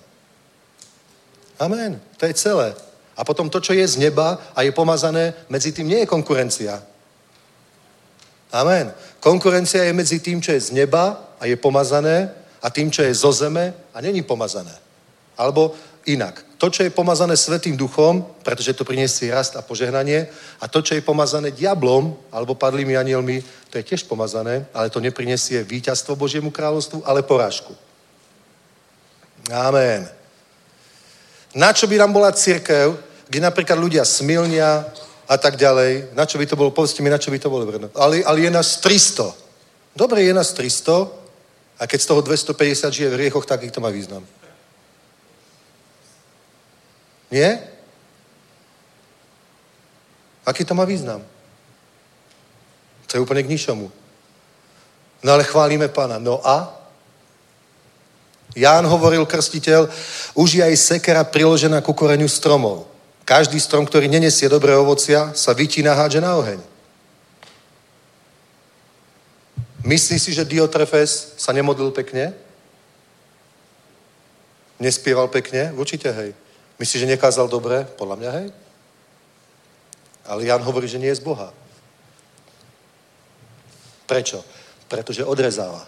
Amen. 1.59 1.99
To 2.23 2.27
je 2.31 2.35
celé. 2.39 2.75
A 3.19 3.27
potom 3.27 3.51
to, 3.51 3.59
čo 3.59 3.75
je 3.75 3.83
z 3.83 3.99
neba 3.99 4.39
a 4.55 4.63
je 4.63 4.71
pomazané, 4.71 5.35
medzi 5.51 5.75
tým 5.75 5.91
nie 5.91 5.99
je 5.99 6.07
konkurencia. 6.07 6.79
Amen. 8.53 8.93
Konkurencia 9.23 9.87
je 9.87 9.95
medzi 9.95 10.19
tým, 10.19 10.43
čo 10.43 10.51
je 10.51 10.61
z 10.61 10.75
neba 10.75 11.31
a 11.39 11.47
je 11.47 11.55
pomazané 11.55 12.27
a 12.59 12.67
tým, 12.75 12.91
čo 12.91 13.07
je 13.07 13.15
zo 13.15 13.31
zeme 13.31 13.71
a 13.95 14.03
není 14.03 14.27
pomazané. 14.27 14.75
Alebo 15.39 15.79
inak. 16.11 16.43
To, 16.59 16.71
čo 16.71 16.83
je 16.83 16.91
pomazané 16.91 17.39
Svetým 17.39 17.79
duchom, 17.79 18.27
pretože 18.43 18.75
to 18.75 18.83
priniesie 18.83 19.31
rast 19.31 19.55
a 19.55 19.63
požehnanie, 19.63 20.27
a 20.59 20.67
to, 20.67 20.83
čo 20.83 20.95
je 20.95 21.07
pomazané 21.07 21.55
diablom 21.55 22.19
alebo 22.35 22.59
padlými 22.59 22.99
anielmi, 22.99 23.43
to 23.71 23.79
je 23.79 23.87
tiež 23.95 24.11
pomazané, 24.11 24.67
ale 24.75 24.91
to 24.91 24.99
neprinesie 24.99 25.63
víťazstvo 25.63 26.19
Božiemu 26.19 26.51
kráľovstvu, 26.51 27.07
ale 27.07 27.23
porážku. 27.23 27.75
Amen. 29.51 30.07
Na 31.55 31.71
čo 31.71 31.87
by 31.87 31.99
nám 31.99 32.11
bola 32.11 32.35
církev, 32.35 32.99
kde 33.27 33.39
napríklad 33.39 33.79
ľudia 33.79 34.03
smilnia 34.03 34.87
a 35.29 35.37
tak 35.39 35.57
ďalej? 35.57 36.15
Na 36.15 36.27
čo 36.27 36.39
by 36.39 36.47
to 36.47 36.57
bolo? 36.57 36.71
Povedzte 36.71 37.03
mi, 37.03 37.11
na 37.11 37.19
čo 37.19 37.31
by 37.31 37.39
to 37.39 37.51
bolo. 37.51 37.65
Ale, 37.95 38.25
ale 38.25 38.39
je 38.41 38.51
nás 38.51 38.81
300. 38.81 39.31
Dobre, 39.97 40.23
je 40.23 40.35
nás 40.35 40.53
300, 40.53 41.23
a 41.83 41.87
keď 41.87 42.01
z 42.01 42.07
toho 42.07 42.21
250 42.21 42.93
žije 42.93 43.11
v 43.11 43.21
riechoch, 43.27 43.47
tak 43.47 43.67
to 43.71 43.81
má 43.81 43.91
význam. 43.91 44.23
Nie? 47.31 47.59
Aký 50.47 50.65
to 50.65 50.75
má 50.75 50.85
význam? 50.85 51.27
To 53.07 53.17
je 53.17 53.21
úplne 53.21 53.43
k 53.43 53.51
ničomu. 53.51 53.91
No 55.27 55.33
ale 55.33 55.43
chválime 55.43 55.89
pána. 55.89 56.23
No 56.23 56.39
a? 56.47 56.71
Ján 58.55 58.87
hovoril, 58.87 59.27
krstiteľ, 59.27 59.89
už 60.39 60.61
je 60.61 60.63
aj 60.63 60.77
sekera 60.77 61.25
priložená 61.25 61.81
ku 61.81 61.97
koreňu 61.97 62.29
stromov. 62.29 62.92
Každý 63.23 63.61
strom, 63.63 63.87
ktorý 63.87 64.11
nenesie 64.11 64.51
dobré 64.51 64.75
ovocia, 64.75 65.31
sa 65.35 65.55
vytína 65.55 65.95
hádže 65.95 66.21
na 66.21 66.35
oheň. 66.37 66.61
Myslí 69.83 70.19
si, 70.19 70.31
že 70.31 70.47
Diotrefes 70.47 71.35
sa 71.39 71.51
nemodlil 71.51 71.91
pekne? 71.91 72.35
Nespieval 74.79 75.27
pekne? 75.31 75.75
Určite 75.75 76.11
hej. 76.11 76.31
Myslíš, 76.79 77.07
že 77.07 77.13
nekázal 77.15 77.47
dobre? 77.47 77.87
Podľa 77.99 78.17
mňa 78.19 78.31
hej. 78.43 78.47
Ale 80.27 80.47
Jan 80.47 80.63
hovorí, 80.63 80.87
že 80.87 80.99
nie 81.03 81.11
je 81.11 81.19
z 81.19 81.27
Boha. 81.27 81.51
Prečo? 84.07 84.43
Pretože 84.87 85.27
odrezáva. 85.27 85.87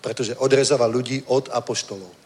Pretože 0.00 0.36
odrezáva 0.36 0.88
ľudí 0.88 1.24
od 1.28 1.48
apoštolov. 1.52 2.23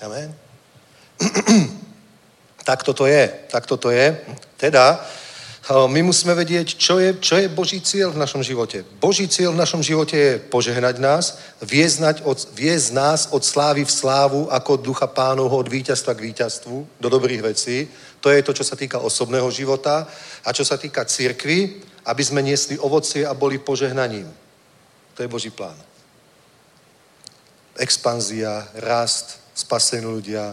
Amen. 0.00 0.34
tak 2.68 2.82
toto 2.82 3.06
je. 3.06 3.28
Tak 3.50 3.66
toto 3.66 3.90
je. 3.90 4.16
Teda, 4.56 5.00
my 5.70 6.02
musíme 6.02 6.34
vedieť, 6.34 6.74
čo 6.80 6.98
je, 6.98 7.20
čo 7.20 7.36
je 7.36 7.52
Boží 7.52 7.80
cieľ 7.84 8.10
v 8.10 8.18
našom 8.18 8.42
živote. 8.42 8.80
Boží 8.96 9.28
cieľ 9.28 9.52
v 9.52 9.60
našom 9.60 9.84
živote 9.84 10.16
je 10.16 10.38
požehnať 10.40 10.96
nás, 10.98 11.38
viesť, 11.60 12.24
od, 12.24 12.38
viesť 12.56 12.96
nás 12.96 13.28
od 13.30 13.44
slávy 13.44 13.84
v 13.84 13.92
slávu, 13.92 14.48
ako 14.48 14.80
od 14.80 14.82
ducha 14.82 15.06
pánovho, 15.06 15.60
od 15.60 15.68
víťazstva 15.68 16.16
k 16.16 16.32
víťazstvu, 16.32 16.76
do 17.00 17.08
dobrých 17.08 17.42
vecí. 17.42 17.88
To 18.24 18.32
je 18.32 18.42
to, 18.42 18.56
čo 18.56 18.64
sa 18.64 18.76
týka 18.76 18.98
osobného 18.98 19.50
života. 19.52 20.08
A 20.44 20.52
čo 20.56 20.64
sa 20.64 20.80
týka 20.80 21.04
církvy, 21.04 21.84
aby 22.08 22.22
sme 22.24 22.40
niesli 22.42 22.80
ovocie 22.80 23.28
a 23.28 23.36
boli 23.36 23.60
požehnaním. 23.60 24.26
To 25.14 25.22
je 25.22 25.28
Boží 25.28 25.52
plán. 25.52 25.89
Expanzia, 27.80 28.68
rast, 28.76 29.40
spasení 29.56 30.04
ľudia, 30.04 30.52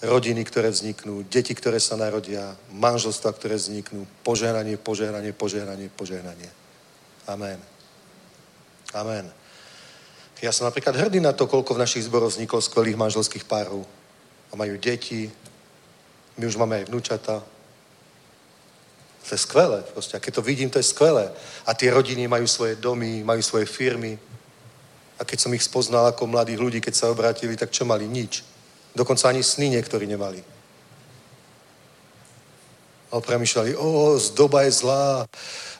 rodiny, 0.00 0.46
ktoré 0.46 0.70
vzniknú, 0.70 1.26
deti, 1.28 1.52
ktoré 1.52 1.76
sa 1.82 1.98
narodia, 1.98 2.56
manželstva, 2.72 3.34
ktoré 3.36 3.58
vzniknú, 3.58 4.06
požehnanie, 4.22 4.78
požehnanie, 4.80 5.34
požehnanie, 5.34 5.90
požehnanie. 5.92 6.50
Amen. 7.28 7.58
Amen. 8.94 9.28
Ja 10.40 10.56
som 10.56 10.64
napríklad 10.64 10.96
hrdý 10.96 11.20
na 11.20 11.36
to, 11.36 11.44
koľko 11.44 11.76
v 11.76 11.82
našich 11.84 12.08
zboroch 12.08 12.32
vzniklo 12.32 12.64
skvelých 12.64 12.96
manželských 12.96 13.44
párov. 13.44 13.84
A 14.48 14.56
majú 14.56 14.80
deti, 14.80 15.28
my 16.40 16.48
už 16.48 16.56
máme 16.56 16.80
aj 16.80 16.88
vnúčata. 16.88 17.44
To 19.28 19.30
je 19.36 19.40
skvelé. 19.44 19.84
Proste. 19.92 20.16
A 20.16 20.24
keď 20.24 20.40
to 20.40 20.42
vidím, 20.42 20.72
to 20.72 20.80
je 20.80 20.88
skvelé. 20.88 21.28
A 21.68 21.76
tie 21.76 21.92
rodiny 21.92 22.24
majú 22.24 22.48
svoje 22.48 22.80
domy, 22.80 23.20
majú 23.20 23.44
svoje 23.44 23.68
firmy. 23.68 24.16
A 25.20 25.24
keď 25.24 25.38
som 25.40 25.52
ich 25.52 25.60
spoznal 25.60 26.08
ako 26.08 26.24
mladých 26.24 26.56
ľudí, 26.56 26.78
keď 26.80 26.94
sa 26.96 27.12
obrátili, 27.12 27.52
tak 27.52 27.68
čo 27.68 27.84
mali? 27.84 28.08
Nič. 28.08 28.40
Dokonca 28.96 29.28
ani 29.28 29.44
sny 29.44 29.76
niektorí 29.76 30.08
nemali. 30.08 30.40
A 33.12 33.20
premyšľali, 33.20 33.76
o, 33.76 34.16
zdoba 34.16 34.64
je 34.64 34.72
zlá, 34.80 35.26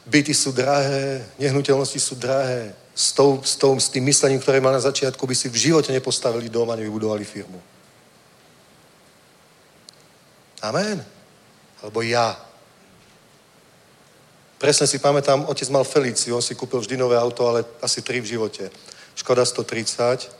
byty 0.05 0.35
sú 0.35 0.51
drahé, 0.51 1.25
nehnuteľnosti 1.39 1.99
sú 1.99 2.13
drahé. 2.15 2.75
S, 2.93 3.15
tou, 3.15 3.41
s, 3.41 3.55
tou, 3.55 3.79
s 3.79 3.89
tým 3.89 4.03
myslením, 4.03 4.43
ktoré 4.43 4.59
má 4.59 4.69
na 4.69 4.83
začiatku, 4.83 5.25
by 5.25 5.35
si 5.35 5.49
v 5.49 5.71
živote 5.71 5.95
nepostavili 5.95 6.51
dom 6.51 6.69
a 6.69 6.75
nevybudovali 6.75 7.23
firmu. 7.23 7.57
Amen. 10.61 11.01
Alebo 11.81 12.05
ja. 12.05 12.37
Presne 14.61 14.85
si 14.85 15.01
pamätám, 15.01 15.49
otec 15.49 15.65
mal 15.73 15.81
Feliciu, 15.81 16.37
on 16.37 16.45
si 16.45 16.53
kúpil 16.53 16.77
vždy 16.83 16.93
nové 16.93 17.17
auto, 17.17 17.49
ale 17.49 17.65
asi 17.81 18.05
tri 18.05 18.21
v 18.21 18.37
živote. 18.37 18.69
Škoda 19.21 19.45
130, 19.45 20.33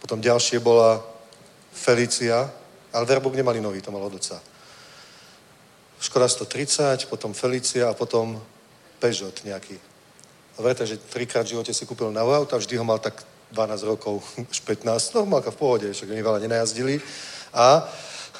potom 0.00 0.16
ďalšie 0.16 0.56
bola 0.56 0.96
Felicia, 1.76 2.48
ale 2.88 3.04
Verbuk 3.04 3.36
nemali 3.36 3.60
nový, 3.60 3.84
to 3.84 3.92
malo 3.92 4.08
od 4.08 4.24
Škoda 6.00 6.24
130, 6.24 7.04
potom 7.12 7.36
Felicia 7.36 7.92
a 7.92 7.92
potom 7.92 8.40
Peugeot 8.96 9.36
nejaký. 9.44 9.76
A 10.56 10.62
verte, 10.64 10.88
že 10.88 10.96
trikrát 10.96 11.44
v 11.44 11.52
živote 11.52 11.76
si 11.76 11.84
kúpil 11.84 12.08
nové 12.08 12.32
auto 12.32 12.56
a 12.56 12.62
vždy 12.64 12.80
ho 12.80 12.84
mal 12.84 12.96
tak 12.96 13.20
12 13.52 13.92
rokov, 13.92 14.24
až 14.52 14.60
15, 14.64 15.20
normálka 15.20 15.52
v 15.52 15.60
pohode, 15.60 15.92
však 15.92 16.08
oni 16.08 16.24
veľa 16.24 16.40
nenajazdili. 16.40 17.04
A 17.52 17.84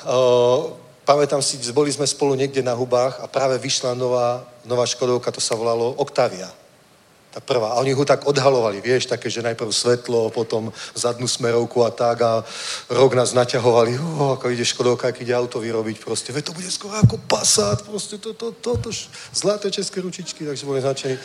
o, 0.08 0.80
pamätám 1.04 1.44
si, 1.44 1.60
boli 1.76 1.92
sme 1.92 2.08
spolu 2.08 2.32
niekde 2.40 2.64
na 2.64 2.72
hubách 2.72 3.20
a 3.20 3.28
práve 3.28 3.60
vyšla 3.60 3.92
nová, 3.92 4.48
nová 4.64 4.88
Škodovka, 4.88 5.28
to 5.28 5.44
sa 5.44 5.52
volalo 5.52 5.92
Octavia 6.00 6.63
tá 7.34 7.42
prvá. 7.42 7.74
A 7.74 7.82
oni 7.82 7.90
ho 7.90 8.06
tak 8.06 8.30
odhalovali, 8.30 8.78
vieš, 8.78 9.10
také, 9.10 9.26
že 9.26 9.42
najprv 9.42 9.74
svetlo, 9.74 10.30
potom 10.30 10.70
zadnú 10.94 11.26
smerovku 11.26 11.82
a 11.82 11.90
tak 11.90 12.22
a 12.22 12.46
rok 12.86 13.18
nás 13.18 13.34
naťahovali, 13.34 13.98
oh, 13.98 14.38
ako 14.38 14.54
ide 14.54 14.62
Škodovka, 14.62 15.10
ak 15.10 15.18
ide 15.18 15.34
auto 15.34 15.58
vyrobiť, 15.58 15.98
proste, 15.98 16.30
veď 16.30 16.46
to 16.46 16.54
bude 16.54 16.70
skoro 16.70 16.94
ako 16.94 17.18
Passat, 17.26 17.82
proste 17.82 18.22
to, 18.22 18.38
to, 18.38 18.54
to, 18.54 18.78
to, 18.78 18.90
zlaté 19.34 19.66
české 19.70 19.98
ručičky, 19.98 20.46
takže 20.46 20.62
boli 20.62 20.78
značení. 20.78 21.18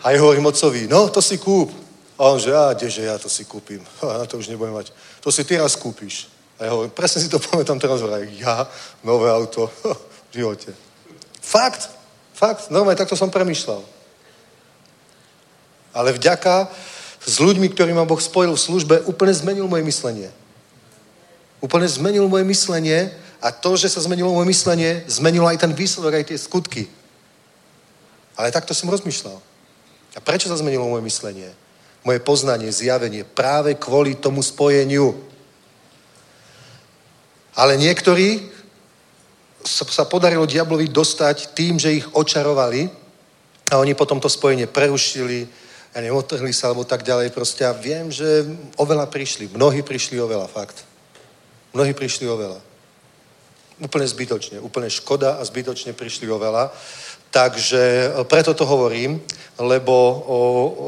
A 0.00 0.16
ja 0.16 0.24
hovorím 0.24 0.48
mocovi, 0.48 0.88
no, 0.88 1.12
to 1.12 1.20
si 1.20 1.36
kúp. 1.36 1.68
A 2.16 2.32
on, 2.32 2.40
že 2.40 2.48
ja, 2.48 2.72
kdeže 2.72 3.02
ja 3.04 3.20
to 3.20 3.28
si 3.28 3.44
kúpim. 3.44 3.84
A 4.00 4.24
to 4.24 4.40
už 4.40 4.48
nebudem 4.48 4.72
mať. 4.72 4.88
To 5.20 5.28
si 5.28 5.44
ty 5.44 5.60
raz 5.60 5.76
kúpiš. 5.76 6.32
A 6.56 6.64
ja 6.64 6.70
hovorím, 6.72 6.96
presne 6.96 7.20
si 7.20 7.28
to 7.28 7.36
pamätám 7.52 7.76
teraz, 7.76 8.00
hovorím, 8.00 8.32
ja, 8.40 8.64
nové 9.04 9.28
auto, 9.28 9.68
v 10.32 10.40
živote. 10.40 10.72
Fakt, 11.44 11.92
fakt, 12.32 12.72
normálne 12.72 12.96
takto 12.96 13.20
som 13.20 13.28
premyšľal 13.28 13.95
ale 15.96 16.12
vďaka 16.12 16.68
s 17.24 17.40
ľuďmi, 17.40 17.72
ktorými 17.72 17.96
ma 17.96 18.04
Boh 18.04 18.20
spojil 18.20 18.52
v 18.52 18.60
službe, 18.60 18.94
úplne 19.08 19.32
zmenil 19.32 19.64
moje 19.64 19.80
myslenie. 19.80 20.28
Úplne 21.64 21.88
zmenil 21.88 22.28
moje 22.28 22.44
myslenie 22.44 23.08
a 23.40 23.48
to, 23.48 23.80
že 23.80 23.88
sa 23.88 24.04
zmenilo 24.04 24.28
moje 24.36 24.52
myslenie, 24.52 25.02
zmenilo 25.08 25.48
aj 25.48 25.64
ten 25.64 25.72
výsledok, 25.72 26.12
aj 26.20 26.28
tie 26.28 26.38
skutky. 26.38 26.84
Ale 28.36 28.52
takto 28.52 28.76
som 28.76 28.92
rozmýšľal. 28.92 29.40
A 30.16 30.18
prečo 30.20 30.52
sa 30.52 30.60
zmenilo 30.60 30.84
moje 30.84 31.02
myslenie? 31.08 31.48
Moje 32.04 32.20
poznanie, 32.20 32.68
zjavenie 32.68 33.24
práve 33.24 33.74
kvôli 33.80 34.20
tomu 34.20 34.44
spojeniu. 34.44 35.16
Ale 37.56 37.80
niektorí 37.80 38.52
sa 39.64 40.04
podarilo 40.06 40.46
diablovi 40.46 40.92
dostať 40.92 41.56
tým, 41.56 41.80
že 41.80 41.96
ich 41.98 42.06
očarovali 42.12 42.86
a 43.72 43.82
oni 43.82 43.98
potom 43.98 44.20
to 44.22 44.30
spojenie 44.30 44.70
prerušili, 44.70 45.65
ja 45.96 46.04
neviem, 46.04 46.20
otrhli 46.20 46.52
sa 46.52 46.68
alebo 46.68 46.84
tak 46.84 47.08
ďalej. 47.08 47.32
Proste 47.32 47.64
ja 47.64 47.72
viem, 47.72 48.12
že 48.12 48.44
oveľa 48.76 49.08
prišli. 49.08 49.48
Mnohí 49.56 49.80
prišli 49.80 50.20
oveľa, 50.20 50.44
fakt. 50.44 50.84
Mnohí 51.72 51.96
prišli 51.96 52.28
oveľa. 52.28 52.60
Úplne 53.80 54.04
zbytočne. 54.04 54.56
Úplne 54.60 54.92
škoda 54.92 55.40
a 55.40 55.42
zbytočne 55.48 55.96
prišli 55.96 56.28
oveľa. 56.28 56.68
Takže 57.32 58.12
e, 58.12 58.24
preto 58.28 58.52
to 58.52 58.68
hovorím, 58.68 59.24
lebo 59.56 59.92
o, 59.96 60.12
o, 60.36 60.38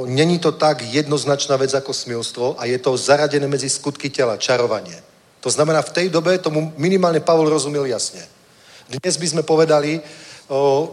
není 0.05 0.36
to 0.36 0.52
tak 0.52 0.85
jednoznačná 0.85 1.56
vec 1.56 1.72
ako 1.72 1.93
smilstvo 1.97 2.60
a 2.60 2.68
je 2.68 2.76
to 2.76 2.93
zaradené 2.93 3.48
medzi 3.48 3.72
skutky 3.72 4.12
tela, 4.12 4.36
čarovanie. 4.36 5.01
To 5.40 5.48
znamená, 5.48 5.80
v 5.89 6.05
tej 6.05 6.06
dobe 6.12 6.36
tomu 6.36 6.76
minimálne 6.76 7.24
Pavol 7.24 7.48
rozumel 7.48 7.89
jasne. 7.89 8.20
Dnes 8.93 9.16
by 9.16 9.26
sme 9.28 9.43
povedali, 9.43 10.05
o, 10.52 10.93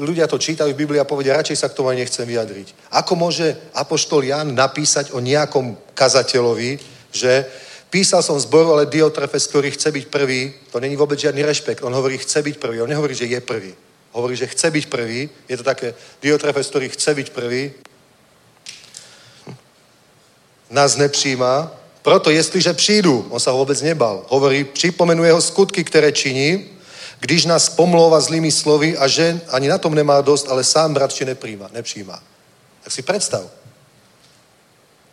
ľudia 0.00 0.24
to 0.26 0.40
čítajú 0.40 0.72
v 0.72 0.80
Biblii 0.80 1.00
a 1.00 1.04
povedia, 1.04 1.36
radšej 1.36 1.60
sa 1.60 1.68
k 1.68 1.76
tomu 1.76 1.92
aj 1.92 2.00
nechcem 2.00 2.24
vyjadriť. 2.24 2.96
Ako 2.96 3.12
môže 3.14 3.52
Apoštol 3.76 4.24
Jan 4.24 4.56
napísať 4.56 5.12
o 5.12 5.20
nejakom 5.20 5.76
kazateľovi, 5.92 6.80
že 7.12 7.44
písal 7.92 8.24
som 8.24 8.40
zboru, 8.40 8.72
ale 8.72 8.88
Diotrefes, 8.88 9.46
ktorý 9.46 9.70
chce 9.76 9.92
byť 9.92 10.04
prvý, 10.08 10.56
to 10.72 10.80
není 10.80 10.96
vôbec 10.96 11.20
žiadny 11.20 11.44
rešpekt. 11.44 11.84
On 11.84 11.92
hovorí, 11.92 12.18
chce 12.18 12.42
byť 12.42 12.56
prvý. 12.56 12.80
On 12.80 12.88
nehovorí, 12.88 13.12
že 13.14 13.28
je 13.28 13.40
prvý. 13.44 13.76
Hovorí, 14.16 14.34
že 14.34 14.48
chce 14.48 14.70
byť 14.70 14.84
prvý. 14.88 15.30
Je 15.46 15.56
to 15.60 15.62
také 15.62 15.94
Diotrefes, 16.22 16.66
ktorý 16.72 16.88
chce 16.88 17.14
byť 17.14 17.28
prvý. 17.30 17.70
nás 20.70 20.96
nepřijímá, 20.96 21.72
proto 22.02 22.30
jestliže 22.30 22.72
přijdu, 22.72 23.26
on 23.30 23.40
sa 23.40 23.50
ho 23.50 23.58
vôbec 23.58 23.82
nebal, 23.82 24.24
hovorí, 24.28 24.64
připomenu 24.64 25.24
jeho 25.24 25.40
skutky, 25.40 25.84
ktoré 25.84 26.12
činí, 26.12 26.64
když 27.20 27.44
nás 27.44 27.68
pomlouva 27.68 28.20
zlými 28.20 28.50
slovy 28.50 28.96
a 28.96 29.08
že 29.08 29.40
ani 29.48 29.68
na 29.68 29.78
tom 29.78 29.94
nemá 29.94 30.20
dost, 30.20 30.48
ale 30.48 30.64
sám 30.64 30.94
bratče 30.94 31.24
nepríjma, 31.24 31.68
nepřijíma. 31.72 32.22
Tak 32.84 32.92
si 32.92 33.02
predstav. 33.02 33.44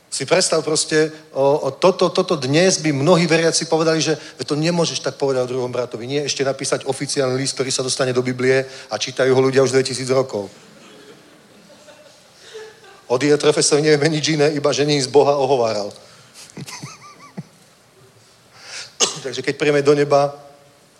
Si 0.08 0.26
predstav 0.26 0.64
proste, 0.64 1.12
o, 1.36 1.58
o 1.58 1.72
toto, 1.72 2.10
toto 2.10 2.36
dnes 2.36 2.80
by 2.80 2.96
mnohí 2.96 3.28
veriaci 3.28 3.68
povedali, 3.68 4.02
že 4.02 4.18
to 4.48 4.56
nemôžeš 4.56 5.04
tak 5.04 5.20
povedať 5.20 5.44
o 5.44 5.52
druhom 5.52 5.72
bratovi. 5.72 6.08
Nie 6.08 6.24
ešte 6.24 6.48
napísať 6.48 6.88
oficiálny 6.88 7.36
list, 7.36 7.60
ktorý 7.60 7.72
sa 7.72 7.84
dostane 7.84 8.16
do 8.16 8.24
Biblie 8.24 8.64
a 8.88 8.98
čítajú 8.98 9.36
ho 9.36 9.42
ľudia 9.44 9.68
už 9.68 9.76
2000 9.76 10.08
rokov. 10.16 10.48
Od 13.08 13.20
Dietrefesovi 13.20 13.84
nevieme 13.84 14.08
nič 14.08 14.32
iné, 14.32 14.56
iba 14.56 14.72
že 14.72 14.88
z 14.88 15.12
Boha 15.12 15.36
ohováral. 15.36 15.92
Takže 19.24 19.44
keď 19.44 19.60
príjeme 19.60 19.84
do 19.84 19.92
neba, 19.92 20.47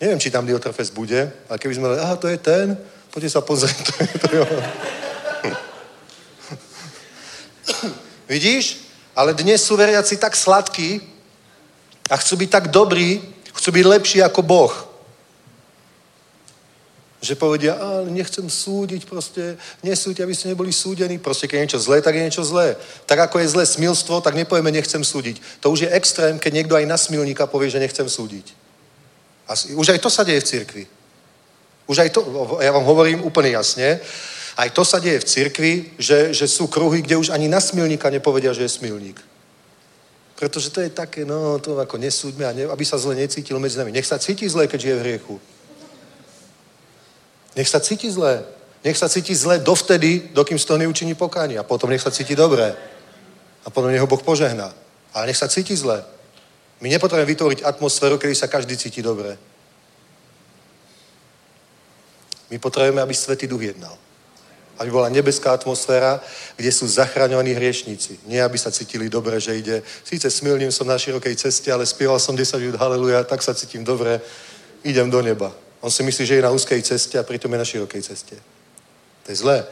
neviem, 0.00 0.18
či 0.18 0.30
tam 0.30 0.46
Diotrefes 0.46 0.90
bude, 0.90 1.32
ale 1.48 1.58
keby 1.58 1.74
sme 1.74 1.86
aha, 1.98 2.16
to 2.16 2.28
je 2.28 2.38
ten, 2.38 2.78
poďte 3.10 3.30
sa 3.30 3.40
pozrieť, 3.40 3.76
to 3.88 3.92
je, 4.02 4.08
to 4.18 4.28
je 4.34 4.40
Vidíš? 8.28 8.88
Ale 9.18 9.34
dnes 9.34 9.58
sú 9.58 9.76
veriaci 9.76 10.16
tak 10.16 10.36
sladkí 10.36 11.02
a 12.10 12.16
chcú 12.16 12.36
byť 12.36 12.50
tak 12.50 12.70
dobrí, 12.70 13.18
chcú 13.50 13.70
byť 13.74 13.84
lepší 13.84 14.18
ako 14.22 14.42
Boh. 14.42 14.74
Že 17.18 17.34
povedia, 17.34 17.74
ale 17.74 18.14
nechcem 18.14 18.46
súdiť, 18.46 19.02
proste 19.10 19.58
nesúďte, 19.82 20.22
aby 20.22 20.34
ste 20.34 20.54
neboli 20.54 20.70
súdení. 20.70 21.18
Proste 21.18 21.50
keď 21.50 21.56
je 21.58 21.64
niečo 21.66 21.82
zlé, 21.82 21.98
tak 21.98 22.14
je 22.14 22.22
niečo 22.22 22.46
zlé. 22.46 22.78
Tak 23.10 23.18
ako 23.18 23.42
je 23.42 23.48
zlé 23.48 23.66
smilstvo, 23.66 24.22
tak 24.22 24.38
nepovieme 24.38 24.70
nechcem 24.70 25.02
súdiť. 25.02 25.42
To 25.58 25.74
už 25.74 25.80
je 25.80 25.90
extrém, 25.90 26.38
keď 26.38 26.52
niekto 26.54 26.78
aj 26.78 26.86
na 26.86 26.94
smilníka 26.94 27.50
povie, 27.50 27.74
že 27.74 27.82
nechcem 27.82 28.06
súdiť. 28.06 28.54
A 29.48 29.56
už 29.56 29.88
aj 29.88 29.98
to 29.98 30.10
sa 30.10 30.24
deje 30.24 30.40
v 30.40 30.48
cirkvi. 30.48 30.84
Už 31.88 31.98
aj 31.98 32.10
to, 32.12 32.20
ja 32.60 32.72
vám 32.72 32.84
hovorím 32.84 33.24
úplne 33.24 33.50
jasne, 33.56 34.00
aj 34.58 34.70
to 34.74 34.84
sa 34.84 34.98
deje 34.98 35.20
v 35.20 35.24
cirkvi, 35.24 35.72
že, 35.98 36.34
že 36.34 36.50
sú 36.50 36.66
kruhy, 36.66 37.02
kde 37.02 37.16
už 37.16 37.30
ani 37.30 37.48
na 37.48 37.60
smilníka 37.60 38.10
nepovedia, 38.10 38.52
že 38.52 38.62
je 38.62 38.76
smilník. 38.76 39.16
Pretože 40.34 40.70
to 40.70 40.80
je 40.80 40.90
také, 40.90 41.24
no 41.24 41.58
to 41.58 41.78
ako 41.78 41.98
nesúďme, 41.98 42.46
a 42.46 42.52
ne, 42.52 42.66
aby 42.66 42.84
sa 42.84 42.98
zle 42.98 43.14
necítil 43.14 43.58
medzi 43.58 43.78
nami. 43.78 43.90
Nech 43.90 44.06
sa 44.06 44.18
cíti 44.18 44.48
zle, 44.48 44.66
keď 44.66 44.84
je 44.84 44.94
v 44.94 45.02
hriechu. 45.02 45.40
Nech 47.56 47.68
sa 47.68 47.80
cíti 47.80 48.10
zle. 48.10 48.46
Nech 48.84 48.98
sa 48.98 49.08
cíti 49.08 49.34
zle 49.34 49.58
dovtedy, 49.58 50.30
dokým 50.30 50.58
z 50.58 50.64
toho 50.64 50.78
neučiní 50.78 51.14
pokánie. 51.14 51.58
A 51.58 51.66
potom 51.66 51.90
nech 51.90 52.02
sa 52.02 52.10
cíti 52.10 52.38
dobre. 52.38 52.70
A 53.64 53.70
potom 53.70 53.90
nech 53.90 54.00
ho 54.00 54.06
Boh 54.06 54.22
požehná. 54.22 54.70
Ale 55.14 55.26
nech 55.26 55.38
sa 55.38 55.50
cíti 55.50 55.74
zle. 55.74 56.06
My 56.80 56.88
nepotrebujeme 56.88 57.32
vytvoriť 57.34 57.60
atmosféru, 57.64 58.18
kedy 58.18 58.34
sa 58.34 58.46
každý 58.46 58.76
cíti 58.76 59.02
dobre. 59.02 59.38
My 62.50 62.58
potrebujeme, 62.58 63.02
aby 63.02 63.14
Svetý 63.14 63.46
Duch 63.46 63.62
jednal. 63.62 63.98
Aby 64.78 64.90
bola 64.90 65.08
nebeská 65.08 65.52
atmosféra, 65.52 66.22
kde 66.56 66.70
sú 66.72 66.86
zachraňovaní 66.86 67.50
hriešníci. 67.50 68.30
Nie, 68.30 68.42
aby 68.46 68.58
sa 68.58 68.70
cítili 68.70 69.10
dobre, 69.10 69.40
že 69.40 69.58
ide. 69.58 69.82
Síce 70.04 70.30
smilním 70.30 70.72
som 70.72 70.86
na 70.86 70.98
širokej 70.98 71.34
ceste, 71.36 71.72
ale 71.72 71.86
spieval 71.86 72.22
som 72.22 72.36
10 72.36 72.62
minút 72.62 72.78
haleluja, 72.78 73.26
tak 73.26 73.42
sa 73.42 73.54
cítim 73.54 73.82
dobre, 73.82 74.20
idem 74.86 75.10
do 75.10 75.18
neba. 75.18 75.50
On 75.80 75.90
si 75.90 76.02
myslí, 76.02 76.26
že 76.26 76.34
je 76.34 76.46
na 76.46 76.54
úzkej 76.54 76.82
ceste 76.82 77.18
a 77.18 77.26
pritom 77.26 77.52
je 77.52 77.58
na 77.58 77.66
širokej 77.66 78.02
ceste. 78.02 78.38
To 79.26 79.28
je 79.34 79.36
zlé. 79.36 79.66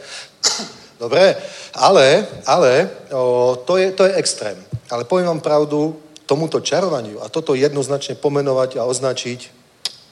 Dobre, 0.97 1.37
ale, 1.77 2.27
ale 2.49 2.89
o, 3.13 3.53
to, 3.69 3.77
je, 3.77 3.93
to 3.93 4.09
je 4.09 4.17
extrém. 4.17 4.57
Ale 4.91 5.05
poviem 5.05 5.27
vám 5.27 5.41
pravdu, 5.41 5.93
tomuto 6.27 6.61
čarovaniu 6.61 7.23
a 7.23 7.31
toto 7.31 7.55
jednoznačne 7.55 8.19
pomenovať 8.19 8.83
a 8.83 8.87
označiť, 8.87 9.41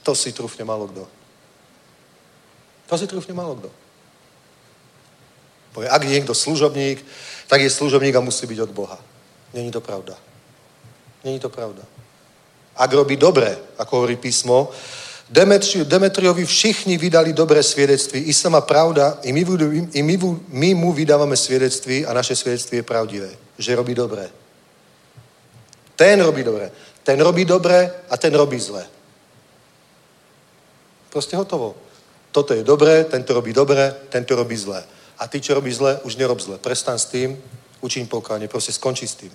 to 0.06 0.14
si 0.14 0.30
trúfne 0.30 0.62
malo 0.62 0.86
kto. 0.86 1.04
To 2.86 2.94
si 2.94 3.06
trúfne 3.10 3.34
malo 3.34 3.58
kto. 3.58 3.70
Povie, 5.74 5.90
ak 5.90 6.06
je 6.06 6.14
niekto 6.14 6.34
služobník, 6.34 7.02
tak 7.50 7.60
je 7.60 7.70
služobník 7.70 8.14
a 8.14 8.22
musí 8.22 8.46
byť 8.46 8.58
od 8.62 8.70
Boha. 8.70 8.98
Není 9.54 9.74
to 9.74 9.82
pravda. 9.82 10.14
Není 11.24 11.40
to 11.40 11.50
pravda. 11.50 11.82
Ak 12.76 12.90
robí 12.92 13.16
dobre, 13.16 13.58
ako 13.78 13.96
hovorí 13.96 14.16
písmo, 14.16 14.70
Demetri, 15.30 15.84
Demetriovi 15.84 16.44
všichni 16.44 16.98
vydali 16.98 17.32
dobré 17.32 17.62
svedectví. 17.62 18.20
I 18.20 18.32
sama 18.34 18.60
pravda, 18.60 19.18
i 19.24 19.32
my, 19.32 19.42
i 19.92 20.02
my, 20.02 20.16
my 20.48 20.74
mu 20.74 20.92
vydávame 20.92 21.36
svedectví 21.36 22.06
a 22.06 22.12
naše 22.12 22.36
svedectví 22.36 22.76
je 22.76 22.82
pravdivé. 22.82 23.30
Že 23.58 23.76
robí 23.76 23.94
dobré. 23.94 24.30
Ten 26.04 26.20
robí 26.20 26.44
dobré. 26.44 26.68
Ten 27.00 27.16
robí 27.16 27.48
dobré 27.48 27.88
a 28.12 28.16
ten 28.20 28.34
robí 28.36 28.60
zlé. 28.60 28.84
Proste 31.08 31.32
hotovo. 31.32 31.72
Toto 32.28 32.52
je 32.52 32.60
dobré, 32.60 33.08
tento 33.08 33.32
robí 33.32 33.56
dobré, 33.56 33.88
tento 34.12 34.36
robí 34.36 34.52
zlé. 34.52 34.84
A 35.16 35.24
ty, 35.24 35.40
čo 35.40 35.56
robí 35.56 35.72
zlé, 35.72 35.96
už 36.04 36.20
nerob 36.20 36.36
zlé. 36.36 36.60
Prestan 36.60 37.00
s 37.00 37.08
tým, 37.08 37.40
učiň 37.80 38.04
pokáne, 38.04 38.52
proste 38.52 38.76
skončí 38.76 39.08
s 39.08 39.16
tým. 39.16 39.32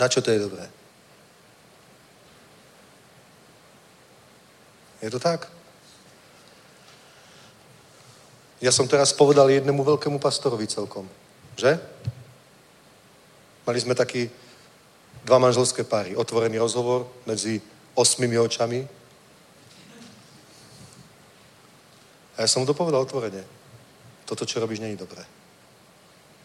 Na 0.00 0.08
čo 0.08 0.24
to 0.24 0.32
je 0.32 0.40
dobré? 0.40 0.64
Je 5.04 5.12
to 5.12 5.20
tak? 5.20 5.52
Ja 8.64 8.72
som 8.72 8.88
teraz 8.88 9.12
povedal 9.12 9.52
jednému 9.52 9.84
veľkému 9.84 10.16
pastorovi 10.16 10.64
celkom. 10.64 11.04
Že? 11.60 11.76
Mali 13.68 13.78
sme 13.84 13.92
taký 13.92 14.45
dva 15.26 15.42
manželské 15.42 15.82
páry. 15.82 16.14
Otvorený 16.14 16.62
rozhovor 16.62 17.10
medzi 17.26 17.58
osmými 17.98 18.38
očami. 18.38 18.86
A 22.38 22.44
ja 22.44 22.48
som 22.48 22.62
mu 22.62 22.66
to 22.70 22.78
povedal 22.78 23.02
otvorene. 23.02 23.42
Toto, 24.22 24.46
čo 24.46 24.62
robíš, 24.62 24.78
není 24.78 24.94
dobré. 24.94 25.26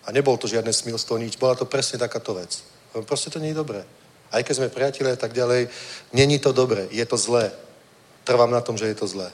A 0.05 0.09
nebol 0.09 0.33
to 0.41 0.49
žiadne 0.49 0.73
smilstvo, 0.73 1.21
nič. 1.21 1.37
Bola 1.37 1.53
to 1.53 1.69
presne 1.69 2.01
takáto 2.01 2.33
vec. 2.33 2.65
Proste 3.05 3.29
to 3.29 3.37
je 3.37 3.53
dobré. 3.53 3.85
Aj 4.33 4.41
keď 4.41 4.53
sme 4.57 4.73
priatelia 4.73 5.13
a 5.13 5.19
tak 5.19 5.37
ďalej, 5.37 5.69
není 6.15 6.39
to 6.39 6.49
dobré, 6.55 6.87
je 6.89 7.05
to 7.05 7.19
zlé 7.19 7.51
trvám 8.23 8.51
na 8.51 8.61
tom, 8.61 8.77
že 8.77 8.85
je 8.87 8.95
to 8.95 9.07
zlé. 9.07 9.31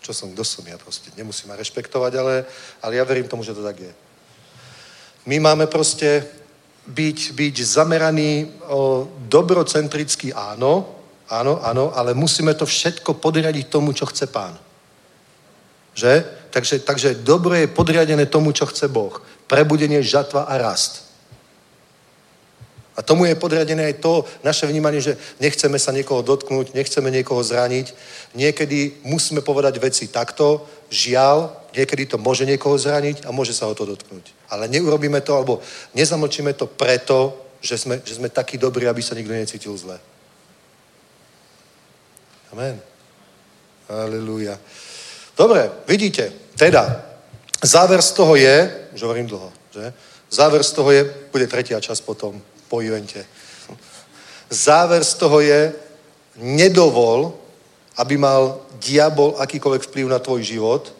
Čo 0.00 0.14
som, 0.14 0.32
kto 0.32 0.44
som 0.46 0.64
ja 0.66 0.78
proste, 0.78 1.10
nemusím 1.18 1.50
ma 1.50 1.58
rešpektovať, 1.58 2.12
ale, 2.14 2.34
ale 2.82 2.92
ja 2.96 3.04
verím 3.04 3.28
tomu, 3.28 3.42
že 3.42 3.54
to 3.54 3.62
tak 3.62 3.80
je. 3.80 3.92
My 5.26 5.42
máme 5.42 5.66
proste 5.66 6.24
byť, 6.88 7.18
byť 7.32 7.54
zameraní 7.64 8.48
o 8.68 9.08
dobrocentricky 9.28 10.32
áno, 10.32 10.88
áno, 11.28 11.60
áno, 11.60 11.92
ale 11.92 12.16
musíme 12.16 12.54
to 12.56 12.64
všetko 12.64 13.20
podriadiť 13.20 13.68
tomu, 13.68 13.92
čo 13.92 14.08
chce 14.08 14.26
pán. 14.26 14.56
Že? 15.92 16.24
Takže, 16.50 16.78
takže 16.80 17.08
dobro 17.20 17.54
je 17.54 17.68
podriadené 17.68 18.26
tomu, 18.26 18.52
čo 18.52 18.66
chce 18.66 18.88
Boh. 18.88 19.20
Prebudenie, 19.44 20.00
žatva 20.00 20.48
a 20.48 20.56
rast. 20.56 21.07
A 22.98 23.02
tomu 23.02 23.30
je 23.30 23.38
podriadené 23.38 23.94
aj 23.94 24.02
to 24.02 24.26
naše 24.42 24.66
vnímanie, 24.66 24.98
že 24.98 25.14
nechceme 25.38 25.78
sa 25.78 25.94
niekoho 25.94 26.18
dotknúť, 26.26 26.74
nechceme 26.74 27.14
niekoho 27.14 27.38
zraniť. 27.46 27.94
Niekedy 28.34 29.06
musíme 29.06 29.38
povedať 29.38 29.78
veci 29.78 30.10
takto, 30.10 30.66
žiaľ, 30.90 31.54
niekedy 31.78 32.10
to 32.10 32.18
môže 32.18 32.42
niekoho 32.42 32.74
zraniť 32.74 33.22
a 33.22 33.30
môže 33.30 33.54
sa 33.54 33.70
ho 33.70 33.74
to 33.78 33.86
dotknúť. 33.86 34.34
Ale 34.50 34.66
neurobíme 34.66 35.22
to, 35.22 35.30
alebo 35.30 35.62
nezamlčíme 35.94 36.58
to 36.58 36.66
preto, 36.66 37.38
že 37.62 37.78
sme, 37.78 38.02
že 38.02 38.18
sme 38.18 38.34
takí 38.34 38.58
dobrí, 38.58 38.90
aby 38.90 38.98
sa 38.98 39.14
nikto 39.14 39.30
necítil 39.30 39.78
zle. 39.78 39.94
Amen. 42.50 42.82
Aleluja. 43.86 44.58
Dobre, 45.38 45.70
vidíte, 45.86 46.34
teda, 46.58 46.98
záver 47.62 48.02
z 48.02 48.10
toho 48.10 48.34
je, 48.34 48.90
už 48.90 49.02
hovorím 49.06 49.30
dlho, 49.30 49.52
že? 49.70 49.94
Záver 50.30 50.66
z 50.66 50.72
toho 50.74 50.90
je, 50.90 51.06
bude 51.30 51.46
tretia 51.46 51.78
časť 51.78 52.02
potom, 52.02 52.42
po 52.68 52.80
evente. 52.80 53.26
Záver 54.48 55.04
z 55.04 55.14
toho 55.14 55.40
je, 55.40 55.74
nedovol, 56.38 57.34
aby 57.98 58.14
mal 58.16 58.62
diabol 58.78 59.34
akýkoľvek 59.42 59.82
vplyv 59.90 60.06
na 60.06 60.22
tvoj 60.22 60.42
život, 60.42 60.94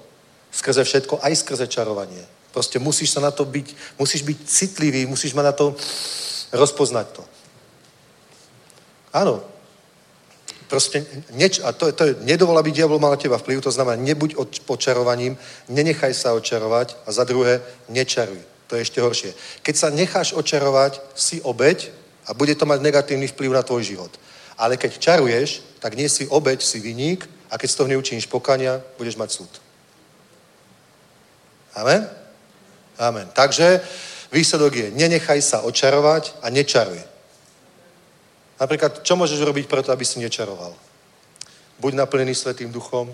skrze 0.51 0.85
všetko, 0.85 1.23
aj 1.23 1.36
skrze 1.36 1.66
čarovanie. 1.70 2.24
Proste 2.53 2.78
musíš 2.82 3.15
sa 3.15 3.20
na 3.20 3.31
to 3.31 3.45
byť, 3.45 3.99
musíš 3.99 4.23
byť 4.27 4.39
citlivý, 4.45 5.07
musíš 5.07 5.32
ma 5.32 5.47
na 5.47 5.53
to 5.53 5.77
rozpoznať 6.53 7.07
to. 7.12 7.23
Áno. 9.12 9.45
Proste, 10.69 11.07
neč, 11.32 11.65
a 11.65 11.73
to, 11.73 11.93
to 11.93 12.05
je, 12.05 12.12
nedovol, 12.28 12.59
aby 12.59 12.73
diabol 12.73 13.01
mal 13.01 13.16
na 13.16 13.20
teba 13.20 13.40
vplyv, 13.40 13.65
to 13.65 13.73
znamená, 13.73 13.97
nebuď 13.97 14.36
od, 14.36 14.61
počarovaním, 14.69 15.39
nenechaj 15.69 16.12
sa 16.12 16.36
očarovať 16.36 16.97
a 17.07 17.12
za 17.12 17.24
druhé, 17.24 17.65
nečaruj. 17.89 18.58
To 18.69 18.77
je 18.77 18.85
ešte 18.85 19.01
horšie. 19.01 19.32
Keď 19.65 19.74
sa 19.77 19.89
necháš 19.89 20.36
očarovať, 20.36 21.01
si 21.16 21.40
obeď 21.40 21.89
a 22.28 22.36
bude 22.36 22.53
to 22.55 22.69
mať 22.69 22.85
negatívny 22.85 23.27
vplyv 23.32 23.51
na 23.57 23.65
tvoj 23.65 23.82
život. 23.85 24.12
Ale 24.61 24.77
keď 24.77 25.01
čaruješ, 25.01 25.65
tak 25.81 25.97
nie 25.97 26.09
si 26.09 26.28
obeď, 26.28 26.61
si 26.61 26.77
vyník 26.81 27.24
a 27.49 27.57
keď 27.57 27.69
z 27.70 27.77
toho 27.81 27.89
neučiníš 27.89 28.28
pokania, 28.28 28.85
budeš 29.01 29.16
mať 29.16 29.31
súd. 29.32 29.53
Amen? 31.73 32.05
Amen. 32.99 33.28
Takže 33.32 33.81
výsledok 34.32 34.74
je, 34.74 34.86
nenechaj 34.93 35.40
sa 35.40 35.65
očarovať 35.65 36.36
a 36.45 36.53
nečaruj. 36.53 37.01
Napríklad, 38.59 39.07
čo 39.07 39.15
môžeš 39.15 39.39
robiť 39.39 39.70
preto, 39.70 39.95
aby 39.95 40.05
si 40.05 40.19
nečaroval? 40.19 40.74
Buď 41.78 41.95
naplnený 41.95 42.35
Svetým 42.35 42.74
duchom, 42.74 43.07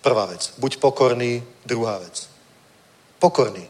prvá 0.00 0.26
vec. 0.26 0.56
Buď 0.56 0.80
pokorný, 0.80 1.44
druhá 1.68 2.00
vec. 2.00 2.26
Pokorný, 3.20 3.68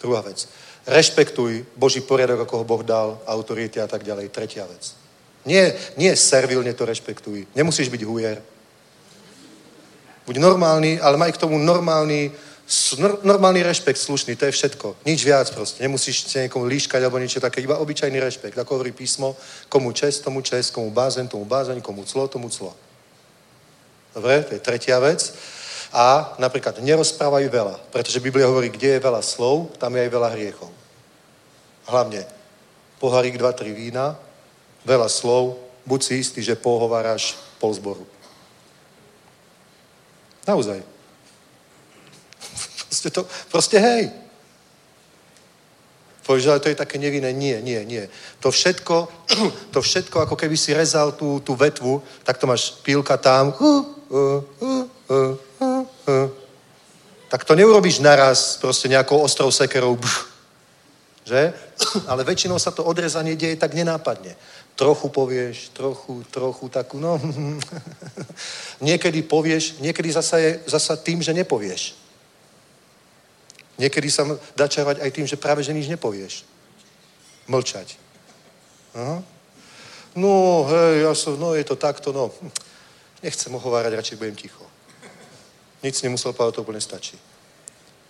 druhá 0.00 0.20
vec. 0.24 0.48
Rešpektuj 0.88 1.64
Boží 1.76 2.00
poriadok, 2.00 2.48
ako 2.48 2.64
ho 2.64 2.64
Boh 2.64 2.82
dal, 2.82 3.20
autority 3.28 3.80
a 3.80 3.86
tak 3.86 4.02
ďalej, 4.02 4.32
tretia 4.32 4.64
vec. 4.64 4.96
Nie, 5.44 5.76
nie 5.96 6.12
servilne 6.16 6.72
to 6.72 6.84
rešpektuj. 6.84 7.46
Nemusíš 7.56 7.88
byť 7.88 8.02
hujer. 8.04 8.42
Buď 10.26 10.36
normálny, 10.36 11.00
ale 11.00 11.16
maj 11.16 11.32
k 11.32 11.40
tomu 11.40 11.56
normálny, 11.58 12.32
normálny 13.24 13.60
rešpekt, 13.62 13.98
slušný, 13.98 14.36
to 14.36 14.46
je 14.46 14.52
všetko. 14.52 14.96
Nič 15.04 15.24
viac 15.24 15.48
proste. 15.50 15.82
Nemusíš 15.82 16.28
sa 16.28 16.44
niekomu 16.44 16.68
líškať 16.68 17.00
alebo 17.02 17.18
niečo 17.18 17.40
také, 17.40 17.64
iba 17.64 17.80
obyčajný 17.80 18.20
rešpekt. 18.20 18.56
Ako 18.58 18.80
hovorí 18.80 18.92
písmo, 18.92 19.36
komu 19.68 19.92
čest, 19.92 20.24
tomu 20.24 20.40
čest, 20.44 20.70
komu 20.70 20.92
bázen, 20.92 21.28
tomu 21.28 21.44
bázeň, 21.44 21.80
komu 21.80 22.04
clo, 22.04 22.28
tomu 22.28 22.48
clo. 22.52 22.76
Dobre, 24.14 24.44
to 24.44 24.54
je 24.54 24.60
tretia 24.60 25.00
vec. 25.00 25.34
A 25.90 26.38
napríklad 26.38 26.78
nerozprávajú 26.78 27.50
veľa, 27.50 27.76
pretože 27.90 28.22
Biblia 28.22 28.46
hovorí, 28.46 28.70
kde 28.70 28.98
je 28.98 29.06
veľa 29.06 29.22
slov, 29.26 29.74
tam 29.74 29.90
je 29.98 30.06
aj 30.06 30.10
veľa 30.14 30.28
hriechov. 30.38 30.70
Hlavne 31.90 32.22
poharík 33.02 33.34
2-3 33.34 33.74
vína, 33.74 34.14
veľa 34.86 35.10
slov, 35.10 35.58
buď 35.82 36.00
si 36.02 36.14
istý, 36.22 36.40
že 36.46 36.54
pohováraš 36.54 37.34
pol 37.58 37.74
zboru. 37.74 38.06
Naozaj. 40.46 40.78
Proste, 42.86 43.10
to, 43.10 43.22
proste 43.50 43.76
hej. 43.78 44.14
Povieš, 46.22 46.46
ale 46.46 46.62
to 46.62 46.70
je 46.70 46.78
také 46.78 47.02
nevinné. 47.02 47.34
Nie, 47.34 47.58
nie, 47.58 47.82
nie. 47.82 48.06
To 48.38 48.54
všetko, 48.54 49.10
to 49.74 49.82
všetko, 49.82 50.22
ako 50.22 50.38
keby 50.38 50.54
si 50.54 50.70
rezal 50.70 51.18
tú, 51.18 51.42
tú 51.42 51.58
vetvu, 51.58 51.98
tak 52.22 52.38
to 52.38 52.46
máš 52.46 52.78
pílka 52.86 53.18
tam. 53.18 53.50
Uh, 53.58 53.82
uh, 54.14 54.38
uh, 54.62 54.84
uh. 55.10 55.49
Tak 57.30 57.46
to 57.46 57.54
neurobíš 57.54 58.02
naraz 58.02 58.58
proste 58.58 58.90
nejakou 58.90 59.22
ostrou 59.22 59.54
sekerou. 59.54 59.94
Bš, 59.94 60.14
že? 61.24 61.54
Ale 62.10 62.26
väčšinou 62.26 62.58
sa 62.58 62.74
to 62.74 62.82
odrezanie 62.82 63.38
deje 63.38 63.54
tak 63.54 63.74
nenápadne. 63.74 64.34
Trochu 64.74 65.08
povieš, 65.08 65.70
trochu, 65.70 66.24
trochu 66.30 66.66
takú, 66.68 66.98
no. 66.98 67.20
niekedy 68.88 69.22
povieš, 69.22 69.78
niekedy 69.78 70.10
zasa 70.10 70.42
je 70.42 70.50
zasa 70.66 70.96
tým, 70.96 71.22
že 71.22 71.36
nepovieš. 71.36 71.94
Niekedy 73.78 74.08
sa 74.10 74.26
dá 74.56 74.68
čarovať 74.68 75.00
aj 75.00 75.10
tým, 75.14 75.26
že 75.26 75.40
práve 75.40 75.62
že 75.62 75.72
nič 75.72 75.88
nepovieš. 75.88 76.44
Mlčať. 77.48 77.96
Aha. 78.94 79.22
No, 80.18 80.66
hej, 80.66 81.06
ja 81.06 81.14
som, 81.14 81.38
no 81.38 81.54
je 81.54 81.62
to 81.62 81.78
takto, 81.78 82.10
no. 82.10 82.34
Nechcem 83.22 83.54
ohovárať, 83.54 83.94
radšej 83.94 84.18
budem 84.18 84.34
ticho. 84.34 84.69
Nic 85.80 85.96
nemusel 86.02 86.32
povedať, 86.32 86.60
to 86.60 86.62
úplne 86.62 86.80
stačí. 86.80 87.16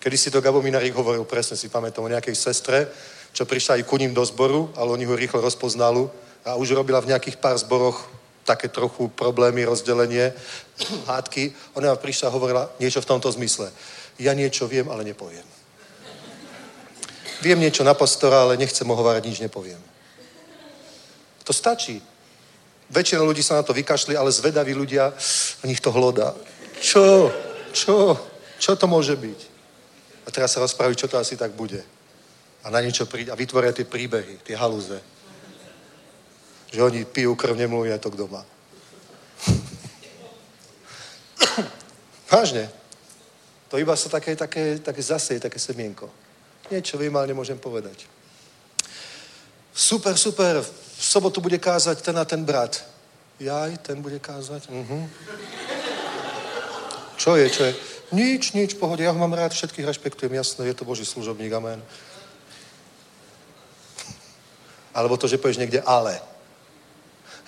Kedy 0.01 0.16
si 0.16 0.32
to 0.32 0.40
Gabo 0.40 0.64
Minarík 0.64 0.97
hovoril, 0.97 1.28
presne 1.28 1.60
si 1.60 1.68
pamätám 1.68 2.05
o 2.05 2.12
nejakej 2.12 2.34
sestre, 2.34 2.88
čo 3.36 3.47
prišla 3.47 3.78
aj 3.78 3.86
ku 3.86 4.01
ním 4.01 4.16
do 4.16 4.24
zboru, 4.24 4.72
ale 4.74 4.90
oni 4.90 5.05
ho 5.05 5.14
rýchlo 5.14 5.44
rozpoznali 5.44 6.09
a 6.44 6.56
už 6.56 6.72
robila 6.72 7.05
v 7.05 7.12
nejakých 7.14 7.36
pár 7.36 7.55
zboroch 7.60 8.09
také 8.48 8.72
trochu 8.72 9.12
problémy, 9.12 9.64
rozdelenie, 9.64 10.32
hádky. 11.10 11.52
Ona 11.76 11.94
prišla 11.94 12.32
a 12.32 12.34
hovorila 12.34 12.64
niečo 12.80 13.05
v 13.05 13.10
tomto 13.12 13.30
zmysle. 13.30 13.70
Ja 14.18 14.34
niečo 14.34 14.66
viem, 14.66 14.88
ale 14.88 15.05
nepoviem. 15.05 15.44
Viem 17.40 17.60
niečo 17.60 17.84
na 17.84 17.94
pastora, 17.94 18.42
ale 18.44 18.60
nechcem 18.60 18.84
hovárať, 18.84 19.24
nič 19.24 19.38
nepoviem. 19.40 19.80
To 21.44 21.52
stačí. 21.52 22.02
Väčšina 22.90 23.22
ľudí 23.22 23.40
sa 23.40 23.60
na 23.60 23.64
to 23.64 23.72
vykašli, 23.72 24.16
ale 24.16 24.32
zvedaví 24.32 24.74
ľudia, 24.74 25.14
v 25.62 25.64
nich 25.64 25.80
to 25.80 25.92
hlodá. 25.92 26.34
Čo? 26.80 27.32
Čo? 27.72 28.18
Čo 28.59 28.76
to 28.76 28.86
môže 28.86 29.16
byť? 29.16 29.40
A 30.26 30.30
teraz 30.30 30.52
sa 30.52 30.60
rozprávajú, 30.60 30.94
čo 30.94 31.09
to 31.09 31.18
asi 31.18 31.36
tak 31.36 31.52
bude. 31.56 31.82
A 32.62 32.70
na 32.70 32.80
niečo 32.84 33.09
príde 33.09 33.32
a 33.32 33.38
vytvoria 33.38 33.72
tie 33.72 33.88
príbehy, 33.88 34.44
tie 34.44 34.56
halúze. 34.56 35.01
Že 36.70 36.82
oni 36.82 37.01
pijú 37.09 37.34
krv, 37.34 37.56
nemluvia 37.56 37.98
to 37.98 38.12
kto 38.12 38.28
má. 38.28 38.44
Vážne. 42.30 42.68
To 43.70 43.78
iba 43.78 43.97
sa 43.97 44.12
také, 44.12 44.36
také, 44.36 44.78
také 44.78 45.02
zaseje, 45.02 45.40
také 45.40 45.59
semienko. 45.59 46.10
Niečo 46.70 46.98
viem, 46.98 47.16
ale 47.16 47.32
nemôžem 47.32 47.59
povedať. 47.59 48.06
Super, 49.74 50.18
super. 50.18 50.62
V 50.62 51.02
sobotu 51.02 51.40
bude 51.40 51.59
kázať 51.59 52.02
ten 52.02 52.18
a 52.18 52.24
ten 52.26 52.44
brat. 52.44 52.84
Jaj, 53.40 53.78
ten 53.80 54.02
bude 54.02 54.18
kázať? 54.20 54.68
Uh-huh. 54.68 55.09
Čo 57.20 57.36
je, 57.36 57.52
čo 57.52 57.62
je? 57.68 57.72
Nič, 58.16 58.56
nič, 58.56 58.80
pohode. 58.80 59.05
Ja 59.05 59.12
ho 59.12 59.20
mám 59.20 59.36
rád, 59.36 59.52
všetkých 59.52 59.84
rešpektujem, 59.84 60.32
jasné, 60.40 60.72
je 60.72 60.76
to 60.80 60.88
Boží 60.88 61.05
služobník, 61.05 61.52
amen. 61.52 61.84
Alebo 64.97 65.20
to, 65.20 65.28
že 65.28 65.36
povieš 65.36 65.60
niekde 65.60 65.84
ale. 65.84 66.16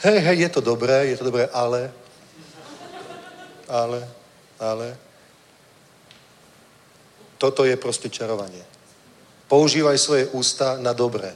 Hej, 0.04 0.20
hej, 0.20 0.36
je 0.44 0.50
to 0.52 0.60
dobré, 0.60 1.08
je 1.08 1.16
to 1.16 1.24
dobré, 1.24 1.48
ale. 1.56 1.88
Ale, 3.64 4.04
ale. 4.60 4.92
Toto 7.40 7.64
je 7.64 7.72
proste 7.80 8.12
čarovanie. 8.12 8.60
Používaj 9.48 9.96
svoje 9.96 10.28
ústa 10.36 10.76
na 10.84 10.92
dobré. 10.92 11.32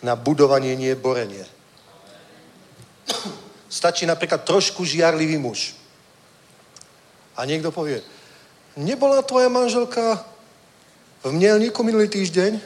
Na 0.00 0.16
budovanie, 0.16 0.72
nie 0.80 0.96
borenie. 0.96 1.44
Stačí 3.68 4.08
napríklad 4.08 4.48
trošku 4.48 4.80
žiarlivý 4.80 5.36
muž. 5.36 5.83
A 7.34 7.44
niekto 7.44 7.74
povie, 7.74 7.98
nebola 8.78 9.22
tvoja 9.22 9.50
manželka 9.50 10.22
v 11.26 11.32
Mielníku 11.34 11.82
minulý 11.82 12.06
týždeň? 12.06 12.62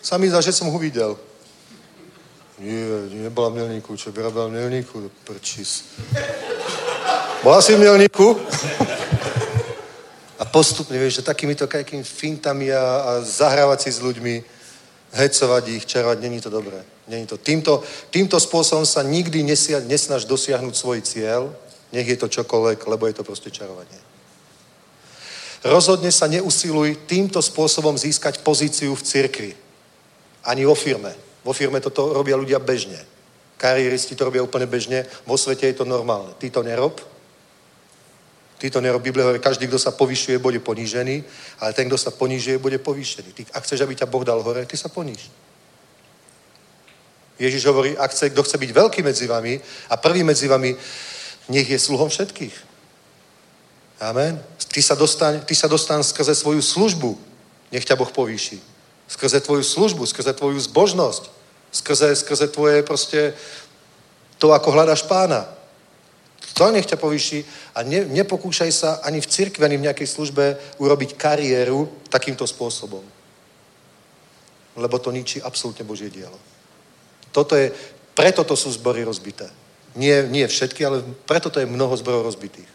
Sa 0.00 0.16
zdá, 0.16 0.40
že 0.40 0.52
som 0.52 0.68
ho 0.68 0.78
videl. 0.80 1.16
Nie, 2.60 3.08
nebola 3.24 3.48
v 3.48 3.64
Mielníku. 3.64 3.96
Čo 3.96 4.12
vyrobila 4.12 4.52
v 4.52 4.60
Mielníku? 4.60 5.08
Prčis. 5.24 5.96
Bola 7.40 7.64
si 7.64 7.72
v 7.72 7.80
Mielníku? 7.80 8.36
A 10.40 10.44
postupne, 10.44 10.96
vieš, 11.00 11.20
že 11.20 11.28
takýmito 11.28 11.64
takými 11.64 12.04
fintami 12.04 12.72
a, 12.72 12.80
a 12.80 13.10
zahrávať 13.24 13.88
si 13.88 13.90
s 13.96 14.04
ľuďmi, 14.04 14.44
hecovať 15.12 15.64
ich, 15.68 15.84
čarovať, 15.88 16.20
není 16.20 16.40
to 16.40 16.52
dobré. 16.52 16.84
Není 17.08 17.24
to. 17.28 17.36
Týmto, 17.40 17.80
týmto 18.12 18.40
spôsobom 18.40 18.84
sa 18.84 19.00
nikdy 19.04 19.44
nesia, 19.44 19.80
nesnaž 19.80 20.24
dosiahnuť 20.28 20.74
svoj 20.76 21.00
cieľ, 21.00 21.52
nech 21.92 22.08
je 22.08 22.16
to 22.16 22.28
čokoľvek, 22.28 22.86
lebo 22.86 23.06
je 23.06 23.14
to 23.14 23.26
proste 23.26 23.50
čarovanie. 23.50 23.98
Rozhodne 25.60 26.08
sa 26.08 26.24
neusiluj 26.24 27.04
týmto 27.04 27.42
spôsobom 27.42 27.92
získať 27.98 28.40
pozíciu 28.40 28.96
v 28.96 29.02
cirkvi. 29.02 29.52
Ani 30.48 30.64
vo 30.64 30.72
firme. 30.72 31.12
Vo 31.44 31.52
firme 31.52 31.80
toto 31.84 32.16
robia 32.16 32.36
ľudia 32.36 32.56
bežne. 32.56 32.96
Kariéristi 33.60 34.16
to 34.16 34.24
robia 34.24 34.40
úplne 34.40 34.64
bežne, 34.64 35.04
vo 35.28 35.36
svete 35.36 35.68
je 35.68 35.76
to 35.76 35.84
normálne. 35.84 36.32
Ty 36.40 36.48
to 36.48 36.64
nerob, 36.64 36.96
ty 38.56 38.72
to 38.72 38.80
nerob. 38.80 39.04
Biblia 39.04 39.28
hovorí, 39.28 39.36
každý, 39.36 39.68
kto 39.68 39.76
sa 39.76 39.92
povyšuje, 39.92 40.40
bude 40.40 40.64
ponížený, 40.64 41.24
ale 41.60 41.72
ten, 41.76 41.84
kto 41.84 42.00
sa 42.00 42.10
ponížuje, 42.10 42.56
bude 42.56 42.80
povýšený. 42.80 43.32
Ty, 43.32 43.42
ak 43.52 43.64
chceš, 43.68 43.84
aby 43.84 43.94
ťa 44.00 44.08
Boh 44.08 44.24
dal 44.24 44.40
hore, 44.40 44.64
ty 44.64 44.80
sa 44.80 44.88
poníž. 44.88 45.28
Ježiš 47.36 47.64
hovorí, 47.68 47.96
ak 47.96 48.12
chce, 48.12 48.32
kto 48.32 48.42
chce 48.44 48.56
byť 48.56 48.70
veľký 48.72 49.00
medzi 49.04 49.28
vami 49.28 49.60
a 49.88 49.96
prvý 49.96 50.24
medzi 50.24 50.48
vami, 50.48 50.76
nech 51.50 51.66
je 51.66 51.78
sluhom 51.78 52.06
všetkých. 52.06 52.54
Amen. 54.00 54.38
Ty 54.70 54.80
sa 54.80 54.94
dostaň, 54.94 55.42
ty 55.42 55.54
sa 55.58 55.66
dostaň 55.66 56.06
skrze 56.06 56.32
svoju 56.38 56.62
službu. 56.62 57.18
Nech 57.74 57.84
ťa 57.84 57.98
Boh 57.98 58.08
povýši. 58.08 58.62
Skrze 59.10 59.42
tvoju 59.42 59.66
službu, 59.66 60.06
skrze 60.06 60.32
tvoju 60.32 60.56
zbožnosť, 60.62 61.26
skrze, 61.74 62.14
skrze 62.16 62.46
tvoje 62.48 62.86
proste 62.86 63.34
to, 64.38 64.54
ako 64.54 64.70
hľadaš 64.70 65.02
pána. 65.10 65.50
To 66.54 66.70
nech 66.70 66.86
ťa 66.86 66.96
povýši 66.96 67.44
a 67.74 67.82
ne, 67.82 68.06
nepokúšaj 68.06 68.70
sa 68.70 68.90
ani 69.02 69.20
v 69.20 69.26
cirkvi, 69.26 69.66
ani 69.66 69.76
v 69.76 69.90
nejakej 69.90 70.06
službe 70.06 70.56
urobiť 70.78 71.18
kariéru 71.18 71.90
takýmto 72.08 72.46
spôsobom. 72.46 73.02
Lebo 74.78 74.96
to 75.02 75.10
ničí 75.10 75.42
absolútne 75.42 75.82
Božie 75.82 76.08
dielo. 76.08 76.38
Toto 77.34 77.58
je, 77.58 77.74
preto 78.14 78.46
to 78.46 78.54
sú 78.54 78.70
zbory 78.70 79.02
rozbité. 79.02 79.50
Nie, 79.94 80.22
nie 80.22 80.46
všetky, 80.46 80.86
ale 80.86 81.02
preto 81.26 81.50
to 81.50 81.60
je 81.60 81.66
mnoho 81.66 81.96
zborov 81.96 82.22
rozbitých. 82.22 82.68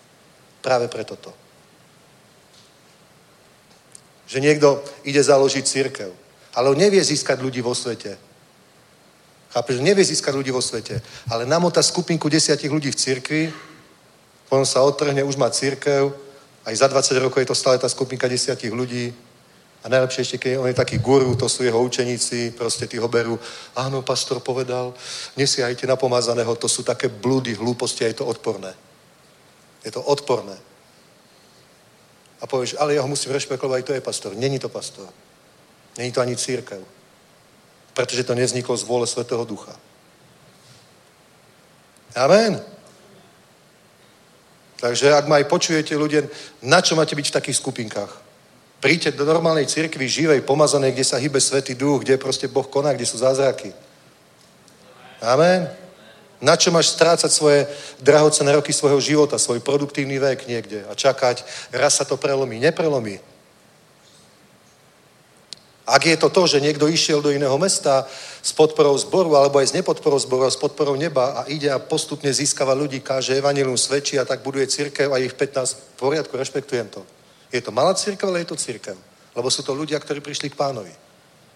Práve 0.62 0.88
preto 0.88 1.16
to. 1.16 1.32
Že 4.28 4.42
niekto 4.42 4.84
ide 5.06 5.22
založiť 5.24 5.64
církev, 5.64 6.12
ale 6.58 6.70
on 6.70 6.78
nevie 6.78 7.04
získať 7.04 7.40
ľudí 7.40 7.62
vo 7.62 7.78
svete. 7.78 8.18
Chápeš? 9.54 9.80
Nevie 9.80 10.04
získať 10.04 10.36
ľudí 10.36 10.52
vo 10.52 10.60
svete. 10.60 11.00
Ale 11.32 11.48
namota 11.48 11.80
skupinku 11.80 12.28
desiatich 12.28 12.72
ľudí 12.72 12.92
v 12.92 13.00
cirkvi, 13.00 13.44
potom 14.50 14.66
sa 14.66 14.84
odtrhne, 14.84 15.24
už 15.24 15.40
má 15.40 15.48
církev, 15.48 16.12
aj 16.66 16.76
za 16.76 16.88
20 16.90 17.24
rokov 17.24 17.40
je 17.40 17.50
to 17.50 17.56
stále 17.56 17.78
tá 17.78 17.88
skupinka 17.88 18.28
desiatich 18.28 18.74
ľudí 18.74 19.14
A 19.86 19.90
najlepšie 19.90 20.22
ešte, 20.26 20.38
keď 20.41 20.52
on 20.57 20.66
je 20.66 20.82
taký 20.82 20.98
guru, 20.98 21.38
to 21.38 21.45
sú 21.45 21.62
jeho 21.62 21.78
učeníci, 21.78 22.57
proste 22.57 22.90
tí 22.90 22.98
ho 22.98 23.06
berú. 23.06 23.38
Áno, 23.78 24.02
pastor 24.02 24.41
povedal, 24.41 24.98
nesiahajte 25.38 25.86
na 25.86 25.94
pomazaného, 25.94 26.57
to 26.57 26.66
sú 26.66 26.82
také 26.82 27.06
blúdy, 27.06 27.53
hlúposti 27.53 28.02
a 28.02 28.10
je 28.10 28.18
to 28.18 28.26
odporné. 28.26 28.74
Je 29.86 29.94
to 29.94 30.02
odporné. 30.02 30.57
A 32.41 32.49
povieš, 32.49 32.82
ale 32.82 32.98
ja 32.98 33.06
ho 33.06 33.07
musím 33.07 33.38
rešpektovať, 33.38 33.86
to 33.86 33.94
je 33.94 34.02
pastor. 34.02 34.34
Není 34.34 34.57
to 34.57 34.74
pastor. 34.74 35.06
Není 36.02 36.12
to 36.12 36.22
ani 36.22 36.34
církev. 36.34 36.82
Pretože 37.94 38.26
to 38.26 38.34
nevzniklo 38.34 38.74
z 38.74 38.84
vôle 38.90 39.06
Svetého 39.06 39.45
Ducha. 39.45 39.78
Amen. 42.18 42.57
Takže 44.82 45.14
ak 45.14 45.30
ma 45.30 45.38
aj 45.38 45.45
počujete 45.45 45.94
ľudia, 45.94 46.26
na 46.66 46.82
čo 46.82 46.98
máte 46.98 47.14
byť 47.14 47.28
v 47.30 47.38
takých 47.38 47.62
skupinkách? 47.62 48.24
Príďte 48.86 49.18
do 49.18 49.26
normálnej 49.26 49.66
cirkvi, 49.66 50.06
živej, 50.06 50.45
pomazanej, 50.45 50.94
kde 50.94 51.02
sa 51.02 51.18
hýbe 51.18 51.41
Svetý 51.41 51.74
Duch, 51.74 52.06
kde 52.06 52.22
proste 52.22 52.45
Boh 52.45 52.70
koná, 52.70 52.94
kde 52.94 53.10
sú 53.10 53.18
zázraky. 53.18 53.74
Amen. 55.26 55.66
Na 56.38 56.53
čo 56.53 56.70
máš 56.70 56.94
strácať 56.94 57.34
svoje 57.34 57.66
drahocené 57.98 58.53
roky 58.53 58.70
svojho 58.70 59.02
života, 59.02 59.41
svoj 59.41 59.66
produktívny 59.66 60.22
vek 60.22 60.45
niekde 60.45 60.86
a 60.86 60.94
čakať, 60.94 61.41
raz 61.74 61.98
sa 61.98 62.06
to 62.06 62.14
prelomí. 62.14 62.62
Neprelomí. 62.62 63.18
Ak 65.90 66.06
je 66.06 66.14
to 66.22 66.30
to, 66.30 66.45
že 66.45 66.62
niekto 66.62 66.86
išiel 66.86 67.26
do 67.26 67.34
iného 67.34 67.57
mesta 67.57 68.06
s 68.45 68.53
podporou 68.53 68.94
zboru, 69.02 69.34
alebo 69.34 69.57
aj 69.57 69.74
s 69.74 69.74
nepodporou 69.74 70.22
zboru, 70.22 70.45
s 70.45 70.62
podporou 70.62 70.94
neba 70.94 71.41
a 71.41 71.49
ide 71.49 71.74
a 71.74 71.82
postupne 71.82 72.30
získava 72.30 72.78
ľudí, 72.78 73.02
káže 73.02 73.34
evanilium, 73.34 73.82
svedčí 73.82 74.22
a 74.22 74.30
tak 74.30 74.45
buduje 74.45 74.70
církev 74.70 75.10
a 75.10 75.18
ich 75.18 75.34
15 75.34 75.74
v 75.74 75.82
poriadku, 75.98 76.38
rešpektujem 76.38 76.86
to. 76.94 77.02
Je 77.52 77.62
to 77.62 77.72
malá 77.72 77.94
církev, 77.94 78.30
ale 78.30 78.42
je 78.42 78.52
to 78.52 78.58
církev. 78.58 78.98
Lebo 79.36 79.52
sú 79.52 79.64
to 79.64 79.76
ľudia, 79.76 80.00
ktorí 80.00 80.22
prišli 80.22 80.50
k 80.50 80.60
pánovi. 80.60 80.92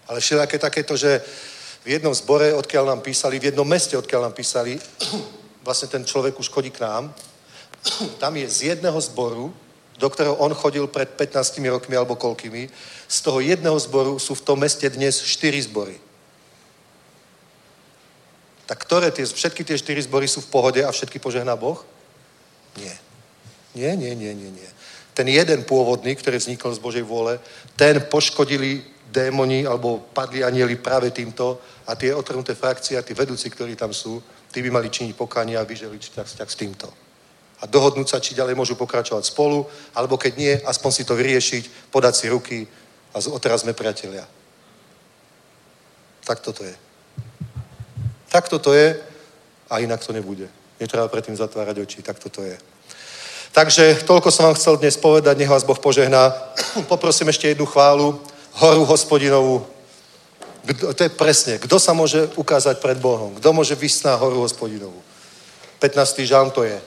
Ale 0.10 0.20
všelijaké 0.20 0.60
takéto, 0.60 0.98
že 0.98 1.22
v 1.86 1.88
jednom 1.95 2.14
zbore, 2.14 2.53
odkiaľ 2.53 2.86
nám 2.86 3.02
písali, 3.02 3.40
v 3.40 3.53
jednom 3.53 3.68
meste, 3.68 3.98
odkiaľ 3.98 4.30
nám 4.30 4.36
písali, 4.36 4.76
vlastne 5.66 5.88
ten 5.88 6.03
človek 6.06 6.40
už 6.40 6.49
chodí 6.49 6.70
k 6.72 6.84
nám, 6.84 7.14
tam 8.22 8.36
je 8.36 8.49
z 8.49 8.76
jedného 8.76 8.99
zboru, 9.02 9.53
do 9.99 10.07
ktorého 10.10 10.36
on 10.40 10.56
chodil 10.56 10.88
pred 10.88 11.11
15 11.11 11.60
rokmi 11.68 11.95
alebo 11.95 12.16
koľkými, 12.16 12.72
z 13.07 13.18
toho 13.22 13.40
jedného 13.44 13.76
zboru 13.80 14.16
sú 14.20 14.36
v 14.36 14.45
tom 14.48 14.60
meste 14.60 14.88
dnes 14.90 15.20
4 15.20 15.68
zbory. 15.68 15.99
Tak 18.70 18.86
ktoré 18.86 19.11
tie, 19.11 19.26
všetky 19.26 19.66
tie 19.66 19.76
4 19.76 20.07
zbory 20.07 20.30
sú 20.30 20.45
v 20.45 20.52
pohode 20.53 20.82
a 20.86 20.94
všetky 20.94 21.20
požehná 21.20 21.57
Boh? 21.57 21.84
Nie. 22.78 22.95
Nie, 23.76 23.98
nie, 23.98 24.16
nie, 24.16 24.32
nie, 24.34 24.49
nie. 24.53 24.70
Ten 25.19 25.27
jeden 25.27 25.67
pôvodný, 25.67 26.15
ktorý 26.15 26.39
vznikol 26.39 26.71
z 26.71 26.79
Božej 26.79 27.03
vôle, 27.03 27.43
ten 27.75 27.99
poškodili 28.07 28.79
démoni 29.11 29.67
alebo 29.67 29.99
padli 30.15 30.47
anieli 30.47 30.79
práve 30.79 31.11
týmto 31.11 31.59
a 31.83 31.91
tie 31.99 32.15
otrhnuté 32.15 32.55
frakcie 32.55 32.95
a 32.95 33.03
tí 33.03 33.11
vedúci, 33.11 33.51
ktorí 33.51 33.75
tam 33.75 33.91
sú, 33.91 34.23
tí 34.47 34.63
by 34.63 34.71
mali 34.71 34.87
činiť 34.87 35.19
pokánie 35.19 35.59
a 35.59 35.67
vyželiť 35.67 36.23
vzťah 36.23 36.47
s 36.47 36.55
týmto. 36.55 36.87
A 37.59 37.67
dohodnúť 37.67 38.07
sa, 38.07 38.23
či 38.23 38.31
ďalej 38.31 38.55
môžu 38.55 38.79
pokračovať 38.79 39.27
spolu, 39.27 39.67
alebo 39.91 40.15
keď 40.15 40.33
nie, 40.39 40.55
aspoň 40.55 40.91
si 40.95 41.03
to 41.03 41.19
vyriešiť, 41.19 41.91
podať 41.91 42.13
si 42.15 42.25
ruky 42.31 42.63
a 43.11 43.19
odteraz 43.19 43.67
sme 43.67 43.75
priatelia. 43.75 44.23
Tak 46.23 46.39
toto 46.39 46.63
je. 46.63 46.75
Tak 48.31 48.47
toto 48.47 48.71
je 48.71 48.95
a 49.67 49.83
inak 49.83 49.99
to 49.99 50.15
nebude. 50.15 50.47
Netreba 50.79 51.11
predtým 51.11 51.35
zatvárať 51.35 51.83
oči, 51.83 51.99
tak 51.99 52.23
toto 52.23 52.39
je. 52.39 52.55
Takže 53.51 54.05
toľko 54.05 54.30
som 54.31 54.45
vám 54.45 54.57
chcel 54.57 54.77
dnes 54.77 54.97
povedať, 54.97 55.38
nech 55.38 55.49
vás 55.49 55.65
Boh 55.65 55.80
požehná. 55.80 56.31
Poprosím 56.91 57.30
ešte 57.30 57.47
jednu 57.49 57.65
chválu, 57.65 58.21
horu 58.53 58.85
hospodinovú. 58.85 59.65
Kdo, 60.63 60.93
to 60.93 61.03
je 61.03 61.09
presne, 61.09 61.57
kto 61.57 61.80
sa 61.80 61.95
môže 61.95 62.30
ukázať 62.35 62.77
pred 62.77 62.99
Bohom? 62.99 63.34
Kto 63.35 63.49
môže 63.55 63.73
vysť 63.73 64.05
na 64.05 64.13
horu 64.15 64.45
hospodinovú? 64.45 65.01
15. 65.80 66.30
žalm 66.30 66.51
to 66.51 66.63
je. 66.67 66.77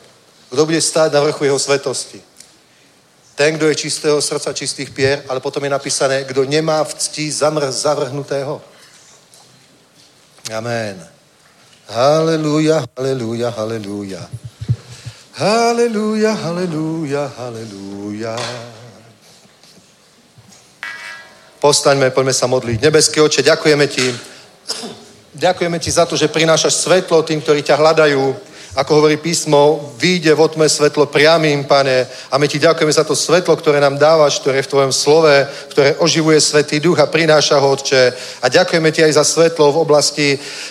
Kto 0.53 0.69
bude 0.69 0.81
stáť 0.81 1.13
na 1.13 1.21
vrchu 1.25 1.49
jeho 1.49 1.59
svetosti? 1.59 2.21
Ten, 3.35 3.57
kdo 3.57 3.69
je 3.69 3.75
čistého 3.75 4.21
srdca, 4.23 4.53
čistých 4.53 4.91
pier, 4.91 5.25
ale 5.29 5.41
potom 5.41 5.65
je 5.65 5.71
napísané, 5.73 6.25
kdo 6.25 6.45
nemá 6.45 6.85
v 6.85 6.95
cti 6.95 7.33
zamr 7.33 7.73
zavrhnutého. 7.73 8.61
Amen. 10.53 11.01
Haleluja, 11.89 12.85
haleluja, 12.97 13.51
haleluja. 13.51 14.29
Haleluja, 15.33 16.37
haleluja, 16.37 17.33
haleluja. 17.41 18.37
Postaňme, 21.57 22.13
poďme 22.13 22.37
sa 22.37 22.45
modliť. 22.45 22.77
Nebeský 22.85 23.25
oče, 23.25 23.41
ďakujeme 23.41 23.87
ti. 23.89 24.13
Ďakujeme 25.33 25.81
ti 25.81 25.89
za 25.89 26.05
to, 26.05 26.21
že 26.21 26.29
prinášaš 26.29 26.85
svetlo 26.85 27.25
tým, 27.25 27.41
ktorí 27.41 27.65
ťa 27.65 27.81
hľadajú 27.81 28.52
ako 28.73 28.95
hovorí 28.95 29.17
písmo, 29.17 29.93
vyjde 30.01 30.35
vo 30.35 30.49
tme 30.49 30.69
svetlo 30.69 31.07
priamým, 31.07 31.65
pane. 31.65 32.07
A 32.33 32.39
my 32.39 32.49
ti 32.49 32.59
ďakujeme 32.59 32.93
za 32.93 33.05
to 33.05 33.13
svetlo, 33.17 33.57
ktoré 33.57 33.81
nám 33.81 34.01
dávaš, 34.01 34.41
ktoré 34.41 34.57
je 34.57 34.63
v 34.63 34.73
tvojom 34.73 34.93
slove, 34.93 35.49
ktoré 35.69 35.97
oživuje 36.01 36.41
svetý 36.41 36.81
duch 36.81 36.97
a 36.99 37.07
prináša 37.07 37.61
ho, 37.61 37.69
Otče. 37.73 38.13
A 38.43 38.49
ďakujeme 38.49 38.93
ti 38.93 39.05
aj 39.05 39.13
za 39.13 39.25
svetlo 39.25 39.73
v 39.73 39.83
oblasti 39.85 40.29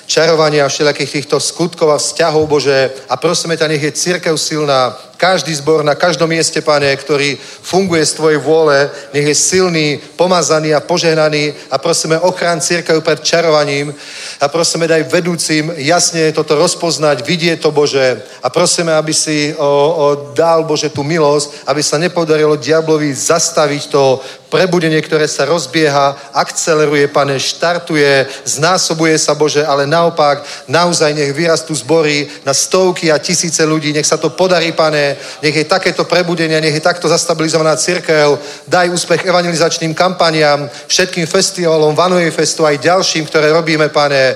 čarovania 0.10 0.66
všelijakých 0.66 1.12
týchto 1.12 1.38
skutkov 1.38 1.94
a 1.94 2.02
vzťahov, 2.02 2.50
Bože. 2.50 2.90
A 3.10 3.18
prosíme 3.22 3.54
ťa, 3.54 3.70
nech 3.70 3.84
je 3.86 3.94
církev 3.94 4.34
silná, 4.34 4.98
každý 5.22 5.54
zbor 5.54 5.86
na 5.86 5.94
každom 5.94 6.26
mieste, 6.34 6.66
pane, 6.66 6.90
ktorý 6.98 7.38
funguje 7.62 8.02
z 8.02 8.18
Tvojej 8.18 8.40
vôle, 8.42 8.90
nech 9.14 9.30
je 9.30 9.38
silný, 9.38 10.02
pomazaný 10.18 10.74
a 10.74 10.82
požehnaný 10.82 11.54
a 11.70 11.78
prosíme 11.78 12.18
ochrán 12.26 12.58
církev 12.58 13.06
pred 13.06 13.22
čarovaním 13.22 13.94
a 14.42 14.50
prosíme 14.50 14.90
daj 14.90 15.06
vedúcim 15.14 15.78
jasne 15.78 16.34
toto 16.34 16.58
rozpoznať, 16.58 17.22
vidieť 17.22 17.62
to, 17.62 17.70
Bože. 17.70 18.18
A 18.42 18.50
prosíme, 18.50 18.90
aby 18.98 19.14
si 19.14 19.54
o, 19.54 19.62
o, 19.62 20.06
dal, 20.34 20.66
Bože, 20.66 20.90
tú 20.90 21.06
milosť, 21.06 21.70
aby 21.70 21.86
sa 21.86 22.02
nepodarilo 22.02 22.58
diablovi 22.58 23.14
zastaviť 23.14 23.94
to 23.94 24.18
prebudenie, 24.52 25.00
ktoré 25.00 25.32
sa 25.32 25.48
rozbieha, 25.48 26.36
akceleruje, 26.36 27.08
pane, 27.08 27.40
štartuje, 27.40 28.28
znásobuje 28.44 29.16
sa, 29.16 29.32
Bože, 29.32 29.64
ale 29.64 29.88
naopak, 29.88 30.44
naozaj 30.68 31.16
nech 31.16 31.32
vyrastú 31.32 31.72
zbory 31.72 32.28
na 32.44 32.52
stovky 32.52 33.08
a 33.08 33.16
tisíce 33.16 33.64
ľudí, 33.64 33.96
nech 33.96 34.04
sa 34.04 34.20
to 34.20 34.36
podarí, 34.36 34.76
pane, 34.76 35.16
nech 35.40 35.56
je 35.56 35.64
takéto 35.64 36.04
prebudenie, 36.04 36.60
nech 36.60 36.76
je 36.76 36.84
takto 36.84 37.08
zastabilizovaná 37.08 37.80
církev, 37.80 38.36
daj 38.68 38.92
úspech 38.92 39.24
evangelizačným 39.24 39.96
kampaniám, 39.96 40.68
všetkým 40.92 41.24
festivalom, 41.24 41.96
Vanuej 41.96 42.36
Festu 42.36 42.68
aj 42.68 42.84
ďalším, 42.84 43.32
ktoré 43.32 43.56
robíme, 43.56 43.88
pane, 43.88 44.36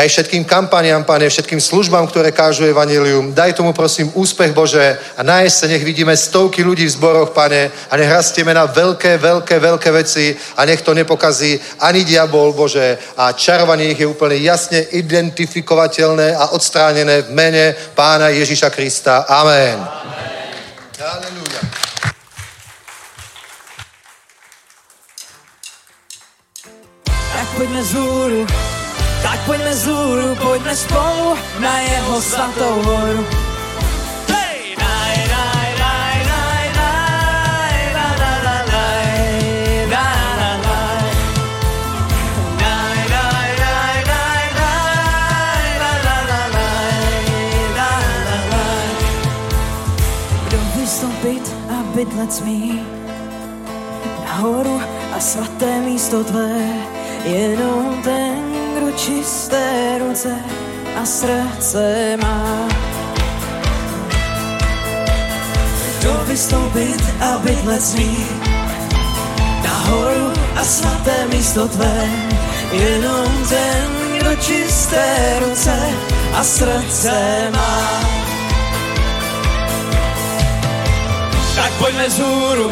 aj 0.00 0.08
všetkým 0.08 0.48
kampaniám, 0.48 1.04
pane, 1.04 1.28
všetkým 1.28 1.60
službám, 1.60 2.08
ktoré 2.08 2.32
kážu 2.32 2.64
evanilium. 2.64 3.36
Daj 3.36 3.52
tomu, 3.52 3.76
prosím, 3.76 4.08
úspech, 4.16 4.56
Bože, 4.56 4.96
a 5.16 5.20
na 5.20 5.44
jeseň 5.44 5.76
nech 5.76 5.84
vidíme 5.84 6.16
stovky 6.16 6.64
ľudí 6.64 6.88
v 6.88 6.96
zboroch, 6.96 7.36
pane, 7.36 7.68
a 7.68 7.92
nech 8.00 8.08
rastieme 8.08 8.56
na 8.56 8.64
veľké, 8.64 9.20
veľké, 9.20 9.60
veľké 9.60 9.90
veci 9.92 10.32
a 10.56 10.64
nech 10.64 10.80
to 10.80 10.96
nepokazí 10.96 11.60
ani 11.84 12.08
diabol, 12.08 12.56
Bože, 12.56 12.96
a 13.20 13.36
čarovanie 13.36 13.92
ich 13.92 14.00
je 14.00 14.08
úplne 14.08 14.40
jasne 14.40 14.80
identifikovateľné 14.88 16.32
a 16.32 16.56
odstránené 16.56 17.28
v 17.28 17.36
mene 17.36 17.64
Pána 17.92 18.32
Ježíša 18.32 18.72
Krista. 18.72 19.28
Amen. 19.28 19.76
Amen. 19.76 20.40
Tak 27.40 27.46
poďme 27.56 27.82
z 27.84 28.69
tak 29.22 29.38
poďme 29.46 29.72
z 29.74 29.84
úru, 29.88 30.28
poďme 30.36 30.74
spolu 30.74 31.36
na 31.60 31.74
jeho 31.80 32.16
svatou 32.20 32.74
horu. 32.82 33.50
bydlet 52.00 52.32
smí? 52.32 52.80
Nahoru 54.24 54.80
a 55.12 55.20
svaté 55.20 55.80
místo 55.84 56.24
tvé 56.24 56.64
jenom 57.24 58.00
ten, 58.04 58.49
čisté 58.96 59.98
ruce 59.98 60.34
a 60.96 61.06
srdce 61.06 62.16
má. 62.22 62.68
Kdo 66.00 66.12
vystoupit 66.26 67.02
a 67.20 67.38
bydlet 67.38 67.82
smí 67.82 68.26
nahoru 69.64 70.32
a 70.56 70.64
svaté 70.64 71.26
místo 71.32 71.68
tvé 71.68 72.08
jenom 72.72 73.44
ten, 73.48 73.86
kdo 74.20 74.36
čisté 74.36 75.38
ruce 75.40 75.76
a 76.34 76.44
srdce 76.44 77.12
má 77.52 78.00
tak 81.60 81.72
poďme 81.78 82.10
z 82.10 82.18
húru, 82.18 82.70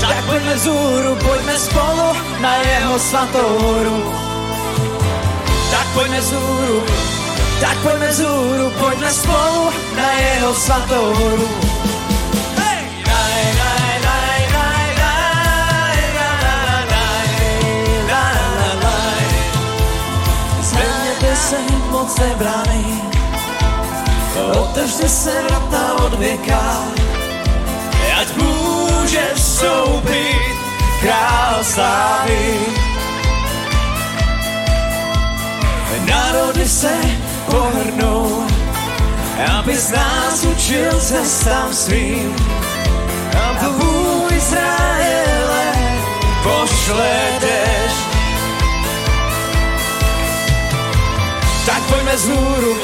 Tak 0.00 0.24
pojďme 0.26 0.54
vzhůru, 0.54 1.16
pojďme 1.26 1.58
spolu 1.58 2.08
na 2.40 2.56
jeho 2.56 2.98
svatou 2.98 3.58
horu. 3.58 4.27
Tak 5.78 5.86
pojďme 5.94 6.20
vzhůru, 6.20 6.82
tak 7.60 7.78
pojďme 7.78 8.08
vzhůru, 8.08 8.70
pojďme 8.78 9.10
spolu 9.10 9.70
na 9.96 10.12
jeho 10.12 10.54
svatou 10.54 11.14
horu. 11.14 11.48
Hej! 12.56 12.84
Daj, 13.06 13.44
daj, 13.58 14.00
daj, 14.02 14.40
daj, 14.52 14.96
daj, 14.98 16.02
daj, 16.14 16.46
daj, 16.90 17.28
daj, 18.08 18.34
daj, 18.58 18.76
daj. 18.82 19.24
Zvedněte 20.60 21.36
se 21.36 21.56
mocné 21.90 22.34
brány, 22.38 22.84
otevřte 24.60 25.08
se 25.08 25.42
vrata 25.48 26.04
od 26.04 26.18
věka, 26.18 26.82
ať 28.20 28.36
může 28.36 29.26
vstoupit 29.34 30.56
král 31.00 31.64
slávy. 31.64 32.87
Národy 36.08 36.68
se 36.68 36.92
pohrnou, 37.46 38.46
aby 39.58 39.76
z 39.76 39.90
nás 39.90 40.44
učil 40.44 41.00
cestám 41.00 41.74
svým. 41.74 42.36
A 43.36 43.70
Bůh 43.70 44.32
Izraele 44.32 45.66
pošle 46.42 47.12
dešť. 47.40 48.08
Tak 51.66 51.82
pojďme 51.82 52.18
z 52.18 52.28
hůru, 52.28 52.76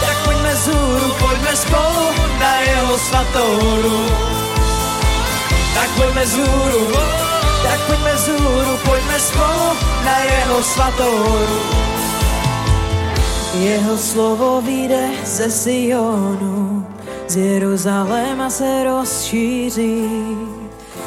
tak 0.00 0.16
pojďme 0.24 0.56
z 0.56 0.66
hůru, 0.66 1.14
pojďme 1.18 1.56
spolu 1.56 2.06
na 2.40 2.60
jeho 2.60 2.98
svatou 2.98 3.50
horu. 3.60 4.06
Tak 5.74 5.90
pojďme 5.96 6.26
z 6.26 6.34
hůru, 6.36 6.92
tak 7.62 7.80
pojďme 7.86 8.16
z 8.16 8.28
hůru, 8.28 8.78
pojďme 8.84 9.20
spolu 9.20 9.68
na 10.04 10.18
jeho 10.18 10.62
svatou 10.62 11.18
horu. 11.18 11.95
Jeho 13.60 13.96
slovo 13.96 14.60
vyjde 14.60 15.08
ze 15.24 15.50
Sionu, 15.50 16.86
z 17.28 17.36
Jeruzaléma 17.36 18.50
se 18.50 18.84
rozšíří. 18.84 20.08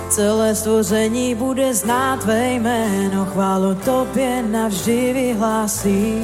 Celé 0.09 0.55
stvoření 0.55 1.35
bude 1.35 1.73
znát 1.73 2.19
tvé 2.19 2.53
jméno, 2.53 3.25
chválu 3.25 3.75
tobě 3.75 4.41
navždy 4.41 5.13
vyhlásí. 5.13 6.17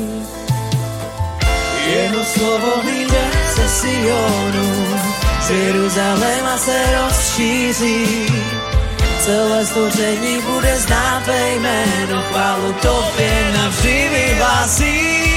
Jeho 1.88 2.24
slovo 2.24 2.72
vyjde 2.86 3.26
ze 3.56 3.70
Sionu, 3.70 4.86
z 5.42 5.50
Jeruzaléma 5.50 6.58
se 6.58 6.78
rozšíří. 7.02 8.26
Celé 9.22 9.66
stvoření 9.66 10.42
bude 10.54 10.76
znát 10.76 11.24
tvé 11.24 11.56
jméno, 11.56 12.22
chválu 12.22 12.74
tobě 12.74 13.52
navždy 13.58 14.10
vyhlásí. 14.14 15.35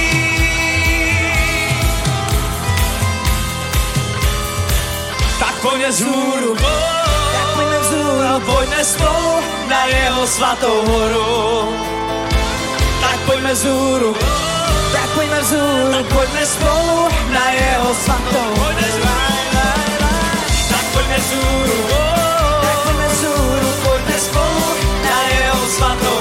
poďme 5.62 5.90
z 5.92 6.00
múru 6.06 6.52
tak 6.58 7.48
poďme 7.54 7.78
vzúru, 7.80 8.32
poďme 8.46 8.80
spolu 8.84 9.32
na 9.68 9.80
jeho 9.86 10.22
svatou 10.26 10.76
horu. 10.86 11.26
Tak 13.02 13.18
poďme 13.26 13.52
vzúru, 13.54 14.10
tak 14.94 15.08
poďme 15.14 15.38
vzúru, 15.42 15.90
tak 15.90 16.06
poďme 16.14 16.42
spolu 16.46 16.98
na 17.34 17.44
jeho 17.54 17.90
svatou 17.94 18.48
horu. 18.58 18.90
Tak 20.68 20.84
poďme 20.94 21.18
vzúru, 21.18 21.78
tak 22.62 22.78
poďme 22.84 23.06
vzúru, 23.10 23.68
poďme 23.82 24.16
spolu 24.18 24.66
na 25.02 25.18
jeho 25.30 25.62
svatou 25.66 26.17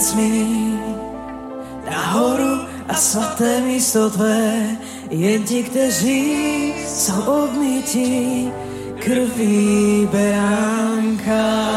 smí 0.00 0.80
nahoru 1.90 2.66
a 2.88 2.94
svaté 2.94 3.60
místo 3.60 4.10
tvé, 4.10 4.66
jen 5.10 5.44
ti, 5.44 5.62
kteří 5.62 6.74
jsou 6.86 7.44
obmítí 7.44 8.52
krví 9.00 10.08
beránka. 10.12 11.70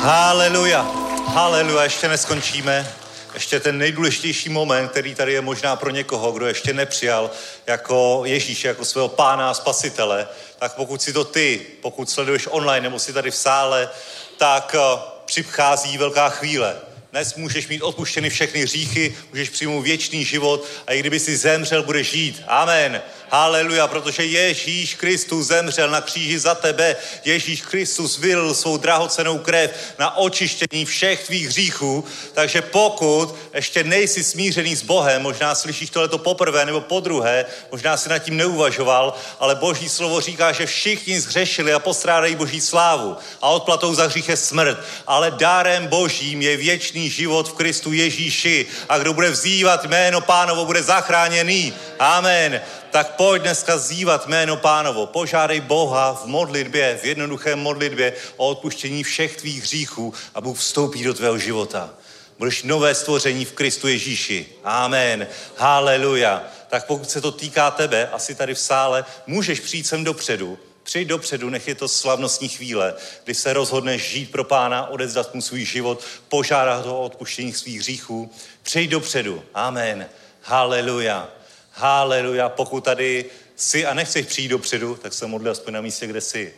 Haleluja, 0.00 0.82
haleluja, 1.26 1.82
ještě 1.84 2.08
neskončíme. 2.08 2.86
Ještě 3.34 3.60
ten 3.60 3.78
nejdůležitější 3.78 4.48
moment, 4.48 4.88
který 4.88 5.14
tady 5.14 5.32
je 5.32 5.40
možná 5.40 5.76
pro 5.76 5.90
někoho, 5.90 6.32
kdo 6.32 6.46
ještě 6.46 6.72
nepřijal 6.72 7.30
jako 7.66 8.22
Ježíše, 8.24 8.68
jako 8.68 8.84
svého 8.84 9.08
pána 9.08 9.50
a 9.50 9.54
spasitele, 9.54 10.28
tak 10.58 10.74
pokud 10.74 11.02
si 11.02 11.12
to 11.12 11.24
ty, 11.24 11.66
pokud 11.82 12.10
sleduješ 12.10 12.48
online 12.50 12.80
nebo 12.80 12.98
si 12.98 13.12
tady 13.12 13.30
v 13.30 13.36
sále, 13.36 13.90
tak 14.38 14.76
eh, 14.78 15.00
přichází 15.24 15.98
velká 15.98 16.28
chvíle. 16.28 16.76
Dnes 17.10 17.34
můžeš 17.34 17.68
mít 17.68 17.82
odpuštěny 17.82 18.30
všechny 18.30 18.62
hříchy, 18.62 19.16
můžeš 19.30 19.50
přijmout 19.50 19.82
věčný 19.82 20.24
život 20.24 20.64
a 20.86 20.92
i 20.92 21.00
kdyby 21.00 21.20
si 21.20 21.36
zemřel, 21.36 21.82
budeš 21.82 22.10
žít. 22.10 22.42
Amen. 22.46 23.02
Haleluja, 23.30 23.86
protože 23.86 24.24
Ježíš 24.24 24.94
Kristus 24.94 25.46
zemřel 25.46 25.90
na 25.90 26.00
kříži 26.00 26.38
za 26.38 26.54
tebe. 26.54 26.96
Ježíš 27.24 27.62
Kristus 27.62 28.18
vylil 28.18 28.54
svou 28.54 28.76
drahocenou 28.76 29.38
krev 29.38 29.70
na 29.98 30.16
očištění 30.16 30.84
všech 30.84 31.26
tvých 31.26 31.46
hříchů. 31.46 32.04
Takže 32.34 32.62
pokud 32.62 33.34
ještě 33.54 33.84
nejsi 33.84 34.24
smířený 34.24 34.76
s 34.76 34.82
Bohem, 34.82 35.22
možná 35.22 35.54
slyšíš 35.54 35.90
tohleto 35.90 36.18
poprvé 36.18 36.64
nebo 36.64 36.80
po 36.80 37.00
druhé, 37.00 37.46
možná 37.72 37.96
si 37.96 38.08
nad 38.08 38.18
tím 38.18 38.36
neuvažoval, 38.36 39.14
ale 39.40 39.54
Boží 39.54 39.88
slovo 39.88 40.20
říká, 40.20 40.52
že 40.52 40.66
všichni 40.66 41.20
zhřešili 41.20 41.72
a 41.72 41.78
postrádají 41.78 42.36
Boží 42.36 42.60
slávu. 42.60 43.16
A 43.42 43.48
odplatou 43.48 43.94
za 43.94 44.06
hřích 44.06 44.28
je 44.28 44.36
smrt. 44.36 44.78
Ale 45.06 45.30
dárem 45.30 45.86
Božím 45.86 46.42
je 46.42 46.56
věčný 46.56 47.10
život 47.10 47.48
v 47.48 47.52
Kristu 47.52 47.92
Ježíši. 47.92 48.66
A 48.88 48.98
kdo 48.98 49.12
bude 49.12 49.30
vzývat 49.30 49.84
jméno 49.84 50.20
pánovo, 50.20 50.64
bude 50.64 50.82
zachráněný. 50.82 51.74
Amen 51.98 52.60
tak 52.94 53.16
pojď 53.16 53.42
dneska 53.42 53.78
zývat 53.78 54.26
jméno 54.26 54.56
pánovo. 54.56 55.06
Požádej 55.06 55.60
Boha 55.60 56.14
v 56.14 56.26
modlitbě, 56.26 56.98
v 57.02 57.04
jednoduché 57.04 57.56
modlitbě 57.56 58.12
o 58.36 58.48
odpuštění 58.48 59.02
všech 59.04 59.36
tvých 59.36 59.62
hříchů 59.62 60.14
a 60.34 60.40
Bůh 60.40 60.58
vstoupí 60.58 61.04
do 61.04 61.14
tvého 61.14 61.38
života. 61.38 61.90
Budeš 62.38 62.62
nové 62.62 62.94
stvoření 62.94 63.44
v 63.44 63.52
Kristu 63.52 63.88
Ježíši. 63.88 64.46
Amen. 64.64 65.26
Haleluja. 65.56 66.44
Tak 66.68 66.86
pokud 66.86 67.10
se 67.10 67.20
to 67.20 67.32
týká 67.32 67.70
tebe, 67.70 68.08
asi 68.08 68.34
tady 68.34 68.54
v 68.54 68.60
sále, 68.60 69.04
můžeš 69.26 69.60
přijít 69.60 69.86
sem 69.86 70.04
dopředu. 70.04 70.58
Přijď 70.82 71.08
dopředu, 71.08 71.50
nech 71.50 71.68
je 71.68 71.74
to 71.74 71.88
slavnostní 71.88 72.48
chvíle, 72.48 72.94
kdy 73.24 73.34
se 73.34 73.52
rozhodneš 73.52 74.10
žít 74.10 74.30
pro 74.30 74.44
pána, 74.44 74.86
odezdat 74.86 75.34
mu 75.34 75.42
svůj 75.42 75.64
život, 75.64 76.04
požádat 76.28 76.86
ho 76.86 77.00
o 77.00 77.04
odpuštění 77.04 77.52
svých 77.52 77.78
hříchů. 77.78 78.30
Přijď 78.62 78.90
dopředu. 78.90 79.44
Amen. 79.54 80.06
Haleluja. 80.42 81.28
Haleluja. 81.76 82.48
Pokud 82.48 82.84
tady 82.84 83.24
jsi 83.56 83.86
a 83.86 83.94
nechceš 83.94 84.26
přijít 84.26 84.48
dopředu, 84.48 84.98
tak 85.02 85.12
se 85.12 85.26
modli 85.26 85.50
aspoň 85.50 85.74
na 85.74 85.80
místě, 85.80 86.06
kde 86.06 86.20
jsi. 86.20 86.54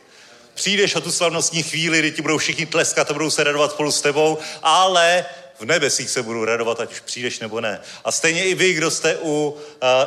Přijdeš 0.55 0.95
o 0.95 1.01
tu 1.01 1.13
slavnostní 1.13 1.63
chvíli, 1.63 1.99
kdy 1.99 2.13
ti 2.13 2.23
budou 2.23 2.39
všichni 2.39 2.67
tleskat 2.67 3.11
a 3.11 3.13
budou 3.13 3.31
se 3.31 3.45
radovat 3.45 3.71
spolu 3.71 3.93
s 3.93 4.01
tebou, 4.01 4.39
ale 4.63 5.25
v 5.59 5.65
nebesích 5.65 6.11
se 6.11 6.23
budou 6.23 6.45
radovat, 6.45 6.81
ať 6.81 6.93
už 6.93 7.01
přijdeš 7.01 7.41
nebo 7.41 7.61
ne. 7.61 7.81
A 8.05 8.13
stejně 8.13 8.45
i 8.45 8.55
vy, 8.55 8.73
kdo 8.73 8.91
jste 8.91 9.17
u 9.17 9.49
uh, 9.49 9.59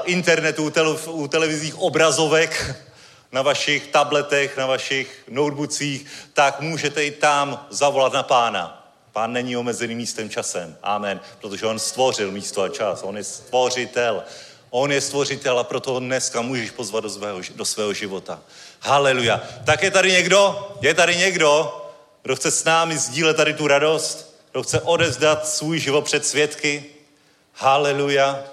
internetu, 0.03 0.64
u, 0.64 0.69
tele, 0.69 0.98
u 1.07 1.27
televizních 1.27 1.80
obrazovek, 1.80 2.76
na 3.31 3.41
vašich 3.41 3.88
tabletech, 3.88 4.57
na 4.57 4.65
vašich 4.65 5.23
notebookcích, 5.30 6.06
tak 6.34 6.60
můžete 6.60 7.06
i 7.06 7.11
tam 7.11 7.68
zavolat 7.69 8.14
na 8.14 8.23
pána. 8.23 8.80
Pán 9.11 9.34
není 9.34 9.57
omezený 9.57 9.95
místem 9.95 10.30
časem. 10.30 10.77
Amen. 10.84 11.19
Protože 11.41 11.65
on 11.65 11.80
stvořil 11.80 12.31
místo 12.31 12.61
a 12.61 12.69
čas. 12.69 13.03
On 13.03 13.18
je 13.18 13.23
stvořitel. 13.23 14.23
On 14.70 14.91
je 14.91 15.02
stvořitel 15.02 15.60
a 15.60 15.64
proto 15.64 15.91
ho 15.91 16.00
dneska 16.00 16.41
můžeš 16.41 16.72
pozvat 16.72 17.04
do 17.04 17.10
svého, 17.10 17.41
do 17.56 17.66
svého 17.66 17.94
života. 17.94 18.41
Haleluja. 18.80 19.44
Tak 19.66 19.84
je 19.84 19.91
tady 19.91 20.12
někdo? 20.12 20.72
Je 20.82 20.94
tady 20.94 21.16
někdo, 21.16 21.82
kdo 22.22 22.36
chce 22.36 22.52
s 22.52 22.64
námi 22.64 22.98
sdílet 22.98 23.38
tady 23.38 23.54
tu 23.54 23.68
radost? 23.68 24.36
Kdo 24.52 24.64
chce 24.64 24.82
odezdat 24.82 25.48
svůj 25.48 25.80
život 25.80 26.06
před 26.06 26.26
svědky? 26.26 26.86
Haleluja. 27.54 28.44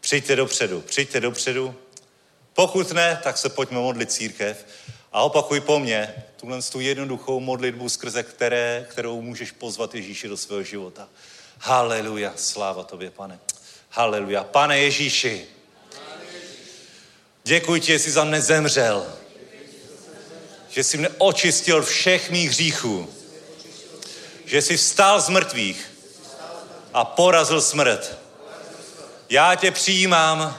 Přijďte 0.00 0.36
dopředu, 0.36 0.80
přijďte 0.80 1.20
dopředu. 1.20 1.74
Pokud 2.52 2.92
ne, 2.92 3.20
tak 3.22 3.38
se 3.38 3.48
pojďme 3.48 3.78
modlit 3.78 4.12
církev. 4.12 4.66
A 5.12 5.22
opakuj 5.22 5.60
po 5.60 5.78
mně 5.78 6.14
tuhle 6.36 6.62
tu 6.62 6.80
jednoduchou 6.80 7.40
modlitbu, 7.40 7.88
skrze 7.88 8.22
které, 8.22 8.86
kterou 8.90 9.20
můžeš 9.20 9.50
pozvat 9.50 9.94
Ježíši 9.94 10.28
do 10.28 10.36
svého 10.36 10.62
života. 10.62 11.08
Haleluja, 11.58 12.32
sláva 12.36 12.82
tobě, 12.82 13.10
pane. 13.10 13.38
Haleluja. 13.90 14.44
Pane 14.44 14.78
Ježíši, 14.78 15.46
děkuji 17.46 17.80
ti, 17.80 17.92
že 17.92 17.98
jsi 17.98 18.10
za 18.10 18.24
mne 18.24 18.42
zemřel. 18.42 19.06
Že 20.68 20.84
jsi 20.84 20.98
mne 20.98 21.08
očistil 21.18 21.82
všech 21.82 22.30
mých 22.30 22.50
hříchů. 22.50 23.14
Že 24.44 24.62
jsi 24.62 24.76
vstal 24.76 25.20
z 25.20 25.28
mrtvých 25.28 25.92
a 26.94 27.04
porazil 27.04 27.60
smrt. 27.60 28.18
Já 29.30 29.54
tě 29.54 29.70
přijímám 29.70 30.58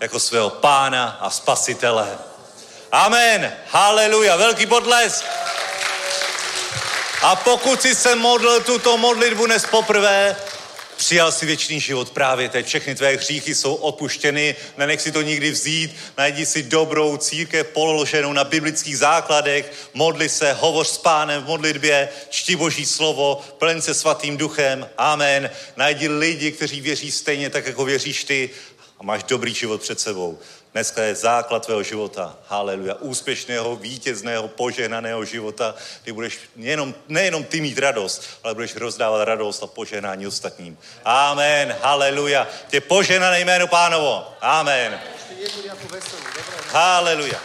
jako 0.00 0.20
svého 0.20 0.50
pána 0.50 1.18
a 1.20 1.30
spasitele. 1.30 2.18
Amen. 2.92 3.52
Haleluja. 3.70 4.36
Velký 4.36 4.66
podlesk. 4.66 5.24
A 7.22 7.36
pokud 7.36 7.82
jsi 7.82 7.94
se 7.94 8.14
modlil 8.14 8.60
tuto 8.60 8.96
modlitbu 8.96 9.46
dnes 9.46 9.66
poprvé, 9.66 10.36
Přijal 10.96 11.32
si 11.32 11.46
věčný 11.46 11.80
život 11.80 12.10
právě 12.10 12.48
teď. 12.48 12.66
Všechny 12.66 12.94
tvé 12.94 13.16
hříchy 13.16 13.54
jsou 13.54 13.74
odpuštěny. 13.74 14.56
Nenech 14.76 15.00
si 15.00 15.12
to 15.12 15.22
nikdy 15.22 15.50
vzít. 15.50 15.96
Najdi 16.18 16.46
si 16.46 16.62
dobrou 16.62 17.16
církev 17.16 17.66
položenou 17.66 18.32
na 18.32 18.44
biblických 18.44 18.98
základech. 18.98 19.72
Modli 19.94 20.28
se, 20.28 20.52
hovoř 20.52 20.88
s 20.88 20.98
pánem 20.98 21.42
v 21.42 21.46
modlitbě, 21.46 22.08
čti 22.30 22.56
boží 22.56 22.86
slovo, 22.86 23.44
plň 23.58 23.80
se 23.80 23.94
svatým 23.94 24.36
duchem. 24.36 24.88
Amen. 24.98 25.50
Najdi 25.76 26.08
lidi, 26.08 26.52
kteří 26.52 26.80
věří 26.80 27.10
stejně 27.10 27.50
tak, 27.50 27.66
jako 27.66 27.84
věříš 27.84 28.24
ty 28.24 28.50
a 29.00 29.02
máš 29.02 29.22
dobrý 29.24 29.54
život 29.54 29.82
před 29.82 30.00
sebou. 30.00 30.38
Dneska 30.74 31.02
je 31.02 31.14
základ 31.14 31.62
tvého 31.62 31.82
života. 31.82 32.36
Haleluja. 32.46 32.94
Úspěšného, 32.94 33.76
vítězného, 33.76 34.48
požehnaného 34.48 35.24
života, 35.24 35.74
kdy 36.02 36.12
budeš 36.12 36.38
nejenom, 36.56 36.94
nejenom 37.08 37.44
ty 37.44 37.60
mít 37.60 37.78
radost, 37.78 38.22
ale 38.42 38.54
budeš 38.54 38.76
rozdávat 38.76 39.24
radost 39.24 39.62
a 39.62 39.66
požehnání 39.66 40.26
ostatním. 40.26 40.78
Amen. 41.04 41.76
Haleluja. 41.82 42.48
Tě 42.68 42.80
požehnané 42.80 43.40
jméno 43.40 43.66
pánovo. 43.66 44.26
Amen. 44.40 45.00
Haleluja. 46.72 47.40